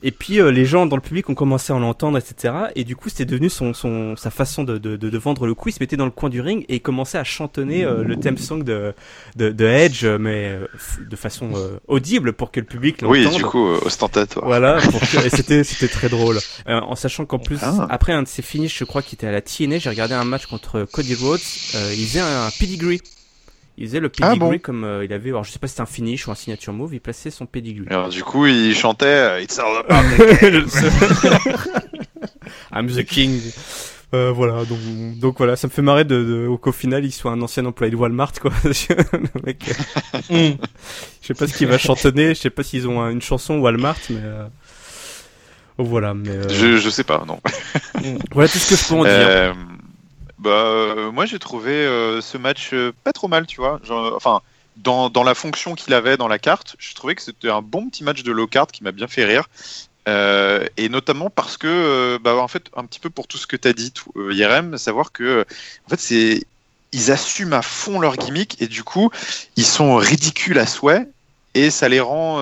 Et 0.02 0.10
puis 0.10 0.40
euh, 0.40 0.50
les 0.50 0.64
gens 0.64 0.86
dans 0.86 0.96
le 0.96 1.02
public 1.02 1.28
ont 1.30 1.34
commencé 1.34 1.72
à 1.72 1.78
l'entendre, 1.78 2.18
etc. 2.18 2.54
Et 2.74 2.84
du 2.84 2.96
coup, 2.96 3.08
c'était 3.08 3.24
devenu 3.24 3.50
son, 3.50 3.74
son, 3.74 4.14
sa 4.16 4.30
façon 4.30 4.64
de, 4.64 4.78
de, 4.78 4.96
de, 4.96 5.18
vendre 5.18 5.46
le 5.46 5.54
coup. 5.54 5.68
Il 5.68 5.72
se 5.72 5.78
mettait 5.80 5.96
dans 5.96 6.04
le 6.04 6.10
coin 6.10 6.28
du 6.28 6.40
ring 6.40 6.64
et 6.68 6.76
il 6.76 6.80
commençait 6.80 7.18
à 7.18 7.24
chantonner 7.24 7.84
euh, 7.84 8.04
le 8.04 8.16
theme 8.16 8.38
song 8.38 8.62
de, 8.62 8.94
de, 9.36 9.50
de 9.50 9.64
Edge, 9.64 10.04
mais 10.04 10.50
euh, 10.50 10.66
de 11.00 11.16
façon 11.16 11.50
audible 11.88 12.32
pour 12.32 12.50
que 12.50 12.60
le 12.60 12.66
public 12.66 13.02
l'entende. 13.02 13.16
Oui, 13.16 13.36
du 13.36 13.44
coup, 13.44 13.66
ostentatoire. 13.84 14.44
Voilà, 14.46 14.78
et 15.24 15.30
c'était 15.30 15.64
c'était 15.64 15.88
très 15.88 16.08
drôle. 16.08 16.38
en 16.66 16.94
sachant 16.94 17.24
qu'en 17.24 17.38
plus, 17.38 17.58
ah. 17.62 17.86
après 17.90 18.12
un 18.12 18.22
de 18.22 18.28
ses 18.28 18.42
finishes, 18.42 18.78
je 18.78 18.84
crois 18.84 19.02
qu'il 19.02 19.14
était 19.14 19.26
à 19.26 19.32
la 19.32 19.40
TNA, 19.40 19.78
j'ai 19.78 19.90
regardé 19.90 20.14
un 20.14 20.24
match 20.24 20.46
contre 20.46 20.86
Cody 20.92 21.14
Rhodes. 21.14 21.40
il 21.74 22.06
faisait 22.06 22.20
un, 22.20 22.46
un 22.46 22.50
pedigree 22.58 23.00
il 23.78 23.86
faisait 23.86 24.00
le 24.00 24.10
ah 24.20 24.30
pedigree 24.30 24.60
comme 24.60 24.84
euh, 24.84 25.04
il 25.04 25.12
avait, 25.12 25.30
alors 25.30 25.44
je 25.44 25.50
sais 25.50 25.58
pas 25.58 25.66
si 25.66 25.72
c'était 25.72 25.82
un 25.82 25.86
finish 25.86 26.26
ou 26.26 26.30
un 26.30 26.34
signature 26.34 26.72
move, 26.72 26.94
il 26.94 27.00
plaçait 27.00 27.30
son 27.30 27.44
pedigree. 27.46 27.86
Alors 27.90 28.08
du 28.08 28.24
coup, 28.24 28.46
il 28.46 28.74
chantait 28.74 29.06
euh, 29.06 29.42
It's 29.42 29.58
all 29.58 29.84
I'm 32.72 32.88
the 32.88 33.04
king. 33.04 33.40
Euh, 34.14 34.32
voilà, 34.32 34.64
donc, 34.64 34.78
donc 35.18 35.38
voilà, 35.38 35.56
ça 35.56 35.66
me 35.66 35.72
fait 35.72 35.82
marrer 35.82 36.04
de, 36.04 36.22
de 36.22 36.56
qu'au 36.56 36.70
final 36.70 37.04
il 37.04 37.10
soit 37.10 37.32
un 37.32 37.42
ancien 37.42 37.66
employé 37.66 37.90
de 37.90 37.96
Walmart, 37.96 38.32
quoi. 38.40 38.52
le 38.64 38.70
mec, 39.44 39.64
euh, 40.30 40.30
mm. 40.30 40.56
je 41.20 41.26
sais 41.26 41.34
pas 41.34 41.48
ce 41.48 41.54
qu'il 41.54 41.66
va 41.66 41.76
chantonner, 41.76 42.28
je 42.28 42.40
sais 42.40 42.50
pas 42.50 42.62
s'ils 42.62 42.88
ont 42.88 43.10
une 43.10 43.20
chanson 43.20 43.58
Walmart, 43.58 43.96
mais 44.10 44.20
euh... 44.22 44.46
oh, 45.78 45.84
voilà. 45.84 46.14
Mais 46.14 46.30
euh, 46.30 46.48
je, 46.48 46.76
je 46.76 46.88
sais 46.88 47.04
pas, 47.04 47.24
non. 47.26 47.40
Voilà 48.30 48.48
tout 48.48 48.58
ce 48.58 48.70
que 48.70 48.76
je 48.76 48.88
peux 48.88 48.94
en 48.94 49.04
dire. 49.04 49.56
Euh, 50.46 51.06
bah, 51.06 51.10
moi 51.12 51.26
j'ai 51.26 51.38
trouvé 51.38 51.72
ce 52.22 52.38
match 52.38 52.74
pas 53.04 53.12
trop 53.12 53.28
mal, 53.28 53.46
tu 53.46 53.60
vois. 53.60 53.80
Enfin, 54.14 54.40
dans, 54.76 55.24
la 55.24 55.34
fonction 55.34 55.74
qu'il 55.74 55.94
avait 55.94 56.16
dans 56.16 56.28
la 56.28 56.38
carte, 56.38 56.76
je 56.78 56.94
trouvais 56.94 57.14
que 57.14 57.22
c'était 57.22 57.50
un 57.50 57.62
bon 57.62 57.88
petit 57.88 58.04
match 58.04 58.22
de 58.22 58.32
low 58.32 58.46
card 58.46 58.68
qui 58.68 58.84
m'a 58.84 58.92
bien 58.92 59.08
fait 59.08 59.24
rire. 59.24 59.48
Euh, 60.08 60.64
et 60.76 60.88
notamment 60.88 61.30
parce 61.30 61.56
que, 61.56 61.66
euh, 61.66 62.18
bah, 62.20 62.36
en 62.36 62.48
fait, 62.48 62.70
un 62.76 62.84
petit 62.84 63.00
peu 63.00 63.10
pour 63.10 63.26
tout 63.26 63.38
ce 63.38 63.46
que 63.46 63.56
tu 63.56 63.66
as 63.66 63.72
dit, 63.72 63.90
tout, 63.90 64.12
euh, 64.16 64.32
Yerem, 64.32 64.78
savoir 64.78 65.10
que, 65.10 65.44
en 65.86 65.96
fait, 65.96 66.44
ils 66.92 67.10
assument 67.10 67.54
à 67.54 67.62
fond 67.62 67.98
leur 67.98 68.16
gimmick 68.16 68.60
et 68.62 68.68
du 68.68 68.84
coup, 68.84 69.10
ils 69.56 69.66
sont 69.66 69.96
ridicules 69.96 70.58
à 70.58 70.66
souhait 70.66 71.08
et 71.54 71.70
ça 71.70 71.88
les 71.88 72.00
rend, 72.00 72.36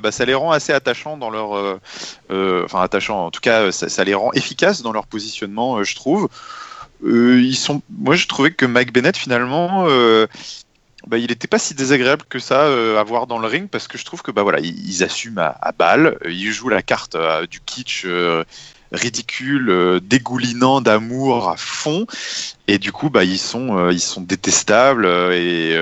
bah, 0.00 0.12
ça 0.12 0.24
les 0.24 0.34
rend 0.34 0.52
assez 0.52 0.72
attachants 0.72 1.18
dans 1.18 1.28
leur, 1.28 1.78
enfin 2.30 2.80
attachants, 2.80 3.26
en 3.26 3.30
tout 3.30 3.40
cas, 3.40 3.70
ça, 3.72 3.88
ça, 3.88 4.04
les 4.04 4.14
rend 4.14 4.32
efficaces 4.32 4.80
dans 4.82 4.92
leur 4.92 5.06
positionnement, 5.06 5.82
je 5.82 5.94
trouve. 5.96 6.28
Ils 7.04 7.56
sont, 7.56 7.82
moi, 7.90 8.14
je 8.14 8.26
trouvais 8.26 8.50
que 8.50 8.66
Mike 8.66 8.92
Bennett 8.92 9.16
finalement 9.16 9.86
bah, 11.06 11.16
il 11.18 11.28
n'était 11.28 11.48
pas 11.48 11.58
si 11.58 11.74
désagréable 11.74 12.24
que 12.28 12.38
ça 12.38 12.64
euh, 12.64 12.98
à 12.98 13.02
voir 13.04 13.26
dans 13.26 13.38
le 13.38 13.46
ring 13.46 13.68
parce 13.68 13.88
que 13.88 13.96
je 13.96 14.04
trouve 14.04 14.22
que 14.22 14.30
bah 14.30 14.42
voilà 14.42 14.60
ils, 14.60 15.02
assument 15.02 15.38
à, 15.38 15.56
à, 15.62 15.72
balle, 15.72 16.18
euh, 16.26 16.30
ils 16.30 16.52
jouent 16.52 16.68
la 16.68 16.82
carte 16.82 17.14
euh, 17.14 17.46
du 17.46 17.60
kitsch 17.60 18.06
ridicule, 18.92 20.00
dégoulinant 20.02 20.80
d'amour 20.80 21.48
à 21.48 21.56
fond. 21.56 22.06
Et 22.66 22.78
du 22.78 22.92
coup 22.92 23.08
bah 23.08 23.24
ils 23.24 23.38
sont 23.38 23.88
ils 23.90 24.00
sont 24.00 24.20
détestables 24.20 25.06
et 25.06 25.78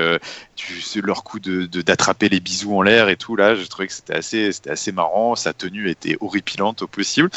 tu, 0.55 1.01
leur 1.01 1.23
coup 1.23 1.39
de 1.39 1.65
d'attraper 1.81 2.29
les 2.29 2.39
bisous 2.39 2.77
en 2.77 2.81
l'air 2.81 3.09
et 3.09 3.17
tout 3.17 3.35
là 3.35 3.55
je 3.55 3.65
trouvais 3.65 3.87
que 3.87 3.93
c'était 3.93 4.15
assez 4.15 4.51
c'était 4.51 4.71
assez 4.71 4.91
marrant. 4.91 5.35
Sa 5.35 5.53
tenue 5.53 5.89
était 5.89 6.17
horripilante 6.21 6.83
au 6.83 6.87
possible 6.87 7.29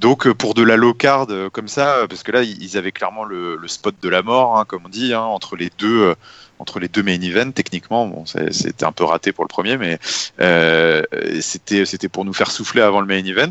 donc 0.00 0.30
pour 0.32 0.54
de 0.54 0.62
la 0.62 0.76
low 0.76 0.94
card 0.94 1.28
comme 1.52 1.68
ça, 1.68 2.06
parce 2.08 2.22
que 2.22 2.32
là 2.32 2.42
ils 2.42 2.76
avaient 2.76 2.92
clairement 2.92 3.24
le, 3.24 3.58
spot 3.66 3.94
de 4.00 4.08
la 4.08 4.22
mort, 4.22 4.58
hein, 4.58 4.64
comme 4.66 4.86
on 4.86 4.88
dit, 4.88 5.12
hein, 5.12 5.22
entre 5.22 5.56
les 5.56 5.70
deux, 5.78 6.14
entre 6.60 6.78
les 6.78 6.88
deux 6.88 7.02
main 7.02 7.20
events. 7.20 7.52
Techniquement, 7.52 8.06
bon, 8.06 8.24
c'était 8.26 8.84
un 8.84 8.92
peu 8.92 9.04
raté 9.04 9.32
pour 9.32 9.44
le 9.44 9.48
premier, 9.48 9.76
mais 9.76 9.98
euh, 10.40 11.02
c'était 11.40 11.84
c'était 11.84 12.08
pour 12.08 12.24
nous 12.24 12.32
faire 12.32 12.50
souffler 12.50 12.82
avant 12.82 13.00
le 13.00 13.06
main 13.06 13.24
event. 13.24 13.50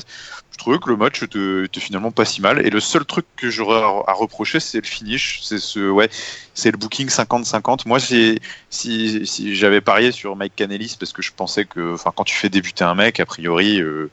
Je 0.52 0.58
trouvais 0.58 0.78
que 0.80 0.90
le 0.90 0.98
match 0.98 1.24
était, 1.24 1.80
finalement 1.80 2.12
pas 2.12 2.26
si 2.26 2.42
mal. 2.42 2.66
Et 2.66 2.70
le 2.70 2.80
seul 2.82 3.06
truc 3.06 3.26
que 3.38 3.50
j'aurais 3.50 3.82
à 4.08 4.14
reprocher, 4.14 4.60
c'est 4.60 4.82
le 4.82 4.88
finish. 4.88 5.40
C'est 5.42 5.60
ce 5.60 5.90
ouais, 5.90 6.10
c'est 6.54 6.72
le 6.72 6.78
booking 6.78 7.08
50-50. 7.08 7.88
Moi, 7.88 8.00
si, 8.00 8.40
si 8.70 9.56
j'avais 9.56 9.82
parié 9.82 10.12
sur 10.12 10.36
Mike 10.36 10.56
Canelis 10.56 10.98
parce 11.00 11.14
que 11.14 11.22
je 11.22 11.32
pensais 11.32 11.66
que, 11.66 11.94
enfin, 11.94 12.12
quand 12.14 12.26
tu 12.26 12.36
fais 12.36 12.50
débuter 12.50 12.84
un 12.84 12.96
mec, 12.96 13.20
a 13.20 13.26
priori. 13.26 13.82
Euh, 13.82 14.10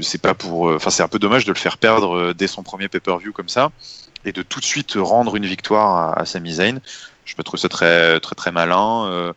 c'est 0.00 0.20
pas 0.20 0.34
pour 0.34 0.74
enfin 0.74 0.90
c'est 0.90 1.02
un 1.02 1.08
peu 1.08 1.18
dommage 1.18 1.44
de 1.44 1.52
le 1.52 1.58
faire 1.58 1.78
perdre 1.78 2.16
euh, 2.16 2.34
dès 2.34 2.46
son 2.46 2.62
premier 2.62 2.88
pay-per-view 2.88 3.32
comme 3.32 3.48
ça 3.48 3.70
et 4.24 4.32
de 4.32 4.42
tout 4.42 4.60
de 4.60 4.64
suite 4.64 4.94
rendre 4.96 5.36
une 5.36 5.46
victoire 5.46 5.96
à, 5.96 6.20
à 6.20 6.24
Sami 6.24 6.54
Zayn 6.54 6.80
je 7.24 7.34
me 7.38 7.42
trouve 7.42 7.58
ça 7.58 7.68
très 7.68 8.20
très 8.20 8.34
très 8.34 8.52
malin. 8.52 9.06
Euh, 9.06 9.32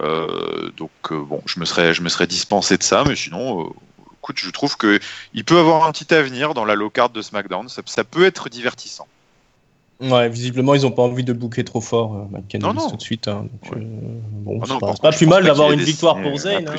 euh, 0.00 0.70
donc 0.76 0.90
euh, 1.10 1.22
bon, 1.22 1.42
je 1.46 1.60
me 1.60 1.64
serais 1.64 1.94
je 1.94 2.02
me 2.02 2.08
serais 2.08 2.26
dispensé 2.26 2.76
de 2.76 2.82
ça, 2.82 3.04
mais 3.06 3.16
sinon, 3.16 3.72
écoute, 4.18 4.36
je 4.38 4.50
trouve 4.50 4.76
que 4.76 4.98
il 5.34 5.44
peut 5.44 5.58
avoir 5.58 5.84
un 5.86 5.92
petit 5.92 6.12
avenir 6.14 6.54
dans 6.54 6.64
la 6.64 6.74
low 6.74 6.90
card 6.90 7.10
de 7.10 7.22
SmackDown. 7.22 7.68
Ça, 7.68 8.04
peut 8.04 8.24
être 8.24 8.48
divertissant. 8.48 9.06
Ouais, 10.00 10.28
visiblement, 10.28 10.74
ils 10.74 10.82
n'ont 10.82 10.90
pas 10.90 11.02
envie 11.02 11.22
de 11.22 11.32
booker 11.32 11.62
trop 11.62 11.80
fort, 11.80 12.28
non, 12.60 12.74
non. 12.74 12.90
tout 12.90 12.96
de 12.96 13.02
suite. 13.02 13.28
Hein, 13.28 13.46
bon, 13.70 14.60
ah 14.68 14.96
pas, 15.00 15.12
plus 15.12 15.26
mal 15.26 15.44
d'avoir 15.44 15.70
une 15.70 15.80
victoire 15.80 16.20
pour 16.20 16.36
Zayn. 16.36 16.66
Hein. 16.66 16.74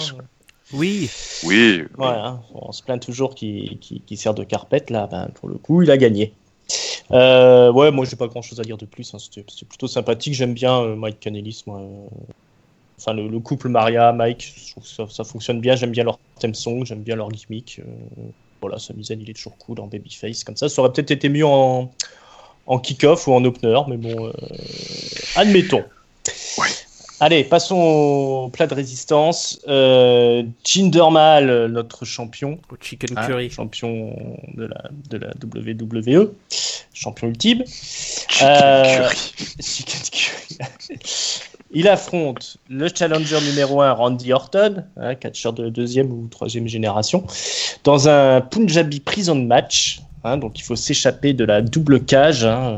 Oui. 0.73 1.09
Oui. 1.43 1.83
Hein. 1.99 2.41
on 2.53 2.71
se 2.71 2.81
plaint 2.81 3.01
toujours 3.01 3.35
qu'il 3.35 3.77
sert 4.15 4.33
de 4.33 4.43
carpette 4.43 4.89
là. 4.89 5.07
Ben, 5.07 5.29
pour 5.35 5.49
le 5.49 5.55
coup, 5.55 5.81
il 5.81 5.91
a 5.91 5.97
gagné. 5.97 6.33
Euh, 7.11 7.71
ouais, 7.71 7.91
moi 7.91 8.05
j'ai 8.05 8.15
pas 8.15 8.27
grand 8.27 8.41
chose 8.41 8.59
à 8.59 8.63
dire 8.63 8.77
de 8.77 8.85
plus. 8.85 9.13
Hein. 9.13 9.19
C'était 9.19 9.43
plutôt 9.65 9.87
sympathique. 9.87 10.33
J'aime 10.33 10.53
bien 10.53 10.81
euh, 10.81 10.95
Mike 10.95 11.19
Canelis, 11.19 11.63
moi. 11.67 11.81
Enfin, 12.97 13.13
le, 13.13 13.39
couple 13.39 13.69
Maria, 13.69 14.13
Mike, 14.13 14.53
je 14.55 14.71
trouve 14.71 14.85
ça, 14.85 15.05
ça 15.09 15.23
fonctionne 15.23 15.59
bien. 15.59 15.75
J'aime 15.75 15.91
bien 15.91 16.05
leur 16.05 16.19
theme 16.39 16.53
song, 16.53 16.85
j'aime 16.85 17.01
bien 17.01 17.15
leur 17.15 17.29
gimmick. 17.29 17.79
Euh, 17.79 17.83
voilà, 18.61 18.79
Samizen, 18.79 19.19
il 19.21 19.29
est 19.29 19.33
toujours 19.33 19.57
cool 19.57 19.79
en 19.79 19.87
babyface 19.87 20.43
comme 20.43 20.55
ça. 20.55 20.69
Ça 20.69 20.81
aurait 20.81 20.93
peut-être 20.93 21.11
été 21.11 21.27
mieux 21.27 21.45
en, 21.45 21.91
en 22.65 22.79
kick-off 22.79 23.27
ou 23.27 23.33
en 23.33 23.43
opener, 23.43 23.79
mais 23.89 23.97
bon, 23.97 24.31
admettons. 25.35 25.83
Ouais. 26.57 26.69
Allez, 27.19 27.43
passons 27.43 27.75
au 27.75 28.49
plat 28.49 28.67
de 28.67 28.73
résistance. 28.73 29.59
Euh, 29.67 30.43
Jinder 30.63 31.09
Mahal, 31.11 31.67
notre 31.67 32.05
champion. 32.05 32.59
Au 32.71 32.75
Chicken 32.79 33.17
hein, 33.17 33.27
Curry. 33.27 33.49
champion 33.49 34.15
de 34.53 34.65
la, 34.65 34.89
de 35.09 35.17
la 35.17 35.29
WWE. 35.43 36.31
Champion 36.93 37.27
ultime. 37.27 37.63
Chicken 37.65 38.47
euh, 38.47 38.83
Curry. 38.83 39.15
Chicken 39.61 40.01
Curry. 40.11 40.57
Il 41.75 41.87
affronte 41.87 42.57
le 42.69 42.87
challenger 42.93 43.39
numéro 43.41 43.81
1, 43.81 43.93
Randy 43.93 44.31
Orton, 44.31 44.83
hein, 44.95 45.15
catcheur 45.15 45.53
de 45.53 45.69
deuxième 45.69 46.11
ou 46.11 46.27
troisième 46.27 46.67
génération, 46.67 47.25
dans 47.83 48.07
un 48.07 48.41
Punjabi 48.41 48.99
prison 48.99 49.35
match. 49.35 50.01
Hein, 50.23 50.37
donc 50.37 50.59
il 50.59 50.61
faut 50.61 50.75
s'échapper 50.75 51.33
de 51.33 51.43
la 51.43 51.61
double 51.61 52.05
cage. 52.05 52.45
Hein, 52.45 52.77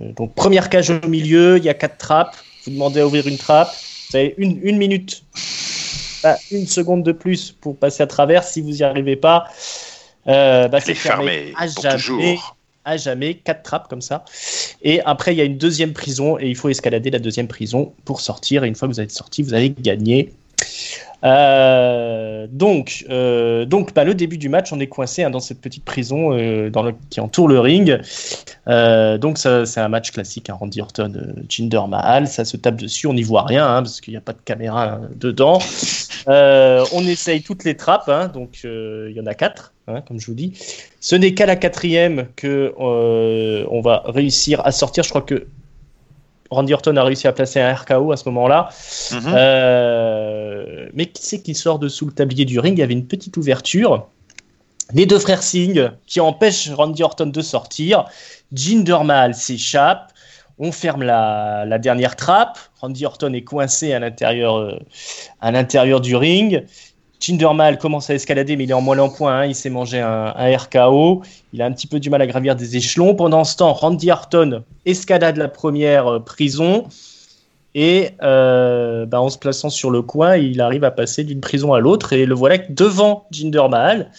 euh, 0.00 0.12
donc 0.16 0.34
première 0.34 0.68
cage 0.68 0.90
au 0.90 1.06
milieu, 1.06 1.58
il 1.58 1.64
y 1.64 1.68
a 1.68 1.74
quatre 1.74 1.96
trappes 1.96 2.36
vous 2.64 2.72
demandez 2.72 3.00
à 3.00 3.06
ouvrir 3.06 3.26
une 3.26 3.38
trappe, 3.38 3.74
vous 4.10 4.16
avez 4.16 4.34
une, 4.38 4.58
une 4.62 4.78
minute, 4.78 5.24
une 6.50 6.66
seconde 6.66 7.02
de 7.02 7.12
plus 7.12 7.52
pour 7.52 7.76
passer 7.76 8.02
à 8.02 8.06
travers. 8.06 8.44
Si 8.44 8.60
vous 8.60 8.70
n'y 8.70 8.82
arrivez 8.82 9.16
pas, 9.16 9.46
euh, 10.26 10.68
bah, 10.68 10.80
c'est 10.80 10.94
fermé, 10.94 11.52
à 11.56 11.66
jamais. 11.66 12.38
À 12.86 12.98
jamais, 12.98 13.36
quatre 13.36 13.62
trappes 13.62 13.88
comme 13.88 14.02
ça. 14.02 14.26
Et 14.82 15.00
après, 15.00 15.32
il 15.34 15.38
y 15.38 15.40
a 15.40 15.44
une 15.44 15.56
deuxième 15.56 15.94
prison 15.94 16.38
et 16.38 16.48
il 16.48 16.54
faut 16.54 16.68
escalader 16.68 17.10
la 17.10 17.18
deuxième 17.18 17.48
prison 17.48 17.94
pour 18.04 18.20
sortir. 18.20 18.62
Et 18.62 18.68
une 18.68 18.74
fois 18.74 18.88
que 18.88 18.92
vous 18.92 19.00
êtes 19.00 19.10
sorti, 19.10 19.42
vous 19.42 19.54
avez 19.54 19.70
gagné. 19.70 20.34
Euh, 21.24 22.46
donc, 22.50 23.06
euh, 23.08 23.64
donc 23.64 23.94
bah, 23.94 24.04
le 24.04 24.14
début 24.14 24.36
du 24.36 24.48
match, 24.48 24.72
on 24.72 24.80
est 24.80 24.86
coincé 24.86 25.22
hein, 25.22 25.30
dans 25.30 25.40
cette 25.40 25.60
petite 25.60 25.84
prison 25.84 26.32
euh, 26.32 26.70
qui 27.08 27.20
entoure 27.20 27.48
le 27.48 27.60
ring. 27.60 27.98
donc, 28.66 29.38
c'est 29.38 29.80
un 29.80 29.88
match 29.88 30.12
classique, 30.12 30.50
hein, 30.50 30.56
Randy 30.58 30.80
Orton, 30.80 31.12
Jinder 31.48 31.80
Mahal, 31.88 32.28
ça 32.28 32.44
se 32.44 32.56
tape 32.56 32.76
dessus, 32.76 33.06
on 33.06 33.14
n'y 33.14 33.22
voit 33.22 33.44
rien 33.44 33.66
hein, 33.66 33.82
parce 33.82 34.00
qu'il 34.00 34.12
n'y 34.12 34.18
a 34.18 34.22
pas 34.22 34.32
de 34.32 34.38
caméra 34.44 35.00
dedans. 35.16 35.58
on 36.26 37.06
essaye 37.06 37.42
toutes 37.42 37.64
les 37.64 37.76
trappes, 37.76 38.32
donc 38.32 38.60
il 38.64 39.12
y 39.14 39.20
en 39.20 39.26
a 39.26 39.34
quatre. 39.34 39.72
comme 40.06 40.20
je 40.20 40.26
vous 40.26 40.34
dis, 40.34 40.52
ce 41.00 41.16
n'est 41.16 41.32
qu'à 41.34 41.46
la 41.46 41.56
quatrième 41.56 42.26
que 42.36 42.74
on 42.76 43.80
va 43.80 44.02
réussir 44.06 44.60
à 44.66 44.72
sortir. 44.72 45.04
Je 45.04 45.08
crois 45.08 45.22
que 45.22 45.46
Randy 46.54 46.72
Orton 46.74 46.96
a 46.96 47.04
réussi 47.04 47.26
à 47.26 47.32
placer 47.32 47.60
un 47.60 47.74
RKO 47.74 48.12
à 48.12 48.16
ce 48.16 48.28
moment-là. 48.28 48.68
Mhm. 49.12 49.20
Euh, 49.26 50.88
mais 50.94 51.06
qui 51.06 51.24
c'est 51.24 51.42
qui 51.42 51.54
sort 51.54 51.78
dessous 51.78 52.06
le 52.06 52.12
tablier 52.12 52.44
du 52.44 52.58
ring? 52.58 52.76
Il 52.76 52.80
y 52.80 52.84
avait 52.84 52.94
une 52.94 53.06
petite 53.06 53.36
ouverture. 53.36 54.06
Les 54.92 55.06
deux 55.06 55.18
frères 55.18 55.42
Singh 55.42 55.90
qui 56.06 56.20
empêchent 56.20 56.70
Randy 56.70 57.02
Orton 57.02 57.26
de 57.26 57.40
sortir. 57.40 58.04
Jinder 58.52 58.98
Mahal 59.04 59.34
s'échappe. 59.34 60.12
On 60.58 60.70
ferme 60.70 61.02
la, 61.02 61.78
dernière 61.78 62.16
trappe. 62.16 62.58
Randy 62.80 63.04
Orton 63.06 63.32
est 63.32 63.42
coincé 63.42 63.92
à 63.92 63.98
l'intérieur, 63.98 64.56
euh, 64.56 64.78
à 65.40 65.50
l'intérieur 65.50 66.00
du 66.00 66.14
ring. 66.14 66.64
Mal 67.32 67.78
commence 67.78 68.10
à 68.10 68.14
escalader, 68.14 68.56
mais 68.56 68.64
il 68.64 68.70
est 68.70 68.74
en 68.74 68.80
moelle 68.80 69.00
en 69.00 69.08
point. 69.08 69.40
Hein. 69.40 69.46
Il 69.46 69.54
s'est 69.54 69.70
mangé 69.70 70.00
un, 70.00 70.32
RKO. 70.56 71.22
Il 71.52 71.62
a 71.62 71.66
un 71.66 71.72
petit 71.72 71.86
peu 71.86 72.00
du 72.00 72.10
mal 72.10 72.20
à 72.22 72.26
gravir 72.26 72.56
des 72.56 72.76
échelons. 72.76 73.14
Pendant 73.14 73.44
ce 73.44 73.56
temps, 73.56 73.72
Randy 73.72 74.10
Orton 74.10 74.62
escalade 74.84 75.36
la 75.36 75.48
première 75.48 76.06
euh, 76.06 76.18
prison. 76.20 76.84
Et 77.74 78.10
euh, 78.22 79.04
bah, 79.04 79.20
en 79.20 79.28
se 79.28 79.38
plaçant 79.38 79.68
sur 79.68 79.90
le 79.90 80.00
coin, 80.02 80.36
il 80.36 80.60
arrive 80.60 80.84
à 80.84 80.92
passer 80.92 81.24
d'une 81.24 81.40
prison 81.40 81.72
à 81.72 81.80
l'autre. 81.80 82.12
Et 82.12 82.24
le 82.24 82.34
voilà 82.34 82.58
devant 82.68 83.26
Jinder 83.32 83.64
Mahal, 83.68 84.12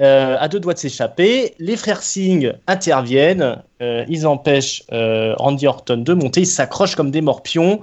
euh, 0.00 0.36
à 0.38 0.48
deux 0.48 0.60
doigts 0.60 0.74
de 0.74 0.78
s'échapper. 0.78 1.54
Les 1.58 1.76
frères 1.76 2.02
Singh 2.02 2.54
interviennent. 2.68 3.60
Euh, 3.80 4.04
ils 4.08 4.26
empêchent 4.26 4.84
Randy 4.90 5.66
Orton 5.66 5.96
de 5.96 6.14
monter. 6.14 6.42
Ils 6.42 6.46
s'accrochent 6.46 6.94
comme 6.94 7.10
des 7.10 7.22
morpions. 7.22 7.80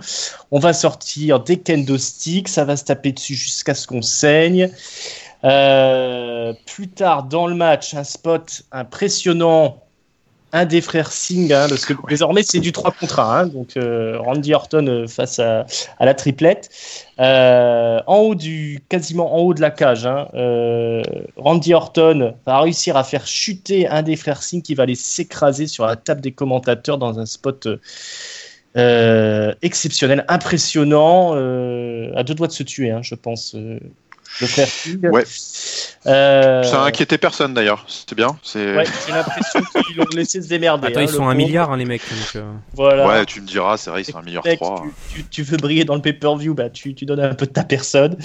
On 0.52 0.60
va 0.60 0.72
sortir 0.72 1.42
des 1.42 1.58
kendo 1.58 1.98
sticks. 1.98 2.48
Ça 2.48 2.64
va 2.64 2.78
se 2.78 2.86
taper 2.86 3.12
dessus 3.12 3.36
jusqu'à 3.36 3.76
ce 3.76 3.88
qu'on 3.88 4.02
saigne. 4.02 4.70
plus 5.42 6.88
tard 6.88 7.24
dans 7.24 7.48
le 7.48 7.56
match, 7.56 7.94
un 7.94 8.06
spot 8.06 8.64
impressionnant 8.72 9.84
un 10.52 10.66
des 10.66 10.82
frères 10.82 11.12
Singh, 11.12 11.52
hein, 11.54 11.68
parce 11.70 11.86
que 11.86 11.94
désormais 12.08 12.44
c'est 12.44 12.60
du 12.60 12.72
3 12.72 12.92
contre 12.92 13.20
1, 13.20 13.40
hein, 13.40 13.48
donc 13.48 13.78
euh, 13.78 14.18
Randy 14.20 14.54
Orton 14.54 14.88
euh, 14.88 15.08
face 15.08 15.40
à, 15.40 15.66
la 16.00 16.14
triplette. 16.14 16.70
Euh, 17.20 18.00
en 18.08 18.18
haut 18.18 18.36
du, 18.36 18.80
quasiment 18.90 19.36
en 19.36 19.40
haut 19.40 19.54
de 19.54 19.62
la 19.62 19.72
cage, 19.72 20.06
hein, 20.06 20.28
Randy 21.38 21.74
Orton 21.74 22.36
va 22.46 22.62
réussir 22.62 22.98
à 22.98 23.04
faire 23.04 23.28
chuter 23.28 23.88
un 23.88 24.02
des 24.02 24.16
frères 24.16 24.42
Singh 24.42 24.62
qui 24.62 24.76
va 24.76 24.84
aller 24.84 24.96
s'écraser 24.96 25.68
sur 25.68 25.86
la 25.86 25.96
table 25.96 26.22
des 26.22 26.32
commentateurs 26.32 26.98
dans 26.98 27.20
un 27.20 27.26
spot 27.26 27.68
exceptionnel, 28.76 30.26
impressionnant, 30.28 31.34
à 31.34 32.24
deux 32.24 32.34
doigts 32.34 32.48
de 32.48 32.54
se 32.54 32.64
tuer, 32.64 32.94
je 33.02 33.16
pense 33.16 33.56
le 34.42 34.48
frère 34.48 34.68
Ouais. 35.12 35.24
Euh... 36.08 36.64
Ça 36.64 36.84
a 36.84 36.88
inquiété 36.88 37.18
personne 37.18 37.54
d'ailleurs, 37.54 37.84
c'était 37.88 38.16
bien. 38.16 38.30
Ouais, 38.56 38.86
j'ai 39.08 39.14
l'impression 39.14 39.62
qu'ils 39.86 39.98
l'ont 39.98 40.06
laissé 40.16 40.42
se 40.42 40.48
démerder. 40.48 40.88
Attends, 40.88 41.00
hein, 41.00 41.04
ils 41.04 41.10
sont 41.10 41.28
un 41.28 41.34
milliard 41.34 41.72
hein, 41.72 41.78
les 41.78 41.86
mecs. 41.86 42.02
Euh. 42.36 42.54
Voilà. 42.74 43.08
Ouais, 43.08 43.26
tu 43.26 43.42
me 43.42 43.48
diras, 43.48 43.76
c'est 43.78 43.90
vrai, 43.90 44.02
ils 44.02 44.06
sont 44.06 44.18
un 44.18 44.22
milliard 44.22 44.44
trois. 44.56 44.84
Tu, 45.14 45.26
tu, 45.26 45.44
veux 45.44 45.58
briller 45.58 45.84
dans 45.84 45.96
le 45.96 46.02
pay-per-view, 46.02 46.54
bah, 46.54 46.70
tu, 46.70 46.96
tu, 46.96 47.06
donnes 47.06 47.20
un 47.20 47.36
peu 47.36 47.46
de 47.46 47.52
ta 47.52 47.64
personne. 47.64 48.18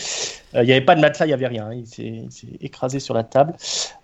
Euh, 0.54 0.62
il 0.62 0.66
n'y 0.66 0.72
avait 0.72 0.84
pas 0.84 0.94
de 0.94 1.00
matelas, 1.00 1.26
il 1.26 1.30
n'y 1.30 1.34
avait 1.34 1.48
rien. 1.48 1.66
Hein, 1.66 1.74
il 1.74 1.86
s'est 1.86 2.46
écrasé 2.60 3.00
sur 3.00 3.14
la 3.14 3.24
table. 3.24 3.54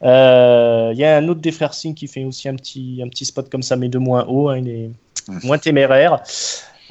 Euh, 0.03 0.91
il 0.93 0.99
y 0.99 1.05
a 1.05 1.17
un 1.17 1.29
autre 1.29 1.41
des 1.41 1.53
frères 1.53 1.75
Singh 1.75 1.95
qui 1.95 2.09
fait 2.09 2.25
aussi 2.25 2.49
un 2.49 2.57
petit, 2.57 3.01
un 3.05 3.09
petit 3.09 3.25
spot 3.25 3.49
comme 3.49 3.63
ça, 3.63 3.77
mais 3.77 3.89
de 3.89 3.99
moins 3.99 4.25
haut. 4.27 4.53
il 4.53 4.69
est 4.69 4.91
mmh. 5.29 5.39
moins 5.45 5.59
téméraire. 5.59 6.23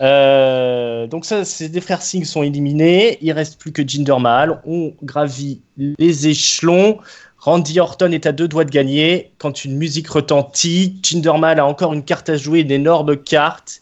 Euh, 0.02 1.08
donc 1.08 1.26
ça, 1.26 1.46
ces 1.46 1.70
des 1.70 1.82
frères 1.82 2.02
Singh 2.02 2.26
sont 2.26 2.44
éliminés. 2.44 3.18
Il 3.22 3.32
reste 3.32 3.60
plus 3.60 3.72
que 3.72 3.88
Jinder 3.88 4.18
Mahal. 4.20 4.62
On 4.66 4.94
gravit 5.04 5.62
les 5.78 6.28
échelons. 6.28 6.98
Randy 7.38 7.80
Orton 7.80 8.12
est 8.12 8.26
à 8.26 8.32
deux 8.32 8.48
doigts 8.48 8.66
de 8.66 8.72
gagner 8.72 9.32
quand 9.38 9.64
une 9.64 9.78
musique 9.78 10.10
retentit. 10.10 11.00
Jinder 11.04 11.34
Mahal 11.38 11.60
a 11.60 11.66
encore 11.66 11.94
une 11.94 12.04
carte 12.04 12.30
à 12.30 12.38
jouer, 12.38 12.62
une 12.62 12.72
énorme 12.72 13.16
carte. 13.18 13.82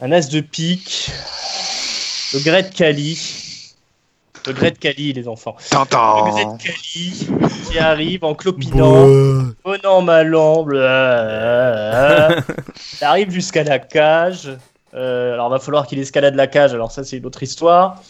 Un 0.00 0.12
as 0.12 0.28
de 0.28 0.40
pique. 0.40 1.10
Le 2.32 2.40
Great 2.40 2.70
Kali. 2.70 3.18
Le 4.46 4.54
Great 4.54 4.78
Kali, 4.78 5.12
les 5.12 5.28
enfants. 5.28 5.56
Le 5.72 6.30
Great 6.30 6.58
Kali 6.58 7.28
qui 7.70 7.78
arrive 7.78 8.24
en 8.24 8.34
clopinant, 8.34 9.06
bon 9.64 9.78
an, 9.84 10.02
mal 10.02 10.34
an, 10.34 10.66
Il 10.70 10.76
arrive 13.02 13.30
jusqu'à 13.30 13.62
la 13.64 13.78
cage. 13.78 14.50
Euh, 14.94 15.34
alors, 15.34 15.48
il 15.48 15.52
va 15.52 15.58
falloir 15.58 15.86
qu'il 15.86 15.98
escalade 15.98 16.34
la 16.34 16.46
cage. 16.46 16.74
Alors, 16.74 16.90
ça, 16.90 17.04
c'est 17.04 17.18
une 17.18 17.26
autre 17.26 17.42
histoire. 17.42 18.02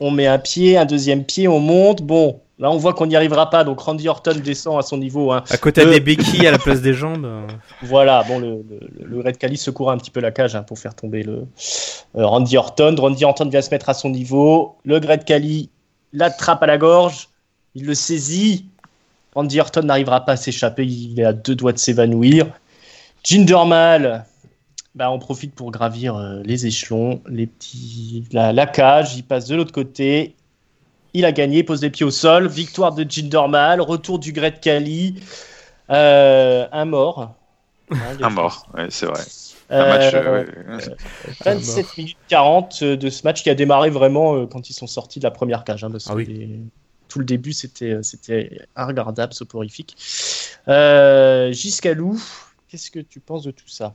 On 0.00 0.10
met 0.10 0.26
un 0.26 0.38
pied, 0.38 0.76
un 0.76 0.84
deuxième 0.84 1.24
pied, 1.24 1.48
on 1.48 1.58
monte. 1.58 2.02
Bon, 2.02 2.40
là, 2.58 2.70
on 2.70 2.76
voit 2.76 2.94
qu'on 2.94 3.06
n'y 3.06 3.16
arrivera 3.16 3.50
pas. 3.50 3.64
Donc, 3.64 3.80
Randy 3.80 4.08
Orton 4.08 4.36
descend 4.42 4.78
à 4.78 4.82
son 4.82 4.98
niveau. 4.98 5.32
Hein. 5.32 5.42
À 5.50 5.56
côté 5.56 5.84
des 5.84 6.00
béquilles 6.00 6.46
à 6.46 6.52
la 6.52 6.58
place 6.58 6.80
des 6.80 6.94
jambes. 6.94 7.28
Voilà, 7.82 8.24
bon, 8.26 8.38
le, 8.38 8.64
le, 9.04 9.20
Red 9.20 9.38
Cali 9.38 9.56
secourt 9.56 9.90
un 9.90 9.98
petit 9.98 10.10
peu 10.10 10.20
la 10.20 10.30
cage 10.30 10.56
hein, 10.56 10.62
pour 10.62 10.78
faire 10.78 10.94
tomber 10.94 11.22
le 11.22 11.46
euh, 12.16 12.26
Randy 12.26 12.56
Orton. 12.56 12.94
Randy 12.98 13.24
Orton 13.24 13.48
vient 13.48 13.62
se 13.62 13.70
mettre 13.70 13.88
à 13.88 13.94
son 13.94 14.10
niveau. 14.10 14.76
Le 14.84 14.96
Red 14.96 15.24
Cali 15.24 15.70
l'attrape 16.12 16.62
à 16.62 16.66
la 16.66 16.78
gorge. 16.78 17.28
Il 17.74 17.86
le 17.86 17.94
saisit. 17.94 18.66
Randy 19.34 19.60
Orton 19.60 19.82
n'arrivera 19.82 20.24
pas 20.24 20.32
à 20.32 20.36
s'échapper. 20.36 20.84
Il 20.84 21.20
est 21.20 21.24
à 21.24 21.32
deux 21.32 21.54
doigts 21.54 21.72
de 21.72 21.78
s'évanouir. 21.78 22.46
Jinder 23.22 23.64
Mahal 23.66 24.24
bah, 24.98 25.12
on 25.12 25.20
profite 25.20 25.54
pour 25.54 25.70
gravir 25.70 26.16
euh, 26.16 26.42
les 26.44 26.66
échelons, 26.66 27.22
les 27.28 27.46
petits, 27.46 28.24
la, 28.32 28.66
cage. 28.66 29.16
Il 29.16 29.22
passe 29.22 29.46
de 29.46 29.54
l'autre 29.54 29.70
côté. 29.70 30.34
Il 31.14 31.24
a 31.24 31.30
gagné, 31.30 31.62
pose 31.62 31.82
les 31.82 31.90
pieds 31.90 32.04
au 32.04 32.10
sol. 32.10 32.48
Victoire 32.48 32.92
de 32.92 33.08
Jindermal, 33.08 33.80
retour 33.80 34.18
du 34.18 34.32
Great 34.32 34.60
Kali. 34.60 35.22
Euh, 35.90 36.66
un 36.72 36.84
mort. 36.84 37.32
Hein, 37.92 37.96
un 38.20 38.30
mort, 38.30 38.66
c'est 38.90 39.06
vrai. 39.06 39.22
Un 39.70 39.86
match, 39.86 40.14
27 41.44 41.98
minutes 41.98 42.16
40 42.28 42.82
de 42.82 43.08
ce 43.10 43.22
match 43.22 43.44
qui 43.44 43.50
a 43.50 43.54
démarré 43.54 43.90
vraiment 43.90 44.46
quand 44.46 44.68
ils 44.68 44.72
sont 44.72 44.86
sortis 44.86 45.20
de 45.20 45.24
la 45.24 45.30
première 45.30 45.62
cage. 45.62 45.84
Hein, 45.84 45.92
ah 46.08 46.14
tout 47.08 47.18
le 47.20 47.24
début, 47.24 47.52
c'était 47.52 47.98
c'était 48.02 48.58
regardable, 48.76 49.32
soporifique. 49.32 49.96
Euh, 50.66 51.52
Giscalou, 51.52 52.20
qu'est-ce 52.68 52.90
que 52.90 52.98
tu 52.98 53.20
penses 53.20 53.44
de 53.44 53.50
tout 53.52 53.68
ça? 53.68 53.94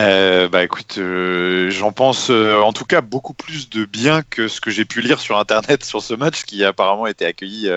Euh, 0.00 0.48
bah 0.48 0.64
écoute, 0.64 0.96
euh, 0.98 1.70
j'en 1.70 1.92
pense 1.92 2.30
euh, 2.30 2.58
en 2.60 2.72
tout 2.72 2.86
cas 2.86 3.02
beaucoup 3.02 3.34
plus 3.34 3.68
de 3.68 3.84
bien 3.84 4.22
que 4.22 4.48
ce 4.48 4.60
que 4.60 4.70
j'ai 4.70 4.86
pu 4.86 5.02
lire 5.02 5.20
sur 5.20 5.38
internet 5.38 5.84
sur 5.84 6.02
ce 6.02 6.14
match 6.14 6.44
qui 6.44 6.64
a 6.64 6.68
apparemment 6.68 7.06
été 7.06 7.26
accueilli 7.26 7.70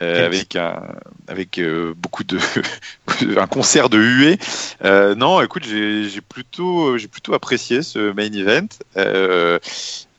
avec 0.00 0.56
un, 0.56 0.82
avec 1.28 1.60
beaucoup 1.96 2.24
de 2.24 2.38
un 3.38 3.46
concert 3.46 3.88
de 3.88 3.98
huées. 3.98 4.38
non, 5.16 5.42
écoute, 5.42 5.64
j'ai 5.64 6.20
plutôt 6.20 6.96
j'ai 6.96 7.08
plutôt 7.08 7.34
apprécié 7.34 7.82
ce 7.82 8.12
main 8.12 8.32
event. 8.32 8.68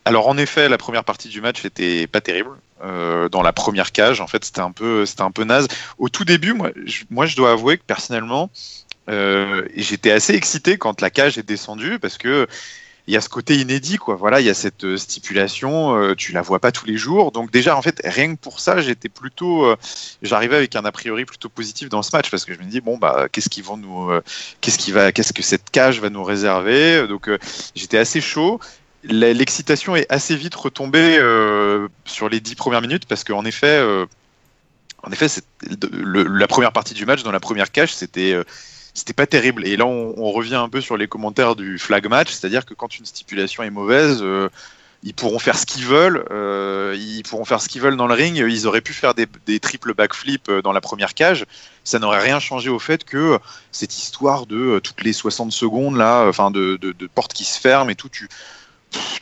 alors 0.04 0.28
en 0.28 0.38
effet, 0.38 0.68
la 0.68 0.78
première 0.78 1.04
partie 1.04 1.28
du 1.28 1.40
match 1.40 1.64
était 1.64 2.06
pas 2.06 2.20
terrible. 2.20 2.56
dans 2.80 3.42
la 3.42 3.52
première 3.52 3.92
cage, 3.92 4.20
en 4.20 4.26
fait, 4.26 4.44
c'était 4.44 4.60
un 4.60 4.72
peu 4.72 5.04
c'était 5.04 5.22
un 5.22 5.32
peu 5.32 5.44
naze. 5.44 5.66
Au 5.98 6.08
tout 6.08 6.24
début, 6.24 6.54
moi, 6.54 6.70
moi, 7.10 7.26
je 7.26 7.34
dois 7.34 7.52
avouer 7.52 7.76
que 7.76 7.84
personnellement, 7.86 8.50
euh, 9.08 9.66
j'étais 9.76 10.10
assez 10.10 10.34
excité 10.34 10.78
quand 10.78 11.00
la 11.00 11.10
cage 11.10 11.36
est 11.38 11.46
descendue 11.46 11.98
parce 11.98 12.18
que 12.18 12.46
il 13.06 13.12
y 13.12 13.18
a 13.18 13.20
ce 13.20 13.28
côté 13.28 13.56
inédit, 13.56 13.98
quoi. 13.98 14.14
Voilà, 14.14 14.40
il 14.40 14.46
y 14.46 14.50
a 14.50 14.54
cette 14.54 14.84
euh, 14.84 14.96
stipulation, 14.96 15.94
euh, 15.94 16.14
tu 16.14 16.32
la 16.32 16.40
vois 16.40 16.58
pas 16.58 16.72
tous 16.72 16.86
les 16.86 16.96
jours. 16.96 17.32
Donc 17.32 17.50
déjà, 17.50 17.76
en 17.76 17.82
fait, 17.82 18.00
rien 18.02 18.34
que 18.34 18.40
pour 18.40 18.60
ça, 18.60 18.80
j'étais 18.80 19.10
plutôt, 19.10 19.74
j'arrivais 20.22 20.56
avec 20.56 20.74
un 20.74 20.86
a 20.86 20.92
priori 20.92 21.26
plutôt 21.26 21.50
positif 21.50 21.90
dans 21.90 22.02
ce 22.02 22.16
match 22.16 22.30
parce 22.30 22.46
que 22.46 22.54
je 22.54 22.58
me 22.60 22.64
dis 22.64 22.80
bon 22.80 22.96
bah 22.96 23.26
qu'est-ce 23.30 23.50
qu'ils 23.50 23.64
vont 23.64 23.76
nous, 23.76 24.10
qu'est-ce 24.62 24.78
qui 24.78 24.90
va, 24.90 25.12
qu'est-ce 25.12 25.34
que 25.34 25.42
cette 25.42 25.70
cage 25.70 26.00
va 26.00 26.08
nous 26.08 26.24
réserver? 26.24 27.06
Donc 27.06 27.28
j'étais 27.74 27.98
assez 27.98 28.22
chaud. 28.22 28.58
L'excitation 29.04 29.96
est 29.96 30.06
assez 30.10 30.34
vite 30.34 30.54
retombée 30.54 31.18
sur 32.06 32.30
les 32.30 32.40
dix 32.40 32.54
premières 32.54 32.80
minutes 32.80 33.04
parce 33.04 33.22
qu'en 33.22 33.44
effet, 33.44 33.84
en 35.02 35.12
effet, 35.12 35.26
la 35.92 36.46
première 36.46 36.72
partie 36.72 36.94
du 36.94 37.04
match 37.04 37.22
dans 37.22 37.32
la 37.32 37.40
première 37.40 37.70
cage, 37.70 37.94
c'était 37.94 38.34
c'était 38.94 39.12
pas 39.12 39.26
terrible. 39.26 39.66
Et 39.66 39.76
là, 39.76 39.86
on, 39.86 40.30
revient 40.30 40.54
un 40.54 40.68
peu 40.68 40.80
sur 40.80 40.96
les 40.96 41.08
commentaires 41.08 41.56
du 41.56 41.78
flag 41.78 42.08
match, 42.08 42.30
c'est-à-dire 42.30 42.64
que 42.64 42.74
quand 42.74 42.98
une 42.98 43.04
stipulation 43.04 43.62
est 43.62 43.70
mauvaise, 43.70 44.20
euh, 44.22 44.48
ils 45.02 45.14
pourront 45.14 45.38
faire 45.38 45.58
ce 45.58 45.66
qu'ils 45.66 45.84
veulent, 45.84 46.24
euh, 46.30 46.96
ils 46.98 47.22
pourront 47.24 47.44
faire 47.44 47.60
ce 47.60 47.68
qu'ils 47.68 47.82
veulent 47.82 47.96
dans 47.96 48.06
le 48.06 48.14
ring. 48.14 48.36
Ils 48.36 48.66
auraient 48.66 48.80
pu 48.80 48.92
faire 48.92 49.14
des, 49.14 49.26
des 49.46 49.60
triples 49.60 49.94
backflips 49.94 50.48
euh, 50.48 50.62
dans 50.62 50.72
la 50.72 50.80
première 50.80 51.14
cage. 51.14 51.44
Ça 51.82 51.98
n'aurait 51.98 52.22
rien 52.22 52.40
changé 52.40 52.70
au 52.70 52.78
fait 52.78 53.04
que 53.04 53.38
cette 53.70 53.98
histoire 53.98 54.46
de 54.46 54.78
toutes 54.78 55.02
les 55.02 55.12
60 55.12 55.52
secondes 55.52 55.96
là, 55.96 56.26
enfin 56.26 56.50
de, 56.50 56.76
de, 56.76 56.92
de 56.92 57.06
portes 57.06 57.34
qui 57.34 57.44
se 57.44 57.60
ferment 57.60 57.90
et 57.90 57.94
tout, 57.96 58.08
tu 58.08 58.28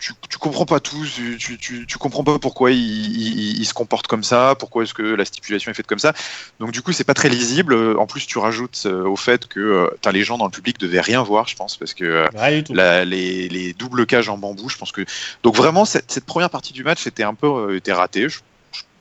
tu, 0.01 0.12
tu, 0.29 0.39
comprends 0.39 0.66
pas 0.66 0.81
tout, 0.81 1.05
tu, 1.39 1.59
tu, 1.59 1.87
tu 1.87 1.99
comprends 1.99 2.25
pas 2.25 2.39
pourquoi 2.39 2.70
il, 2.73 3.59
il, 3.59 3.66
se 3.66 3.75
comporte 3.75 4.07
comme 4.07 4.25
ça, 4.25 4.55
pourquoi 4.59 4.83
est-ce 4.83 4.95
que 4.95 5.03
la 5.03 5.25
stipulation 5.25 5.70
est 5.70 5.75
faite 5.75 5.87
comme 5.87 5.99
ça. 5.99 6.12
Donc 6.61 6.73
du 6.73 6.83
coup, 6.83 6.93
c'est 6.93 7.05
pas 7.05 7.14
très 7.14 7.29
lisible. 7.29 7.97
En 7.99 8.07
plus, 8.07 8.27
tu 8.27 8.39
rajoutes 8.39 8.83
euh, 8.87 9.05
au 9.05 9.16
fait 9.16 9.47
que 9.47 9.61
euh, 9.61 10.11
les 10.12 10.25
gens 10.25 10.39
dans 10.39 10.47
le 10.47 10.51
public 10.51 10.79
devaient 10.79 11.01
rien 11.01 11.23
voir, 11.23 11.49
je 11.49 11.57
pense, 11.57 11.77
parce 11.77 11.95
que 11.95 12.05
euh, 12.05 12.62
la, 12.70 13.05
les, 13.05 13.49
les, 13.49 13.73
doubles 13.73 14.07
cages 14.07 14.29
en 14.29 14.39
bambou, 14.39 14.68
je 14.68 14.77
pense 14.77 14.93
que 14.93 15.03
donc 15.43 15.57
vraiment 15.57 15.85
cette, 15.85 16.11
cette 16.11 16.27
première 16.27 16.51
partie 16.51 16.73
du 16.73 16.85
match 16.85 17.07
était 17.07 17.23
un 17.23 17.35
peu 17.35 17.47
euh, 17.47 17.77
était 17.77 17.93
ratée. 17.93 18.27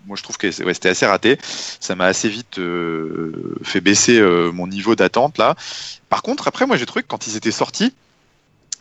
moi, 0.05 0.15
je 0.15 0.23
trouve 0.23 0.37
que 0.37 0.47
ouais, 0.63 0.73
c'était 0.73 0.89
assez 0.89 1.05
raté. 1.05 1.37
Ça 1.43 1.95
m'a 1.95 2.05
assez 2.05 2.29
vite 2.29 2.59
fait 3.63 3.81
baisser 3.81 4.21
mon 4.53 4.67
niveau 4.67 4.95
d'attente 4.95 5.37
là. 5.37 5.55
Par 6.09 6.21
contre, 6.21 6.47
après, 6.47 6.65
moi, 6.65 6.77
j'ai 6.77 6.85
trouvé 6.85 7.03
que 7.03 7.07
quand 7.07 7.27
ils 7.27 7.37
étaient 7.37 7.51
sortis, 7.51 7.93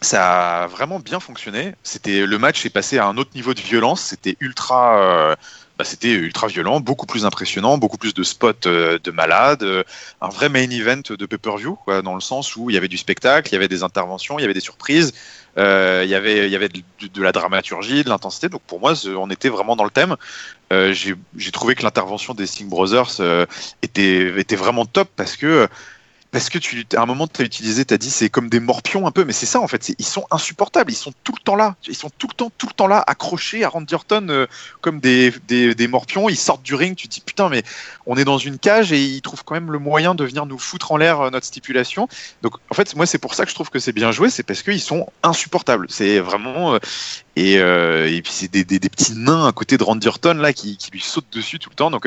ça 0.02 0.62
a 0.62 0.66
vraiment 0.66 0.98
bien 0.98 1.20
fonctionné. 1.20 1.74
C'était 1.82 2.26
le 2.26 2.38
match 2.38 2.64
est 2.64 2.70
passé 2.70 2.98
à 2.98 3.06
un 3.06 3.16
autre 3.16 3.30
niveau 3.34 3.54
de 3.54 3.60
violence. 3.60 4.00
C'était 4.00 4.36
ultra, 4.40 4.98
euh, 4.98 5.36
bah, 5.78 5.84
c'était 5.84 6.12
ultra 6.12 6.46
violent, 6.46 6.80
beaucoup 6.80 7.06
plus 7.06 7.26
impressionnant, 7.26 7.76
beaucoup 7.76 7.98
plus 7.98 8.14
de 8.14 8.22
spots 8.22 8.66
euh, 8.66 8.98
de 9.02 9.10
malades, 9.10 9.62
euh, 9.62 9.82
un 10.22 10.28
vrai 10.28 10.48
main 10.48 10.70
event 10.70 11.02
de 11.10 11.26
pay-per-view, 11.26 11.78
dans 12.02 12.14
le 12.14 12.20
sens 12.20 12.56
où 12.56 12.70
il 12.70 12.74
y 12.74 12.76
avait 12.78 12.88
du 12.88 12.96
spectacle, 12.96 13.50
il 13.50 13.52
y 13.52 13.56
avait 13.56 13.68
des 13.68 13.82
interventions, 13.82 14.38
il 14.38 14.42
y 14.42 14.44
avait 14.44 14.54
des 14.54 14.60
surprises, 14.60 15.12
il 15.56 15.62
y 16.08 16.14
avait, 16.14 16.46
il 16.46 16.50
y 16.50 16.56
avait 16.56 16.70
de, 16.70 17.22
la 17.22 17.32
dramaturgie, 17.32 18.02
de 18.02 18.08
l'intensité. 18.08 18.48
Donc 18.48 18.62
pour 18.62 18.80
moi, 18.80 18.94
on 19.06 19.28
était 19.28 19.50
vraiment 19.50 19.76
dans 19.76 19.84
le 19.84 19.90
thème. 19.90 20.16
J'ai 20.70 21.50
trouvé 21.52 21.74
que 21.74 21.82
l'intervention 21.82 22.32
des 22.32 22.46
Sting 22.46 22.68
Brothers 22.68 23.20
était, 23.82 24.40
était 24.40 24.56
vraiment 24.56 24.86
top 24.86 25.10
parce 25.16 25.36
que 25.36 25.68
parce 26.32 26.48
que 26.48 26.58
tu, 26.58 26.86
à 26.96 27.02
un 27.02 27.06
moment, 27.06 27.26
tu 27.26 27.42
as 27.42 27.44
utilisé, 27.44 27.84
tu 27.84 27.92
as 27.92 27.98
dit 27.98 28.10
c'est 28.10 28.28
comme 28.28 28.48
des 28.48 28.60
morpions 28.60 29.06
un 29.06 29.10
peu, 29.10 29.24
mais 29.24 29.32
c'est 29.32 29.46
ça 29.46 29.60
en 29.60 29.66
fait, 29.66 29.92
ils 29.98 30.04
sont 30.04 30.26
insupportables, 30.30 30.92
ils 30.92 30.96
sont 30.96 31.12
tout 31.24 31.32
le 31.36 31.42
temps 31.42 31.56
là, 31.56 31.74
ils 31.88 31.96
sont 31.96 32.10
tout 32.18 32.28
le 32.28 32.34
temps, 32.34 32.52
tout 32.56 32.68
le 32.68 32.72
temps 32.72 32.86
là, 32.86 33.02
accrochés 33.06 33.64
à 33.64 33.68
Randy 33.68 33.94
Orton 33.94 34.26
euh, 34.28 34.46
comme 34.80 35.00
des, 35.00 35.32
des, 35.48 35.74
des, 35.74 35.88
morpions, 35.88 36.28
ils 36.28 36.36
sortent 36.36 36.62
du 36.62 36.74
ring, 36.74 36.96
tu 36.96 37.08
te 37.08 37.14
dis 37.14 37.20
putain, 37.20 37.48
mais 37.48 37.64
on 38.06 38.16
est 38.16 38.24
dans 38.24 38.38
une 38.38 38.58
cage 38.58 38.92
et 38.92 39.02
ils 39.02 39.22
trouvent 39.22 39.42
quand 39.44 39.54
même 39.54 39.72
le 39.72 39.80
moyen 39.80 40.14
de 40.14 40.24
venir 40.24 40.46
nous 40.46 40.58
foutre 40.58 40.92
en 40.92 40.96
l'air 40.96 41.20
euh, 41.20 41.30
notre 41.30 41.46
stipulation. 41.46 42.08
Donc 42.42 42.54
en 42.70 42.74
fait, 42.74 42.94
moi, 42.94 43.06
c'est 43.06 43.18
pour 43.18 43.34
ça 43.34 43.44
que 43.44 43.50
je 43.50 43.56
trouve 43.56 43.70
que 43.70 43.80
c'est 43.80 43.92
bien 43.92 44.12
joué, 44.12 44.30
c'est 44.30 44.44
parce 44.44 44.62
qu'ils 44.62 44.80
sont 44.80 45.08
insupportables. 45.22 45.86
C'est 45.90 46.20
vraiment. 46.20 46.74
Euh, 46.74 46.78
et, 47.36 47.54
et 47.54 48.22
puis 48.22 48.32
c'est 48.32 48.50
des, 48.50 48.64
des, 48.64 48.78
petits 48.88 49.14
nains 49.14 49.46
à 49.46 49.52
côté 49.52 49.78
de 49.78 49.82
Randy 49.82 50.06
Orton 50.08 50.34
là 50.34 50.52
qui, 50.52 50.76
qui 50.76 50.90
lui 50.90 51.00
sautent 51.00 51.32
dessus 51.32 51.58
tout 51.58 51.70
le 51.70 51.74
temps. 51.74 51.90
Donc 51.90 52.04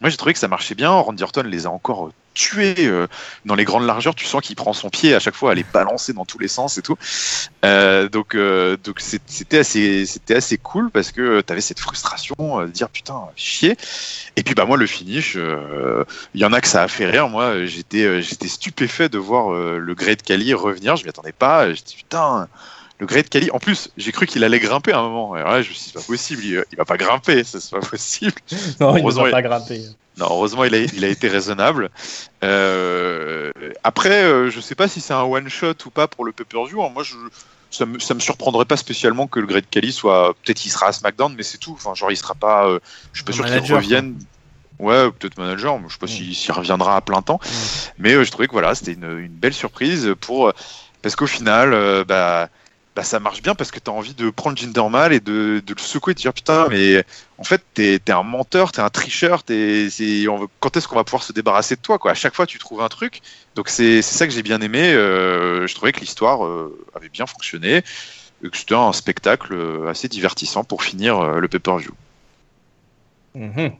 moi 0.00 0.10
j'ai 0.10 0.16
trouvé 0.16 0.32
que 0.32 0.40
ça 0.40 0.48
marchait 0.48 0.74
bien. 0.74 0.90
Randy 0.90 1.22
Orton 1.22 1.42
les 1.44 1.66
a 1.66 1.70
encore 1.70 2.10
tuer 2.34 2.74
euh, 2.80 3.06
dans 3.44 3.54
les 3.54 3.64
grandes 3.64 3.86
largeurs. 3.86 4.14
Tu 4.14 4.26
sens 4.26 4.42
qu'il 4.42 4.56
prend 4.56 4.72
son 4.72 4.90
pied 4.90 5.14
à 5.14 5.20
chaque 5.20 5.34
fois 5.34 5.52
à 5.52 5.54
les 5.54 5.64
balancer 5.64 6.12
dans 6.12 6.24
tous 6.24 6.38
les 6.38 6.48
sens 6.48 6.78
et 6.78 6.82
tout. 6.82 6.96
Euh, 7.64 8.08
donc 8.08 8.34
euh, 8.34 8.76
donc 8.82 9.00
c'était 9.00 9.58
assez 9.58 10.06
c'était 10.06 10.36
assez 10.36 10.58
cool 10.58 10.90
parce 10.90 11.12
que 11.12 11.40
tu 11.40 11.52
avais 11.52 11.60
cette 11.60 11.80
frustration 11.80 12.62
de 12.62 12.66
dire 12.66 12.88
putain 12.88 13.20
chier. 13.36 13.76
Et 14.36 14.42
puis 14.42 14.54
bah 14.54 14.64
moi 14.64 14.76
le 14.76 14.86
finish, 14.86 15.36
il 15.36 16.40
y 16.40 16.44
en 16.44 16.52
a 16.52 16.60
que 16.60 16.68
ça 16.68 16.82
a 16.82 16.88
fait 16.88 17.06
rire. 17.06 17.28
Moi 17.28 17.66
j'étais 17.66 18.22
j'étais 18.22 18.48
stupéfait 18.48 19.08
de 19.08 19.18
voir 19.18 19.52
le 19.52 19.94
Great 19.94 20.22
Kali 20.22 20.54
revenir. 20.54 20.96
Je 20.96 21.04
m'y 21.04 21.10
attendais 21.10 21.32
pas. 21.32 21.72
J'étais 21.72 21.94
putain 21.96 22.48
le 23.02 23.06
Great 23.06 23.28
Kali. 23.28 23.50
En 23.50 23.58
plus, 23.58 23.90
j'ai 23.96 24.12
cru 24.12 24.26
qu'il 24.26 24.44
allait 24.44 24.60
grimper 24.60 24.92
à 24.92 25.00
un 25.00 25.02
moment. 25.02 25.36
Et 25.36 25.42
là, 25.42 25.60
je 25.60 25.70
me 25.70 25.74
suis 25.74 25.74
dit, 25.74 25.90
c'est 25.92 25.94
pas 25.94 26.06
possible, 26.06 26.44
il, 26.44 26.76
va 26.78 26.84
pas 26.84 26.96
grimper, 26.96 27.42
c'est 27.42 27.70
pas 27.70 27.80
possible. 27.80 28.36
non, 28.80 28.96
il 28.96 29.04
va 29.04 29.30
pas 29.30 29.42
grimper. 29.42 29.82
Non, 30.18 30.26
heureusement, 30.30 30.62
il 30.64 30.74
a, 30.74 30.78
il 30.78 31.04
a 31.04 31.08
été 31.08 31.28
raisonnable. 31.28 31.90
Euh, 32.44 33.50
après, 33.82 34.22
euh, 34.22 34.50
je 34.50 34.60
sais 34.60 34.76
pas 34.76 34.86
si 34.86 35.00
c'est 35.00 35.14
un 35.14 35.22
one 35.22 35.48
shot 35.48 35.74
ou 35.84 35.90
pas 35.90 36.06
pour 36.06 36.24
le 36.24 36.30
pay-per-view. 36.30 36.80
Hein. 36.82 36.90
Moi, 36.94 37.02
je, 37.02 37.16
ça 37.72 37.86
me, 37.86 37.98
ça 37.98 38.14
me 38.14 38.20
surprendrait 38.20 38.66
pas 38.66 38.76
spécialement 38.76 39.26
que 39.26 39.40
le 39.40 39.46
Great 39.46 39.68
Kali 39.68 39.92
soit. 39.92 40.34
Peut-être 40.34 40.58
qu'il 40.58 40.70
sera 40.70 40.86
à 40.86 40.92
SmackDown, 40.92 41.34
mais 41.36 41.42
c'est 41.42 41.58
tout. 41.58 41.72
Enfin, 41.72 41.94
genre, 41.94 42.12
il 42.12 42.16
sera 42.16 42.36
pas. 42.36 42.68
Euh, 42.68 42.78
je 43.12 43.18
suis 43.18 43.24
pas 43.24 43.32
sûr 43.32 43.44
qu'il 43.46 43.74
revienne. 43.74 44.14
Ouais, 44.78 45.10
peut-être 45.10 45.38
manager, 45.38 45.78
mais 45.78 45.88
je 45.88 45.94
sais 45.94 45.98
pas 45.98 46.06
s'il 46.06 46.52
reviendra 46.52 46.96
à 46.96 47.00
plein 47.00 47.22
temps. 47.22 47.40
Mais 47.98 48.24
je 48.24 48.30
trouvais 48.30 48.46
que 48.46 48.52
voilà, 48.52 48.74
c'était 48.74 48.92
une, 48.92 49.18
une, 49.18 49.32
belle 49.32 49.54
surprise 49.54 50.14
pour 50.20 50.52
parce 51.02 51.14
qu'au 51.14 51.26
final, 51.26 52.04
bah 52.04 52.48
bah, 52.94 53.02
ça 53.04 53.20
marche 53.20 53.42
bien 53.42 53.54
parce 53.54 53.70
que 53.70 53.78
tu 53.78 53.90
as 53.90 53.92
envie 53.94 54.12
de 54.12 54.28
prendre 54.28 54.56
Jindermal 54.56 55.12
et 55.14 55.20
de, 55.20 55.62
de, 55.64 55.74
le 55.74 55.80
secouer 55.80 56.12
et 56.12 56.14
de 56.14 56.20
dire 56.20 56.34
putain, 56.34 56.68
mais 56.68 57.04
en 57.38 57.44
fait, 57.44 57.62
t'es 57.72 57.94
es 57.94 58.10
un 58.10 58.22
menteur, 58.22 58.70
t'es 58.70 58.80
un 58.80 58.90
tricheur, 58.90 59.42
es, 59.48 59.88
on, 60.28 60.46
quand 60.60 60.76
est-ce 60.76 60.86
qu'on 60.86 60.96
va 60.96 61.04
pouvoir 61.04 61.22
se 61.22 61.32
débarrasser 61.32 61.76
de 61.76 61.80
toi 61.80 61.98
quoi? 61.98 62.10
À 62.10 62.14
chaque 62.14 62.34
fois, 62.34 62.46
tu 62.46 62.58
trouves 62.58 62.82
un 62.82 62.88
truc. 62.88 63.22
Donc, 63.54 63.70
c'est 63.70 64.02
ça 64.02 64.26
que 64.26 64.32
j'ai 64.32 64.42
bien 64.42 64.60
aimé. 64.60 64.92
Euh, 64.92 65.66
je 65.66 65.74
trouvais 65.74 65.92
que 65.92 66.00
l'histoire 66.00 66.44
euh, 66.44 66.84
avait 66.94 67.08
bien 67.08 67.26
fonctionné, 67.26 67.82
et 68.44 68.50
que 68.50 68.56
c'était 68.56 68.74
un 68.74 68.92
spectacle 68.92 69.54
euh, 69.54 69.88
assez 69.88 70.08
divertissant 70.08 70.64
pour 70.64 70.82
finir 70.82 71.22
le 71.22 71.48
pay-per-view. 71.48 71.92
Mhm. 73.34 73.72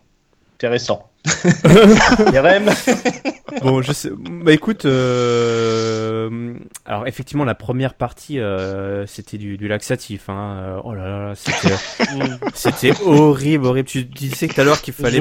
Intéressant. 0.63 1.11
bon, 3.63 3.83
je 3.83 3.91
sais. 3.91 4.11
Bah 4.17 4.53
écoute, 4.53 4.85
euh... 4.85 6.55
alors 6.87 7.09
effectivement, 7.09 7.45
la 7.45 7.57
première 7.57 7.95
partie, 7.95 8.39
euh, 8.39 9.05
c'était 9.09 9.39
du, 9.39 9.57
du, 9.57 9.67
laxatif. 9.67 10.29
Hein. 10.29 10.59
Euh, 10.63 10.81
oh 10.85 10.95
là 10.95 11.09
là, 11.09 11.33
c'était, 11.35 11.75
c'était 12.55 12.93
horrible, 13.05 13.67
horrible. 13.67 13.89
Tu, 13.89 14.05
disais 14.05 14.47
tout 14.47 14.61
à 14.61 14.63
l'heure 14.63 14.81
qu'il 14.81 14.95
fallait 14.95 15.21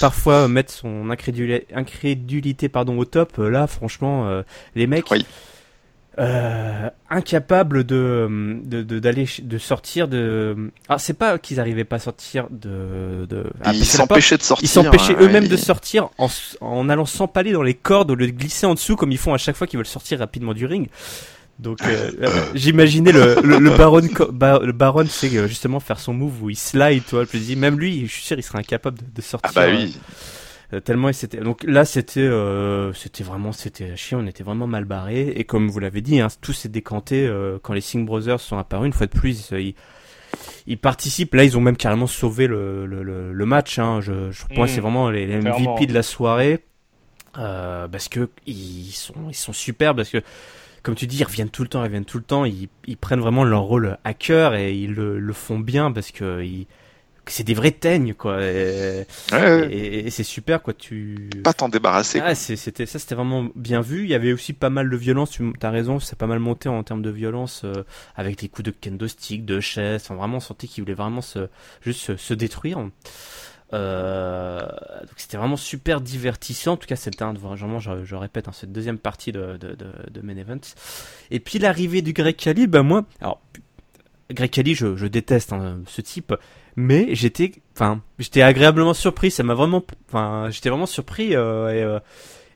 parfois 0.00 0.48
mettre 0.48 0.70
son 0.70 1.08
incrédulité, 1.08 1.66
incrédulité 1.74 2.68
pardon, 2.68 2.98
au 2.98 3.06
top. 3.06 3.38
Là, 3.38 3.66
franchement, 3.66 4.28
euh, 4.28 4.42
les 4.74 4.86
mecs. 4.86 5.06
Euh, 6.16 6.90
incapable 7.10 7.82
de 7.82 8.60
d'aller 8.62 9.24
de, 9.24 9.42
de, 9.42 9.58
sortir 9.58 10.06
de 10.06 10.70
ah 10.88 10.96
c'est 10.96 11.14
pas 11.14 11.38
qu'ils 11.38 11.58
arrivaient 11.58 11.82
pas 11.82 11.96
à 11.96 11.98
sortir 11.98 12.46
de, 12.50 13.26
de... 13.28 13.46
Ah, 13.64 13.72
ils 13.74 13.84
s'empêchaient 13.84 14.36
de 14.36 14.42
sortir 14.42 14.64
ils 14.64 14.68
s'empêchaient 14.68 15.16
eux-mêmes 15.18 15.48
de 15.48 15.56
sortir 15.56 16.10
en, 16.18 16.28
en 16.60 16.88
allant 16.88 17.04
s'empaler 17.04 17.50
dans 17.50 17.64
les 17.64 17.74
cordes 17.74 18.12
ou 18.12 18.16
de 18.16 18.26
glisser 18.26 18.64
en 18.64 18.74
dessous 18.74 18.94
comme 18.94 19.10
ils 19.10 19.18
font 19.18 19.34
à 19.34 19.38
chaque 19.38 19.56
fois 19.56 19.66
qu'ils 19.66 19.76
veulent 19.76 19.86
sortir 19.86 20.20
rapidement 20.20 20.54
du 20.54 20.66
ring. 20.66 20.88
Donc 21.58 21.78
euh, 21.82 22.10
j'imaginais 22.54 23.10
le, 23.10 23.40
le, 23.42 23.70
baron 23.76 24.00
le 24.00 24.72
baron 24.72 25.06
c'est 25.08 25.48
justement 25.48 25.80
faire 25.80 25.98
son 25.98 26.12
move 26.14 26.44
où 26.44 26.50
il 26.50 26.56
slide 26.56 27.04
toi 27.08 27.24
je 27.32 27.38
dis 27.38 27.56
même 27.56 27.78
lui 27.78 28.06
je 28.06 28.12
suis 28.12 28.22
sûr 28.22 28.38
il 28.38 28.42
serait 28.42 28.58
incapable 28.60 28.98
de, 29.14 29.22
sortir 29.22 29.50
ah 29.52 29.60
bah 29.60 29.66
oui. 29.68 29.96
euh, 29.96 29.98
tellement 30.84 31.12
c'était 31.12 31.38
donc 31.38 31.62
là 31.64 31.84
c'était 31.84 32.20
euh, 32.20 32.92
c'était 32.92 33.24
vraiment 33.24 33.52
c'était 33.52 33.96
chiant 33.96 34.20
on 34.22 34.26
était 34.26 34.44
vraiment 34.44 34.66
mal 34.66 34.84
barré 34.84 35.28
et 35.28 35.44
comme 35.44 35.68
vous 35.68 35.78
l'avez 35.78 36.00
dit 36.00 36.20
hein, 36.20 36.28
tout 36.40 36.52
s'est 36.52 36.68
décanté 36.68 37.26
euh, 37.26 37.58
quand 37.62 37.74
les 37.74 37.80
Singh 37.80 38.04
Brothers 38.04 38.40
sont 38.40 38.58
apparus. 38.58 38.86
Une 38.86 38.92
fois 38.92 39.06
de 39.06 39.12
plus 39.12 39.50
ils, 39.52 39.74
ils, 40.66 40.78
participent. 40.78 41.34
Là 41.34 41.44
ils 41.44 41.56
ont 41.56 41.60
même 41.60 41.76
carrément 41.76 42.06
sauvé 42.06 42.46
le, 42.46 42.86
le, 42.86 43.02
le, 43.32 43.46
match 43.46 43.78
hein. 43.78 44.00
je, 44.00 44.30
je 44.30 44.44
moi 44.54 44.66
c'est 44.66 44.80
vraiment 44.80 45.10
les, 45.10 45.26
les 45.26 45.36
MVP 45.36 45.86
de 45.86 45.94
la 45.94 46.02
soirée. 46.02 46.64
Parce 47.34 48.08
que 48.08 48.30
ils 48.46 48.92
sont 48.92 49.14
ils 49.28 49.34
sont 49.34 49.52
super 49.52 49.94
parce 49.94 50.08
que 50.08 50.22
comme 50.82 50.94
tu 50.94 51.06
dis, 51.06 51.16
ils 51.16 51.24
reviennent 51.24 51.48
tout 51.48 51.62
le 51.62 51.68
temps, 51.68 51.80
ils 51.80 51.86
reviennent 51.86 52.04
tout 52.04 52.18
le 52.18 52.24
temps, 52.24 52.44
ils, 52.44 52.68
ils 52.86 52.98
prennent 52.98 53.20
vraiment 53.20 53.42
leur 53.42 53.62
rôle 53.62 53.96
à 54.04 54.12
cœur 54.12 54.54
et 54.54 54.74
ils 54.74 54.92
le, 54.92 55.18
le 55.18 55.32
font 55.32 55.58
bien 55.58 55.90
parce 55.90 56.10
que 56.10 56.42
ils, 56.44 56.66
c'est 57.26 57.44
des 57.44 57.54
vrais 57.54 57.70
teignes 57.70 58.14
quoi. 58.14 58.42
Et, 58.42 59.06
c'est 60.10 60.22
super 60.22 60.62
quoi 60.62 60.74
tu 60.74 61.30
pas 61.42 61.52
t'en 61.52 61.68
débarrasser 61.68 62.20
ah, 62.22 62.34
c'était 62.34 62.86
ça 62.86 62.98
c'était 62.98 63.14
vraiment 63.14 63.48
bien 63.54 63.80
vu. 63.80 64.04
Il 64.04 64.10
y 64.10 64.14
avait 64.14 64.32
aussi 64.32 64.52
pas 64.52 64.70
mal 64.70 64.88
de 64.90 64.96
violence 64.96 65.30
tu 65.30 65.52
as 65.62 65.70
raison 65.70 65.98
c'est 65.98 66.18
pas 66.18 66.26
mal 66.26 66.38
monté 66.38 66.68
en 66.68 66.82
termes 66.82 67.02
de 67.02 67.10
violence 67.10 67.62
euh, 67.64 67.84
avec 68.16 68.38
des 68.38 68.48
coups 68.48 68.66
de 68.66 68.70
kendo 68.70 69.08
stick 69.08 69.44
de 69.44 69.60
chaises 69.60 70.02
enfin, 70.02 70.14
vraiment 70.14 70.36
on 70.36 70.40
sentait 70.40 70.66
qu'ils 70.66 70.84
voulaient 70.84 70.94
vraiment 70.94 71.22
se 71.22 71.48
juste 71.82 72.16
se, 72.16 72.34
détruire. 72.34 72.78
Euh, 73.72 74.60
donc 74.60 75.14
c'était 75.16 75.36
vraiment 75.36 75.56
super 75.56 76.00
divertissant. 76.00 76.72
En 76.72 76.76
tout 76.76 76.86
cas 76.86 76.96
c'était 76.96 77.22
un 77.22 77.32
vraiment 77.32 77.80
je, 77.80 78.04
je 78.04 78.14
répète 78.14 78.48
hein, 78.48 78.52
cette 78.52 78.72
deuxième 78.72 78.98
partie 78.98 79.32
de, 79.32 79.56
de, 79.56 79.74
de, 79.74 79.86
de 80.10 80.20
main 80.20 80.36
event. 80.36 80.60
Et 81.30 81.40
puis 81.40 81.58
l'arrivée 81.58 82.02
du 82.02 82.12
Greg 82.12 82.36
Khali 82.36 82.66
ben 82.66 82.82
moi 82.82 83.04
alors 83.20 83.40
Greg 84.30 84.74
je, 84.74 84.96
je 84.96 85.06
déteste 85.06 85.52
hein, 85.52 85.80
ce 85.86 86.00
type 86.00 86.34
mais 86.76 87.14
j'étais 87.14 87.52
enfin 87.74 88.00
j'étais 88.18 88.42
agréablement 88.42 88.94
surpris 88.94 89.30
ça 89.30 89.42
m'a 89.42 89.54
vraiment 89.54 89.84
enfin 90.08 90.48
j'étais 90.50 90.68
vraiment 90.68 90.86
surpris 90.86 91.34
euh, 91.34 91.70
et, 91.70 91.82
euh, 91.82 91.98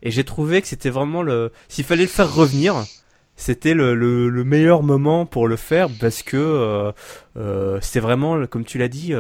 et 0.03 0.11
j'ai 0.11 0.25
trouvé 0.25 0.61
que 0.63 0.69
c'était 0.69 0.91
vraiment 0.91 1.23
le 1.23 1.53
s'il 1.69 1.85
fallait 1.85 2.03
le 2.03 2.09
faire 2.09 2.33
revenir 2.33 2.85
c'était 3.37 3.75
le, 3.75 3.95
le, 3.95 4.29
le, 4.29 4.45
meilleur 4.45 4.83
moment 4.83 5.25
pour 5.25 5.47
le 5.47 5.55
faire 5.55 5.89
parce 6.01 6.25
que 6.25 6.93
euh, 7.39 7.77
euh 7.77 7.79
c'était 7.81 8.01
vraiment, 8.01 8.47
comme 8.47 8.65
tu 8.65 8.79
l'as 8.79 8.89
dit, 8.89 9.15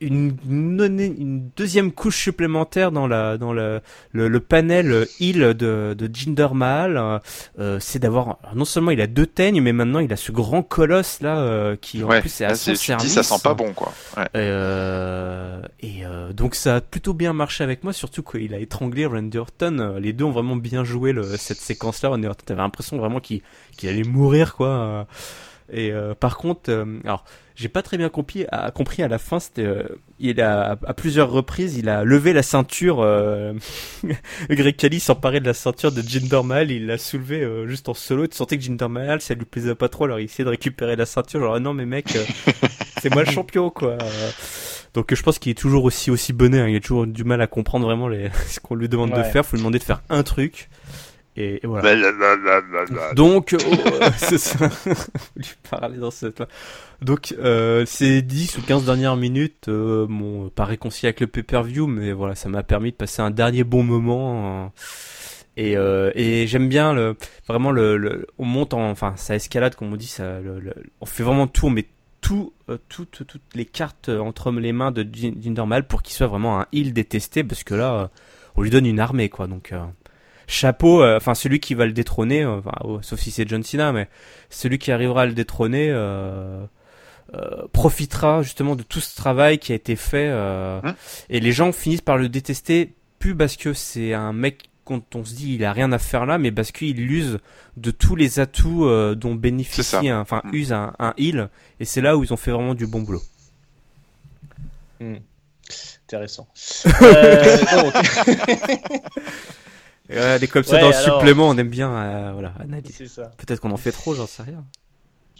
une, 0.00 0.36
une, 0.48 1.50
deuxième 1.56 1.92
couche 1.92 2.22
supplémentaire 2.22 2.90
dans 2.90 3.06
la 3.06 3.36
dans 3.38 3.52
le, 3.52 3.80
le, 4.12 4.40
panel 4.40 5.06
heal 5.20 5.54
de, 5.54 5.94
de 5.96 6.10
Jinder 6.12 6.48
Mahal. 6.54 7.20
Euh, 7.58 7.78
c'est 7.80 7.98
d'avoir 7.98 8.38
non 8.54 8.64
seulement 8.64 8.90
il 8.90 9.00
a 9.00 9.06
deux 9.06 9.26
teignes, 9.26 9.60
mais 9.60 9.72
maintenant 9.72 9.98
il 10.00 10.12
a 10.12 10.16
ce 10.16 10.32
grand 10.32 10.62
colosse 10.62 11.20
là 11.20 11.38
euh, 11.38 11.76
qui 11.76 12.02
en 12.02 12.08
plus 12.08 12.40
est 12.40 12.54
service. 12.54 12.90
Dis, 12.98 13.08
ça 13.08 13.22
sent 13.22 13.40
pas 13.42 13.54
bon 13.54 13.72
quoi. 13.72 13.92
Ouais. 14.16 14.28
Euh, 14.36 15.62
et 15.80 16.02
donc 16.34 16.54
ça 16.54 16.76
a 16.76 16.80
plutôt 16.80 17.14
bien 17.14 17.32
marché 17.32 17.64
avec 17.64 17.84
moi, 17.84 17.92
surtout 17.92 18.22
qu'il 18.22 18.54
a 18.54 18.58
étranglé 18.58 19.06
Randy 19.06 19.38
Orton. 19.38 19.96
Les 20.00 20.12
deux 20.12 20.24
ont 20.24 20.32
vraiment 20.32 20.56
bien 20.56 20.84
joué 20.84 21.12
le, 21.12 21.36
cette 21.36 21.60
séquence 21.60 22.02
là. 22.02 22.08
Randy 22.10 22.26
Orton 22.26 22.44
avait 22.52 22.62
l'impression 22.62 22.96
vraiment 22.96 23.20
qu'il 23.20 23.42
qu'il 23.76 23.88
allait 23.88 24.04
mourir 24.04 24.54
quoi. 24.54 25.06
Et 25.72 25.92
par 26.18 26.36
contre, 26.36 26.70
alors 27.04 27.24
j'ai 27.60 27.68
pas 27.68 27.82
très 27.82 27.98
bien 27.98 28.08
compris 28.08 28.46
à, 28.50 28.70
compris 28.70 29.02
à 29.02 29.08
la 29.08 29.18
fin 29.18 29.38
c'était 29.38 29.64
euh, 29.64 29.84
il 30.18 30.40
a 30.40 30.78
à, 30.86 30.94
plusieurs 30.94 31.30
reprises 31.30 31.76
il 31.76 31.90
a 31.90 32.04
levé 32.04 32.32
la 32.32 32.42
ceinture 32.42 33.00
euh, 33.00 33.52
Greg 34.50 34.76
Kelly 34.76 34.98
s'emparait 34.98 35.40
de 35.40 35.46
la 35.46 35.52
ceinture 35.52 35.92
de 35.92 36.00
Jinder 36.00 36.42
Mahal 36.42 36.70
il 36.70 36.86
l'a 36.86 36.96
soulevé 36.96 37.42
euh, 37.42 37.68
juste 37.68 37.90
en 37.90 37.94
solo 37.94 38.26
tu 38.26 38.34
sentais 38.34 38.56
que 38.56 38.64
Jinder 38.64 38.88
Mahal 38.88 39.20
ça 39.20 39.34
lui 39.34 39.44
plaisait 39.44 39.74
pas 39.74 39.90
trop 39.90 40.04
alors 40.04 40.20
il 40.20 40.24
essayait 40.24 40.44
de 40.44 40.50
récupérer 40.50 40.96
la 40.96 41.04
ceinture 41.04 41.40
genre 41.40 41.54
ah 41.54 41.60
non 41.60 41.74
mais 41.74 41.84
mec 41.84 42.16
euh, 42.16 42.24
c'est 43.02 43.12
moi 43.12 43.24
le 43.24 43.30
champion 43.30 43.68
quoi 43.68 43.98
donc 44.94 45.14
je 45.14 45.22
pense 45.22 45.38
qu'il 45.38 45.52
est 45.52 45.54
toujours 45.54 45.84
aussi 45.84 46.10
aussi 46.10 46.32
bonnet 46.32 46.60
hein. 46.60 46.68
il 46.68 46.76
a 46.76 46.80
toujours 46.80 47.06
du 47.06 47.24
mal 47.24 47.42
à 47.42 47.46
comprendre 47.46 47.84
vraiment 47.84 48.08
les 48.08 48.30
ce 48.48 48.58
qu'on 48.60 48.74
lui 48.74 48.88
demande 48.88 49.10
de 49.10 49.22
faire 49.22 49.44
faut 49.44 49.56
lui 49.56 49.60
demander 49.60 49.78
de 49.78 49.84
faire 49.84 50.02
un 50.08 50.22
truc 50.22 50.70
et, 51.36 51.60
voilà. 51.62 51.94
Donc, 53.14 53.54
oh, 53.56 54.04
c'est 54.16 54.38
ça. 54.38 54.68
lui 55.36 55.46
parler 55.70 55.98
dans 55.98 56.10
cette. 56.10 56.42
Donc, 57.02 57.34
euh, 57.38 57.86
ces 57.86 58.20
10 58.20 58.58
ou 58.58 58.62
15 58.62 58.84
dernières 58.84 59.16
minutes 59.16 59.68
euh, 59.68 60.06
m'ont 60.08 60.48
pas 60.48 60.64
réconcilié 60.64 61.08
avec 61.08 61.20
le 61.20 61.28
pay-per-view, 61.28 61.86
mais 61.86 62.12
voilà, 62.12 62.34
ça 62.34 62.48
m'a 62.48 62.62
permis 62.62 62.90
de 62.90 62.96
passer 62.96 63.22
un 63.22 63.30
dernier 63.30 63.62
bon 63.62 63.84
moment. 63.84 64.64
Hein. 64.64 64.72
Et, 65.56 65.76
euh, 65.76 66.10
et 66.14 66.46
j'aime 66.46 66.68
bien 66.68 66.92
le, 66.92 67.16
vraiment 67.46 67.70
le, 67.70 67.96
le, 67.96 68.26
on 68.38 68.44
monte 68.44 68.74
en, 68.74 68.90
enfin, 68.90 69.14
ça 69.16 69.34
escalade, 69.34 69.76
comme 69.76 69.92
on 69.92 69.96
dit, 69.96 70.06
ça, 70.06 70.40
le, 70.40 70.74
on 71.00 71.06
fait 71.06 71.22
vraiment 71.22 71.46
tout, 71.46 71.66
on 71.66 71.70
met 71.70 71.86
tout, 72.20 72.52
euh, 72.68 72.78
toutes, 72.88 73.24
toutes 73.26 73.54
les 73.54 73.66
cartes 73.66 74.08
entre 74.08 74.50
les 74.50 74.72
mains 74.72 74.90
de 74.90 75.06
Jindermal 75.12 75.86
pour 75.86 76.02
qu'il 76.02 76.14
soit 76.14 76.26
vraiment 76.26 76.60
un 76.60 76.66
heal 76.72 76.92
détesté, 76.92 77.44
parce 77.44 77.62
que 77.62 77.74
là, 77.74 78.10
on 78.56 78.62
lui 78.62 78.70
donne 78.70 78.86
une 78.86 79.00
armée, 79.00 79.28
quoi. 79.28 79.46
Donc, 79.46 79.72
chapeau, 80.50 81.02
euh, 81.02 81.16
enfin 81.16 81.34
celui 81.34 81.60
qui 81.60 81.74
va 81.74 81.86
le 81.86 81.92
détrôner, 81.92 82.42
euh, 82.42 82.60
oh, 82.82 82.98
sauf 83.02 83.20
si 83.20 83.30
c'est 83.30 83.48
John 83.48 83.62
Cena, 83.62 83.92
mais 83.92 84.08
celui 84.50 84.78
qui 84.78 84.92
arrivera 84.92 85.22
à 85.22 85.26
le 85.26 85.32
détrôner 85.32 85.88
euh, 85.90 86.66
profitera 87.72 88.42
justement 88.42 88.76
de 88.76 88.82
tout 88.82 89.00
ce 89.00 89.16
travail 89.16 89.58
qui 89.58 89.72
a 89.72 89.76
été 89.76 89.96
fait. 89.96 90.28
Hein 90.28 90.82
et 91.28 91.40
les 91.40 91.52
gens 91.52 91.72
finissent 91.72 92.00
par 92.00 92.18
le 92.18 92.28
détester 92.28 92.92
plus 93.18 93.36
parce 93.36 93.56
que 93.56 93.72
c'est 93.72 94.12
un 94.12 94.32
mec 94.32 94.64
quand 94.84 95.14
on 95.14 95.24
se 95.24 95.34
dit 95.34 95.54
il 95.54 95.64
a 95.64 95.72
rien 95.72 95.92
à 95.92 95.98
faire 95.98 96.26
là, 96.26 96.38
mais 96.38 96.50
parce 96.50 96.72
qu'il 96.72 97.00
use 97.00 97.38
de 97.76 97.92
tous 97.92 98.16
les 98.16 98.40
atouts 98.40 99.14
dont 99.14 99.36
bénéficie, 99.36 100.12
enfin 100.12 100.42
mmh. 100.44 100.54
use 100.54 100.72
un, 100.72 100.94
un 100.98 101.14
heal, 101.16 101.48
et 101.78 101.84
c'est 101.84 102.00
là 102.00 102.16
où 102.16 102.24
ils 102.24 102.32
ont 102.32 102.36
fait 102.36 102.50
vraiment 102.50 102.74
du 102.74 102.88
bon 102.88 103.02
boulot. 103.02 103.22
Mmh. 104.98 105.14
Intéressant. 106.08 106.48
euh, 110.12 110.38
des 110.38 110.48
comme 110.48 110.64
ça 110.64 110.78
dans 110.78 110.88
le 110.88 110.92
supplément, 110.92 111.48
on 111.48 111.56
aime 111.56 111.68
bien 111.68 111.90
euh, 111.90 112.32
voilà, 112.32 112.52
analyser. 112.60 113.06
Peut-être 113.36 113.60
qu'on 113.60 113.70
en 113.70 113.76
fait 113.76 113.92
trop, 113.92 114.14
j'en 114.14 114.26
sais 114.26 114.42
rien. 114.42 114.64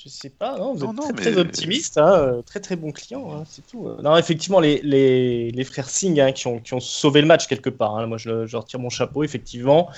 Je 0.03 0.09
sais 0.09 0.31
pas, 0.31 0.57
non, 0.57 0.73
vous 0.73 0.83
êtes 0.83 1.17
très, 1.17 1.37
optimiste, 1.37 1.99
hein, 1.99 2.15
euh, 2.15 2.43
très 2.43 2.61
très 2.61 2.75
bon 2.75 2.91
client, 2.91 3.35
hein, 3.35 3.45
c'est 3.47 3.67
tout. 3.67 3.87
Non, 4.03 4.17
effectivement, 4.17 4.59
les, 4.59 4.81
les, 4.83 5.51
les 5.51 5.65
frères 5.65 5.91
Singh 5.91 6.19
hein, 6.19 6.33
qui, 6.33 6.47
ont, 6.47 6.59
qui, 6.59 6.73
ont, 6.73 6.81
sauvé 6.81 7.21
le 7.21 7.27
match 7.27 7.47
quelque 7.47 7.69
part. 7.69 7.99
Hein. 7.99 8.07
moi, 8.07 8.17
je, 8.17 8.47
je, 8.47 8.57
retire 8.57 8.81
mon 8.81 8.89
chapeau, 8.89 9.25
effectivement. 9.25 9.91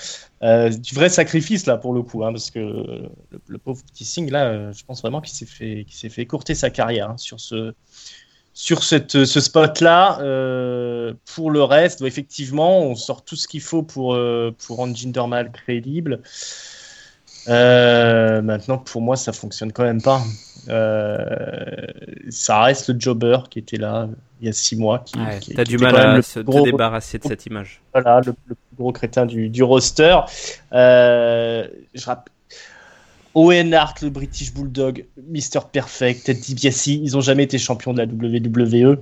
Euh, 0.43 0.69
du 0.69 0.93
vrai 0.93 1.07
sacrifice 1.07 1.65
là 1.67 1.77
pour 1.77 1.93
le 1.93 2.01
coup, 2.01 2.19
parce 2.19 2.51
que 2.51 2.59
le, 3.47 3.57
pauvre 3.57 3.81
petit 3.85 4.03
Singh 4.03 4.29
là, 4.29 4.47
euh, 4.47 4.73
je 4.73 4.83
pense 4.83 5.01
vraiment 5.01 5.21
qu'il 5.21 5.33
s'est 5.33 5.45
fait, 5.45 5.85
qu'il 5.87 5.95
s'est 5.95 6.09
fait 6.09 6.21
écourter 6.21 6.53
sa 6.53 6.69
carrière 6.69 7.13
sur 7.15 7.39
ce 7.39 7.73
sur 8.53 8.83
cette, 8.83 9.25
ce 9.25 9.39
spot-là. 9.39 10.19
Euh, 10.21 11.13
pour 11.35 11.51
le 11.51 11.63
reste, 11.63 12.01
effectivement, 12.01 12.81
on 12.81 12.95
sort 12.95 13.23
tout 13.23 13.35
ce 13.35 13.47
qu'il 13.47 13.61
faut 13.61 13.83
pour, 13.83 14.17
pour 14.65 14.77
rendre 14.77 14.95
Jindermal 14.95 15.51
crédible. 15.51 16.21
Euh, 17.47 18.41
maintenant, 18.41 18.77
pour 18.77 19.01
moi, 19.01 19.15
ça 19.15 19.33
fonctionne 19.33 19.71
quand 19.71 19.83
même 19.83 20.01
pas. 20.01 20.21
Euh, 20.69 21.17
ça 22.29 22.61
reste 22.61 22.89
le 22.89 22.99
jobber 22.99 23.37
qui 23.49 23.59
était 23.59 23.75
là 23.75 24.07
il 24.39 24.47
y 24.47 24.49
a 24.49 24.53
six 24.53 24.75
mois. 24.75 24.99
Qui, 24.99 25.17
ouais, 25.19 25.39
T'as 25.55 25.63
du 25.63 25.77
mal 25.77 25.95
à 25.95 26.21
se 26.21 26.39
débarrasser 26.39 27.17
de 27.17 27.23
cette 27.23 27.45
image. 27.45 27.81
Voilà, 27.93 28.21
le, 28.25 28.33
plus 28.33 28.55
gros 28.77 28.91
crétin 28.91 29.25
du, 29.25 29.49
du 29.49 29.63
roster. 29.63 30.17
Euh, 30.73 31.67
je 31.93 32.05
rappelle. 32.05 32.32
Owen 33.35 33.73
Hart, 33.73 34.01
le 34.01 34.09
British 34.09 34.53
Bulldog, 34.53 35.05
Mr. 35.17 35.61
Perfect, 35.71 36.25
Ted 36.25 36.39
DiBiase, 36.39 36.87
ils 36.87 37.17
ont 37.17 37.21
jamais 37.21 37.43
été 37.43 37.57
champions 37.57 37.93
de 37.93 37.99
la 37.99 38.05
WWE. 38.05 38.97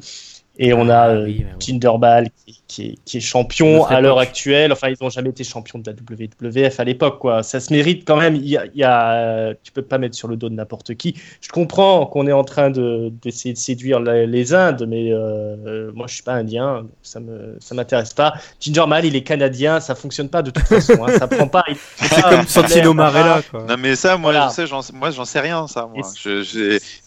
Et 0.63 0.73
on 0.73 0.89
a 0.89 0.95
ah 0.95 1.09
euh, 1.09 1.33
Jinderball 1.59 2.27
qui, 2.67 2.95
est, 3.11 3.19
champion 3.19 3.83
à 3.85 3.99
l'heure 3.99 4.19
actuelle. 4.19 4.71
Enfin, 4.71 4.89
ils 4.89 4.95
n'ont 5.01 5.09
jamais 5.09 5.31
été 5.31 5.43
champions 5.43 5.79
de 5.79 5.89
la 5.89 5.95
WWF 5.97 6.79
à 6.79 6.83
l'époque. 6.83 7.17
quoi. 7.17 7.41
Ça 7.41 7.59
se 7.59 7.73
mérite 7.73 8.03
quand 8.05 8.15
même. 8.15 8.35
Il 8.35 8.47
y 8.47 8.57
a, 8.57 8.65
il 8.67 8.77
y 8.79 8.83
a, 8.83 9.55
tu 9.63 9.71
peux 9.71 9.81
pas 9.81 9.97
mettre 9.97 10.15
sur 10.15 10.27
le 10.27 10.37
dos 10.37 10.49
de 10.49 10.53
n'importe 10.53 10.93
qui. 10.93 11.15
Je 11.41 11.49
comprends 11.49 12.05
qu'on 12.05 12.27
est 12.27 12.31
en 12.31 12.43
train 12.43 12.69
d'essayer 12.69 13.53
de, 13.53 13.57
séduire 13.57 13.99
les, 14.01 14.53
Indes, 14.53 14.85
mais 14.87 15.11
euh, 15.11 15.91
moi, 15.95 16.05
je 16.07 16.13
suis 16.13 16.23
pas 16.23 16.33
indien. 16.33 16.85
ça 17.01 17.19
me 17.19 17.57
ça 17.59 17.73
m'intéresse 17.73 18.13
pas. 18.13 18.35
Ginger 18.59 18.85
Mal, 18.85 19.05
il 19.05 19.15
est 19.15 19.23
canadien. 19.23 19.79
Ça 19.79 19.95
fonctionne 19.95 20.29
pas 20.29 20.43
de 20.43 20.51
toute 20.51 20.67
façon. 20.67 21.03
hein, 21.03 21.17
ça 21.17 21.27
prend 21.27 21.47
pas. 21.47 21.65
C'est 21.95 22.21
comme 22.21 22.45
Santino 22.45 22.93
Marella. 22.93 23.41
Quoi. 23.49 23.65
Non, 23.67 23.77
mais 23.79 23.95
ça, 23.95 24.15
moi, 24.15 24.31
je 24.31 24.53
sais, 24.53 24.65
moi, 24.93 25.09
j'en 25.09 25.25
sais 25.25 25.39
rien. 25.39 25.65
Ça, 25.67 25.89
moi. 25.91 26.07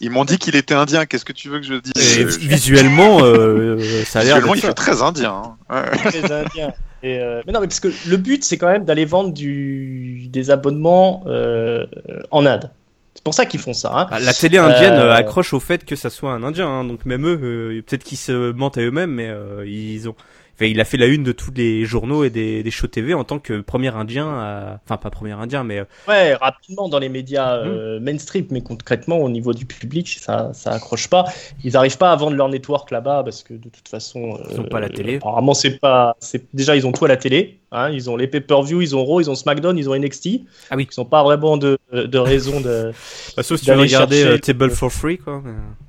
ils 0.01 0.09
m'ont 0.09 0.25
dit 0.25 0.37
qu'il 0.37 0.57
était 0.57 0.73
indien. 0.73 1.05
Qu'est-ce 1.05 1.23
que 1.23 1.31
tu 1.31 1.47
veux 1.47 1.59
que 1.61 1.65
je 1.65 1.75
dise? 1.75 2.37
Visuellement. 2.37 3.23
Euh, 3.23 3.44
euh, 3.45 4.03
ça 4.05 4.19
a 4.19 4.23
l'air. 4.23 4.41
il 4.55 4.61
fait 4.61 4.73
très 4.73 5.01
indien. 5.01 5.55
Hein. 5.69 5.83
Très 6.05 6.31
indien. 6.31 6.73
Euh, 7.03 7.43
mais 7.45 7.53
non, 7.53 7.59
mais 7.59 7.67
parce 7.67 7.79
que 7.79 7.89
le 8.07 8.17
but, 8.17 8.43
c'est 8.43 8.57
quand 8.57 8.67
même 8.67 8.83
d'aller 8.83 9.05
vendre 9.05 9.31
du... 9.31 10.27
des 10.29 10.49
abonnements 10.49 11.23
euh, 11.27 11.85
en 12.31 12.45
Inde. 12.45 12.71
C'est 13.13 13.23
pour 13.23 13.33
ça 13.33 13.45
qu'ils 13.45 13.59
font 13.59 13.73
ça. 13.73 13.91
Hein. 13.93 14.07
Bah, 14.09 14.19
la 14.19 14.33
télé 14.33 14.57
indienne 14.57 14.93
accroche 14.93 15.53
au 15.53 15.59
fait 15.59 15.85
que 15.85 15.95
ça 15.95 16.09
soit 16.09 16.31
un 16.31 16.43
Indien, 16.43 16.67
hein. 16.67 16.83
donc 16.83 17.05
même 17.05 17.25
eux, 17.27 17.83
peut-être 17.85 18.03
qu'ils 18.03 18.17
se 18.17 18.51
mentent 18.51 18.77
à 18.77 18.81
eux-mêmes, 18.81 19.11
mais 19.11 19.31
ils 19.65 20.09
ont 20.09 20.15
il 20.61 20.79
a 20.79 20.85
fait 20.85 20.97
la 20.97 21.07
une 21.07 21.23
de 21.23 21.31
tous 21.31 21.51
les 21.55 21.85
journaux 21.85 22.23
et 22.23 22.29
des, 22.29 22.63
des 22.63 22.71
shows 22.71 22.87
TV 22.87 23.13
en 23.13 23.23
tant 23.23 23.39
que 23.39 23.61
premier 23.61 23.93
indien, 23.93 24.77
enfin 24.85 24.97
pas 24.97 25.09
premier 25.09 25.33
indien, 25.33 25.63
mais 25.63 25.79
euh, 25.79 25.85
ouais, 26.07 26.33
rapidement 26.35 26.87
dans 26.89 26.99
les 26.99 27.09
médias 27.09 27.57
mmh. 27.57 27.67
euh, 27.67 27.99
mainstream, 27.99 28.45
mais 28.51 28.61
concrètement 28.61 29.17
au 29.17 29.29
niveau 29.29 29.53
du 29.53 29.65
public, 29.65 30.17
ça, 30.19 30.51
ça 30.53 30.71
accroche 30.71 31.09
pas. 31.09 31.25
Ils 31.63 31.73
n'arrivent 31.73 31.97
pas 31.97 32.11
à 32.11 32.15
vendre 32.15 32.35
leur 32.35 32.49
network 32.49 32.91
là-bas 32.91 33.23
parce 33.23 33.43
que 33.43 33.53
de 33.53 33.69
toute 33.69 33.87
façon, 33.87 34.39
ils 34.49 34.57
n'ont 34.57 34.63
pas 34.63 34.79
la 34.79 34.89
télé. 34.89 35.17
Apparemment, 35.17 35.53
c'est 35.53 35.79
pas, 35.79 36.15
c'est 36.19 36.45
déjà 36.53 36.75
ils 36.75 36.85
ont 36.87 36.91
tout 36.91 37.05
à 37.05 37.09
la 37.09 37.17
télé. 37.17 37.59
Hein, 37.71 37.89
ils 37.89 38.09
ont 38.09 38.15
les 38.15 38.27
pay-per-view, 38.27 38.81
ils 38.81 38.95
ont 38.95 39.03
Raw, 39.03 39.19
ils 39.19 39.29
ont 39.29 39.35
SmackDown, 39.35 39.77
ils 39.77 39.89
ont 39.89 39.95
NXT. 39.95 40.29
Ah 40.69 40.75
oui. 40.77 40.87
Ils 40.89 40.99
n'ont 40.99 41.05
pas 41.05 41.23
vraiment 41.23 41.57
de, 41.57 41.77
de 41.91 42.17
raison 42.17 42.61
de. 42.61 42.91
Bah, 43.35 43.43
sauf 43.43 43.59
si 43.59 43.65
tu 43.65 43.71
veux 43.71 43.79
regarder 43.79 44.23
euh, 44.23 44.37
Table 44.37 44.69
for 44.69 44.91
Free, 44.91 45.17
quoi. 45.17 45.43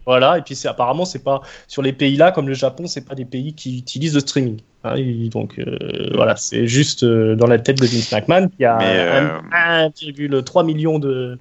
Voilà, 0.07 0.39
et 0.39 0.43
puis 0.43 0.55
c'est 0.55 0.69
apparemment 0.69 1.05
c'est 1.05 1.25
pas 1.25 1.41
sur 1.67 1.83
les 1.83 1.93
pays 1.93 2.17
là 2.17 2.31
comme 2.31 2.47
le 2.49 2.55
Japon, 2.55 2.87
c'est 2.87 3.05
pas 3.05 3.17
des 3.17 3.25
pays 3.25 3.55
qui 3.55 3.79
utilisent 3.79 4.15
le 4.15 4.21
streaming. 4.21 4.61
Hein, 4.85 4.95
donc 5.31 5.59
euh, 5.59 6.11
voilà, 6.15 6.37
c'est 6.37 6.69
juste 6.69 7.03
euh, 7.03 7.35
dans 7.35 7.49
la 7.49 7.59
tête 7.59 7.81
de 7.81 7.87
Vince 7.87 8.13
McMahon 8.13 8.49
qui 8.49 8.65
a 8.65 8.79
1,3 8.79 10.65
million 10.65 11.01
de 11.01 11.41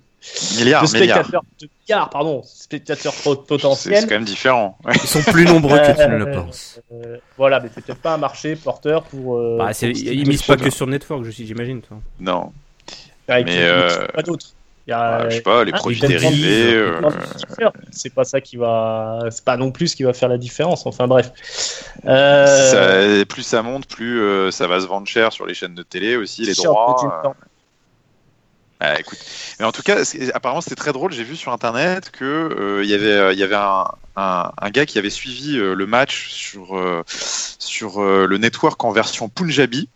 milliards, 0.58 0.88
spectateurs, 0.88 1.44
de 1.62 1.70
milliards, 1.84 2.10
pardon, 2.10 2.42
spectateurs 2.44 3.14
potentiels. 3.48 3.98
C'est 3.98 4.08
quand 4.08 4.16
même 4.16 4.26
différent. 4.26 4.80
Ils 4.92 5.00
sont 5.02 5.22
plus 5.22 5.46
nombreux 5.46 5.78
que 5.78 6.04
tu 6.04 6.10
ne 6.10 6.18
le 6.18 6.32
penses. 6.32 6.82
voilà, 7.38 7.60
mais 7.60 7.70
c'est 7.72 7.86
peut-être 7.86 8.02
pas 8.02 8.16
un 8.16 8.18
marché 8.18 8.56
porteur 8.56 9.04
pour. 9.04 9.58
Bah, 9.60 9.72
ils 9.80 10.28
misent 10.28 10.42
pas 10.42 10.58
que 10.58 10.72
sur 10.72 10.88
Network, 10.88 11.24
j'imagine. 11.26 11.82
Non. 12.20 12.52
mais 13.30 13.44
pas 14.12 14.24
d'autres. 14.24 14.55
Il 14.88 14.92
y 14.92 14.94
a, 14.94 15.30
je 15.30 15.36
sais 15.38 15.42
pas, 15.42 15.64
les 15.64 15.72
produits 15.72 16.00
dérivés. 16.00 16.76
Euh, 16.76 17.02
c'est 17.92 18.14
pas 18.14 18.24
ça 18.24 18.40
qui 18.40 18.56
va. 18.56 19.20
C'est 19.32 19.44
pas 19.44 19.58
non 19.58 19.72
plus 19.72 19.88
ce 19.88 19.96
qui 19.96 20.04
va 20.04 20.14
faire 20.14 20.30
la 20.30 20.38
différence. 20.38 20.86
Enfin 20.86 21.08
bref. 21.08 21.32
Euh, 22.06 23.26
plus 23.26 23.42
ça 23.42 23.64
monte, 23.64 23.88
plus 23.88 24.22
euh, 24.22 24.52
ça 24.52 24.68
va 24.68 24.80
se 24.80 24.86
vendre 24.86 25.08
cher 25.08 25.34
sur 25.34 25.48
les 25.48 25.56
chaînes 25.56 25.74
de 25.74 25.82
télé 25.82 26.16
aussi, 26.18 26.44
les 26.44 26.54
droits. 26.54 27.36
Ah, 28.80 29.00
écoute. 29.00 29.18
Mais 29.60 29.66
en 29.66 29.72
tout 29.72 29.82
cas, 29.82 30.04
apparemment 30.36 30.62
c'était 30.62 30.76
très 30.76 30.94
drôle. 30.94 31.12
J'ai 31.14 31.24
vu 31.24 31.36
sur 31.36 31.52
internet 31.52 32.12
que 32.12 32.82
il 32.84 32.90
y 32.90 32.94
avait, 32.94 33.34
il 33.34 33.40
y 33.40 33.44
avait 33.44 33.56
un, 33.56 33.86
un, 34.18 34.52
un, 34.56 34.70
gars 34.70 34.86
qui 34.86 35.00
avait 35.00 35.10
suivi 35.10 35.56
le 35.56 35.86
match 35.88 36.30
sur 36.30 36.80
sur 37.08 38.04
le 38.04 38.38
network 38.38 38.84
en 38.84 38.92
version 38.92 39.30
Punjabi. 39.30 39.90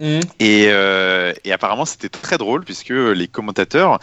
Mmh. 0.00 0.20
Et, 0.38 0.66
euh, 0.68 1.32
et, 1.44 1.52
apparemment, 1.52 1.84
c'était 1.84 2.08
très 2.08 2.38
drôle 2.38 2.64
puisque 2.64 2.90
les 2.90 3.26
commentateurs 3.26 3.98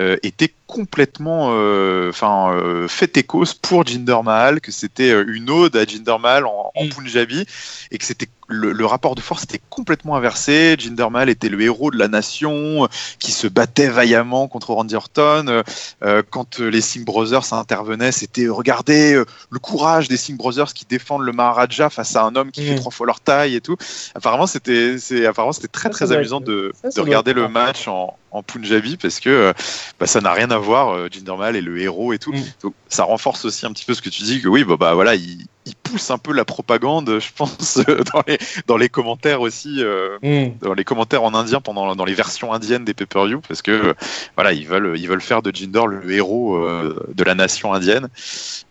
euh, 0.00 0.16
étaient 0.22 0.52
complètement 0.72 1.50
euh, 1.50 2.08
enfin 2.08 2.54
euh, 2.54 2.88
fait 2.88 3.18
écho 3.18 3.44
pour 3.60 3.86
Jinder 3.86 4.16
Mahal, 4.24 4.62
que 4.62 4.72
c'était 4.72 5.10
euh, 5.10 5.22
une 5.28 5.50
ode 5.50 5.76
à 5.76 5.84
Jinder 5.84 6.16
Mahal 6.18 6.46
en, 6.46 6.72
en 6.74 6.84
mm. 6.86 6.88
Punjabi 6.88 7.44
et 7.90 7.98
que 7.98 8.04
c'était 8.06 8.28
le, 8.48 8.72
le, 8.72 8.86
rapport 8.86 9.14
de 9.14 9.20
force 9.20 9.44
était 9.44 9.60
complètement 9.68 10.16
inversé. 10.16 10.76
Jinder 10.78 11.08
Mahal 11.10 11.28
était 11.28 11.50
le 11.50 11.60
héros 11.60 11.90
de 11.90 11.98
la 11.98 12.08
nation 12.08 12.88
qui 13.18 13.32
se 13.32 13.46
battait 13.46 13.88
vaillamment 13.88 14.48
contre 14.48 14.72
Randy 14.72 14.94
Orton. 14.94 15.62
Euh, 16.02 16.22
quand 16.30 16.58
les 16.58 16.80
Singh 16.80 17.04
Brothers 17.04 17.52
intervenaient, 17.52 18.12
c'était 18.12 18.48
regardez 18.48 19.22
le 19.50 19.58
courage 19.58 20.08
des 20.08 20.16
Singh 20.16 20.36
Brothers 20.36 20.72
qui 20.72 20.86
défendent 20.86 21.22
le 21.22 21.32
Maharaja 21.32 21.90
face 21.90 22.16
à 22.16 22.24
un 22.24 22.34
homme 22.34 22.50
qui 22.50 22.64
fait 22.64 22.74
mm. 22.74 22.80
trois 22.80 22.92
fois 22.92 23.06
leur 23.06 23.20
taille 23.20 23.56
et 23.56 23.60
tout. 23.60 23.76
Apparemment, 24.14 24.46
c'était 24.46 24.96
apparemment 25.26 25.52
c'était 25.52 25.68
très 25.68 25.90
très 25.90 26.12
amusant 26.12 26.40
de, 26.40 26.72
de 26.82 27.00
regarder 27.00 27.34
le 27.34 27.48
match 27.48 27.88
en, 27.88 28.16
en 28.32 28.42
Punjabi 28.42 28.96
parce 28.96 29.20
que 29.20 29.52
bah, 30.00 30.06
ça 30.06 30.20
n'a 30.20 30.32
rien 30.32 30.50
à 30.50 30.58
voir. 30.58 30.90
Euh, 30.90 31.08
Jinder 31.10 31.36
Mahal 31.36 31.56
est 31.56 31.60
le 31.60 31.80
héros 31.80 32.12
et 32.12 32.18
tout. 32.18 32.32
Mm. 32.32 32.42
Donc 32.62 32.74
ça 32.88 33.04
renforce 33.04 33.44
aussi 33.44 33.66
un 33.66 33.72
petit 33.72 33.84
peu 33.84 33.94
ce 33.94 34.02
que 34.02 34.08
tu 34.08 34.22
dis 34.22 34.40
que 34.40 34.48
oui, 34.48 34.64
bah, 34.64 34.76
bah 34.78 34.94
voilà, 34.94 35.14
il, 35.14 35.46
il 35.66 35.76
pousse 35.76 36.10
un 36.10 36.18
peu 36.18 36.32
la 36.32 36.44
propagande, 36.44 37.18
je 37.20 37.28
pense, 37.34 37.78
dans 38.12 38.22
les, 38.26 38.38
dans 38.66 38.76
les 38.76 38.88
commentaires 38.88 39.42
aussi, 39.42 39.76
euh, 39.78 40.18
mm. 40.22 40.58
dans 40.60 40.74
les 40.74 40.84
commentaires 40.84 41.22
en 41.22 41.34
indien 41.34 41.60
pendant 41.60 41.94
dans 41.94 42.04
les 42.04 42.14
versions 42.14 42.52
indiennes 42.52 42.84
des 42.84 42.94
pay-per-view, 42.94 43.40
parce 43.46 43.62
que 43.62 43.94
voilà, 44.34 44.52
ils 44.52 44.66
veulent 44.66 44.98
ils 44.98 45.08
veulent 45.08 45.20
faire 45.20 45.42
de 45.42 45.54
Jinder 45.54 45.86
le 45.86 46.10
héros 46.10 46.56
euh, 46.56 47.06
de 47.14 47.24
la 47.24 47.34
nation 47.34 47.74
indienne. 47.74 48.08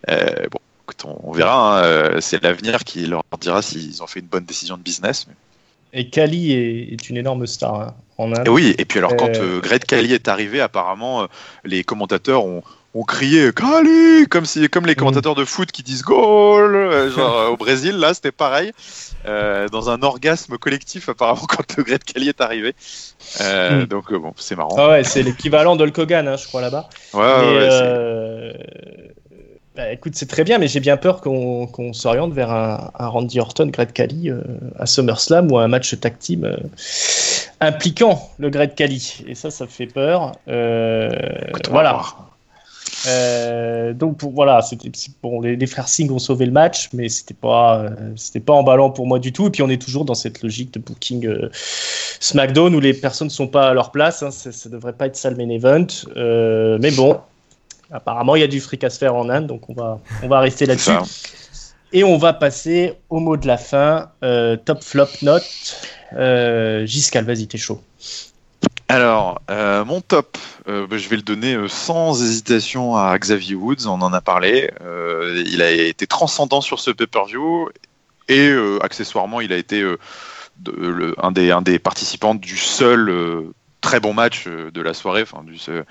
bon, 0.08 0.58
on, 1.04 1.32
verra. 1.32 1.84
Hein, 1.84 2.20
c'est 2.20 2.42
l'avenir 2.42 2.84
qui 2.84 3.06
leur 3.06 3.22
dira 3.40 3.62
s'ils 3.62 4.02
ont 4.02 4.06
fait 4.06 4.20
une 4.20 4.26
bonne 4.26 4.44
décision 4.44 4.76
de 4.76 4.82
business. 4.82 5.26
Et 5.92 6.08
Kali 6.08 6.52
est, 6.52 7.10
une 7.10 7.18
énorme 7.18 7.46
star 7.46 7.74
hein, 7.74 7.94
en 8.16 8.32
Inde. 8.32 8.48
oui, 8.48 8.74
et 8.78 8.84
puis 8.84 8.98
alors 8.98 9.14
quand 9.16 9.36
euh, 9.36 9.60
Greg 9.60 9.84
Kali 9.84 10.14
est 10.14 10.26
arrivé, 10.26 10.60
apparemment, 10.60 11.22
euh, 11.22 11.26
les 11.64 11.84
commentateurs 11.84 12.46
ont, 12.46 12.62
ont 12.94 13.02
crié 13.02 13.52
Kali 13.52 14.26
comme 14.30 14.46
si 14.46 14.70
comme 14.70 14.86
les 14.86 14.92
mm. 14.92 14.96
commentateurs 14.96 15.34
de 15.34 15.44
foot 15.44 15.70
qui 15.70 15.82
disent 15.82 16.02
goal 16.02 16.74
euh, 16.74 17.10
genre 17.10 17.52
au 17.52 17.56
Brésil 17.56 17.96
là 17.96 18.12
c'était 18.12 18.32
pareil 18.32 18.72
dans 19.24 19.88
un 19.88 20.02
orgasme 20.02 20.58
collectif 20.58 21.08
apparemment 21.08 21.40
quand 21.48 21.80
Greg 21.80 22.02
Kali 22.04 22.28
est 22.28 22.40
arrivé 22.40 22.74
mm. 23.40 23.84
donc 23.84 24.12
bon 24.12 24.34
c'est 24.36 24.56
marrant 24.56 24.76
ah 24.78 24.90
ouais 24.90 25.04
c'est 25.04 25.22
l'équivalent 25.22 25.76
de 25.76 25.84
Hogan 25.84 26.28
hein, 26.28 26.36
je 26.36 26.46
crois 26.46 26.60
là-bas 26.60 26.88
ouais, 27.14 27.20
ouais, 27.20 28.52
bah, 29.74 29.90
écoute, 29.90 30.14
c'est 30.16 30.26
très 30.26 30.44
bien, 30.44 30.58
mais 30.58 30.68
j'ai 30.68 30.80
bien 30.80 30.98
peur 30.98 31.22
qu'on 31.22 31.92
s'oriente 31.94 32.34
vers 32.34 32.50
un, 32.50 32.90
Randy 32.98 33.40
Orton, 33.40 33.68
Great 33.68 33.94
Kali 33.94 34.28
euh, 34.28 34.42
à 34.78 34.84
SummerSlam 34.84 35.50
ou 35.50 35.56
un 35.56 35.68
match 35.68 35.98
tag 35.98 36.18
team 36.18 36.44
euh, 36.44 36.56
impliquant 37.60 38.30
le 38.38 38.50
Great 38.50 38.74
Kali. 38.74 39.24
Et 39.26 39.34
ça, 39.34 39.50
ça 39.50 39.66
fait 39.66 39.86
peur. 39.86 40.32
Euh, 40.48 41.08
voilà. 41.70 42.02
donc 43.94 44.22
voilà, 44.22 44.60
c'était 44.60 44.90
bon. 45.22 45.40
Les, 45.40 45.66
frères 45.66 45.88
Singh 45.88 46.12
ont 46.12 46.18
sauvé 46.18 46.44
le 46.44 46.52
match, 46.52 46.90
mais 46.92 47.08
c'était 47.08 47.32
pas 47.32 47.86
c'était 48.14 48.40
pas 48.40 48.52
emballant 48.52 48.90
pour 48.90 49.06
moi 49.06 49.18
du 49.18 49.32
tout. 49.32 49.46
Et 49.46 49.50
puis 49.50 49.62
on 49.62 49.70
est 49.70 49.80
toujours 49.80 50.04
dans 50.04 50.14
cette 50.14 50.42
logique 50.42 50.74
de 50.74 50.80
booking 50.80 51.48
SmackDown 52.20 52.74
où 52.74 52.80
les 52.80 52.92
personnes 52.92 53.28
ne 53.28 53.32
sont 53.32 53.48
pas 53.48 53.70
à 53.70 53.72
leur 53.72 53.90
place. 53.90 54.22
Hein. 54.22 54.30
ça, 54.30 54.52
ça, 54.52 54.68
devrait 54.68 54.92
pas 54.92 55.06
être 55.06 55.16
ça 55.16 55.30
le 55.30 55.36
main 55.36 55.48
event. 55.48 55.86
mais 56.78 56.90
bon, 56.90 57.18
Apparemment, 57.92 58.36
il 58.36 58.40
y 58.40 58.44
a 58.44 58.48
du 58.48 58.60
fric 58.60 58.82
à 58.84 58.90
se 58.90 58.98
faire 58.98 59.14
en 59.14 59.28
Inde, 59.28 59.46
donc 59.46 59.68
on 59.68 59.74
va, 59.74 60.00
on 60.22 60.28
va 60.28 60.40
rester 60.40 60.66
là-dessus. 60.66 60.92
Et 61.92 62.04
on 62.04 62.16
va 62.16 62.32
passer 62.32 62.94
au 63.10 63.20
mot 63.20 63.36
de 63.36 63.46
la 63.46 63.58
fin. 63.58 64.10
Euh, 64.24 64.56
top 64.56 64.82
flop 64.82 65.08
note. 65.20 65.42
Euh, 66.14 66.86
Giscal, 66.86 67.24
vas-y, 67.24 67.46
t'es 67.46 67.58
chaud. 67.58 67.82
Alors, 68.88 69.40
euh, 69.50 69.84
mon 69.84 70.00
top, 70.00 70.38
bah, 70.66 70.96
je 70.96 71.08
vais 71.08 71.16
le 71.16 71.22
donner 71.22 71.56
sans 71.68 72.22
hésitation 72.22 72.96
à 72.96 73.18
Xavier 73.18 73.54
Woods, 73.54 73.86
on 73.86 74.00
en 74.00 74.12
a 74.12 74.20
parlé. 74.20 74.70
il 75.46 75.62
a 75.62 75.70
été 75.70 76.06
transcendant 76.06 76.60
sur 76.60 76.80
ce 76.80 76.90
pay-per-view 76.90 77.68
et 78.28 78.54
accessoirement, 78.80 79.40
il 79.40 79.52
a 79.52 79.56
été 79.56 79.82
un, 81.18 81.32
des, 81.32 81.50
un 81.50 81.62
des 81.62 81.78
participants 81.78 82.34
du 82.34 82.56
seul 82.56 83.52
très 83.82 84.00
bon 84.00 84.14
match 84.14 84.44
euh, 84.46 84.70
de 84.70 84.80
la 84.80 84.94
soirée. 84.94 85.22
Enfin, 85.22 85.44
du, 85.44 85.58
je, 85.58 85.82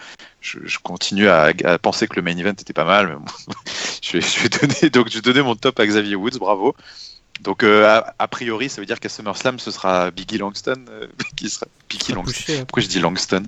je, 0.65 0.79
continue 0.79 1.27
à, 1.29 1.51
à, 1.63 1.77
penser 1.77 2.07
que 2.07 2.15
le 2.15 2.23
main 2.23 2.35
event 2.35 2.49
était 2.49 2.73
pas 2.73 2.85
mal. 2.85 3.07
Mais 3.07 3.15
bon, 3.15 3.25
je, 4.01 4.13
vais, 4.13 4.21
je, 4.21 4.39
vais, 4.39 4.49
donner, 4.49 4.89
donc, 4.89 5.09
je 5.09 5.15
vais 5.15 5.21
donner 5.21 5.43
mon 5.43 5.55
top 5.55 5.79
à 5.79 5.85
Xavier 5.85 6.15
Woods, 6.15 6.39
bravo. 6.39 6.75
Donc 7.41 7.63
euh, 7.63 7.87
a, 7.87 8.13
a, 8.19 8.27
priori, 8.27 8.69
ça 8.69 8.81
veut 8.81 8.85
dire 8.85 8.99
qu'à 8.99 9.09
SummerSlam, 9.09 9.57
ce 9.57 9.71
sera 9.71 10.11
Biggie 10.11 10.37
Langston 10.37 10.85
euh, 10.89 11.07
qui 11.35 11.49
sera 11.49 11.65
Biggie 11.89 12.13
Langston. 12.13 12.53
Hein. 12.53 12.63
Pourquoi 12.67 12.83
je 12.83 12.87
dis 12.87 12.99
Langston 12.99 13.43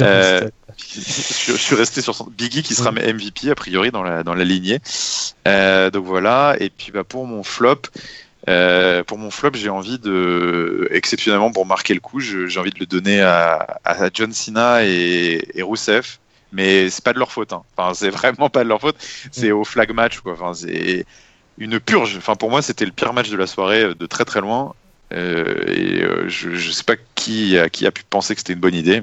euh, 0.00 0.50
je, 0.76 1.00
je, 1.00 1.56
suis 1.56 1.74
resté 1.74 2.02
sur 2.02 2.14
son 2.14 2.26
Biggie 2.26 2.62
qui 2.62 2.74
sera. 2.74 2.92
MVP 2.92 3.50
a 3.50 3.54
priori 3.54 3.90
dans 3.90 4.02
la 4.02 4.22
dans 4.22 4.34
la 4.34 4.44
lignée. 4.44 4.80
Donc 5.46 6.04
voilà. 6.04 6.56
Et 6.60 6.68
puis 6.68 6.92
bah, 6.92 7.04
pour 7.04 7.26
mon 7.26 7.42
flop. 7.42 7.82
Euh, 8.48 9.04
pour 9.04 9.18
mon 9.18 9.30
flop, 9.30 9.50
j'ai 9.54 9.68
envie 9.68 9.98
de, 9.98 10.88
exceptionnellement 10.90 11.52
pour 11.52 11.66
marquer 11.66 11.92
le 11.92 12.00
coup, 12.00 12.18
j'ai 12.20 12.58
envie 12.58 12.70
de 12.70 12.78
le 12.78 12.86
donner 12.86 13.20
à, 13.20 13.78
John 14.14 14.32
Cena 14.32 14.84
et, 14.84 15.46
et 15.54 15.62
Rousseff, 15.62 16.18
mais 16.52 16.88
c'est 16.88 17.04
pas 17.04 17.12
de 17.12 17.18
leur 17.18 17.30
faute. 17.30 17.52
Hein. 17.52 17.62
Enfin, 17.76 17.92
c'est 17.94 18.10
vraiment 18.10 18.48
pas 18.48 18.64
de 18.64 18.68
leur 18.68 18.80
faute. 18.80 18.96
C'est 19.32 19.52
au 19.52 19.64
flag 19.64 19.92
match, 19.92 20.20
quoi. 20.20 20.32
Enfin, 20.32 20.54
c'est 20.54 21.04
une 21.58 21.78
purge. 21.78 22.16
Enfin, 22.16 22.36
pour 22.36 22.50
moi, 22.50 22.62
c'était 22.62 22.86
le 22.86 22.92
pire 22.92 23.12
match 23.12 23.28
de 23.28 23.36
la 23.36 23.46
soirée 23.46 23.82
euh, 23.82 23.94
de 23.94 24.06
très 24.06 24.24
très 24.24 24.40
loin. 24.40 24.74
Euh, 25.12 25.64
et 25.66 26.28
je, 26.28 26.54
je 26.54 26.70
sais 26.70 26.84
pas 26.84 26.96
qui 27.14 27.58
a, 27.58 27.68
pu 27.68 28.02
penser 28.08 28.34
que 28.34 28.40
c'était 28.40 28.52
une 28.52 28.60
bonne 28.60 28.74
idée. 28.74 29.02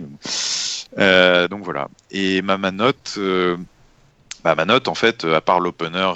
Donc 0.98 1.64
voilà. 1.64 1.88
Et 2.12 2.42
ma, 2.42 2.58
ma 2.58 2.72
note, 2.72 3.20
ma 4.44 4.66
note 4.66 4.88
en 4.88 4.96
fait, 4.96 5.24
à 5.24 5.42
part 5.42 5.60
l'opener 5.60 6.12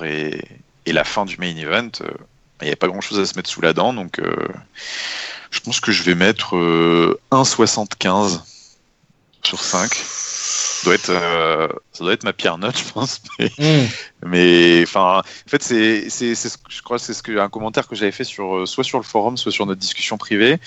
et 0.86 0.94
la 0.94 1.04
fin 1.04 1.26
du 1.26 1.38
main 1.38 1.56
event 1.56 1.92
il 2.62 2.66
n'y 2.66 2.70
avait 2.70 2.76
pas 2.76 2.88
grand 2.88 3.02
chose 3.02 3.20
à 3.20 3.26
se 3.26 3.36
mettre 3.36 3.50
sous 3.50 3.62
la 3.62 3.74
dent, 3.74 3.94
donc 3.94 4.20
euh, 4.20 4.48
je 5.52 5.60
pense 5.60 5.80
que 5.80 5.92
je 5.92 6.04
vais 6.04 6.16
mettre 6.16 6.56
euh, 6.56 7.20
1,75 7.32 8.42
sur 9.44 9.60
5. 9.60 9.94
Ça 9.94 10.86
doit, 10.86 10.96
être, 10.96 11.10
euh, 11.10 11.68
ça 11.92 12.06
doit 12.06 12.14
être 12.14 12.24
ma 12.24 12.32
pire 12.32 12.58
note, 12.58 12.78
je 12.78 12.94
pense. 12.94 13.22
Mais, 14.26 14.82
enfin, 14.84 15.20
en 15.20 15.50
fait, 15.50 15.62
c'est, 15.62 16.10
c'est, 16.10 16.36
c'est, 16.36 16.50
je 16.70 16.82
crois 16.82 16.98
c'est 16.98 17.14
ce 17.14 17.22
que, 17.22 17.38
un 17.38 17.50
commentaire 17.50 17.88
que 17.88 17.96
j'avais 17.96 18.14
fait 18.14 18.24
sur, 18.24 18.66
soit 18.66 18.86
sur 18.86 18.98
le 18.98 19.04
forum, 19.04 19.36
soit 19.36 19.52
sur 19.52 19.66
notre 19.66 19.82
discussion 19.82 20.18
privée. 20.18 20.58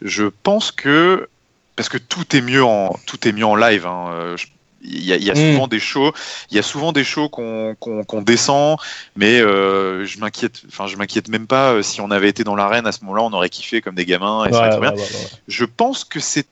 Je 0.00 0.24
pense 0.24 0.72
que, 0.72 1.28
parce 1.76 1.90
que 1.90 1.98
tout 1.98 2.34
est 2.34 2.40
mieux 2.40 2.64
en, 2.64 2.98
tout 3.06 3.28
est 3.28 3.32
mieux 3.32 3.44
en 3.44 3.54
live. 3.54 3.86
Hein, 3.86 4.34
je, 4.36 4.46
il 4.82 5.04
y 5.04 5.12
a, 5.12 5.16
il 5.16 5.24
y 5.24 5.30
a 5.30 5.34
souvent 5.34 5.68
des 5.68 5.78
shows, 5.78 6.12
il 6.50 6.56
y 6.56 6.58
a 6.58 6.62
souvent 6.62 6.92
des 6.92 7.04
shows 7.04 7.28
qu'on 7.28 7.74
qu'on 7.76 8.22
descend, 8.22 8.78
mais 9.16 9.40
euh, 9.40 10.04
je 10.04 10.18
m'inquiète, 10.18 10.62
enfin 10.68 10.86
je 10.86 10.96
m'inquiète 10.96 11.28
même 11.28 11.46
pas 11.46 11.72
euh, 11.72 11.82
si 11.82 12.00
on 12.00 12.10
avait 12.10 12.28
été 12.28 12.44
dans 12.44 12.56
l'arène 12.56 12.86
à 12.86 12.92
ce 12.92 13.00
moment-là, 13.02 13.22
on 13.22 13.32
aurait 13.32 13.50
kiffé 13.50 13.80
comme 13.80 13.94
des 13.94 14.06
gamins. 14.06 14.44
Et 14.44 14.52
ouais, 14.52 14.58
ça 14.58 14.78
ouais, 14.78 14.92
bien. 14.92 14.92
Ouais, 14.92 15.08
je 15.48 15.64
pense 15.64 16.04
que 16.04 16.20
c'est 16.20 16.46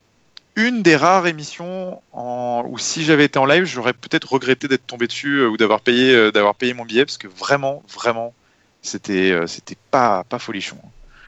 une 0.58 0.82
des 0.82 0.96
rares 0.96 1.28
émissions 1.28 2.02
en, 2.12 2.64
où 2.68 2.78
si 2.78 3.04
j'avais 3.04 3.24
été 3.24 3.38
en 3.38 3.46
live, 3.46 3.64
j'aurais 3.64 3.92
peut-être 3.92 4.32
regretté 4.32 4.66
d'être 4.66 4.86
tombé 4.86 5.06
dessus 5.06 5.36
euh, 5.36 5.48
ou 5.48 5.56
d'avoir 5.56 5.80
payé 5.80 6.12
euh, 6.12 6.32
d'avoir 6.32 6.56
payé 6.56 6.74
mon 6.74 6.84
billet 6.84 7.04
parce 7.04 7.16
que 7.16 7.28
vraiment, 7.28 7.82
vraiment, 7.94 8.34
c'était 8.82 9.30
euh, 9.30 9.46
c'était 9.46 9.76
pas 9.92 10.24
pas 10.24 10.40
folichon. 10.40 10.78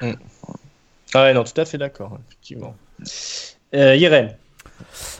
Mm. 0.00 0.12
Ah 1.14 1.22
ouais, 1.22 1.32
non, 1.32 1.44
tout 1.44 1.58
à 1.60 1.64
fait 1.64 1.78
d'accord, 1.78 2.18
effectivement. 2.28 2.76
Irène. 3.72 4.36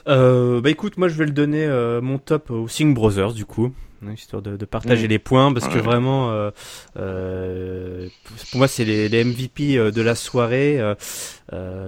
Euh, 0.09 0.61
bah 0.61 0.71
écoute, 0.71 0.99
moi 0.99 1.09
je 1.09 1.15
vais 1.15 1.27
le 1.27 1.33
donner 1.33 1.65
euh, 1.65 2.01
mon 2.01 2.19
top 2.19 2.51
aux 2.51 2.69
Sing 2.69 2.95
Brothers 2.95 3.33
du 3.33 3.45
coup, 3.45 3.73
histoire 4.15 4.43
de, 4.43 4.57
de 4.57 4.65
partager 4.65 5.07
mmh. 5.07 5.11
les 5.11 5.19
points 5.19 5.53
parce 5.53 5.67
ouais. 5.67 5.75
que 5.75 5.79
vraiment, 5.79 6.31
euh, 6.31 6.51
euh, 6.97 8.09
pour 8.51 8.59
moi 8.59 8.69
c'est 8.69 8.85
les, 8.85 9.09
les, 9.09 9.25
MVP 9.25 9.77
de 9.93 10.03
la 10.03 10.15
soirée, 10.15 10.81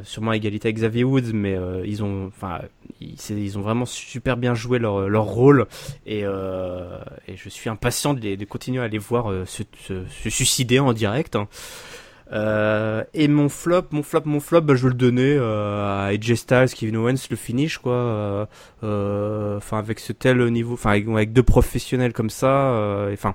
sûrement 0.05 0.33
à 0.33 0.37
égalité 0.37 0.69
avec 0.69 0.77
Xavier 0.77 1.05
Woods, 1.05 1.33
mais 1.33 1.57
ils 1.85 2.03
ont, 2.03 2.27
enfin, 2.27 2.61
ils, 3.01 3.17
ils, 3.31 3.59
ont 3.59 3.63
vraiment 3.63 3.87
super 3.87 4.37
bien 4.37 4.55
joué 4.55 4.79
leur, 4.79 5.09
leur 5.09 5.25
rôle 5.25 5.67
et, 6.07 6.21
et 6.21 7.37
je 7.37 7.49
suis 7.49 7.71
impatient 7.71 8.15
de, 8.15 8.21
les, 8.21 8.37
de 8.37 8.45
continuer 8.45 8.83
à 8.83 8.89
les 8.89 8.99
voir 8.99 9.33
se, 9.47 9.63
se, 9.87 10.05
se, 10.07 10.31
suicider 10.31 10.79
en 10.79 10.93
direct. 10.93 11.37
Hein. 11.37 11.49
Euh, 12.33 13.05
et 13.13 13.29
mon 13.29 13.49
flop, 13.49 13.85
mon 13.91 14.03
flop, 14.03 14.23
mon 14.25 14.41
flop, 14.41 14.63
bah, 14.63 14.75
je 14.75 14.85
vais 14.85 14.89
le 14.89 14.95
donner 14.95 15.37
euh, 15.37 16.05
à 16.05 16.07
AJ 16.07 16.35
Styles, 16.35 16.71
Kevin 16.75 16.97
Owens, 16.97 17.27
le 17.31 17.37
finish 17.37 17.79
quoi. 17.79 17.93
Euh, 17.93 18.47
euh, 18.85 19.57
enfin 19.59 19.79
avec 19.79 20.01
ce 20.01 20.13
tel 20.13 20.43
niveau, 20.47 20.75
enfin 20.75 20.91
avec, 20.91 21.33
deux 21.33 21.43
professionnels 21.43 22.13
comme 22.13 22.31
ça, 22.31 22.73
euh, 22.73 23.13
enfin. 23.13 23.35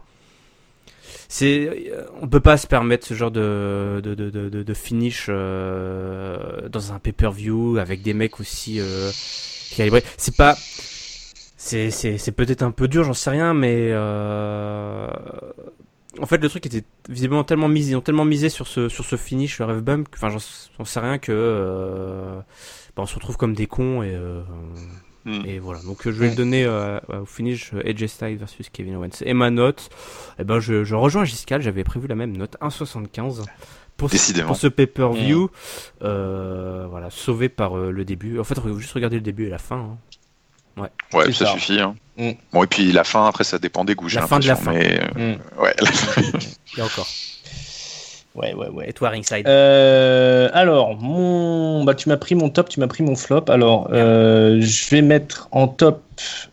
c'est, 1.28 1.92
on 2.22 2.28
peut 2.28 2.40
pas 2.40 2.58
se 2.58 2.66
permettre 2.66 3.06
ce 3.06 3.14
genre 3.14 3.32
de 3.32 4.02
de, 4.04 4.16
de, 4.16 4.30
de, 4.30 4.64
de 4.64 4.74
finish 4.74 5.28
dans 5.28 6.94
un 6.94 7.00
pay-per-view 7.00 7.78
avec 7.78 8.02
des 8.02 8.16
mecs 8.16 8.40
aussi 8.40 8.82
calibrés. 9.76 10.04
C'est 10.18 10.36
pas, 10.36 10.56
c'est 11.58 12.36
peut-être 12.36 12.64
un 12.64 12.72
peu 12.72 12.88
dur, 12.88 13.04
j'en 13.04 13.14
sais 13.14 13.30
rien, 13.30 13.54
mais 13.54 13.92
en 16.20 16.26
fait, 16.26 16.38
le 16.38 16.50
truc 16.50 16.66
était 16.66 16.84
visiblement 17.10 17.44
tellement 17.44 17.68
misé, 17.68 17.92
ils 17.92 17.96
ont 17.96 18.02
tellement 18.02 18.26
misé 18.26 18.50
sur 18.50 18.68
ce 18.68 18.90
sur 18.90 19.06
ce 19.06 19.16
finish, 19.16 19.60
le 19.60 19.66
rêve 19.66 19.82
bump, 19.82 20.08
enfin, 20.14 20.30
j'en 20.30 20.86
sais 20.86 21.00
rien 21.00 21.18
que 21.18 21.32
euh, 21.32 22.40
bah, 22.96 23.04
on 23.04 23.06
se 23.06 23.16
retrouve 23.16 23.38
comme 23.38 23.54
des 23.54 23.68
cons 23.68 24.04
et 24.04 24.16
euh, 24.16 24.42
mm. 25.26 25.46
et 25.46 25.60
voilà. 25.60 25.82
Donc 25.84 26.04
je 26.04 26.10
vais 26.10 26.30
le 26.30 26.36
donner 26.36 26.66
euh, 26.66 27.00
au 27.10 27.26
finish 27.26 27.74
AJ 27.74 28.08
Styles 28.08 28.38
versus 28.38 28.70
Kevin 28.70 28.96
Owens. 28.96 29.22
Et 29.22 29.34
ma 29.34 29.50
note, 29.50 29.90
eh 30.40 30.44
ben 30.44 30.60
je, 30.60 30.84
je 30.84 30.96
rejoins 30.96 31.26
Giscal, 31.26 31.62
j'avais 31.62 31.84
prévu 31.84 32.08
la 32.08 32.16
même 32.16 32.36
note, 32.36 32.58
1,75 32.62 33.44
pour, 33.98 34.10
pour 34.46 34.58
ce 34.58 34.68
pay-per-view. 34.68 35.46
Mm. 35.46 35.50
Euh, 36.04 36.88
voilà, 36.90 37.10
sauvé 37.10 37.50
par 37.50 37.76
le 37.76 38.06
début. 38.06 38.40
En 38.40 38.44
fait, 38.44 38.60
faut 38.60 38.78
juste 38.78 38.94
regarder 38.94 39.18
le 39.18 39.24
début 39.24 39.46
et 39.48 39.50
la 39.50 39.58
fin. 39.58 39.78
Hein. 39.78 39.98
Ouais, 40.78 40.90
ouais 41.14 41.32
ça, 41.34 41.46
ça, 41.46 41.54
suffit. 41.54 41.80
Hein. 41.80 41.96
Mm. 42.18 42.32
Bon, 42.52 42.64
et 42.64 42.68
puis 42.68 42.92
la 42.92 43.04
fin, 43.04 43.28
après, 43.28 43.44
ça 43.44 43.60
dépend 43.60 43.86
des 43.86 43.96
goûts, 43.96 44.08
La 44.14 44.28
fin 44.28 44.40
de 44.40 44.48
la 44.48 44.56
fin. 44.56 44.72
Mais, 44.72 45.00
euh, 45.18 45.36
mm. 45.36 45.62
ouais, 45.62 45.76
Et 46.78 46.82
encore. 46.82 47.08
Ouais, 48.38 48.54
ouais, 48.54 48.70
ouais. 48.70 48.90
Et 48.90 48.94
toi, 48.94 49.10
Ringside? 49.10 49.48
Euh, 49.48 50.50
Alors, 50.54 50.96
mon... 50.96 51.84
bah, 51.84 51.96
tu 51.96 52.08
m'as 52.08 52.18
pris 52.18 52.36
mon 52.36 52.50
top, 52.50 52.70
tu 52.70 52.80
m'as 52.80 52.88
pris 52.88 53.02
mon 53.02 53.16
flop. 53.16 53.46
Alors, 53.48 53.90
euh, 53.92 54.62
je 54.62 54.90
vais 54.92 55.02
mettre 55.02 55.48
en 55.52 55.68
top, 55.68 56.04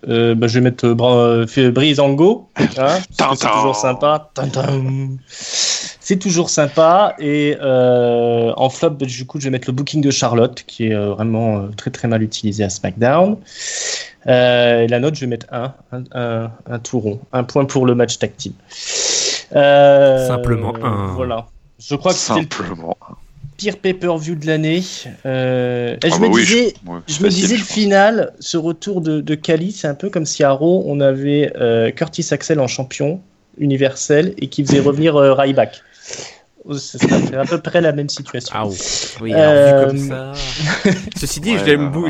euh, 0.09 0.35
bah, 0.35 0.47
je 0.47 0.55
vais 0.55 0.63
mettre 0.63 0.87
euh, 0.87 1.71
Brizango. 1.71 2.49
Hein, 2.79 3.01
c'est 3.11 3.49
toujours 3.49 3.77
sympa. 3.77 4.31
C'est 5.29 6.19
toujours 6.19 6.49
sympa. 6.49 7.17
Et 7.19 7.59
euh, 7.61 8.55
en 8.57 8.71
flop, 8.71 8.91
bah, 8.91 9.05
du 9.05 9.27
coup, 9.27 9.39
je 9.39 9.45
vais 9.45 9.51
mettre 9.51 9.69
le 9.69 9.75
booking 9.75 10.01
de 10.01 10.11
Charlotte, 10.11 10.65
qui 10.67 10.87
est 10.87 10.95
vraiment 10.95 11.69
très 11.77 11.91
très 11.91 12.09
mal 12.09 12.23
utilisé 12.23 12.65
à 12.65 12.71
SmackDown. 12.71 13.37
Euh, 14.27 14.87
la 14.89 15.01
note, 15.01 15.15
je 15.15 15.21
vais 15.21 15.27
mettre 15.27 15.47
un, 15.53 15.75
un, 15.93 16.05
un, 16.13 16.51
un, 16.67 16.79
tout 16.79 16.99
rond, 16.99 17.21
un 17.33 17.45
point 17.45 17.65
pour 17.65 17.87
le 17.87 17.95
match 17.95 18.19
tactile. 18.19 18.53
Euh, 19.55 20.27
Simplement 20.27 20.75
un. 20.83 21.15
Voilà. 21.15 21.47
Je 21.79 21.95
crois 21.95 22.13
que 22.13 22.19
c'était 22.19 22.41
le 22.41 22.47
pire 23.57 23.79
pay-per-view 23.79 24.35
de 24.35 24.47
l'année. 24.47 24.83
Euh, 25.27 25.97
ah 26.03 26.09
je, 26.09 26.13
bah 26.13 26.19
me 26.21 26.29
oui, 26.29 26.43
disais, 26.43 26.75
je, 26.85 26.91
ouais, 26.91 26.99
je 27.07 27.23
me 27.23 27.29
disais, 27.29 27.57
le 27.57 27.63
final, 27.63 28.33
ce 28.41 28.57
retour 28.57 29.01
de, 29.01 29.21
de 29.21 29.35
Kali, 29.35 29.73
c'est 29.73 29.87
un 29.87 29.95
peu 29.95 30.11
comme 30.11 30.27
si 30.27 30.43
à 30.43 30.51
Raw, 30.51 30.85
on 30.87 31.01
avait 31.01 31.53
euh, 31.57 31.91
Curtis 31.91 32.27
Axel 32.31 32.61
en 32.61 32.67
champion 32.67 33.21
universel 33.59 34.35
et 34.39 34.49
qui 34.49 34.65
faisait 34.65 34.81
revenir 34.81 35.17
euh, 35.17 35.35
Ryback. 35.35 35.83
Ça 36.79 36.99
fait 36.99 37.37
à 37.37 37.45
peu 37.45 37.61
près 37.61 37.81
la 37.81 37.93
même 37.93 38.09
situation. 38.09 38.55
Ah 38.57 38.65
oui, 39.21 39.35
alors, 39.35 39.91
vu 39.91 40.09
comme 40.09 40.09
ça. 40.09 40.33
Ceci 41.17 41.41
dit, 41.41 41.57
ouais, 41.57 41.65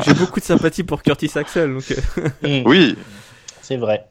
j'ai 0.05 0.13
beaucoup 0.13 0.39
de 0.39 0.45
sympathie 0.45 0.83
pour 0.83 1.03
Curtis 1.03 1.31
Axel. 1.35 1.73
Donc... 1.73 1.83
mm. 2.41 2.61
Oui, 2.65 2.95
c'est 3.61 3.77
vrai. 3.77 4.07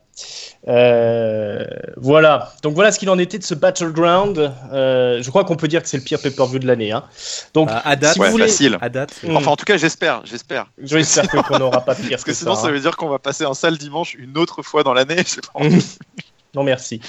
Euh, 0.66 1.64
voilà. 1.96 2.52
Donc 2.62 2.74
voilà 2.74 2.92
ce 2.92 2.98
qu'il 2.98 3.10
en 3.10 3.18
était 3.18 3.38
de 3.38 3.44
ce 3.44 3.54
Battleground. 3.54 4.52
Euh, 4.72 5.22
je 5.22 5.28
crois 5.28 5.44
qu'on 5.44 5.56
peut 5.56 5.68
dire 5.68 5.82
que 5.82 5.88
c'est 5.88 5.96
le 5.96 6.02
pire 6.02 6.20
pay-per-view 6.20 6.58
de 6.58 6.66
l'année. 6.66 6.92
Hein. 6.92 7.04
Donc 7.52 7.70
euh, 7.70 7.74
à 7.84 7.96
date, 7.96 8.14
si 8.14 8.20
ouais, 8.20 8.30
voulez... 8.30 8.46
facile. 8.46 8.78
À 8.80 8.88
date. 8.88 9.14
Mmh. 9.22 9.36
Enfin 9.36 9.50
en 9.50 9.56
tout 9.56 9.64
cas 9.64 9.76
j'espère, 9.76 10.22
j'espère. 10.24 10.66
J'espère 10.78 11.28
qu'on 11.28 11.58
n'aura 11.58 11.82
pas 11.82 11.94
pire. 11.94 12.10
Parce 12.10 12.24
que, 12.24 12.30
que 12.30 12.36
sinon 12.36 12.54
ça, 12.54 12.62
ça 12.62 12.68
hein. 12.68 12.70
veut 12.70 12.80
dire 12.80 12.96
qu'on 12.96 13.08
va 13.08 13.18
passer 13.18 13.44
un 13.44 13.54
sale 13.54 13.76
dimanche 13.76 14.14
une 14.14 14.38
autre 14.38 14.62
fois 14.62 14.82
dans 14.82 14.94
l'année. 14.94 15.22
non 16.54 16.62
merci. 16.62 17.00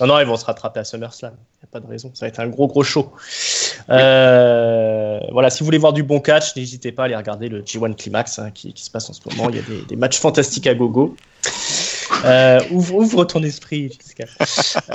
Non 0.00 0.06
non 0.06 0.18
ils 0.18 0.26
vont 0.26 0.36
se 0.36 0.44
rattraper 0.44 0.80
à 0.80 0.84
SummerSlam. 0.84 1.34
Il 1.34 1.64
n'y 1.64 1.68
a 1.68 1.72
pas 1.72 1.80
de 1.80 1.86
raison. 1.86 2.10
Ça 2.14 2.26
va 2.26 2.28
être 2.28 2.40
un 2.40 2.48
gros 2.48 2.66
gros 2.66 2.82
show. 2.82 3.12
Euh, 3.88 5.20
voilà, 5.32 5.50
si 5.50 5.60
vous 5.60 5.64
voulez 5.64 5.78
voir 5.78 5.92
du 5.92 6.02
bon 6.02 6.20
catch, 6.20 6.56
n'hésitez 6.56 6.92
pas 6.92 7.02
à 7.02 7.04
aller 7.06 7.16
regarder 7.16 7.48
le 7.48 7.62
G1 7.62 7.94
Climax 7.94 8.38
hein, 8.38 8.50
qui, 8.50 8.72
qui, 8.72 8.84
se 8.84 8.90
passe 8.90 9.08
en 9.08 9.12
ce 9.12 9.20
moment. 9.26 9.50
Il 9.50 9.56
y 9.56 9.58
a 9.58 9.62
des, 9.62 9.82
des 9.82 9.96
matchs 9.96 10.18
fantastiques 10.18 10.66
à 10.66 10.74
gogo. 10.74 11.16
Euh, 12.24 12.60
ouvre, 12.70 12.96
ouvre, 12.96 13.24
ton 13.24 13.42
esprit, 13.42 13.92
Jessica. 13.92 14.24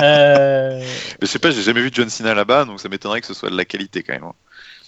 Euh... 0.01 0.83
Je 1.21 1.27
sais 1.27 1.39
pas, 1.39 1.51
j'ai 1.51 1.61
jamais 1.61 1.81
vu 1.81 1.89
John 1.93 2.09
Cena 2.09 2.33
là-bas, 2.33 2.65
donc 2.65 2.79
ça 2.79 2.89
m'étonnerait 2.89 3.21
que 3.21 3.27
ce 3.27 3.33
soit 3.33 3.49
de 3.49 3.57
la 3.57 3.65
qualité 3.65 4.03
quand 4.03 4.13
même. 4.13 4.23
Hein. 4.23 4.33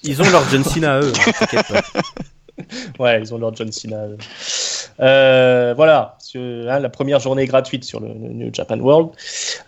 Ils 0.04 0.22
ont 0.22 0.30
leur 0.30 0.48
John 0.50 0.64
Cena 0.64 1.00
eux, 1.00 1.14
hein, 1.16 1.82
Ouais, 3.00 3.22
ils 3.22 3.34
ont 3.34 3.38
leur 3.38 3.56
John 3.56 3.72
Cena. 3.72 4.06
Euh, 5.00 5.74
voilà, 5.76 6.18
hein, 6.36 6.80
la 6.80 6.90
première 6.90 7.20
journée 7.20 7.46
gratuite 7.46 7.84
sur 7.84 8.00
le, 8.00 8.10
New 8.10 8.54
Japan 8.54 8.80
World. 8.80 9.10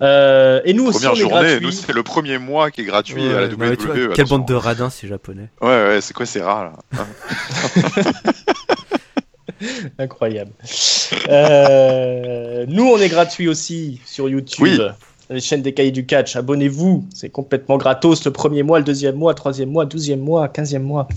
Euh, 0.02 0.62
et 0.66 0.74
nous 0.74 0.92
première 0.92 1.14
aussi, 1.14 1.24
on 1.24 1.30
journée, 1.30 1.60
nous 1.60 1.72
c'est 1.72 1.94
le 1.94 2.04
premier 2.04 2.38
mois 2.38 2.72
qui 2.72 2.82
est 2.82 2.86
gratuit 2.86 3.28
à 3.30 3.42
la 3.42 3.48
WWE. 3.48 4.14
quelle 4.14 4.28
bande 4.28 4.48
de 4.48 4.54
radins 4.54 4.90
ces 4.90 5.08
japonais. 5.08 5.50
Ouais, 5.62 5.68
ouais, 5.68 6.02
c'est 6.02 6.14
quoi 6.14 6.26
ces 6.26 6.42
rats 6.42 6.74
là 6.92 7.06
Incroyable. 10.00 10.52
Euh, 11.30 12.66
nous, 12.68 12.84
on 12.84 12.98
est 12.98 13.10
gratuit 13.10 13.48
aussi 13.48 14.02
sur 14.06 14.30
YouTube. 14.30 14.62
Oui. 14.62 14.80
Les 15.30 15.40
chaînes 15.40 15.64
des 15.64 15.74
cahiers 15.74 15.92
du 15.92 16.06
catch, 16.06 16.36
abonnez-vous, 16.36 17.08
c'est 17.12 17.30
complètement 17.30 17.78
gratos 17.78 18.24
le 18.26 18.32
premier 18.32 18.62
mois, 18.62 18.78
le 18.78 18.86
deuxième 18.86 19.16
mois, 19.16 19.32
le 19.32 19.36
troisième 19.36 19.72
mois, 19.72 19.86
douzième 19.86 20.20
mois, 20.20 20.48
quinzième 20.50 20.84
mois. 20.84 21.08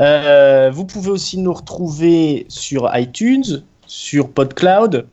Euh, 0.00 0.70
vous 0.72 0.84
pouvez 0.84 1.10
aussi 1.10 1.38
nous 1.38 1.52
retrouver 1.52 2.46
sur 2.48 2.90
iTunes, 2.94 3.62
sur 3.86 4.30
PodCloud, 4.30 5.06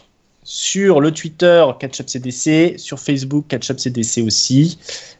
sur 0.43 1.01
le 1.01 1.11
Twitter 1.11 1.65
CatchUpCDC, 1.79 2.79
sur 2.79 2.99
Facebook 2.99 3.45
CatchUpCDC 3.47 4.23
aussi, 4.25 4.79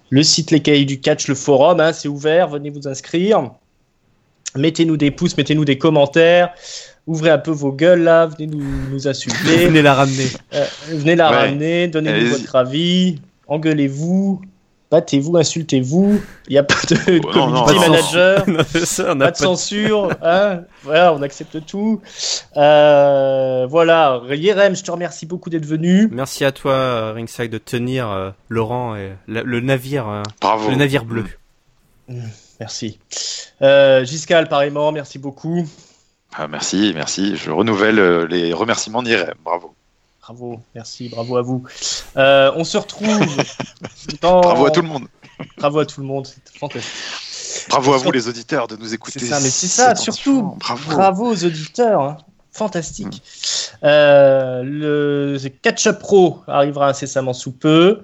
le 0.09 0.23
site 0.23 0.51
Les 0.51 0.61
Cahiers 0.61 0.85
du 0.85 0.99
Catch, 0.99 1.27
le 1.27 1.35
forum, 1.35 1.79
hein, 1.79 1.93
c'est 1.93 2.07
ouvert, 2.07 2.47
venez 2.47 2.69
vous 2.69 2.87
inscrire. 2.87 3.51
Mettez-nous 4.55 4.97
des 4.97 5.11
pouces, 5.11 5.37
mettez-nous 5.37 5.65
des 5.65 5.77
commentaires 5.77 6.53
ouvrez 7.09 7.31
un 7.31 7.39
peu 7.39 7.51
vos 7.51 7.71
gueules 7.71 8.03
là, 8.03 8.27
venez 8.27 8.47
nous, 8.47 8.63
nous 8.91 9.07
insulter. 9.07 9.65
venez 9.65 9.81
la 9.81 9.95
ramener. 9.95 10.27
Euh, 10.53 10.65
venez 10.89 11.15
la 11.15 11.29
ramener, 11.29 11.87
donnez-nous 11.87 12.29
votre 12.29 12.55
avis, 12.55 13.19
engueulez-vous, 13.47 14.41
battez-vous, 14.91 15.37
insultez-vous. 15.37 16.21
Il 16.47 16.51
n'y 16.51 16.57
a 16.57 16.63
pas 16.63 16.75
de 16.89 17.19
oh, 17.23 17.31
community 17.31 17.79
manager, 17.79 18.45
pas, 19.17 19.31
de 19.31 19.37
censure. 19.37 20.09
Hein 20.21 20.61
voilà, 20.83 21.13
on 21.13 21.21
accepte 21.21 21.65
tout. 21.65 22.01
Euh, 22.57 23.67
voilà, 23.69 24.21
Yerem, 24.29 24.75
je 24.75 24.83
te 24.83 24.91
remercie 24.91 25.25
beaucoup 25.25 25.49
d'être 25.49 25.65
venu. 25.65 26.09
Merci 26.11 26.45
à 26.45 26.51
toi, 26.51 27.13
Ringside, 27.13 27.51
de 27.51 27.57
tenir 27.57 28.09
euh, 28.09 28.31
Laurent 28.49 28.95
et 28.95 29.11
le 29.27 29.59
navire, 29.59 30.23
le 30.43 30.75
navire 30.75 31.05
bleu. 31.05 31.25
Mmh, 32.09 32.21
merci. 32.59 32.99
Euh, 33.61 34.03
Giscal, 34.03 34.49
pareillement, 34.49 34.91
merci 34.91 35.19
beaucoup. 35.19 35.65
Ah, 36.33 36.47
merci, 36.47 36.91
merci. 36.95 37.35
Je 37.35 37.51
renouvelle 37.51 37.99
euh, 37.99 38.27
les 38.27 38.53
remerciements 38.53 39.03
d'Irem. 39.03 39.35
Bravo. 39.43 39.75
Bravo, 40.29 40.61
merci, 40.75 41.09
bravo 41.09 41.37
à 41.37 41.41
vous. 41.41 41.63
Euh, 42.15 42.51
on 42.55 42.63
se 42.63 42.77
retrouve. 42.77 43.09
Bravo 44.21 44.67
à 44.67 44.69
tout 44.69 44.83
le 44.83 44.87
monde. 44.87 45.07
Bravo 45.57 45.79
à 45.79 45.87
tout 45.87 46.01
le 46.01 46.05
monde, 46.05 46.27
c'est 46.27 46.55
fantastique. 46.55 47.67
Bravo 47.69 47.93
à 47.95 47.97
vous 47.97 48.11
les 48.11 48.27
auditeurs 48.27 48.67
de 48.67 48.75
nous 48.75 48.93
écouter. 48.93 49.17
C'est 49.21 49.25
ça, 49.25 49.39
mais 49.39 49.49
c'est 49.49 49.65
ça, 49.65 49.95
surtout. 49.95 50.55
Bravo. 50.85 51.31
aux 51.31 51.43
auditeurs. 51.43 52.01
Hein. 52.01 52.17
Fantastique. 52.51 53.23
Mm. 53.81 53.85
Euh, 53.85 54.61
le 54.63 55.49
Catch 55.63 55.87
Up 55.87 55.97
Pro 55.97 56.41
arrivera 56.45 56.89
incessamment 56.89 57.33
sous 57.33 57.51
peu. 57.51 58.03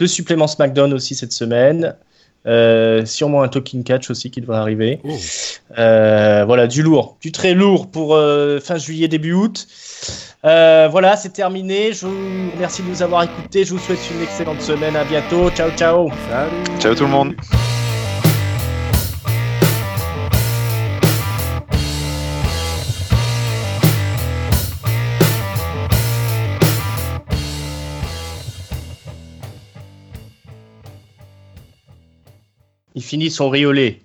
Le 0.00 0.06
supplément 0.08 0.48
SmackDown 0.48 0.92
aussi 0.92 1.14
cette 1.14 1.32
semaine. 1.32 1.94
Euh, 2.46 3.04
sûrement 3.04 3.42
un 3.42 3.48
Talking 3.48 3.82
Catch 3.82 4.10
aussi 4.10 4.30
qui 4.30 4.40
devrait 4.40 4.58
arriver. 4.58 5.00
Oh. 5.04 5.16
Euh, 5.78 6.44
voilà, 6.46 6.66
du 6.66 6.82
lourd, 6.82 7.16
du 7.20 7.32
très 7.32 7.54
lourd 7.54 7.90
pour 7.90 8.14
euh, 8.14 8.60
fin 8.60 8.76
juillet, 8.78 9.08
début 9.08 9.32
août. 9.32 9.66
voilà, 10.42 11.16
c'est 11.16 11.32
terminé. 11.32 11.92
Je 11.92 12.06
vous 12.06 12.50
remercie 12.54 12.82
de 12.82 12.88
nous 12.88 13.02
avoir 13.02 13.24
écoutés. 13.24 13.64
Je 13.64 13.74
vous 13.74 13.80
souhaite 13.80 13.98
une 14.14 14.22
excellente 14.22 14.62
semaine. 14.62 14.96
À 14.96 15.04
bientôt. 15.04 15.50
Ciao, 15.50 15.70
ciao. 15.76 16.08
Salut. 16.30 16.80
Ciao 16.80 16.94
tout 16.94 17.04
le 17.04 17.10
monde. 17.10 17.34
Il 32.96 33.02
finit 33.02 33.30
son 33.30 33.50
riolet. 33.50 34.00